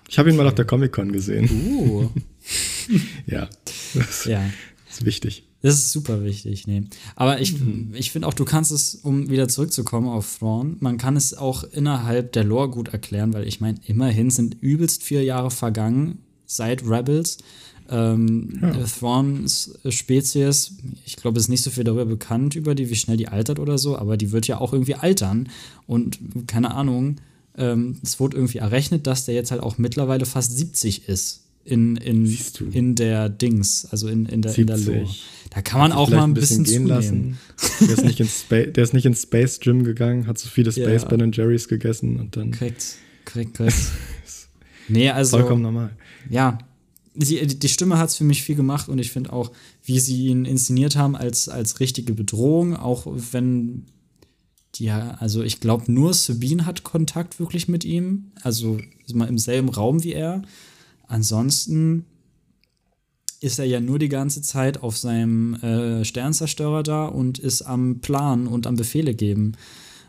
Ich 0.10 0.20
habe 0.20 0.30
ihn 0.30 0.36
mal 0.36 0.48
auf 0.48 0.56
der 0.56 0.66
Comic-Con 0.66 1.12
gesehen. 1.12 1.50
Uh. 1.50 2.10
ja. 3.26 3.50
Das 3.96 4.26
ja. 4.26 4.44
ist 4.90 5.06
wichtig. 5.06 5.44
Das 5.64 5.76
ist 5.76 5.92
super 5.94 6.26
wichtig, 6.26 6.68
nee. 6.68 6.84
Aber 7.16 7.40
ich, 7.40 7.58
mhm. 7.58 7.94
ich 7.96 8.12
finde 8.12 8.28
auch, 8.28 8.34
du 8.34 8.44
kannst 8.44 8.72
es, 8.72 8.96
um 8.96 9.30
wieder 9.30 9.48
zurückzukommen 9.48 10.10
auf 10.10 10.40
Thrawn, 10.40 10.76
man 10.82 10.98
kann 10.98 11.16
es 11.16 11.34
auch 11.34 11.64
innerhalb 11.64 12.34
der 12.34 12.44
Lore 12.44 12.70
gut 12.70 12.90
erklären, 12.90 13.34
weil 13.34 13.48
ich 13.48 13.62
meine, 13.62 13.80
immerhin 13.86 14.30
sind 14.30 14.58
übelst 14.60 15.04
vier 15.04 15.24
Jahre 15.24 15.52
vergangen 15.52 16.20
seit 16.46 16.84
Rebels. 16.86 17.38
Ähm, 17.90 18.60
Ja. 18.62 18.74
Thrawns 19.00 19.78
Spezies, 19.90 20.74
ich 21.06 21.16
glaube, 21.18 21.38
es 21.40 21.46
ist 21.46 21.50
nicht 21.50 21.64
so 21.64 21.70
viel 21.70 21.84
darüber 21.84 22.06
bekannt, 22.06 22.56
über 22.56 22.76
die, 22.76 22.90
wie 22.90 22.96
schnell 22.96 23.18
die 23.18 23.28
altert 23.28 23.60
oder 23.60 23.78
so, 23.78 23.98
aber 23.98 24.18
die 24.18 24.32
wird 24.32 24.48
ja 24.48 24.60
auch 24.60 24.74
irgendwie 24.74 24.96
altern. 24.96 25.50
Und 25.88 26.20
keine 26.48 26.74
Ahnung, 26.74 27.18
ähm, 27.58 27.98
es 28.04 28.20
wurde 28.20 28.38
irgendwie 28.38 28.60
errechnet, 28.60 29.06
dass 29.06 29.26
der 29.26 29.36
jetzt 29.36 29.52
halt 29.52 29.62
auch 29.62 29.78
mittlerweile 29.78 30.26
fast 30.26 30.58
70 30.58 31.08
ist. 31.10 31.42
In, 31.66 31.96
in, 31.96 32.38
in 32.74 32.96
der 32.96 33.30
Dings, 33.30 33.88
also 33.90 34.10
in, 34.10 34.26
in, 34.26 34.42
der, 34.42 34.54
in 34.58 34.68
der 34.68 34.78
70. 34.78 34.86
Lore. 35.04 35.10
Da 35.52 35.62
kann 35.62 35.80
man 35.80 35.94
auch 35.94 36.10
mal 36.10 36.26
ein 36.26 36.34
bisschen, 36.34 36.66
gehen 36.66 36.86
zunehmen. 36.88 36.88
lassen. 36.90 37.38
Der 37.80 37.90
ist, 37.90 38.04
nicht 38.04 38.20
ins 38.20 38.42
Spa 38.42 38.64
der 38.64 38.84
ist 38.84 38.94
nicht 38.94 39.06
ins 39.06 39.22
Space 39.22 39.62
Gym 39.62 39.86
gegangen, 39.86 40.28
hat 40.28 40.38
so 40.38 40.50
viele 40.50 40.72
Space 40.74 41.04
Ja. 41.04 41.08
Ben 41.08 41.32
Jerry's 41.32 41.70
gegessen 41.70 42.20
und 42.20 42.36
dann 42.36 42.52
Korrekt, 42.52 42.96
korrekt, 43.24 43.56
korrekt. 43.56 43.78
nee, 44.90 45.10
also. 45.10 45.38
vollkommen 45.38 45.62
normal. 45.62 45.92
ja, 46.30 46.58
die, 47.16 47.46
die 47.46 47.70
Stimme 47.70 47.98
hat 47.98 48.10
es 48.10 48.16
für 48.16 48.24
mich 48.24 48.44
viel 48.44 48.56
gemacht 48.56 48.90
und 48.90 48.98
ich 48.98 49.12
finde 49.12 49.34
auch, 49.34 49.52
wie 49.84 50.00
sie 50.00 50.28
ihn 50.28 50.46
inszeniert 50.46 50.96
haben 50.96 51.16
als, 51.16 51.50
als 51.50 51.80
richtige 51.80 52.14
Bedrohung, 52.14 52.76
auch 52.76 53.06
wenn 53.06 53.86
die, 54.76 54.90
also 54.90 55.44
ich 55.44 55.60
glaube, 55.60 55.92
nur 55.92 56.14
Sabine 56.14 56.66
hat 56.66 56.84
Kontakt 56.84 57.40
wirklich 57.40 57.68
mit 57.68 57.86
ihm, 57.86 58.32
also 58.42 58.80
ist 59.06 59.16
mal 59.16 59.30
im 59.30 59.38
selben 59.38 59.70
Raum 59.70 60.04
wie 60.04 60.14
er. 60.14 60.42
Ansonsten 61.08 62.06
ist 63.40 63.60
er 63.60 63.66
ja 63.66 63.80
nur 63.80 64.00
die 64.00 64.10
ganze 64.10 64.42
Zeit 64.42 64.82
auf 64.82 64.98
seinem 64.98 65.56
äh, 65.56 66.06
Sternzerstörer 66.06 66.82
da 66.82 67.06
und 67.06 67.38
ist 67.38 67.62
am 67.62 68.00
Plan 68.00 68.48
und 68.48 68.66
am 68.66 68.76
Befehle 68.76 69.14
geben. 69.14 69.52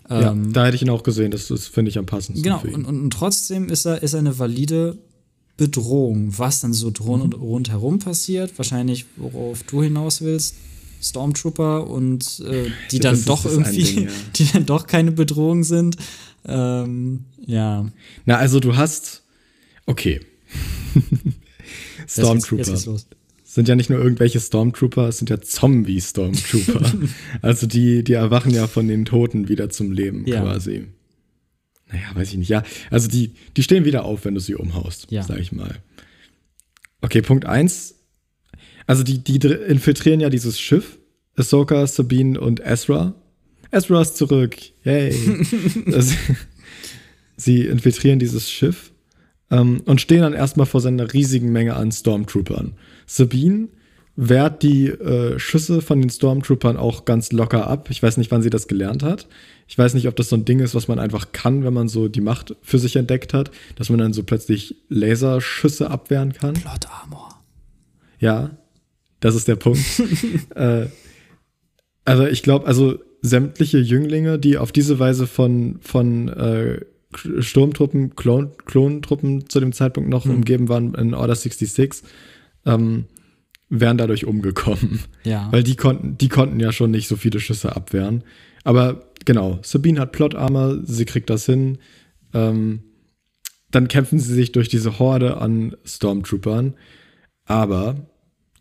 ja, 0.09 0.31
Ähm, 0.31 0.53
da 0.53 0.65
hätte 0.65 0.77
ich 0.77 0.83
ihn 0.83 0.91
auch 0.91 1.03
gesehen, 1.03 1.31
das, 1.31 1.49
das 1.49 1.67
finde 1.67 1.91
ich 1.91 1.99
am 1.99 2.07
passendsten 2.07 2.43
Genau, 2.43 2.63
und, 2.63 2.87
und, 2.87 3.03
und 3.03 3.11
trotzdem 3.13 3.69
ist 3.69 3.85
er, 3.85 4.03
ist 4.03 4.15
er 4.15 4.21
eine 4.21 4.39
valide 4.39 4.99
Bedrohung. 5.57 6.37
Was 6.39 6.61
dann 6.61 6.73
so 6.73 6.89
und 7.07 7.35
rundherum 7.41 7.99
passiert, 7.99 8.57
wahrscheinlich 8.59 9.07
worauf 9.17 9.63
du 9.63 9.83
hinaus 9.83 10.21
willst, 10.23 10.57
Stormtrooper 11.01 11.87
und 11.89 12.41
äh, 12.41 12.71
die 12.91 12.99
dann 12.99 13.15
das 13.15 13.25
doch 13.25 13.45
irgendwie, 13.45 13.83
Ding, 13.83 14.05
ja. 14.07 14.11
die 14.37 14.47
dann 14.53 14.67
doch 14.67 14.87
keine 14.87 15.13
Bedrohung 15.13 15.63
sind. 15.65 15.97
Ähm, 16.47 17.25
ja. 17.47 17.87
Na, 18.25 18.37
also 18.37 18.59
du 18.61 18.77
hast, 18.77 19.23
okay. 19.87 20.21
Jetzt 20.95 21.03
geht's- 21.99 22.13
Stormtrooper. 22.15 22.59
Jetzt 22.63 22.71
geht's 22.71 22.87
los. 22.87 23.07
sind 23.45 23.69
ja 23.69 23.77
nicht 23.77 23.91
nur 23.91 23.99
irgendwelche 24.01 24.41
Stormtrooper, 24.41 25.09
es 25.09 25.19
sind 25.19 25.31
ja 25.31 25.41
Zombie-Stormtrooper. 25.41 26.93
also 27.43 27.67
die, 27.67 28.03
die 28.03 28.13
erwachen 28.15 28.53
ja 28.53 28.67
von 28.67 28.89
den 28.89 29.05
Toten 29.05 29.49
wieder 29.49 29.71
zum 29.71 29.93
Leben 29.93 30.27
Ja. 30.27 30.43
quasi. 30.43 30.87
Naja, 31.93 32.05
weiß 32.15 32.31
ich 32.33 32.39
nicht. 32.39 32.49
Ja, 32.49 32.63
also 32.91 33.09
die, 33.09 33.35
die 33.57 33.63
stehen 33.63 33.85
wieder 33.85 34.05
auf, 34.05 34.25
wenn 34.25 34.35
du 34.35 34.41
sie 34.41 34.55
umhaust, 34.55 35.07
Ja. 35.11 35.23
sag 35.23 35.39
ich 35.39 35.53
mal. 35.53 35.77
Okay, 37.01 37.23
Punkt 37.23 37.45
eins. 37.45 37.95
Also 38.87 39.03
die, 39.03 39.19
die 39.19 39.37
infiltrieren 39.47 40.21
ja 40.21 40.31
dieses 40.31 40.59
Schiff. 40.61 40.99
Ahsoka, 41.37 41.87
Sabine 41.87 42.41
und 42.41 42.61
Ezra. 42.65 43.15
Ezra 43.71 44.03
ist 44.03 44.17
zurück. 44.17 44.57
Yay. 44.85 45.15
das, 45.87 46.15
sie 47.37 47.63
infiltrieren 47.67 48.19
dieses 48.19 48.51
Schiff 48.51 48.93
ähm, 49.51 49.83
und 49.85 50.01
stehen 50.01 50.21
dann 50.21 50.33
erstmal 50.33 50.67
vor 50.67 50.81
seiner 50.81 51.13
riesigen 51.13 51.51
Menge 51.53 51.75
an 51.75 51.91
Stormtroopern. 51.93 52.75
Sabine 53.07 53.69
wehrt 54.17 54.63
die 54.63 54.89
äh, 54.89 55.39
Schüsse 55.39 55.81
von 55.83 56.01
den 56.01 56.11
Stormtroopern 56.11 56.77
auch 56.77 57.05
ganz 57.05 57.33
locker 57.33 57.67
ab. 57.67 57.89
Ich 57.91 58.03
weiß 58.03 58.17
nicht, 58.17 58.31
wann 58.31 58.43
sie 58.43 58.51
das 58.51 58.69
gelernt 58.69 59.03
hat. 59.03 59.27
Ich 59.67 59.77
weiß 59.77 59.95
nicht, 59.95 60.07
ob 60.07 60.15
das 60.17 60.29
so 60.29 60.37
ein 60.37 60.45
Ding 60.45 60.61
ist, 60.61 60.75
was 60.75 60.89
man 60.89 60.99
einfach 60.99 61.33
kann, 61.33 61.65
wenn 61.65 61.75
man 61.75 61.89
so 61.89 62.09
die 62.09 62.21
Macht 62.21 62.55
für 62.63 62.79
sich 62.79 62.97
entdeckt 62.97 63.35
hat, 63.35 63.51
dass 63.77 63.91
man 63.91 63.99
dann 63.99 64.13
so 64.13 64.23
plötzlich 64.23 64.77
Laserschüsse 64.89 65.91
abwehren 65.91 66.33
kann. 66.33 66.55
Plot 66.55 66.87
Armor. 67.03 67.41
Ja, 68.21 68.51
das 69.21 69.35
ist 69.35 69.49
der 69.49 69.57
Punkt. 69.57 69.81
äh, 70.55 70.87
also 72.05 72.27
ich 72.27 72.43
glaube, 72.43 72.67
also 72.67 72.99
sämtliche 73.23 73.79
Jünglinge, 73.79 74.39
die 74.39 74.59
auf 74.59 74.71
diese 74.71 74.99
Weise 74.99 75.27
von, 75.27 75.79
von 75.81 76.29
äh, 76.29 76.81
Sturmtruppen, 77.41 78.15
Klon, 78.17 78.53
Klontruppen 78.65 79.49
zu 79.49 79.61
dem 79.61 79.73
Zeitpunkt 79.73 80.11
noch 80.11 80.27
umgeben 80.27 80.69
waren 80.69 80.95
in 80.95 81.15
Order 81.15 81.35
66, 81.35 82.03
ähm, 82.67 83.07
wären 83.81 83.99
dadurch 83.99 84.25
umgekommen. 84.27 85.01
Ja. 85.25 85.49
Weil 85.51 85.63
die 85.63 85.77
konnten, 85.77 86.19
die 86.19 86.29
konnten 86.29 86.61
ja 86.61 86.73
schon 86.73 86.91
nicht 86.91 87.09
so 87.09 87.17
viele 87.17 87.41
Schüsse 87.41 87.75
abwehren. 87.75 88.25
Aber 88.65 89.11
genau, 89.25 89.59
Sabine 89.63 90.01
hat 90.01 90.13
Plot 90.13 90.35
Armor, 90.35 90.81
sie 90.85 91.05
kriegt 91.05 91.31
das 91.31 91.47
hin. 91.47 91.79
Ähm, 92.33 92.81
dann 93.71 93.89
kämpfen 93.89 94.19
sie 94.19 94.35
sich 94.35 94.53
durch 94.53 94.69
diese 94.69 94.99
Horde 94.99 95.39
an 95.39 95.77
Stormtroopern. 95.85 96.75
Aber 97.45 97.97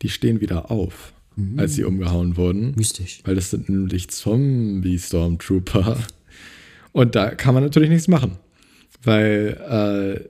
die 0.01 0.09
stehen 0.09 0.41
wieder 0.41 0.71
auf, 0.71 1.13
als 1.57 1.75
sie 1.75 1.83
umgehauen 1.83 2.35
wurden. 2.35 2.73
Mystisch. 2.75 3.21
Weil 3.23 3.35
das 3.35 3.51
sind 3.51 3.69
nämlich 3.69 4.09
Zombie-Stormtrooper. 4.09 5.97
Und 6.91 7.15
da 7.15 7.31
kann 7.35 7.53
man 7.53 7.63
natürlich 7.63 7.89
nichts 7.89 8.07
machen. 8.07 8.37
Weil 9.03 10.27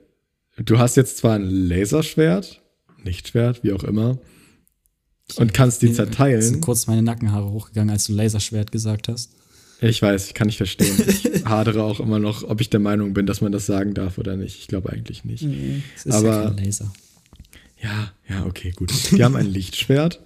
äh, 0.57 0.63
du 0.63 0.77
hast 0.77 0.95
jetzt 0.97 1.17
zwar 1.17 1.36
ein 1.36 1.49
Laserschwert, 1.49 2.61
Lichtschwert, 3.03 3.63
wie 3.63 3.73
auch 3.73 3.84
immer, 3.84 4.19
und 5.38 5.53
kannst 5.53 5.82
die 5.82 5.88
Mir 5.88 5.95
sind 5.95 6.05
zerteilen. 6.07 6.61
kurz 6.61 6.88
meine 6.88 7.01
Nackenhaare 7.01 7.49
hochgegangen, 7.51 7.89
als 7.91 8.05
du 8.05 8.13
Laserschwert 8.13 8.71
gesagt 8.71 9.07
hast. 9.07 9.32
Ich 9.82 10.01
weiß, 10.01 10.28
ich 10.28 10.34
kann 10.34 10.47
nicht 10.47 10.57
verstehen. 10.57 10.95
Ich 11.07 11.45
hadere 11.45 11.84
auch 11.84 11.99
immer 11.99 12.19
noch, 12.19 12.43
ob 12.43 12.61
ich 12.61 12.69
der 12.69 12.80
Meinung 12.80 13.13
bin, 13.13 13.26
dass 13.26 13.41
man 13.41 13.51
das 13.51 13.65
sagen 13.65 13.93
darf 13.93 14.17
oder 14.17 14.38
nicht. 14.38 14.59
Ich 14.59 14.67
glaube 14.67 14.91
eigentlich 14.91 15.26
nicht. 15.26 15.43
Es 15.95 16.05
ist 16.05 16.13
Aber- 16.13 16.43
ja 16.43 16.49
kein 16.51 16.57
Laser. 16.63 16.93
Ja, 17.82 18.13
ja, 18.30 18.45
okay, 18.45 18.71
gut. 18.71 18.93
Die 19.11 19.24
haben 19.26 19.36
ein 19.36 19.45
Lichtschwert. 19.45 20.21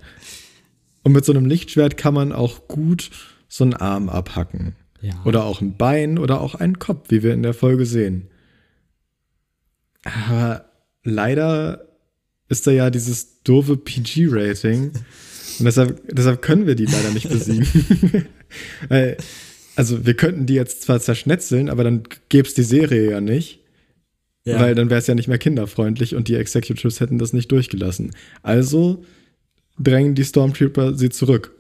Und 1.02 1.14
mit 1.14 1.26
so 1.26 1.32
einem 1.34 1.46
Lichtschwert 1.46 1.98
kann 1.98 2.14
man 2.14 2.32
auch 2.32 2.68
gut 2.68 3.10
so 3.48 3.64
einen 3.64 3.74
Arm 3.74 4.10
abhacken. 4.10 4.76
Ja. 5.02 5.14
Oder 5.26 5.44
auch 5.46 5.62
ein 5.62 5.76
Bein 5.76 6.20
oder 6.20 6.42
auch 6.42 6.54
einen 6.54 6.78
Kopf, 6.78 7.10
wie 7.10 7.24
wir 7.24 7.34
in 7.34 7.42
der 7.42 7.56
Folge 7.56 7.86
sehen. 7.88 8.28
Aber 10.04 10.66
leider 11.04 11.87
ist 12.50 12.68
da 12.68 12.72
ja 12.72 12.90
dieses 12.90 13.42
doofe 13.44 13.78
PG-Rating. 13.78 14.92
Und 15.60 15.66
deshalb, 15.66 16.02
deshalb 16.08 16.42
können 16.42 16.68
wir 16.68 16.76
die 16.76 16.86
leider 16.86 17.12
nicht 17.12 17.30
besiegen. 17.30 17.68
Also 19.78 20.08
wir 20.08 20.16
könnten 20.16 20.48
die 20.48 20.56
jetzt 20.56 20.82
zwar 20.82 21.00
zerschnetzeln, 21.00 21.70
aber 21.70 21.84
dann 21.84 22.02
gäbe 22.30 22.48
es 22.48 22.56
die 22.56 22.64
Serie 22.64 23.12
ja 23.12 23.22
nicht. 23.22 23.60
Ja. 24.44 24.60
Weil 24.60 24.74
dann 24.74 24.90
wäre 24.90 25.00
es 25.00 25.06
ja 25.06 25.14
nicht 25.14 25.28
mehr 25.28 25.38
kinderfreundlich 25.38 26.16
und 26.16 26.28
die 26.30 26.36
Executives 26.36 27.00
hätten 27.00 27.20
das 27.20 27.32
nicht 27.32 27.52
durchgelassen. 27.52 28.16
Also 28.42 29.04
drängen 29.78 30.16
die 30.16 30.24
Stormtrooper 30.24 30.96
sie 30.96 31.10
zurück. 31.10 31.54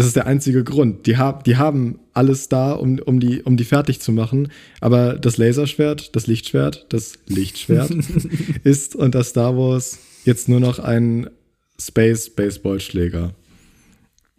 Das 0.00 0.06
ist 0.06 0.16
der 0.16 0.26
einzige 0.26 0.64
Grund. 0.64 1.04
Die, 1.04 1.18
hab, 1.18 1.44
die 1.44 1.58
haben 1.58 1.98
alles 2.14 2.48
da, 2.48 2.72
um, 2.72 2.98
um, 3.00 3.20
die, 3.20 3.42
um 3.42 3.58
die 3.58 3.64
fertig 3.64 4.00
zu 4.00 4.12
machen. 4.12 4.48
Aber 4.80 5.18
das 5.18 5.36
Laserschwert, 5.36 6.16
das 6.16 6.26
Lichtschwert, 6.26 6.86
das 6.88 7.18
Lichtschwert 7.26 7.90
ist 8.64 8.96
unter 8.96 9.22
Star 9.22 9.58
Wars 9.58 9.98
jetzt 10.24 10.48
nur 10.48 10.58
noch 10.58 10.78
ein 10.78 11.28
Space 11.78 12.30
Baseballschläger. 12.30 13.34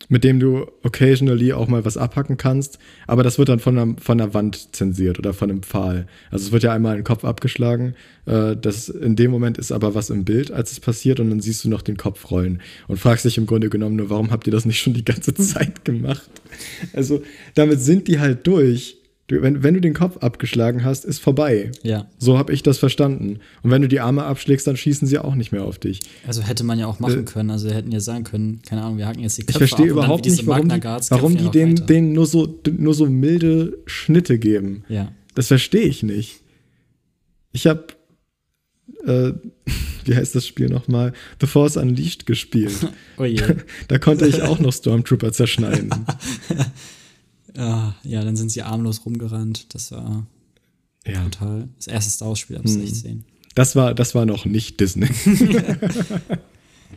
Mit 0.10 0.24
dem 0.24 0.40
du 0.40 0.68
occasionally 0.84 1.54
auch 1.54 1.68
mal 1.68 1.86
was 1.86 1.98
abhacken 1.98 2.38
kannst, 2.38 2.80
aber 3.08 3.24
das 3.24 3.38
wird 3.38 3.50
dann 3.50 3.60
von 3.60 3.76
der, 3.76 3.96
von 4.00 4.18
der 4.18 4.34
Wand 4.34 4.76
zensiert 4.76 5.20
oder 5.20 5.34
von 5.34 5.50
einem 5.50 5.64
Pfahl. 5.64 6.08
Also 6.30 6.46
es 6.46 6.52
wird 6.52 6.64
ja 6.64 6.74
einmal 6.74 6.98
ein 6.98 7.04
Kopf 7.04 7.24
abgeschlagen. 7.24 7.96
Äh, 8.26 8.56
das 8.56 8.90
in 8.90 9.16
dem 9.16 9.32
Moment 9.32 9.58
ist 9.58 9.72
aber 9.72 9.96
was 9.96 10.10
im 10.10 10.26
Bild, 10.26 10.52
als 10.52 10.72
es 10.72 10.80
passiert, 10.80 11.20
und 11.20 11.30
dann 11.30 11.40
siehst 11.40 11.64
du 11.64 11.70
noch 11.70 11.82
den 11.82 11.98
Kopf 11.98 12.32
rollen 12.32 12.62
und 12.88 12.98
fragst 12.98 13.26
dich 13.26 13.38
im 13.38 13.46
Grunde 13.46 13.70
genommen 13.70 13.96
nur, 13.96 14.10
warum 14.10 14.32
habt 14.32 14.48
ihr 14.48 14.52
das 14.54 14.66
nicht 14.66 14.80
schon 14.80 14.94
die 14.94 15.06
ganze 15.06 15.34
Zeit 15.36 15.86
gemacht? 15.86 16.30
Also 16.94 17.22
damit 17.56 17.82
sind 17.82 18.08
die 18.08 18.20
halt 18.20 18.46
durch. 18.48 19.01
Du, 19.28 19.42
wenn, 19.42 19.64
wenn 19.64 19.74
du 19.76 19.80
den 19.82 19.94
Kopf 19.94 20.18
abgeschlagen 20.18 20.84
hast, 20.84 21.06
ist 21.06 21.20
vorbei. 21.20 21.72
ja. 21.84 22.08
So 22.18 22.38
habe 22.38 22.52
ich 22.54 22.64
das 22.64 22.78
verstanden. 22.80 23.40
Und 23.64 23.72
wenn 23.72 23.82
du 23.82 23.88
die 23.88 24.00
Arme 24.02 24.24
abschlägst, 24.24 24.68
dann 24.68 24.76
schießen 24.76 25.08
sie 25.08 25.20
auch 25.20 25.36
nicht 25.36 25.52
mehr 25.54 25.64
auf 25.64 25.80
dich. 25.80 26.02
Also 26.28 26.42
hätte 26.42 26.64
man 26.66 26.78
ja 26.80 26.88
auch 26.88 27.00
machen 27.00 27.22
Äh, 27.22 27.24
können. 27.24 27.50
Also 27.50 27.70
hätten 27.70 27.92
ja 27.92 28.00
sagen 28.02 28.24
können, 28.26 28.62
keine 28.68 28.82
Ahnung, 28.84 28.98
wir 28.98 29.08
hacken 29.08 29.22
jetzt 29.22 29.38
die 29.38 29.42
Ich 29.42 29.48
Köpfe 29.48 29.60
verstehe 29.60 29.86
ab 29.86 29.92
und 29.92 29.96
dann 29.98 30.06
überhaupt 30.06 30.26
nicht, 30.26 30.48
warum 30.48 30.68
die, 30.70 30.84
warum 31.12 31.38
die 31.38 31.50
denen, 31.50 31.86
denen 31.86 32.14
nur, 32.14 32.26
so, 32.26 32.60
nur 32.78 32.94
so 32.94 33.06
milde 33.06 33.78
Schnitte 33.86 34.38
geben. 34.38 34.84
Ja. 34.90 35.12
Das 35.36 35.48
verstehe 35.48 35.84
ich 35.86 36.04
nicht. 36.04 36.42
Ich 37.54 37.68
habe, 37.68 37.86
äh, 39.06 39.32
wie 40.06 40.16
heißt 40.16 40.36
das 40.36 40.46
Spiel 40.46 40.68
nochmal? 40.68 41.14
The 41.40 41.48
Force 41.48 41.78
Unleashed 41.78 42.26
gespielt. 42.26 42.76
Oh 43.18 43.24
je. 43.24 43.40
da 43.88 43.98
konnte 44.00 44.26
ich 44.26 44.42
auch 44.42 44.60
noch 44.60 44.74
Stormtrooper 44.74 45.32
zerschneiden. 45.32 45.92
Ah, 47.58 47.94
ja, 48.04 48.24
dann 48.24 48.36
sind 48.36 48.52
sie 48.52 48.62
armlos 48.62 49.06
rumgerannt. 49.06 49.74
Das 49.74 49.92
war 49.92 50.26
Ja, 51.06 51.24
total. 51.24 51.70
Das 51.78 51.88
erste 51.88 52.12
Star 52.12 52.30
Wars-Spiel 52.30 52.58
ab 52.58 52.66
Hm. 52.66 52.72
16. 52.72 53.26
das 53.56 53.76
war, 53.76 53.94
das 53.94 54.16
war 54.16 54.26
noch 54.26 54.46
nicht 54.46 54.80
Disney. 54.80 55.10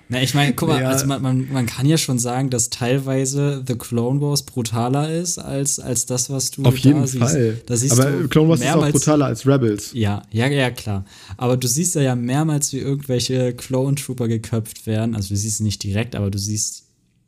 Na, 0.08 0.22
ich 0.22 0.34
meine, 0.34 0.52
guck 0.54 0.68
mal, 0.68 0.82
ja. 0.82 0.90
also 0.90 1.06
man, 1.06 1.22
man, 1.22 1.50
man, 1.50 1.66
kann 1.66 1.86
ja 1.86 1.96
schon 1.96 2.18
sagen, 2.18 2.50
dass 2.50 2.68
teilweise 2.68 3.64
The 3.66 3.74
Clone 3.74 4.20
Wars 4.20 4.42
brutaler 4.42 5.10
ist 5.10 5.38
als, 5.38 5.78
als 5.78 6.04
das, 6.04 6.28
was 6.30 6.50
du 6.50 6.62
Auf 6.64 6.76
jeden 6.78 7.06
Fall. 7.06 7.62
Siehst. 7.68 7.98
Aber 7.98 8.28
Clone 8.28 8.50
Wars 8.50 8.60
ist 8.60 8.68
auch 8.68 8.90
brutaler 8.90 9.26
als 9.26 9.46
Rebels. 9.46 9.92
Ja, 9.94 10.22
ja, 10.30 10.46
ja, 10.48 10.70
klar. 10.70 11.04
Aber 11.36 11.56
du 11.56 11.66
siehst 11.66 11.94
ja, 11.94 12.02
ja 12.02 12.16
mehrmals, 12.16 12.72
wie 12.72 12.78
irgendwelche 12.78 13.54
Clone 13.54 13.94
Trooper 13.94 14.28
geköpft 14.28 14.86
werden. 14.86 15.14
Also 15.14 15.30
du 15.30 15.36
siehst 15.36 15.56
es 15.56 15.60
nicht 15.60 15.82
direkt, 15.82 16.16
aber 16.16 16.30
du 16.30 16.38
siehst, 16.38 16.84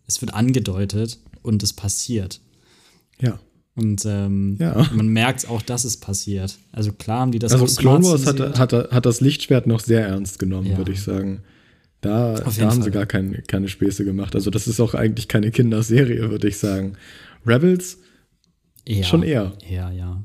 es 0.06 0.20
wird 0.20 0.34
angedeutet 0.34 1.18
und 1.42 1.62
es 1.62 1.72
passiert. 1.72 2.40
Ja. 3.20 3.38
Und 3.74 4.06
ähm, 4.06 4.56
ja. 4.58 4.88
man 4.94 5.08
merkt 5.08 5.48
auch, 5.48 5.60
dass 5.60 5.84
es 5.84 5.98
passiert. 5.98 6.58
Also 6.72 6.92
klar 6.92 7.20
haben 7.20 7.32
die 7.32 7.38
das 7.38 7.52
Also 7.52 7.66
Clone 7.66 8.04
Wars 8.04 8.26
hat, 8.26 8.40
hat, 8.58 8.72
hat, 8.72 9.06
das 9.06 9.20
Lichtschwert 9.20 9.66
noch 9.66 9.80
sehr 9.80 10.06
ernst 10.06 10.38
genommen, 10.38 10.70
ja. 10.70 10.78
würde 10.78 10.92
ich 10.92 11.02
sagen. 11.02 11.42
Da, 12.00 12.34
da 12.34 12.44
haben 12.44 12.52
Fall. 12.52 12.82
sie 12.82 12.90
gar 12.90 13.06
kein, 13.06 13.42
keine 13.46 13.68
Späße 13.68 14.04
gemacht. 14.04 14.34
Also 14.34 14.50
das 14.50 14.66
ist 14.66 14.80
auch 14.80 14.94
eigentlich 14.94 15.28
keine 15.28 15.50
Kinderserie, 15.50 16.30
würde 16.30 16.48
ich 16.48 16.56
sagen. 16.56 16.96
Rebels 17.46 17.98
eher, 18.86 19.04
schon 19.04 19.22
eher. 19.22 19.52
Ja, 19.68 19.90
ja. 19.90 20.22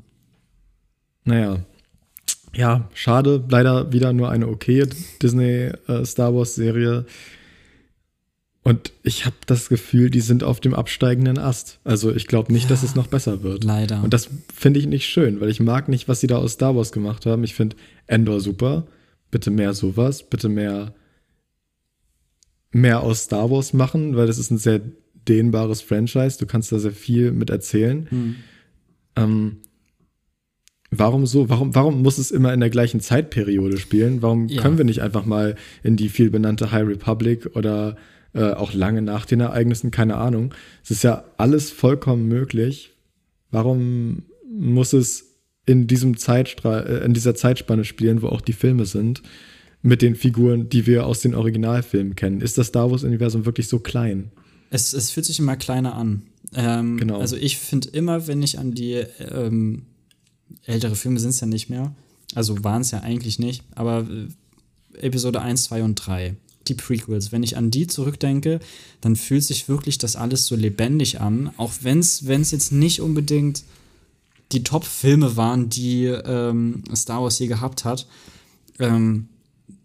Naja. 1.24 1.58
Ja, 2.54 2.88
schade. 2.94 3.44
Leider 3.48 3.92
wieder 3.92 4.12
nur 4.12 4.30
eine 4.30 4.48
okay 4.48 4.86
Disney 5.22 5.72
äh. 5.88 7.04
Und 8.64 8.92
ich 9.02 9.26
habe 9.26 9.36
das 9.46 9.68
Gefühl, 9.68 10.08
die 10.08 10.20
sind 10.20 10.44
auf 10.44 10.60
dem 10.60 10.72
absteigenden 10.72 11.36
Ast. 11.36 11.80
Also 11.82 12.14
ich 12.14 12.28
glaube 12.28 12.52
nicht, 12.52 12.64
ja, 12.64 12.68
dass 12.68 12.84
es 12.84 12.94
noch 12.94 13.08
besser 13.08 13.42
wird. 13.42 13.64
Leider. 13.64 14.02
Und 14.04 14.14
das 14.14 14.30
finde 14.54 14.78
ich 14.78 14.86
nicht 14.86 15.06
schön, 15.06 15.40
weil 15.40 15.50
ich 15.50 15.58
mag 15.58 15.88
nicht, 15.88 16.08
was 16.08 16.20
sie 16.20 16.28
da 16.28 16.36
aus 16.36 16.52
Star 16.52 16.76
Wars 16.76 16.92
gemacht 16.92 17.26
haben. 17.26 17.42
Ich 17.42 17.54
finde 17.54 17.76
Endor 18.06 18.40
super. 18.40 18.86
Bitte 19.32 19.50
mehr 19.50 19.74
sowas. 19.74 20.22
Bitte 20.22 20.48
mehr, 20.48 20.94
mehr 22.70 23.02
aus 23.02 23.24
Star 23.24 23.50
Wars 23.50 23.72
machen, 23.72 24.16
weil 24.16 24.28
das 24.28 24.38
ist 24.38 24.52
ein 24.52 24.58
sehr 24.58 24.80
dehnbares 25.26 25.82
Franchise. 25.82 26.38
Du 26.38 26.46
kannst 26.46 26.70
da 26.70 26.78
sehr 26.78 26.92
viel 26.92 27.32
mit 27.32 27.50
erzählen. 27.50 28.06
Hm. 28.10 28.36
Ähm, 29.16 29.56
warum 30.92 31.26
so? 31.26 31.48
Warum, 31.48 31.74
warum 31.74 32.02
muss 32.02 32.18
es 32.18 32.30
immer 32.30 32.54
in 32.54 32.60
der 32.60 32.70
gleichen 32.70 33.00
Zeitperiode 33.00 33.78
spielen? 33.78 34.22
Warum 34.22 34.46
ja. 34.46 34.62
können 34.62 34.78
wir 34.78 34.84
nicht 34.84 35.02
einfach 35.02 35.24
mal 35.24 35.56
in 35.82 35.96
die 35.96 36.08
viel 36.08 36.30
benannte 36.30 36.70
High 36.70 36.86
Republic 36.86 37.56
oder 37.56 37.96
äh, 38.34 38.52
auch 38.52 38.72
lange 38.72 39.02
nach 39.02 39.26
den 39.26 39.40
Ereignissen, 39.40 39.90
keine 39.90 40.16
Ahnung. 40.16 40.54
Es 40.82 40.90
ist 40.90 41.04
ja 41.04 41.24
alles 41.36 41.70
vollkommen 41.70 42.28
möglich. 42.28 42.92
Warum 43.50 44.22
muss 44.50 44.92
es 44.92 45.32
in 45.66 45.86
diesem 45.86 46.16
Zeitstrahl, 46.16 46.86
äh, 46.86 47.04
in 47.04 47.14
dieser 47.14 47.34
Zeitspanne 47.34 47.84
spielen, 47.84 48.22
wo 48.22 48.28
auch 48.28 48.40
die 48.40 48.52
Filme 48.52 48.86
sind, 48.86 49.22
mit 49.82 50.00
den 50.00 50.14
Figuren, 50.14 50.68
die 50.68 50.86
wir 50.86 51.06
aus 51.06 51.20
den 51.20 51.34
Originalfilmen 51.34 52.16
kennen? 52.16 52.40
Ist 52.40 52.58
das 52.58 52.68
Star 52.68 52.90
Wars-Universum 52.90 53.44
wirklich 53.44 53.68
so 53.68 53.78
klein? 53.78 54.30
Es, 54.70 54.92
es 54.94 55.10
fühlt 55.10 55.26
sich 55.26 55.38
immer 55.38 55.56
kleiner 55.56 55.94
an. 55.94 56.22
Ähm, 56.54 56.96
genau. 56.96 57.18
Also 57.18 57.36
ich 57.36 57.58
finde 57.58 57.88
immer, 57.90 58.26
wenn 58.26 58.42
ich 58.42 58.58
an 58.58 58.72
die 58.72 59.04
ähm, 59.18 59.82
ältere 60.64 60.96
Filme 60.96 61.20
sind 61.20 61.30
es 61.30 61.40
ja 61.40 61.46
nicht 61.46 61.68
mehr, 61.68 61.94
also 62.34 62.64
waren 62.64 62.82
es 62.82 62.90
ja 62.90 63.00
eigentlich 63.00 63.38
nicht, 63.38 63.62
aber 63.74 64.06
äh, 64.08 64.28
Episode 65.06 65.40
1, 65.40 65.64
2 65.64 65.82
und 65.82 65.94
3 65.96 66.36
die 66.68 66.74
Prequels. 66.74 67.32
Wenn 67.32 67.42
ich 67.42 67.56
an 67.56 67.70
die 67.70 67.86
zurückdenke, 67.86 68.60
dann 69.00 69.16
fühlt 69.16 69.44
sich 69.44 69.68
wirklich 69.68 69.98
das 69.98 70.16
alles 70.16 70.46
so 70.46 70.56
lebendig 70.56 71.20
an, 71.20 71.50
auch 71.56 71.72
wenn 71.82 71.98
es 71.98 72.50
jetzt 72.50 72.72
nicht 72.72 73.00
unbedingt 73.00 73.64
die 74.52 74.62
Top-Filme 74.62 75.36
waren, 75.36 75.68
die 75.68 76.04
ähm, 76.06 76.84
Star 76.94 77.22
Wars 77.22 77.38
je 77.38 77.46
gehabt 77.46 77.84
hat. 77.84 78.06
Ähm, 78.78 79.28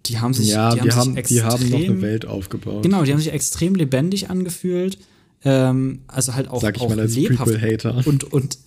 die 0.06 0.20
haben 0.20 0.34
sich, 0.34 0.49
ja, 0.49 0.74
die, 0.74 0.82
haben, 0.82 0.95
haben, 0.95 1.10
sich 1.10 1.18
extrem, 1.18 1.38
die 1.38 1.44
haben 1.44 1.70
noch 1.70 1.90
eine 1.90 2.02
Welt 2.02 2.26
aufgebaut. 2.26 2.84
Genau, 2.84 3.04
die 3.04 3.12
haben 3.12 3.20
sich 3.20 3.32
extrem 3.32 3.76
lebendig 3.76 4.30
angefühlt. 4.30 4.98
Ähm, 5.44 6.02
also 6.08 6.34
halt 6.34 6.48
auch, 6.49 6.62
Sag 6.62 6.78
ich 6.78 6.82
auch 6.82 6.90
mal 6.90 6.99
als 6.99 7.16
lebhaft 7.16 8.08
und, 8.08 8.24
und, 8.26 8.58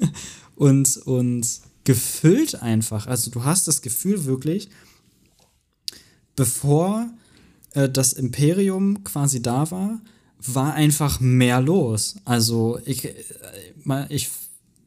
und, 0.56 0.96
und 0.98 1.46
gefüllt 1.84 2.62
einfach. 2.62 3.06
Also 3.06 3.30
du 3.30 3.44
hast 3.44 3.66
das 3.68 3.82
Gefühl 3.82 4.24
wirklich, 4.26 4.68
bevor 6.36 7.08
äh, 7.74 7.88
das 7.88 8.12
Imperium 8.12 9.04
quasi 9.04 9.42
da 9.42 9.70
war, 9.70 10.00
war 10.38 10.74
einfach 10.74 11.20
mehr 11.20 11.60
los. 11.60 12.16
Also 12.24 12.78
ich, 12.84 13.04
äh, 13.06 13.14
ich 14.08 14.28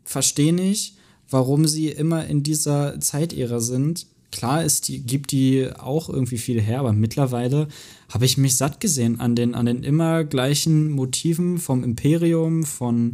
verstehe 0.04 0.54
nicht, 0.54 0.98
warum 1.30 1.68
sie 1.68 1.90
immer 1.90 2.26
in 2.28 2.44
dieser 2.44 3.00
Zeitära 3.00 3.60
sind. 3.60 4.08
Klar, 4.32 4.64
es 4.64 4.82
die, 4.82 5.02
gibt 5.02 5.32
die 5.32 5.70
auch 5.78 6.10
irgendwie 6.10 6.38
viel 6.38 6.60
her, 6.60 6.80
aber 6.80 6.94
mittlerweile 6.94 7.68
habe 8.10 8.26
ich 8.26 8.38
mich 8.38 8.56
satt 8.56 8.80
gesehen 8.80 9.20
an 9.20 9.36
den, 9.36 9.54
an 9.54 9.66
den 9.66 9.84
immer 9.84 10.24
gleichen 10.24 10.92
Motiven 10.92 11.60
vom 11.60 11.84
Imperium, 11.84 12.64
von 12.64 13.14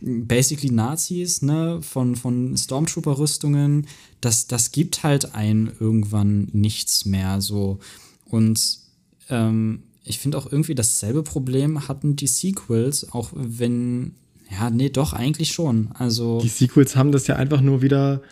basically 0.00 0.72
Nazis, 0.72 1.42
ne, 1.42 1.80
von, 1.82 2.16
von 2.16 2.56
Stormtrooper-Rüstungen. 2.56 3.86
Das, 4.20 4.46
das 4.46 4.72
gibt 4.72 5.02
halt 5.02 5.34
einen 5.34 5.72
irgendwann 5.78 6.48
nichts 6.52 7.04
mehr 7.04 7.40
so. 7.40 7.78
Und 8.26 8.85
ähm, 9.28 9.82
ich 10.04 10.18
finde 10.18 10.38
auch 10.38 10.50
irgendwie 10.50 10.74
dasselbe 10.74 11.22
Problem 11.22 11.88
hatten 11.88 12.14
die 12.16 12.28
Sequels, 12.28 13.12
auch 13.12 13.30
wenn, 13.34 14.14
ja, 14.50 14.70
nee, 14.70 14.88
doch, 14.88 15.12
eigentlich 15.12 15.52
schon. 15.52 15.90
Also. 15.94 16.40
Die 16.40 16.48
Sequels 16.48 16.94
haben 16.94 17.10
das 17.10 17.26
ja 17.26 17.36
einfach 17.36 17.60
nur 17.60 17.82
wieder, 17.82 18.22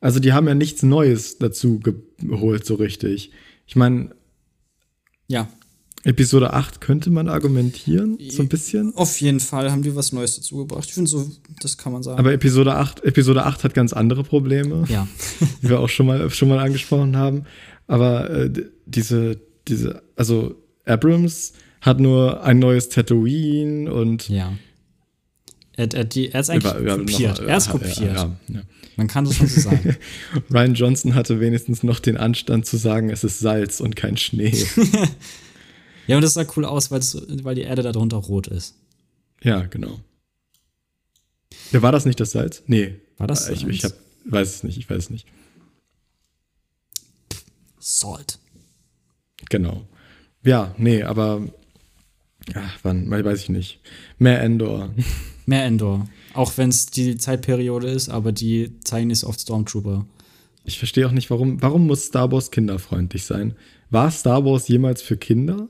also 0.00 0.20
die 0.20 0.34
haben 0.34 0.46
ja 0.46 0.54
nichts 0.54 0.82
Neues 0.82 1.38
dazu 1.38 1.80
geholt, 1.80 2.66
so 2.66 2.74
richtig. 2.74 3.30
Ich 3.66 3.76
meine. 3.76 4.10
Ja. 5.28 5.48
Episode 6.04 6.52
8 6.52 6.80
könnte 6.80 7.10
man 7.10 7.28
argumentieren, 7.28 8.18
so 8.28 8.42
ein 8.42 8.48
bisschen. 8.48 8.92
Auf 8.96 9.20
jeden 9.20 9.38
Fall 9.38 9.70
haben 9.70 9.82
die 9.82 9.94
was 9.94 10.12
Neues 10.12 10.34
dazu 10.34 10.56
gebracht. 10.56 10.84
Ich 10.88 10.94
finde 10.94 11.08
so, 11.08 11.30
das 11.60 11.78
kann 11.78 11.92
man 11.92 12.02
sagen. 12.02 12.18
Aber 12.18 12.32
Episode 12.32 12.74
8, 12.74 13.04
Episode 13.04 13.44
8 13.46 13.62
hat 13.62 13.72
ganz 13.72 13.92
andere 13.92 14.24
Probleme. 14.24 14.84
Ja. 14.88 15.06
die 15.62 15.68
wir 15.68 15.78
auch 15.78 15.88
schon 15.88 16.06
mal, 16.06 16.28
schon 16.30 16.48
mal 16.48 16.58
angesprochen 16.58 17.16
haben. 17.16 17.44
Aber 17.86 18.28
äh, 18.30 18.50
diese, 18.84 19.40
diese, 19.68 20.02
also 20.16 20.56
Abrams 20.84 21.52
hat 21.80 22.00
nur 22.00 22.42
ein 22.44 22.58
neues 22.58 22.88
Tatooine 22.88 23.92
und. 23.92 24.28
Ja. 24.28 24.52
Er, 25.74 25.92
er, 25.92 26.04
die, 26.04 26.30
er 26.30 26.40
ist 26.40 26.50
eigentlich 26.50 26.74
über, 26.74 26.98
kopiert. 26.98 27.40
Noch, 27.40 27.48
er 27.48 27.56
ist 27.56 27.70
kopiert. 27.70 27.98
Ja, 27.98 28.36
ja, 28.48 28.62
Man 28.96 29.08
kann 29.08 29.24
das 29.24 29.36
schon 29.36 29.46
so 29.46 29.60
sagen. 29.62 29.96
Ryan 30.50 30.74
Johnson 30.74 31.14
hatte 31.14 31.40
wenigstens 31.40 31.82
noch 31.82 31.98
den 31.98 32.18
Anstand 32.18 32.66
zu 32.66 32.76
sagen, 32.76 33.08
es 33.08 33.24
ist 33.24 33.38
Salz 33.38 33.80
und 33.80 33.96
kein 33.96 34.18
Schnee. 34.18 34.52
ja, 36.06 36.16
und 36.16 36.22
das 36.22 36.34
sah 36.34 36.44
cool 36.56 36.66
aus, 36.66 36.90
weil 36.90 37.54
die 37.54 37.62
Erde 37.62 37.82
darunter 37.82 38.18
rot 38.18 38.48
ist. 38.48 38.74
Ja, 39.42 39.62
genau. 39.62 39.98
Ja, 41.72 41.80
war 41.80 41.90
das 41.90 42.04
nicht 42.04 42.20
das 42.20 42.32
Salz? 42.32 42.62
Nee. 42.66 42.96
War 43.16 43.26
das 43.26 43.48
Ich, 43.48 43.66
ich 43.66 43.84
hab, 43.84 43.92
weiß 44.26 44.56
es 44.56 44.62
nicht, 44.62 44.76
ich 44.76 44.88
weiß 44.88 45.04
es 45.04 45.10
nicht. 45.10 45.26
Salt. 47.78 48.38
Genau. 49.48 49.82
Ja, 50.44 50.74
nee, 50.78 51.02
aber 51.02 51.42
ja, 52.54 52.62
wann, 52.82 53.10
weiß 53.10 53.42
ich 53.42 53.48
nicht. 53.48 53.80
Mehr 54.18 54.40
Endor. 54.42 54.90
Mehr 55.46 55.64
Endor. 55.64 56.08
Auch 56.34 56.56
wenn 56.56 56.68
es 56.70 56.86
die 56.86 57.16
Zeitperiode 57.16 57.88
ist, 57.88 58.08
aber 58.08 58.32
die 58.32 58.78
zeigen 58.84 59.10
es 59.10 59.24
oft 59.24 59.40
Stormtrooper. 59.40 60.06
Ich 60.64 60.78
verstehe 60.78 61.06
auch 61.06 61.12
nicht, 61.12 61.30
warum, 61.30 61.60
warum 61.60 61.86
muss 61.86 62.04
Star 62.04 62.30
Wars 62.30 62.50
kinderfreundlich 62.50 63.24
sein? 63.24 63.54
War 63.90 64.10
Star 64.10 64.44
Wars 64.44 64.68
jemals 64.68 65.02
für 65.02 65.16
Kinder? 65.16 65.68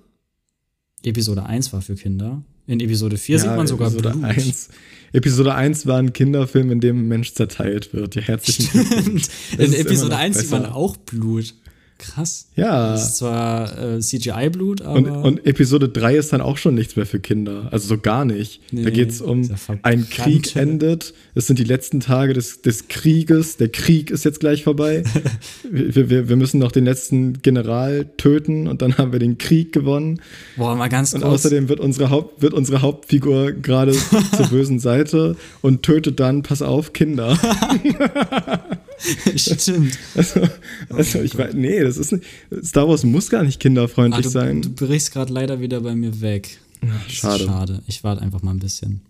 Episode 1.02 1.44
1 1.44 1.72
war 1.72 1.82
für 1.82 1.94
Kinder. 1.94 2.42
In 2.66 2.80
Episode 2.80 3.16
4 3.16 3.36
ja, 3.36 3.42
sieht 3.42 3.56
man 3.56 3.66
sogar 3.66 3.88
Episode 3.88 4.10
Blut. 4.10 4.24
1. 4.24 4.68
Episode 5.12 5.54
1 5.54 5.86
war 5.86 5.98
ein 5.98 6.12
Kinderfilm, 6.12 6.70
in 6.70 6.80
dem 6.80 7.00
ein 7.00 7.08
Mensch 7.08 7.34
zerteilt 7.34 7.92
wird. 7.92 8.14
Ja, 8.14 8.22
herzlichen 8.22 8.70
Glückwunsch. 8.70 9.24
In 9.58 9.72
Episode 9.72 10.16
1 10.16 10.38
sieht 10.38 10.50
man 10.50 10.66
auch 10.66 10.96
Blut. 10.96 11.54
Krass. 12.02 12.46
Ja. 12.56 12.90
Das 12.90 13.10
ist 13.10 13.16
zwar 13.18 13.78
äh, 13.78 14.00
CGI-Blut, 14.00 14.82
aber. 14.82 14.96
Und, 14.96 15.08
und, 15.08 15.46
Episode 15.46 15.88
3 15.88 16.16
ist 16.16 16.32
dann 16.32 16.40
auch 16.40 16.56
schon 16.56 16.74
nichts 16.74 16.96
mehr 16.96 17.06
für 17.06 17.20
Kinder. 17.20 17.68
Also 17.70 17.86
so 17.86 17.98
gar 17.98 18.24
nicht. 18.24 18.60
Nee, 18.72 18.82
da 18.82 18.90
geht 18.90 19.10
es 19.10 19.20
um, 19.20 19.48
ein 19.82 20.10
Krieg 20.10 20.56
endet. 20.56 21.14
Es 21.36 21.46
sind 21.46 21.60
die 21.60 21.64
letzten 21.64 22.00
Tage 22.00 22.32
des, 22.32 22.60
des 22.60 22.88
Krieges. 22.88 23.56
Der 23.56 23.68
Krieg 23.68 24.10
ist 24.10 24.24
jetzt 24.24 24.40
gleich 24.40 24.64
vorbei. 24.64 25.04
wir, 25.70 26.10
wir, 26.10 26.28
wir 26.28 26.36
müssen 26.36 26.58
noch 26.58 26.72
den 26.72 26.84
letzten 26.84 27.40
General 27.40 28.06
töten 28.16 28.66
und 28.66 28.82
dann 28.82 28.98
haben 28.98 29.12
wir 29.12 29.20
den 29.20 29.38
Krieg 29.38 29.72
gewonnen. 29.72 30.20
Boah, 30.56 30.74
mal 30.74 30.88
ganz 30.88 31.12
kurz. 31.12 31.22
Und 31.22 31.30
außerdem 31.30 31.68
wird 31.68 31.78
unsere, 31.78 32.10
Haupt, 32.10 32.42
wird 32.42 32.52
unsere 32.52 32.82
Hauptfigur 32.82 33.52
gerade 33.52 33.92
zur 34.36 34.48
bösen 34.48 34.80
Seite 34.80 35.36
und 35.60 35.84
tötet 35.84 36.18
dann, 36.18 36.42
pass 36.42 36.62
auf, 36.62 36.92
Kinder. 36.92 37.38
Stimmt. 39.36 39.98
Also, 40.14 40.40
also 40.88 41.18
oh 41.18 41.22
ich 41.22 41.36
weiß, 41.36 41.54
nee, 41.54 41.80
das 41.80 41.96
ist 41.96 42.12
nicht, 42.12 42.24
Star 42.62 42.88
Wars 42.88 43.04
muss 43.04 43.30
gar 43.30 43.42
nicht 43.42 43.60
kinderfreundlich 43.60 44.26
ah, 44.26 44.28
du, 44.28 44.28
sein. 44.28 44.62
Du 44.62 44.70
brichst 44.70 45.12
gerade 45.12 45.32
leider 45.32 45.60
wieder 45.60 45.80
bei 45.80 45.94
mir 45.94 46.20
weg. 46.20 46.58
Ach, 46.86 47.10
schade. 47.10 47.44
Schade. 47.44 47.82
Ich 47.86 48.04
warte 48.04 48.22
einfach 48.22 48.42
mal 48.42 48.52
ein 48.52 48.58
bisschen. 48.58 49.00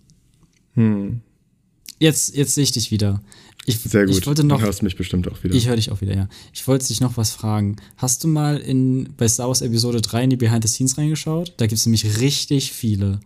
Hm. 0.74 1.20
Jetzt, 1.98 2.35
jetzt 2.36 2.55
sehe 2.55 2.64
ich 2.64 2.73
dich 2.73 2.90
wieder. 2.90 3.23
Ich, 3.64 3.78
Sehr 3.78 4.06
gut. 4.06 4.16
Ich 4.16 4.27
wollte 4.27 4.43
noch, 4.43 4.59
du 4.59 4.64
hörst 4.64 4.82
mich 4.82 4.97
bestimmt 4.97 5.31
auch 5.31 5.43
wieder. 5.44 5.55
Ich 5.55 5.69
höre 5.69 5.77
dich 5.77 5.93
auch 5.93 6.01
wieder, 6.01 6.16
ja. 6.16 6.28
Ich 6.52 6.66
wollte 6.66 6.86
dich 6.86 7.01
noch 7.01 7.16
was 7.16 7.31
fragen. 7.31 7.77
Hast 7.97 8.24
du 8.24 8.28
mal 8.28 8.59
in, 8.59 9.10
bei 9.16 9.28
Star 9.28 9.47
Wars 9.48 9.62
Episode 9.62 10.01
3 10.01 10.24
in 10.24 10.31
die 10.31 10.36
Behind 10.36 10.66
the 10.66 10.69
Scenes 10.69 10.98
reingeschaut? 10.98 11.55
Da 11.59 11.66
gibt 11.66 11.78
es 11.78 11.86
nämlich 11.86 12.20
richtig 12.20 12.73
viele. 12.73 13.20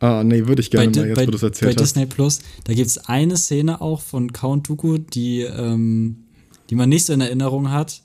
Ah, 0.00 0.22
nee, 0.24 0.46
würde 0.46 0.60
ich 0.62 0.70
gerne 0.70 0.90
bei, 0.90 1.00
mal, 1.00 1.08
jetzt 1.08 1.16
bei, 1.16 1.26
wo 1.26 1.30
du 1.30 1.36
es 1.36 1.40
bei 1.42 1.46
erzählt 1.48 1.80
hast. 1.80 1.94
Disney 1.96 2.06
Plus, 2.06 2.40
da 2.64 2.74
gibt 2.74 2.86
es 2.88 2.98
eine 2.98 3.36
Szene 3.36 3.80
auch 3.80 4.00
von 4.00 4.32
Count 4.32 4.68
Dooku, 4.68 4.98
die, 4.98 5.40
ähm, 5.42 6.24
die 6.70 6.74
man 6.74 6.88
nicht 6.88 7.04
so 7.06 7.12
in 7.12 7.20
Erinnerung 7.20 7.70
hat. 7.70 8.02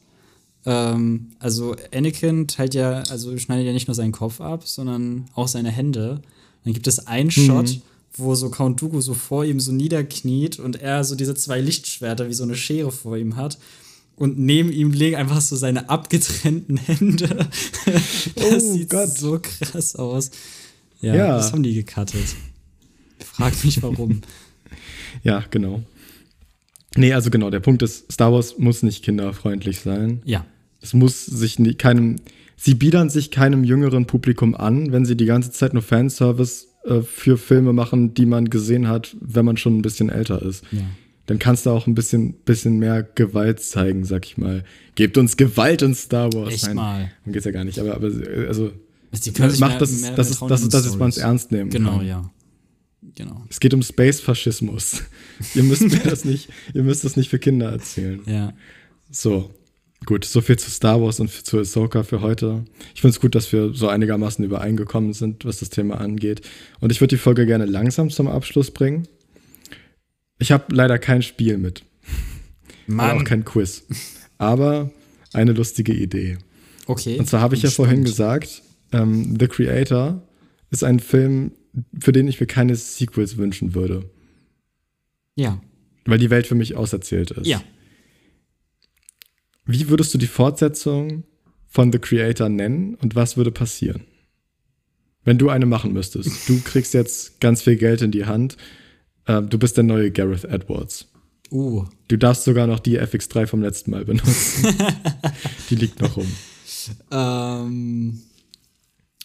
Ähm, 0.66 1.32
also 1.40 1.76
Anakin 1.94 2.48
teilt 2.48 2.74
ja, 2.74 3.04
also 3.10 3.38
schneidet 3.38 3.66
ja 3.66 3.74
nicht 3.74 3.88
nur 3.88 3.96
seinen 3.96 4.12
Kopf 4.14 4.40
ab, 4.42 4.66
sondern 4.68 5.26
auch 5.36 5.48
seine 5.48 5.72
Hände. 5.72 6.22
Dann 6.64 6.74
gibt 6.74 6.88
es 6.88 7.08
einen 7.08 7.28
Mhm. 7.28 7.32
Shot, 7.32 7.80
wo 8.16 8.36
so 8.36 8.50
Count 8.50 8.82
Dooku 8.82 9.02
so 9.02 9.14
vor 9.14 9.44
ihm 9.44 9.60
so 9.60 9.72
niederkniet 9.72 10.60
und 10.60 10.82
er 10.82 11.04
so 11.04 11.16
diese 11.16 11.36
zwei 11.36 11.60
Lichtschwerter 11.60 12.30
wie 12.30 12.34
so 12.34 12.44
eine 12.44 12.56
Schere 12.56 12.92
vor 12.92 13.18
ihm 13.18 13.36
hat. 13.36 13.58
Und 14.16 14.38
neben 14.38 14.72
ihm 14.72 14.92
liegen 14.92 15.16
einfach 15.16 15.42
so 15.42 15.56
seine 15.56 15.90
abgetrennten 15.90 16.78
Hände. 16.86 17.28
das 18.36 18.64
Oh 18.64 18.74
sieht 18.74 18.90
Gott. 18.90 19.18
so 19.18 19.40
krass 19.42 19.96
aus. 19.96 20.30
Ja, 21.04 21.16
Ja. 21.16 21.28
das 21.38 21.52
haben 21.52 21.62
die 21.64 21.74
gecuttet. 21.76 22.36
Ich 23.20 23.26
frag 23.26 23.54
mich 23.64 23.82
warum. 23.84 24.22
Ja, 25.24 25.44
genau. 25.52 25.84
Nee, 26.96 27.14
also 27.14 27.30
genau, 27.30 27.50
der 27.52 27.60
Punkt 27.60 27.82
ist, 27.84 28.12
Star 28.12 28.34
Wars 28.34 28.58
muss 28.58 28.82
nicht 28.84 29.04
kinderfreundlich 29.04 29.80
sein. 29.80 30.22
ja. 30.26 30.46
Es 30.82 30.94
muss 30.94 31.26
sich 31.26 31.60
nie, 31.60 31.76
keinem, 31.76 32.18
sie 32.58 32.74
biedern 32.74 33.10
sich 33.10 33.32
keinem 33.32 33.64
jüngeren 33.64 34.06
Publikum 34.06 34.54
an, 34.54 34.92
wenn 34.92 35.06
sie 35.06 35.16
die 35.16 35.24
ganze 35.26 35.50
Zeit 35.52 35.72
nur 35.74 35.82
Fanservice 35.82 36.68
äh, 36.84 37.00
für 37.02 37.38
Filme 37.38 37.72
machen, 37.72 38.14
die 38.16 38.26
man 38.26 38.50
gesehen 38.50 38.90
hat, 38.90 39.16
wenn 39.22 39.46
man 39.46 39.56
schon 39.56 39.78
ein 39.78 39.82
bisschen 39.82 40.10
älter 40.10 40.42
ist. 40.42 40.66
Ja. 40.74 40.82
Dann 41.28 41.40
kannst 41.40 41.66
du 41.66 41.70
auch 41.70 41.88
ein 41.88 41.96
bisschen, 41.96 42.34
bisschen 42.34 42.80
mehr 42.80 43.02
Gewalt 43.04 43.62
zeigen, 43.62 44.04
sag 44.04 44.26
ich 44.26 44.38
mal. 44.38 44.66
Gebt 44.96 45.18
uns 45.18 45.38
Gewalt 45.38 45.82
in 45.84 45.96
Star 45.96 46.34
Wars. 46.34 46.54
Echt 46.54 46.74
mal. 46.74 47.12
Darum 47.20 47.32
geht's 47.34 47.46
ja 47.46 47.52
gar 47.52 47.64
nicht, 47.64 47.80
aber, 47.80 47.96
aber 47.96 48.08
äh, 48.10 48.48
also 48.48 48.72
Die 49.22 49.32
können 49.32 49.50
sich 49.52 49.60
macht 49.60 49.72
mehr- 49.72 49.80
das, 49.80 50.02
mehr- 50.02 50.16
das, 50.16 50.30
ist, 50.32 50.42
das, 50.42 50.62
ist, 50.62 50.74
das 50.74 50.86
ist 50.86 50.98
man 50.98 51.10
es 51.10 51.18
ernst 51.18 51.52
nehmen 51.52 51.70
Genau, 51.70 51.98
kann. 51.98 52.08
ja. 52.08 52.32
Genau. 53.16 53.46
Es 53.50 53.60
geht 53.60 53.74
um 53.74 53.84
Space-Faschismus. 53.84 55.04
ihr 55.56 55.64
müsst 55.64 55.82
mir 55.84 56.00
das 56.00 56.26
nicht, 56.26 56.50
ihr 56.74 56.84
müsst 56.84 57.04
das 57.04 57.16
nicht 57.16 57.30
für 57.30 57.38
Kinder 57.38 57.70
erzählen. 57.72 58.22
Ja. 58.26 58.54
So, 59.12 59.52
gut, 60.06 60.26
so 60.26 60.42
viel 60.42 60.58
zu 60.58 60.72
Star 60.72 61.00
Wars 61.02 61.20
und 61.20 61.30
zu 61.30 61.60
Ahsoka 61.60 62.02
für 62.04 62.22
heute. 62.22 62.66
Ich 62.96 63.02
finde 63.02 63.14
es 63.16 63.20
gut, 63.22 63.36
dass 63.36 63.52
wir 63.54 63.74
so 63.76 63.88
einigermaßen 63.88 64.44
übereingekommen 64.44 65.14
sind, 65.14 65.46
was 65.46 65.60
das 65.60 65.70
Thema 65.70 66.00
angeht. 66.02 66.42
Und 66.80 66.92
ich 66.92 67.02
würde 67.02 67.16
die 67.16 67.20
Folge 67.22 67.46
gerne 67.46 67.66
langsam 67.66 68.10
zum 68.10 68.28
Abschluss 68.28 68.72
bringen. 68.72 69.08
Ich 70.40 70.52
habe 70.52 70.74
leider 70.76 70.98
kein 70.98 71.22
Spiel 71.22 71.58
mit, 71.58 71.84
aber 72.88 73.12
auch 73.12 73.16
Mann. 73.18 73.26
kein 73.26 73.46
Quiz. 73.46 73.84
Aber 74.40 74.90
eine 75.34 75.52
lustige 75.54 75.94
Idee. 75.94 76.38
Okay. 76.88 77.20
Und 77.20 77.28
zwar 77.30 77.42
habe 77.42 77.56
ich 77.56 77.62
ja 77.62 77.70
vorhin 77.70 78.04
gesagt, 78.04 78.63
ähm, 78.94 79.38
The 79.40 79.48
Creator 79.48 80.26
ist 80.70 80.84
ein 80.84 81.00
Film, 81.00 81.52
für 82.00 82.12
den 82.12 82.28
ich 82.28 82.40
mir 82.40 82.48
keine 82.48 82.76
Sequels 82.76 83.38
wünschen 83.38 83.74
würde, 83.76 84.10
Ja. 85.36 85.62
weil 86.06 86.18
die 86.20 86.30
Welt 86.30 86.48
für 86.48 86.56
mich 86.56 86.76
auserzählt 86.76 87.32
ist. 87.32 87.48
Ja. 87.48 87.62
Wie 89.66 89.90
würdest 89.90 90.14
du 90.14 90.18
die 90.18 90.28
Fortsetzung 90.28 91.24
von 91.68 91.92
The 91.92 92.00
Creator 92.00 92.50
nennen 92.50 92.96
und 92.96 93.16
was 93.16 93.38
würde 93.38 93.52
passieren? 93.52 94.04
Wenn 95.24 95.38
du 95.38 95.50
eine 95.50 95.66
machen 95.66 95.94
müsstest. 95.94 96.50
Du 96.50 96.60
kriegst 96.66 96.94
jetzt 96.94 97.40
ganz 97.40 97.62
viel 97.62 97.78
Geld 97.78 98.02
in 98.02 98.12
die 98.12 98.26
Hand. 98.26 98.58
Ähm, 99.26 99.50
du 99.50 99.58
bist 99.58 99.78
der 99.78 99.86
neue 99.86 100.12
Gareth 100.12 100.44
Edwards. 100.44 101.08
Uh. 101.50 101.86
Du 102.10 102.18
darfst 102.18 102.44
sogar 102.44 102.68
noch 102.68 102.80
die 102.80 103.00
FX3 103.00 103.48
vom 103.48 103.62
letzten 103.62 103.92
Mal 103.92 104.06
benutzen. 104.06 104.76
die 105.70 105.76
liegt 105.76 106.02
noch 106.02 106.18
rum. 106.18 106.28
Ähm, 107.12 108.22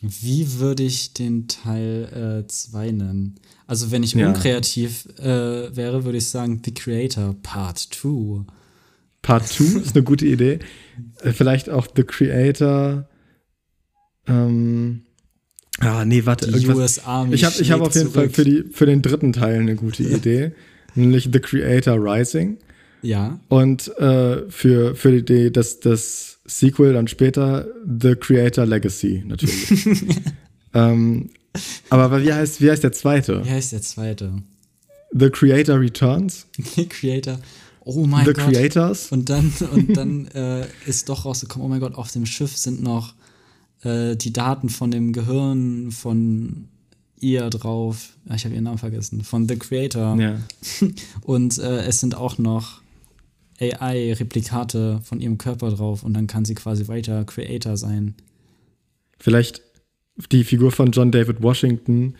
wie 0.02 0.58
würde 0.60 0.82
ich 0.82 1.12
den 1.14 1.48
Teil 1.48 2.44
2 2.46 2.90
nennen? 2.92 3.34
Also, 3.66 3.90
wenn 3.90 4.02
ich 4.02 4.12
Ja. 4.14 4.28
unkreativ 4.28 5.06
äh, 5.18 5.74
wäre, 5.76 6.04
würde 6.04 6.18
ich 6.18 6.26
sagen 6.28 6.62
The 6.64 6.72
Creator 6.72 7.34
Part 7.42 7.78
2. 7.78 8.44
Part 9.22 9.46
2 9.48 9.80
ist 9.80 9.94
eine 9.94 10.04
gute 10.04 10.26
Idee. 10.26 10.60
Äh, 11.22 11.32
Vielleicht 11.32 11.68
auch 11.68 11.86
The 11.94 12.04
Creator. 12.04 13.08
Ähm, 14.26 15.02
ah, 15.80 16.04
nee, 16.04 16.24
warte. 16.26 16.46
Die 16.46 16.52
irgendwas- 16.54 16.76
US 16.76 16.98
Army. 17.04 17.34
Ich 17.34 17.44
habe 17.44 17.54
ich 17.60 17.70
hab 17.70 17.80
auf 17.80 17.94
jeden 17.94 18.10
Fall 18.10 18.30
zurück. 18.30 18.34
für, 18.34 18.44
die, 18.44 18.64
für 18.72 18.86
den 18.86 19.02
dritten 19.02 19.32
Teil 19.32 19.60
eine 19.60 19.74
gute 19.76 20.02
Idee. 20.02 20.52
nämlich 20.94 21.28
The 21.32 21.40
Creator 21.40 21.96
Rising. 21.96 22.58
Ja. 23.02 23.38
Und 23.48 23.88
äh, 23.98 24.48
für, 24.50 24.94
für 24.94 25.22
die 25.22 25.52
dass 25.52 25.80
das 25.80 26.38
Sequel 26.44 26.94
dann 26.94 27.08
später 27.08 27.66
The 27.86 28.14
Creator 28.16 28.66
Legacy 28.66 29.22
natürlich. 29.26 29.70
ähm, 30.74 31.30
aber 31.90 32.22
wie 32.22 32.32
heißt, 32.32 32.60
wie 32.60 32.70
heißt 32.70 32.82
der 32.82 32.92
zweite? 32.92 33.44
Wie 33.44 33.50
heißt 33.50 33.72
der 33.72 33.82
zweite? 33.82 34.32
The 35.12 35.30
Creator 35.30 35.80
Returns? 35.80 36.46
The 36.76 36.86
Creator. 36.86 37.38
Oh 37.80 38.06
mein 38.06 38.26
The 38.26 38.32
Gott. 38.32 38.44
Creators? 38.44 39.10
Und 39.12 39.30
dann, 39.30 39.52
und 39.72 39.96
dann 39.96 40.26
äh, 40.34 40.66
ist 40.86 41.08
doch 41.08 41.24
rausgekommen, 41.24 41.66
oh 41.66 41.68
mein 41.68 41.80
Gott, 41.80 41.94
auf 41.94 42.10
dem 42.10 42.26
Schiff 42.26 42.56
sind 42.56 42.82
noch 42.82 43.14
äh, 43.82 44.16
die 44.16 44.32
Daten 44.32 44.68
von 44.68 44.90
dem 44.90 45.12
Gehirn 45.12 45.90
von 45.90 46.68
ihr 47.20 47.48
drauf. 47.50 48.10
Ja, 48.28 48.34
Ich 48.34 48.44
habe 48.44 48.54
ihren 48.54 48.64
Namen 48.64 48.78
vergessen. 48.78 49.22
Von 49.22 49.48
The 49.48 49.56
Creator. 49.56 50.20
Ja. 50.20 50.38
Und 51.22 51.58
äh, 51.58 51.82
es 51.84 52.00
sind 52.00 52.14
auch 52.14 52.38
noch 52.38 52.80
AI-Replikate 53.60 55.00
von 55.02 55.20
ihrem 55.20 55.38
Körper 55.38 55.70
drauf 55.70 56.02
und 56.02 56.14
dann 56.14 56.26
kann 56.26 56.44
sie 56.44 56.54
quasi 56.54 56.88
weiter 56.88 57.24
Creator 57.24 57.76
sein. 57.76 58.14
Vielleicht 59.18 59.62
die 60.32 60.44
Figur 60.44 60.72
von 60.72 60.90
John 60.90 61.10
David 61.10 61.42
Washington 61.42 62.14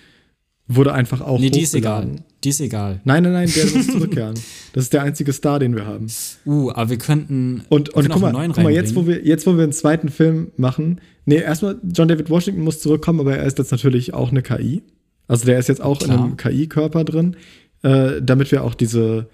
wurde 0.69 0.93
einfach 0.93 1.21
auch 1.21 1.41
Nee, 1.41 1.51
die 1.51 1.63
ist 1.63 1.75
egal. 1.75 2.23
Die 2.45 2.51
ist 2.51 2.61
egal. 2.61 3.01
Nein, 3.05 3.23
nein, 3.23 3.33
nein, 3.33 3.53
der 3.55 3.67
muss 3.77 3.87
zurückkehren. 3.87 4.35
Das 4.73 4.85
ist 4.85 4.93
der 4.93 5.03
einzige 5.03 5.33
Star, 5.33 5.59
den 5.59 5.75
wir 5.75 5.87
haben. 5.87 6.07
Uh, 6.47 6.71
aber 6.71 6.91
wir 6.91 6.99
könnten. 6.99 7.63
Und, 7.69 7.89
wir 7.89 7.97
und 7.97 8.09
guck 8.11 8.21
mal, 8.21 8.47
guck 8.49 8.63
mal 8.63 8.73
jetzt, 8.73 8.95
wo 8.95 9.07
wir, 9.07 9.25
jetzt, 9.25 9.47
wo 9.47 9.57
wir 9.57 9.65
einen 9.65 9.73
zweiten 9.73 10.09
Film 10.09 10.53
machen. 10.57 11.01
Nee, 11.25 11.37
erstmal, 11.37 11.77
John 11.93 12.09
David 12.09 12.31
Washington 12.31 12.63
muss 12.63 12.81
zurückkommen, 12.81 13.21
aber 13.21 13.37
er 13.37 13.45
ist 13.45 13.59
jetzt 13.59 13.73
natürlich 13.73 14.15
auch 14.15 14.31
eine 14.31 14.43
KI. 14.43 14.83
Also 15.27 15.47
der 15.47 15.59
ist 15.59 15.69
jetzt 15.69 15.83
auch 15.83 15.99
Klar. 15.99 16.17
in 16.17 16.23
einem 16.23 16.37
KI-Körper 16.37 17.05
drin, 17.05 17.37
äh, 17.83 18.23
damit 18.23 18.51
wir 18.53 18.65
auch 18.65 18.75
diese, 18.75 19.29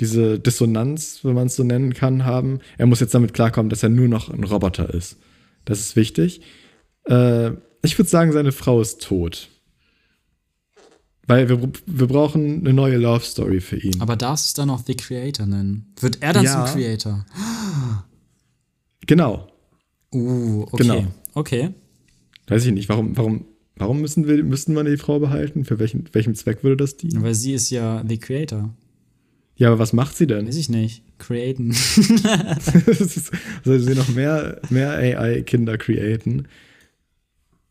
diese 0.00 0.38
Dissonanz, 0.38 1.20
wenn 1.24 1.34
man 1.34 1.48
es 1.48 1.56
so 1.56 1.64
nennen 1.64 1.92
kann, 1.94 2.24
haben. 2.24 2.60
Er 2.76 2.86
muss 2.86 3.00
jetzt 3.00 3.14
damit 3.14 3.34
klarkommen, 3.34 3.70
dass 3.70 3.82
er 3.82 3.88
nur 3.88 4.08
noch 4.08 4.28
ein 4.30 4.44
Roboter 4.44 4.92
ist. 4.94 5.16
Das 5.64 5.80
ist 5.80 5.96
wichtig. 5.96 6.40
Äh, 7.04 7.50
ich 7.82 7.98
würde 7.98 8.08
sagen, 8.08 8.32
seine 8.32 8.52
Frau 8.52 8.80
ist 8.80 9.02
tot. 9.02 9.48
Weil 11.26 11.48
wir, 11.48 11.60
wir 11.86 12.06
brauchen 12.06 12.60
eine 12.60 12.72
neue 12.72 12.96
Love 12.96 13.24
Story 13.24 13.60
für 13.60 13.76
ihn. 13.76 14.00
Aber 14.00 14.16
darfst 14.16 14.46
du 14.46 14.48
es 14.48 14.54
dann 14.54 14.70
auch 14.70 14.82
The 14.86 14.94
Creator 14.94 15.46
nennen? 15.46 15.92
Wird 16.00 16.22
er 16.22 16.32
dann 16.32 16.44
Ja. 16.44 16.64
zum 16.64 16.74
Creator? 16.74 17.26
Genau. 19.06 19.48
Uh, 20.12 20.62
okay. 20.70 20.82
Genau. 20.82 21.04
Okay. 21.34 21.74
Weiß 22.46 22.64
ich 22.64 22.72
nicht, 22.72 22.88
warum, 22.88 23.16
warum, 23.16 23.44
warum 23.76 24.00
müssen 24.00 24.26
wir, 24.26 24.42
müssten 24.42 24.74
wir 24.74 24.84
die 24.84 24.96
Frau 24.96 25.18
behalten? 25.18 25.64
Für 25.66 25.78
welchen, 25.78 26.08
welchem 26.12 26.34
Zweck 26.34 26.64
würde 26.64 26.78
das 26.78 26.96
dienen? 26.96 27.22
Weil 27.22 27.34
sie 27.34 27.52
ist 27.52 27.68
ja 27.68 28.02
The 28.08 28.16
Creator. 28.18 28.74
Ja, 29.58 29.68
aber 29.68 29.78
was 29.80 29.92
macht 29.92 30.16
sie 30.16 30.26
denn? 30.26 30.46
Weiß 30.46 30.56
ich 30.56 30.68
nicht. 30.70 31.02
Createn. 31.18 31.70
Das 31.70 32.74
ist- 33.00 33.32
Soll 33.64 33.80
sie 33.80 33.94
noch 33.94 34.08
mehr, 34.08 34.60
mehr 34.70 34.92
AI-Kinder 34.92 35.76
createn? 35.76 36.46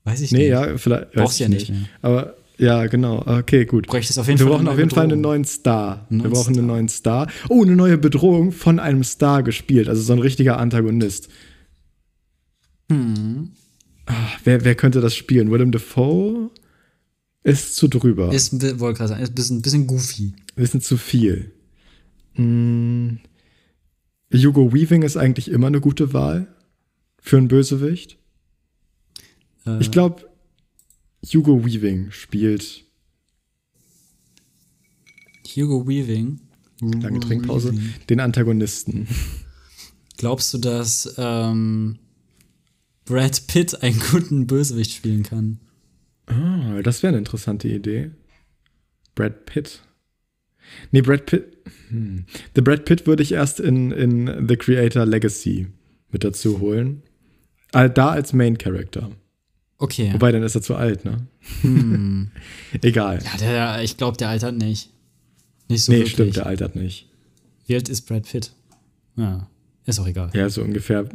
Weiß 0.03 0.21
ich 0.21 0.31
Nee, 0.31 0.39
nicht. 0.39 0.49
ja, 0.49 0.77
vielleicht. 0.77 1.11
Brauchst 1.13 1.39
ja 1.39 1.47
nicht 1.49 1.69
mehr. 1.69 1.83
Aber 2.01 2.35
ja, 2.57 2.87
genau. 2.87 3.23
Okay, 3.25 3.65
gut. 3.65 3.87
Auf 3.89 3.95
jeden 3.95 4.05
wir 4.27 4.37
Fall 4.37 4.45
brauchen 4.47 4.67
auf 4.67 4.77
jeden 4.77 4.89
Fall 4.89 5.03
einen 5.03 5.09
Bedrohung. 5.09 5.21
neuen 5.21 5.45
Star. 5.45 6.07
Einen 6.09 6.19
wir 6.19 6.23
neuen 6.29 6.33
brauchen 6.33 6.47
einen 6.47 6.55
Star. 6.55 6.65
neuen 6.75 6.89
Star. 6.89 7.27
Oh, 7.49 7.63
eine 7.63 7.75
neue 7.75 7.97
Bedrohung 7.97 8.51
von 8.51 8.79
einem 8.79 9.03
Star 9.03 9.43
gespielt. 9.43 9.87
Also 9.87 10.01
so 10.01 10.13
ein 10.13 10.19
richtiger 10.19 10.57
Antagonist. 10.59 11.29
Hm. 12.91 13.51
Ah, 14.07 14.13
wer, 14.43 14.63
wer 14.63 14.75
könnte 14.75 15.01
das 15.01 15.15
spielen? 15.15 15.51
Willem 15.51 15.71
Dafoe 15.71 16.49
ist 17.43 17.75
zu 17.75 17.87
drüber. 17.87 18.33
Ist, 18.33 18.53
ein 18.53 18.79
wollte 18.79 18.97
gerade 18.97 19.09
sagen, 19.09 19.21
ist 19.23 19.29
ein 19.31 19.35
bisschen, 19.35 19.61
bisschen 19.61 19.87
goofy. 19.87 20.33
Wir 20.55 20.67
sind 20.67 20.83
zu 20.83 20.97
viel. 20.97 21.51
Mm. 22.37 23.17
Hugo 24.33 24.73
Weaving 24.73 25.03
ist 25.03 25.15
eigentlich 25.17 25.49
immer 25.49 25.67
eine 25.67 25.79
gute 25.81 26.13
Wahl 26.13 26.47
für 27.21 27.37
einen 27.37 27.47
Bösewicht. 27.47 28.17
Äh, 29.65 29.79
Ich 29.79 29.89
glaube, 29.91 30.29
Hugo 31.25 31.65
Weaving 31.65 32.11
spielt 32.11 32.83
Hugo 35.55 35.87
Weaving. 35.87 36.41
lange 36.81 37.19
Trinkpause 37.19 37.71
Weaving. 37.73 37.93
den 38.09 38.19
Antagonisten. 38.19 39.07
Glaubst 40.17 40.53
du, 40.53 40.57
dass 40.57 41.13
ähm, 41.17 41.99
Brad 43.05 43.47
Pitt 43.47 43.81
einen 43.81 43.99
guten 44.11 44.45
Bösewicht 44.47 44.91
spielen 44.91 45.23
kann? 45.23 45.59
Ah, 46.25 46.81
das 46.81 47.01
wäre 47.01 47.09
eine 47.09 47.19
interessante 47.19 47.67
Idee. 47.69 48.11
Brad 49.15 49.45
Pitt. 49.45 49.81
Nee, 50.91 51.01
Brad 51.01 51.25
Pitt. 51.25 51.57
Hm. 51.89 52.25
The 52.55 52.61
Brad 52.61 52.85
Pitt 52.85 53.07
würde 53.07 53.23
ich 53.23 53.31
erst 53.31 53.59
in, 53.59 53.91
in 53.91 54.47
The 54.47 54.55
Creator 54.55 55.05
Legacy 55.05 55.67
mit 56.11 56.23
dazu 56.23 56.59
holen. 56.59 57.03
Da 57.71 58.09
als 58.09 58.33
Main 58.33 58.57
Character. 58.57 59.11
Okay. 59.77 60.11
Wobei, 60.13 60.31
dann 60.31 60.43
ist 60.43 60.55
er 60.55 60.61
zu 60.61 60.75
alt, 60.75 61.05
ne? 61.05 61.27
Hm. 61.61 62.31
Egal. 62.81 63.19
Ja, 63.23 63.37
der, 63.37 63.83
ich 63.83 63.97
glaube, 63.97 64.17
der 64.17 64.29
altert 64.29 64.57
nicht. 64.57 64.89
Nicht 65.69 65.83
so 65.83 65.91
nee, 65.91 65.99
wirklich. 65.99 66.13
stimmt, 66.13 66.35
der 66.37 66.45
altert 66.45 66.75
nicht. 66.75 67.07
Wie 67.67 67.75
alt 67.75 67.89
ist 67.89 68.01
Brad 68.03 68.23
Pitt? 68.23 68.53
Ja, 69.17 69.49
ist 69.85 69.99
auch 69.99 70.07
egal. 70.07 70.31
Ja, 70.33 70.49
so 70.49 70.61
ungefähr 70.61 71.07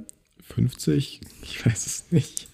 50? 0.42 1.20
Ich 1.42 1.64
weiß 1.64 1.86
es 1.86 2.04
nicht. 2.10 2.48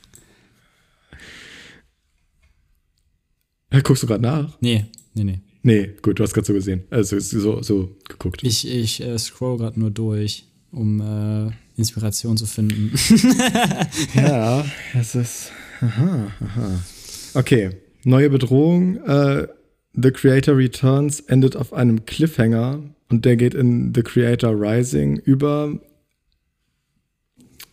Guckst 3.82 4.02
du 4.02 4.06
gerade 4.06 4.22
nach? 4.22 4.56
Nee, 4.60 4.86
nee, 5.14 5.24
nee. 5.24 5.40
Nee, 5.62 5.90
gut, 6.02 6.18
du 6.18 6.22
hast 6.22 6.34
gerade 6.34 6.46
so 6.46 6.52
gesehen. 6.52 6.84
Also 6.90 7.18
so, 7.18 7.62
so 7.62 7.96
geguckt. 8.08 8.42
Ich, 8.42 8.68
ich 8.68 9.02
äh, 9.02 9.18
scroll 9.18 9.58
gerade 9.58 9.78
nur 9.78 9.90
durch, 9.90 10.46
um 10.70 11.00
äh, 11.00 11.50
Inspiration 11.76 12.36
zu 12.36 12.46
finden. 12.46 12.92
ja, 14.14 14.64
es 14.94 15.14
ist. 15.14 15.52
Aha, 15.80 16.32
aha. 16.40 16.84
Okay, 17.34 17.70
neue 18.04 18.30
Bedrohung. 18.30 18.96
Äh, 19.04 19.48
The 19.94 20.10
Creator 20.12 20.56
Returns 20.56 21.20
endet 21.20 21.56
auf 21.56 21.72
einem 21.72 22.04
Cliffhanger 22.06 22.82
und 23.08 23.24
der 23.24 23.36
geht 23.36 23.54
in 23.54 23.92
The 23.94 24.02
Creator 24.02 24.52
Rising 24.52 25.16
über. 25.16 25.78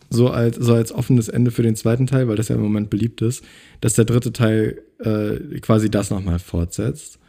So 0.09 0.29
als, 0.29 0.55
so 0.57 0.73
als 0.73 0.91
offenes 0.91 1.27
Ende 1.27 1.51
für 1.51 1.63
den 1.63 1.75
zweiten 1.75 2.07
Teil, 2.07 2.27
weil 2.27 2.35
das 2.35 2.47
ja 2.47 2.55
im 2.55 2.61
Moment 2.61 2.89
beliebt 2.89 3.21
ist, 3.21 3.43
dass 3.81 3.95
der 3.95 4.05
dritte 4.05 4.31
Teil 4.31 4.81
äh, 4.99 5.59
quasi 5.59 5.89
das 5.89 6.09
nochmal 6.09 6.39
fortsetzt. 6.39 7.19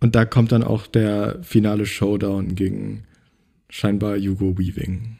Und 0.00 0.14
da 0.14 0.24
kommt 0.24 0.52
dann 0.52 0.62
auch 0.62 0.86
der 0.86 1.42
finale 1.42 1.86
Showdown 1.86 2.54
gegen 2.54 3.04
scheinbar 3.68 4.16
Hugo 4.18 4.56
Weaving. 4.58 5.18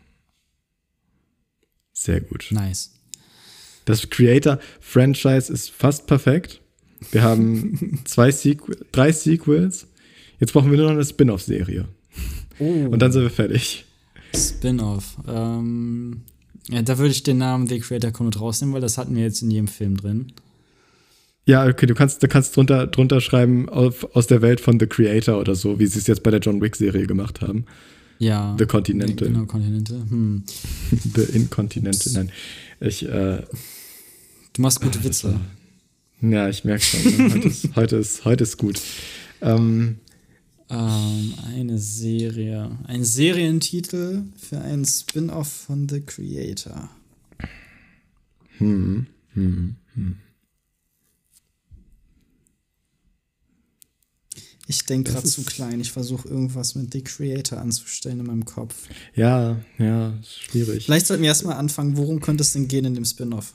Sehr 1.92 2.20
gut. 2.20 2.48
Nice. 2.50 2.94
Das 3.84 4.08
Creator-Franchise 4.08 5.52
ist 5.52 5.70
fast 5.70 6.06
perfekt. 6.06 6.60
Wir 7.10 7.22
haben 7.22 8.00
zwei 8.04 8.30
Sequ 8.30 8.72
drei 8.92 9.12
Sequels. 9.12 9.86
Jetzt 10.38 10.52
brauchen 10.52 10.70
wir 10.70 10.78
nur 10.78 10.86
noch 10.86 10.94
eine 10.94 11.04
Spin-off-Serie. 11.04 11.88
Oh. 12.60 12.86
Und 12.90 13.00
dann 13.00 13.10
sind 13.10 13.22
wir 13.22 13.30
fertig. 13.30 13.84
Spin-off. 14.36 15.16
Ähm, 15.26 16.22
ja, 16.68 16.82
da 16.82 16.98
würde 16.98 17.10
ich 17.10 17.22
den 17.22 17.38
Namen 17.38 17.66
The 17.66 17.80
Creator 17.80 18.12
Code 18.12 18.38
rausnehmen, 18.38 18.74
weil 18.74 18.80
das 18.80 18.98
hatten 18.98 19.16
wir 19.16 19.22
jetzt 19.22 19.42
in 19.42 19.50
jedem 19.50 19.68
Film 19.68 19.96
drin. 19.96 20.32
Ja, 21.48 21.66
okay, 21.66 21.86
du 21.86 21.94
kannst, 21.94 22.22
du 22.22 22.28
kannst 22.28 22.54
drunter, 22.54 22.86
drunter 22.86 23.22
schreiben 23.22 23.70
auf, 23.70 24.14
aus 24.14 24.26
der 24.26 24.42
Welt 24.42 24.60
von 24.60 24.78
The 24.78 24.86
Creator 24.86 25.40
oder 25.40 25.54
so, 25.54 25.78
wie 25.78 25.86
sie 25.86 25.98
es 25.98 26.06
jetzt 26.06 26.22
bei 26.22 26.30
der 26.30 26.40
John 26.40 26.60
Wick-Serie 26.60 27.06
gemacht 27.06 27.40
haben. 27.40 27.64
Ja. 28.18 28.54
The 28.58 28.66
Continental. 28.66 29.28
Genau, 29.28 29.46
Continental. 29.46 29.98
Hm. 30.10 30.42
The 31.14 31.22
Incontinental. 31.22 32.12
Nein. 32.12 32.30
Ich, 32.80 33.08
äh, 33.08 33.44
Du 34.52 34.60
machst 34.60 34.82
gute 34.82 35.02
Witze. 35.02 35.40
Ja, 36.20 36.50
ich 36.50 36.64
merke 36.64 36.84
schon. 36.84 37.00
Ne? 37.16 37.32
Heute, 37.32 37.48
ist, 37.48 37.68
heute, 37.76 37.96
ist, 37.96 38.24
heute 38.26 38.42
ist 38.44 38.58
gut. 38.58 38.82
Ähm, 39.40 40.00
ähm, 40.68 41.34
eine 41.46 41.78
Serie. 41.78 42.76
Ein 42.86 43.04
Serientitel 43.04 44.24
für 44.36 44.60
einen 44.60 44.84
Spin-off 44.84 45.50
von 45.50 45.88
The 45.88 46.02
Creator. 46.02 46.90
Hm, 48.58 49.06
hm, 49.32 49.76
hm. 49.94 50.16
Ich 54.70 54.84
denke 54.84 55.12
gerade 55.12 55.26
zu 55.26 55.44
klein. 55.44 55.80
Ich 55.80 55.90
versuche 55.92 56.28
irgendwas 56.28 56.74
mit 56.74 56.92
The 56.92 57.00
Creator 57.00 57.58
anzustellen 57.58 58.20
in 58.20 58.26
meinem 58.26 58.44
Kopf. 58.44 58.86
Ja, 59.14 59.58
ja, 59.78 60.12
schwierig. 60.22 60.84
Vielleicht 60.84 61.06
sollten 61.06 61.22
wir 61.22 61.30
erstmal 61.30 61.56
anfangen, 61.56 61.96
worum 61.96 62.20
könnte 62.20 62.42
es 62.42 62.52
denn 62.52 62.68
gehen 62.68 62.84
in 62.84 62.94
dem 62.94 63.06
Spin-off? 63.06 63.54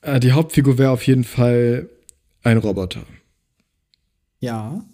Äh, 0.00 0.18
die 0.18 0.32
Hauptfigur 0.32 0.78
wäre 0.78 0.90
auf 0.90 1.06
jeden 1.06 1.22
Fall 1.22 1.88
ein 2.42 2.56
Roboter. 2.58 3.04
Ja. 4.40 4.84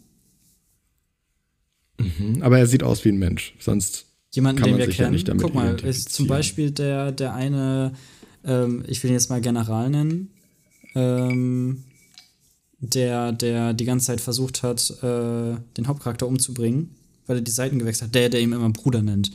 Mhm, 1.99 2.43
aber 2.43 2.59
er 2.59 2.67
sieht 2.67 2.83
aus 2.83 3.07
wie 3.07 3.09
ein 3.09 3.19
Mensch, 3.19 3.55
sonst 3.59 4.05
Jemanden, 4.33 4.61
kann 4.61 4.69
den 4.69 4.73
man 4.73 4.79
wir 4.81 4.87
sich 4.87 4.97
kennen. 4.97 5.07
ja 5.07 5.13
nicht 5.13 5.29
damit 5.29 5.45
Guck 5.45 5.55
mal, 5.55 5.81
ist 5.81 6.13
zum. 6.13 6.27
Beispiel 6.27 6.73
der, 6.73 7.11
der 7.11 7.33
eine, 7.35 7.95
ähm, 8.45 8.85
ich 8.87 9.03
will 9.03 9.11
ihn 9.11 9.15
jetzt 9.15 9.31
mal 9.31 9.41
General 9.41 9.89
nennen, 9.89 10.31
ähm, 10.95 11.85
der, 12.91 13.33
der 13.33 13.73
die 13.75 13.85
ganze 13.85 14.07
Zeit 14.07 14.21
versucht 14.21 14.63
hat, 14.63 14.91
äh, 15.03 15.57
den 15.77 15.87
Hauptcharakter 15.87 16.27
umzubringen, 16.27 16.91
weil 17.27 17.39
er 17.39 17.43
die 17.43 17.51
Seiten 17.51 17.79
gewechselt 17.79 18.09
hat, 18.09 18.15
der, 18.15 18.29
der 18.29 18.41
ihn 18.41 18.53
immer 18.53 18.69
Bruder 18.71 19.03
nennt. 19.03 19.31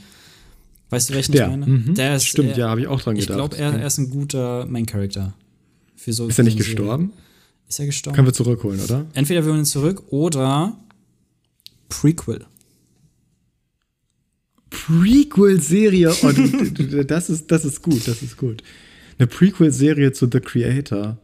Weißt 0.91 1.09
du, 1.09 1.13
welchen 1.13 1.33
Der, 1.33 1.45
ich 1.45 1.49
meine? 1.57 1.65
mhm. 1.67 1.95
Der 1.95 2.15
ist, 2.15 2.25
Stimmt, 2.25 2.51
er, 2.51 2.57
ja, 2.57 2.69
habe 2.69 2.81
ich 2.81 2.87
auch 2.87 3.01
dran 3.01 3.15
Ich 3.15 3.27
gedacht. 3.27 3.37
glaube, 3.37 3.57
er, 3.57 3.79
er 3.79 3.87
ist 3.87 3.97
ein 3.99 4.09
guter 4.09 4.65
Main-Character. 4.65 5.33
Für 5.95 6.13
so 6.13 6.27
ist 6.27 6.37
er 6.39 6.45
nicht 6.45 6.55
eine 6.55 6.63
Serie. 6.63 6.75
gestorben? 6.77 7.13
Ist 7.67 7.79
er 7.79 7.85
gestorben? 7.85 8.15
Können 8.15 8.27
wir 8.27 8.33
zurückholen, 8.33 8.79
oder? 8.81 9.05
Entweder 9.13 9.43
wir 9.45 9.51
holen 9.51 9.61
ihn 9.61 9.65
zurück 9.65 10.03
oder 10.09 10.75
Prequel. 11.89 12.45
Prequel-Serie. 14.69 16.13
Oh, 16.23 16.31
das, 17.07 17.29
ist, 17.29 17.51
das 17.51 17.65
ist 17.65 17.81
gut, 17.81 18.07
das 18.07 18.21
ist 18.21 18.37
gut. 18.37 18.63
Eine 19.17 19.27
Prequel-Serie 19.27 20.11
zu 20.13 20.27
The 20.31 20.39
Creator. 20.39 21.17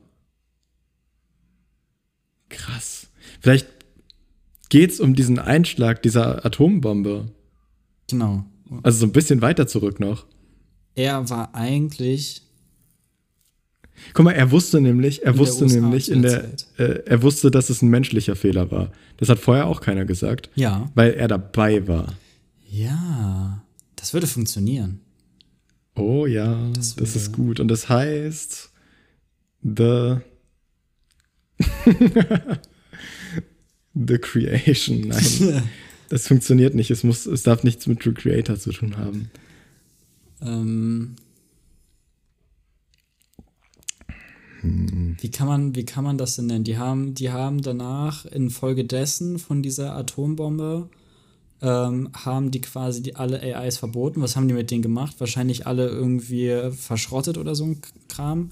Krass. 2.49 3.07
Vielleicht 3.41 3.67
geht's 4.69 4.99
um 4.99 5.15
diesen 5.15 5.39
Einschlag 5.39 6.01
dieser 6.01 6.45
Atombombe. 6.45 7.31
Genau. 8.09 8.45
Also 8.83 8.99
so 8.99 9.05
ein 9.05 9.11
bisschen 9.11 9.41
weiter 9.41 9.67
zurück 9.67 9.99
noch. 9.99 10.25
Er 10.95 11.29
war 11.29 11.53
eigentlich 11.55 12.41
Guck 14.13 14.25
mal, 14.25 14.31
er 14.33 14.51
wusste 14.51 14.81
nämlich, 14.81 15.21
er 15.23 15.27
In 15.31 15.33
der 15.33 15.39
wusste 15.39 15.63
USA 15.63 15.79
nämlich 15.79 16.11
in 16.11 16.21
der 16.21 16.43
der, 16.77 16.89
äh, 16.97 17.03
er 17.05 17.21
wusste, 17.23 17.49
dass 17.49 17.69
es 17.69 17.81
ein 17.81 17.87
menschlicher 17.89 18.35
Fehler 18.35 18.69
war. 18.69 18.91
Das 19.17 19.29
hat 19.29 19.39
vorher 19.39 19.67
auch 19.67 19.79
keiner 19.79 20.03
gesagt, 20.05 20.49
Ja. 20.55 20.91
weil 20.95 21.13
er 21.13 21.29
dabei 21.29 21.87
war. 21.87 22.13
Ja. 22.69 23.63
Das 23.95 24.13
würde 24.13 24.27
funktionieren. 24.27 24.99
Oh 25.95 26.25
ja, 26.25 26.59
das, 26.73 26.97
würde- 26.97 27.09
ist 27.09 27.31
gut. 27.31 27.59
Und 27.61 27.69
das 27.69 27.87
heißt, 27.87 28.69
The 29.63 30.17
The 33.93 34.17
Creation. 34.17 35.07
Nein, 35.07 35.63
das 36.09 36.27
funktioniert 36.27 36.75
nicht. 36.75 36.91
Es 36.91 37.03
muss, 37.03 37.25
es 37.25 37.43
darf 37.43 37.63
nichts 37.63 37.87
mit 37.87 38.03
The 38.03 38.11
Creator 38.11 38.59
zu 38.59 38.71
tun 38.71 38.97
haben. 38.97 39.29
Ähm, 40.41 41.15
Wie 45.21 45.29
kann 45.29 45.47
man, 45.47 45.75
wie 45.75 45.85
kann 45.85 46.03
man 46.03 46.17
das 46.17 46.35
denn 46.35 46.47
nennen? 46.47 46.63
Die 46.63 46.77
haben, 46.77 47.13
die 47.13 47.31
haben 47.31 47.61
danach 47.61 48.25
infolgedessen 48.25 49.37
von 49.37 49.61
dieser 49.61 49.95
Atombombe 49.95 50.89
ähm, 51.61 52.09
haben 52.13 52.51
die 52.51 52.61
quasi 52.61 53.01
die 53.01 53.15
alle 53.15 53.41
AIs 53.41 53.77
verboten. 53.77 54.21
Was 54.21 54.35
haben 54.35 54.47
die 54.47 54.53
mit 54.53 54.71
denen 54.71 54.81
gemacht? 54.81 55.15
Wahrscheinlich 55.19 55.67
alle 55.67 55.87
irgendwie 55.87 56.71
verschrottet 56.71 57.37
oder 57.37 57.55
so 57.55 57.65
ein 57.65 57.81
Kram. 58.07 58.51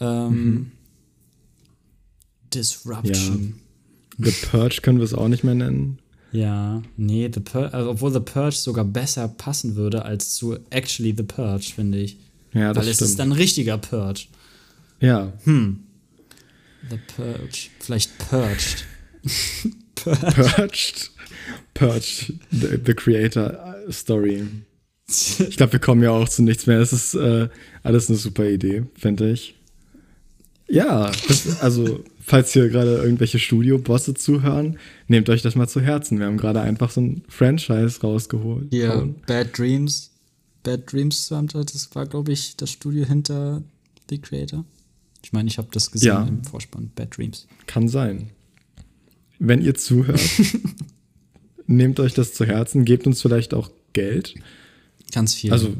Ähm, 0.00 0.72
Disruption. 2.54 3.54
The 4.18 4.30
Purge 4.50 4.80
können 4.82 4.98
wir 4.98 5.04
es 5.04 5.14
auch 5.14 5.28
nicht 5.28 5.44
mehr 5.44 5.54
nennen. 5.54 5.98
Ja, 6.32 6.82
nee, 6.96 7.30
The 7.32 7.40
Purge, 7.40 7.72
also 7.74 7.90
obwohl 7.90 8.12
The 8.12 8.20
Purge 8.20 8.56
sogar 8.56 8.84
besser 8.84 9.28
passen 9.28 9.76
würde 9.76 10.04
als 10.04 10.34
zu 10.34 10.58
Actually 10.70 11.14
The 11.16 11.22
Purge, 11.22 11.72
finde 11.74 11.98
ich. 11.98 12.16
Ja, 12.52 12.72
das 12.72 12.84
Weil 12.84 12.90
es 12.90 12.96
stimmt. 12.96 13.10
ist 13.10 13.18
dann 13.18 13.28
ein 13.30 13.32
richtiger 13.32 13.78
Purge. 13.78 14.26
ja, 15.00 15.32
The 15.46 16.98
Purge. 17.16 17.68
Vielleicht 17.80 18.18
Purged. 18.18 18.84
Purged. 19.94 21.10
Purged. 21.72 22.34
The, 22.50 22.78
the 22.84 22.94
Creator 22.94 23.76
Story. 23.90 24.44
Ich 25.06 25.56
glaube, 25.56 25.72
wir 25.72 25.80
kommen 25.80 26.02
ja 26.02 26.10
auch 26.10 26.28
zu 26.28 26.42
nichts 26.42 26.66
mehr. 26.66 26.80
Es 26.80 26.92
ist 26.92 27.14
äh, 27.14 27.48
alles 27.82 28.08
eine 28.08 28.18
super 28.18 28.48
Idee, 28.48 28.84
finde 28.98 29.30
ich. 29.30 29.54
Ja, 30.68 31.10
das, 31.28 31.60
also, 31.60 32.02
falls 32.24 32.52
hier 32.52 32.68
gerade 32.68 32.96
irgendwelche 32.96 33.38
Studio-Bosse 33.38 34.14
zuhören, 34.14 34.78
nehmt 35.08 35.28
euch 35.28 35.42
das 35.42 35.54
mal 35.56 35.68
zu 35.68 35.80
Herzen. 35.80 36.18
Wir 36.18 36.26
haben 36.26 36.36
gerade 36.38 36.60
einfach 36.60 36.90
so 36.90 37.00
ein 37.02 37.22
Franchise 37.28 38.00
rausgeholt. 38.00 38.72
Hauen. 38.74 39.16
Bad 39.26 39.56
Dreams. 39.58 40.10
Bad 40.62 40.90
Dreams, 40.90 41.28
das 41.28 41.94
war, 41.94 42.06
glaube 42.06 42.32
ich, 42.32 42.56
das 42.56 42.70
Studio 42.70 43.04
hinter 43.04 43.62
The 44.08 44.18
Creator. 44.18 44.64
Ich 45.22 45.32
meine, 45.32 45.48
ich 45.48 45.58
habe 45.58 45.68
das 45.72 45.90
gesehen 45.90 46.08
Ja. 46.08 46.26
im 46.26 46.42
Vorspann. 46.44 46.90
Bad 46.94 47.16
Dreams. 47.16 47.46
Kann 47.66 47.88
sein. 47.88 48.30
Wenn 49.38 49.60
ihr 49.62 49.74
zuhört, 49.74 50.20
nehmt 51.66 52.00
euch 52.00 52.14
das 52.14 52.32
zu 52.34 52.46
Herzen, 52.46 52.84
gebt 52.84 53.06
uns 53.06 53.20
vielleicht 53.22 53.52
auch 53.54 53.70
Geld. 53.92 54.34
Ganz 55.12 55.34
viel. 55.34 55.52
Also, 55.52 55.74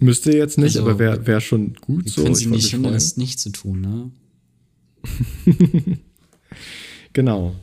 müsst 0.00 0.26
ihr 0.26 0.34
jetzt 0.36 0.58
nicht, 0.58 0.76
Also, 0.76 0.82
aber 0.82 0.98
wäre 0.98 1.26
wär 1.26 1.40
schon 1.40 1.74
gut 1.74 2.04
wir 2.04 2.10
so. 2.12 2.22
können 2.22 2.32
Ich 2.34 2.38
sie 2.40 2.44
würd 2.46 2.54
nicht 2.56 2.70
freuen. 2.74 2.94
es 2.94 3.16
nicht 3.16 3.38
zu 3.40 3.50
tun, 3.50 3.80
ne? 3.80 4.10
Genau. 7.16 7.54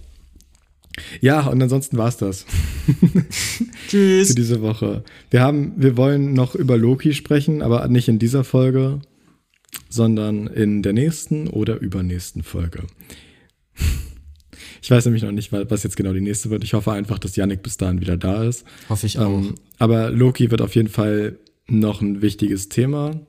Ja, 1.22 1.46
und 1.46 1.62
ansonsten 1.62 1.96
war 1.96 2.08
es 2.08 2.18
das. 2.18 2.48
Tschüss. 3.88 4.30
Für 4.30 4.36
diese 4.36 4.62
Woche. 4.64 5.04
Wir 5.30 5.42
haben, 5.42 5.74
wir 5.78 5.96
wollen 5.96 6.34
noch 6.34 6.56
über 6.56 6.76
Loki 6.76 7.14
sprechen, 7.14 7.62
aber 7.62 7.88
nicht 7.88 8.08
in 8.08 8.18
dieser 8.18 8.44
Folge, 8.44 9.02
sondern 9.90 10.48
in 10.48 10.82
der 10.82 10.94
nächsten 10.94 11.48
oder 11.48 11.80
übernächsten 11.80 12.42
Folge. 12.42 12.88
Ich 14.82 14.90
weiß 14.90 15.06
nämlich 15.06 15.22
noch 15.22 15.32
nicht, 15.32 15.52
was 15.52 15.84
jetzt 15.84 15.98
genau 15.98 16.14
die 16.14 16.22
nächste 16.22 16.50
wird. 16.50 16.64
Ich 16.64 16.74
hoffe 16.74 16.92
einfach, 16.92 17.20
dass 17.20 17.36
Yannick 17.36 17.62
bis 17.62 17.78
dahin 17.78 18.02
wieder 18.02 18.18
da 18.18 18.44
ist. 18.44 18.66
Hoffe 18.90 19.06
ich 19.06 19.20
auch. 19.20 19.38
Ähm, 19.38 19.54
aber 19.78 20.10
Loki 20.10 20.50
wird 20.50 20.64
auf 20.64 20.74
jeden 20.74 20.90
Fall 20.90 21.38
noch 21.68 22.02
ein 22.02 22.24
wichtiges 22.24 22.70
Thema. 22.70 23.22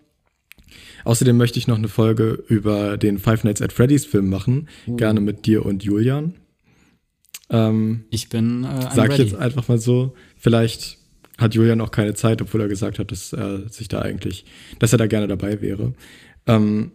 Außerdem 1.05 1.37
möchte 1.37 1.59
ich 1.59 1.67
noch 1.67 1.79
eine 1.79 1.89
Folge 1.89 2.43
über 2.49 2.97
den 2.97 3.19
Five 3.19 3.45
Nights 3.45 3.63
at 3.63 3.73
Freddy's 3.73 4.07
Film 4.07 4.29
machen. 4.29 4.69
Uh. 4.87 4.97
Gerne 4.97 5.21
mit 5.21 5.47
dir 5.47 5.65
und 5.65 5.83
Julian. 5.83 6.35
Ähm, 7.51 8.05
ich 8.11 8.29
bin. 8.29 8.65
Äh, 8.65 8.91
sag 8.95 9.13
ich 9.13 9.19
jetzt 9.19 9.35
einfach 9.35 9.69
mal 9.69 9.79
so. 9.79 10.15
Vielleicht 10.37 10.99
hat 11.39 11.55
Julian 11.55 11.81
auch 11.81 11.91
keine 11.91 12.15
Zeit, 12.15 12.41
obwohl 12.41 12.61
er 12.61 12.69
gesagt 12.69 12.99
hat, 12.99 13.11
dass 13.11 13.33
er 13.33 13.69
sich 13.69 13.89
da 13.89 14.01
eigentlich, 14.01 14.45
dass 14.79 14.93
er 14.93 14.99
da 14.99 15.07
gerne 15.07 15.27
dabei 15.27 15.61
wäre. 15.61 15.95
Ähm, 16.47 16.93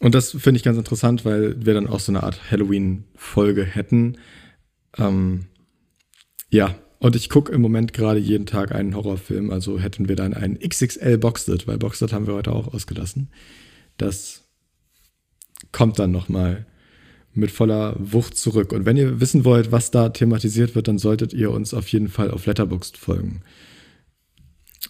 und 0.00 0.14
das 0.14 0.30
finde 0.30 0.58
ich 0.58 0.64
ganz 0.64 0.78
interessant, 0.78 1.24
weil 1.24 1.64
wir 1.64 1.74
dann 1.74 1.86
auch 1.86 2.00
so 2.00 2.12
eine 2.12 2.22
Art 2.22 2.50
Halloween-Folge 2.50 3.64
hätten. 3.64 4.16
Ähm, 4.96 5.46
ja, 6.50 6.74
und 7.00 7.16
ich 7.16 7.30
gucke 7.30 7.50
im 7.50 7.62
Moment 7.62 7.94
gerade 7.94 8.20
jeden 8.20 8.46
Tag 8.46 8.72
einen 8.72 8.94
Horrorfilm, 8.94 9.50
also 9.50 9.78
hätten 9.78 10.08
wir 10.08 10.16
dann 10.16 10.34
einen 10.34 10.58
XXL 10.58 11.16
Boxed, 11.18 11.66
weil 11.66 11.78
Boxed 11.78 12.12
haben 12.12 12.26
wir 12.26 12.34
heute 12.34 12.52
auch 12.52 12.72
ausgelassen. 12.72 13.30
Das 13.96 14.42
kommt 15.72 15.98
dann 15.98 16.12
noch 16.12 16.28
mal 16.28 16.66
mit 17.32 17.50
voller 17.50 17.96
Wucht 17.98 18.36
zurück. 18.36 18.72
Und 18.72 18.84
wenn 18.84 18.98
ihr 18.98 19.18
wissen 19.20 19.44
wollt, 19.46 19.72
was 19.72 19.90
da 19.90 20.10
thematisiert 20.10 20.74
wird, 20.74 20.88
dann 20.88 20.98
solltet 20.98 21.32
ihr 21.32 21.50
uns 21.50 21.72
auf 21.72 21.88
jeden 21.88 22.08
Fall 22.08 22.30
auf 22.30 22.44
Letterboxd 22.44 22.98
folgen. 22.98 23.40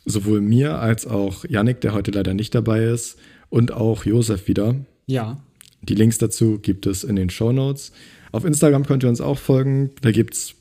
Sowohl 0.04 0.40
mir 0.40 0.78
als 0.78 1.06
auch 1.06 1.44
Yannick, 1.44 1.80
der 1.80 1.92
heute 1.92 2.10
leider 2.10 2.34
nicht 2.34 2.54
dabei 2.54 2.84
ist, 2.84 3.18
und 3.50 3.72
auch 3.72 4.04
Josef 4.04 4.48
wieder. 4.48 4.74
Ja. 5.06 5.42
Die 5.82 5.94
Links 5.94 6.18
dazu 6.18 6.58
gibt 6.58 6.86
es 6.86 7.04
in 7.04 7.16
den 7.16 7.30
Show 7.30 7.52
Notes. 7.52 7.92
Auf 8.32 8.44
Instagram 8.44 8.86
könnt 8.86 9.04
ihr 9.04 9.08
uns 9.08 9.20
auch 9.20 9.38
folgen. 9.38 9.90
Da 10.02 10.10
gibt 10.12 10.34
es 10.34 10.54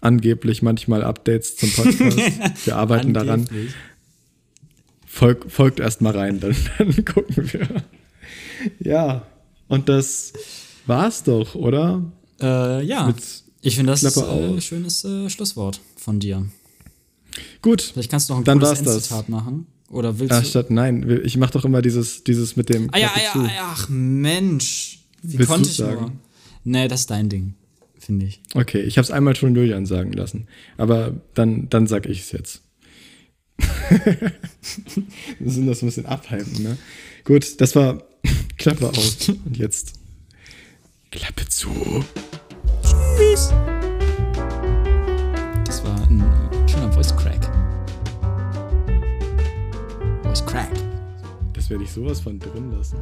angeblich 0.00 0.62
manchmal 0.62 1.02
Updates 1.02 1.56
zum 1.56 1.70
Podcast. 1.70 2.18
Wir 2.66 2.76
arbeiten 2.76 3.14
daran. 3.14 3.48
Folg, 5.06 5.50
folgt 5.50 5.80
erst 5.80 6.00
mal 6.00 6.16
rein, 6.16 6.40
dann, 6.40 6.54
dann 6.78 7.04
gucken 7.04 7.50
wir. 7.52 7.68
Ja, 8.78 9.26
und 9.66 9.88
das 9.88 10.32
war's 10.86 11.24
doch, 11.24 11.54
oder? 11.54 12.02
Äh, 12.40 12.84
ja. 12.84 13.06
Mit 13.06 13.16
ich 13.62 13.76
finde 13.76 13.92
das 13.92 14.16
äh, 14.16 14.20
ein 14.20 14.60
schönes 14.60 15.04
äh, 15.04 15.28
Schlusswort 15.28 15.80
von 15.96 16.20
dir. 16.20 16.46
Gut. 17.62 17.82
Vielleicht 17.82 18.10
kannst 18.10 18.28
du 18.28 18.34
noch 18.34 18.40
ein 18.40 18.44
dann 18.44 18.60
cooles 18.60 18.78
Endzitat 18.78 19.28
machen. 19.28 19.66
Oder 19.90 20.18
willst 20.18 20.32
Ach, 20.32 20.42
du? 20.42 20.48
Statt, 20.48 20.70
nein, 20.70 21.22
ich 21.24 21.36
mache 21.36 21.52
doch 21.52 21.64
immer 21.64 21.82
dieses, 21.82 22.22
dieses 22.22 22.56
mit 22.56 22.68
dem. 22.68 22.90
Ah, 22.92 22.98
ja, 22.98 23.10
ja, 23.16 23.42
ja, 23.42 23.50
ach 23.72 23.88
Mensch. 23.88 25.00
Wie 25.22 25.38
willst 25.38 25.50
konnte 25.50 25.68
ich 25.68 25.76
sagen? 25.76 26.00
nur? 26.00 26.12
Nee, 26.64 26.88
das 26.88 27.00
ist 27.00 27.10
dein 27.10 27.28
Ding, 27.28 27.54
finde 28.08 28.24
ich. 28.24 28.40
Okay, 28.54 28.80
ich 28.80 28.96
habe 28.96 29.04
es 29.04 29.10
einmal 29.10 29.36
schon 29.36 29.54
Julian 29.54 29.84
sagen 29.84 30.14
lassen. 30.14 30.48
Aber 30.78 31.20
dann, 31.34 31.68
dann 31.68 31.86
sag 31.86 32.06
ich 32.06 32.20
es 32.20 32.32
jetzt. 32.32 32.62
Wir 35.38 35.50
sind 35.50 35.66
das 35.66 35.82
ein 35.82 35.86
bisschen 35.86 36.06
abhalten, 36.06 36.62
ne? 36.62 36.78
Gut, 37.24 37.60
das 37.60 37.76
war 37.76 38.02
Klappe 38.56 38.88
aus. 38.88 39.28
Und 39.28 39.58
jetzt 39.58 39.92
Klappe 41.10 41.46
zu. 41.48 41.68
Tschüss. 42.80 43.52
Das 45.66 45.84
war 45.84 46.08
ein 46.08 46.20
äh, 46.20 46.68
schöner 46.68 46.90
Voice 46.90 47.14
Crack. 47.14 47.44
Voice 50.22 50.46
Crack. 50.46 50.72
Das 51.52 51.68
werde 51.68 51.84
ich 51.84 51.90
sowas 51.90 52.20
von 52.20 52.38
drin 52.38 52.72
lassen. 52.72 52.96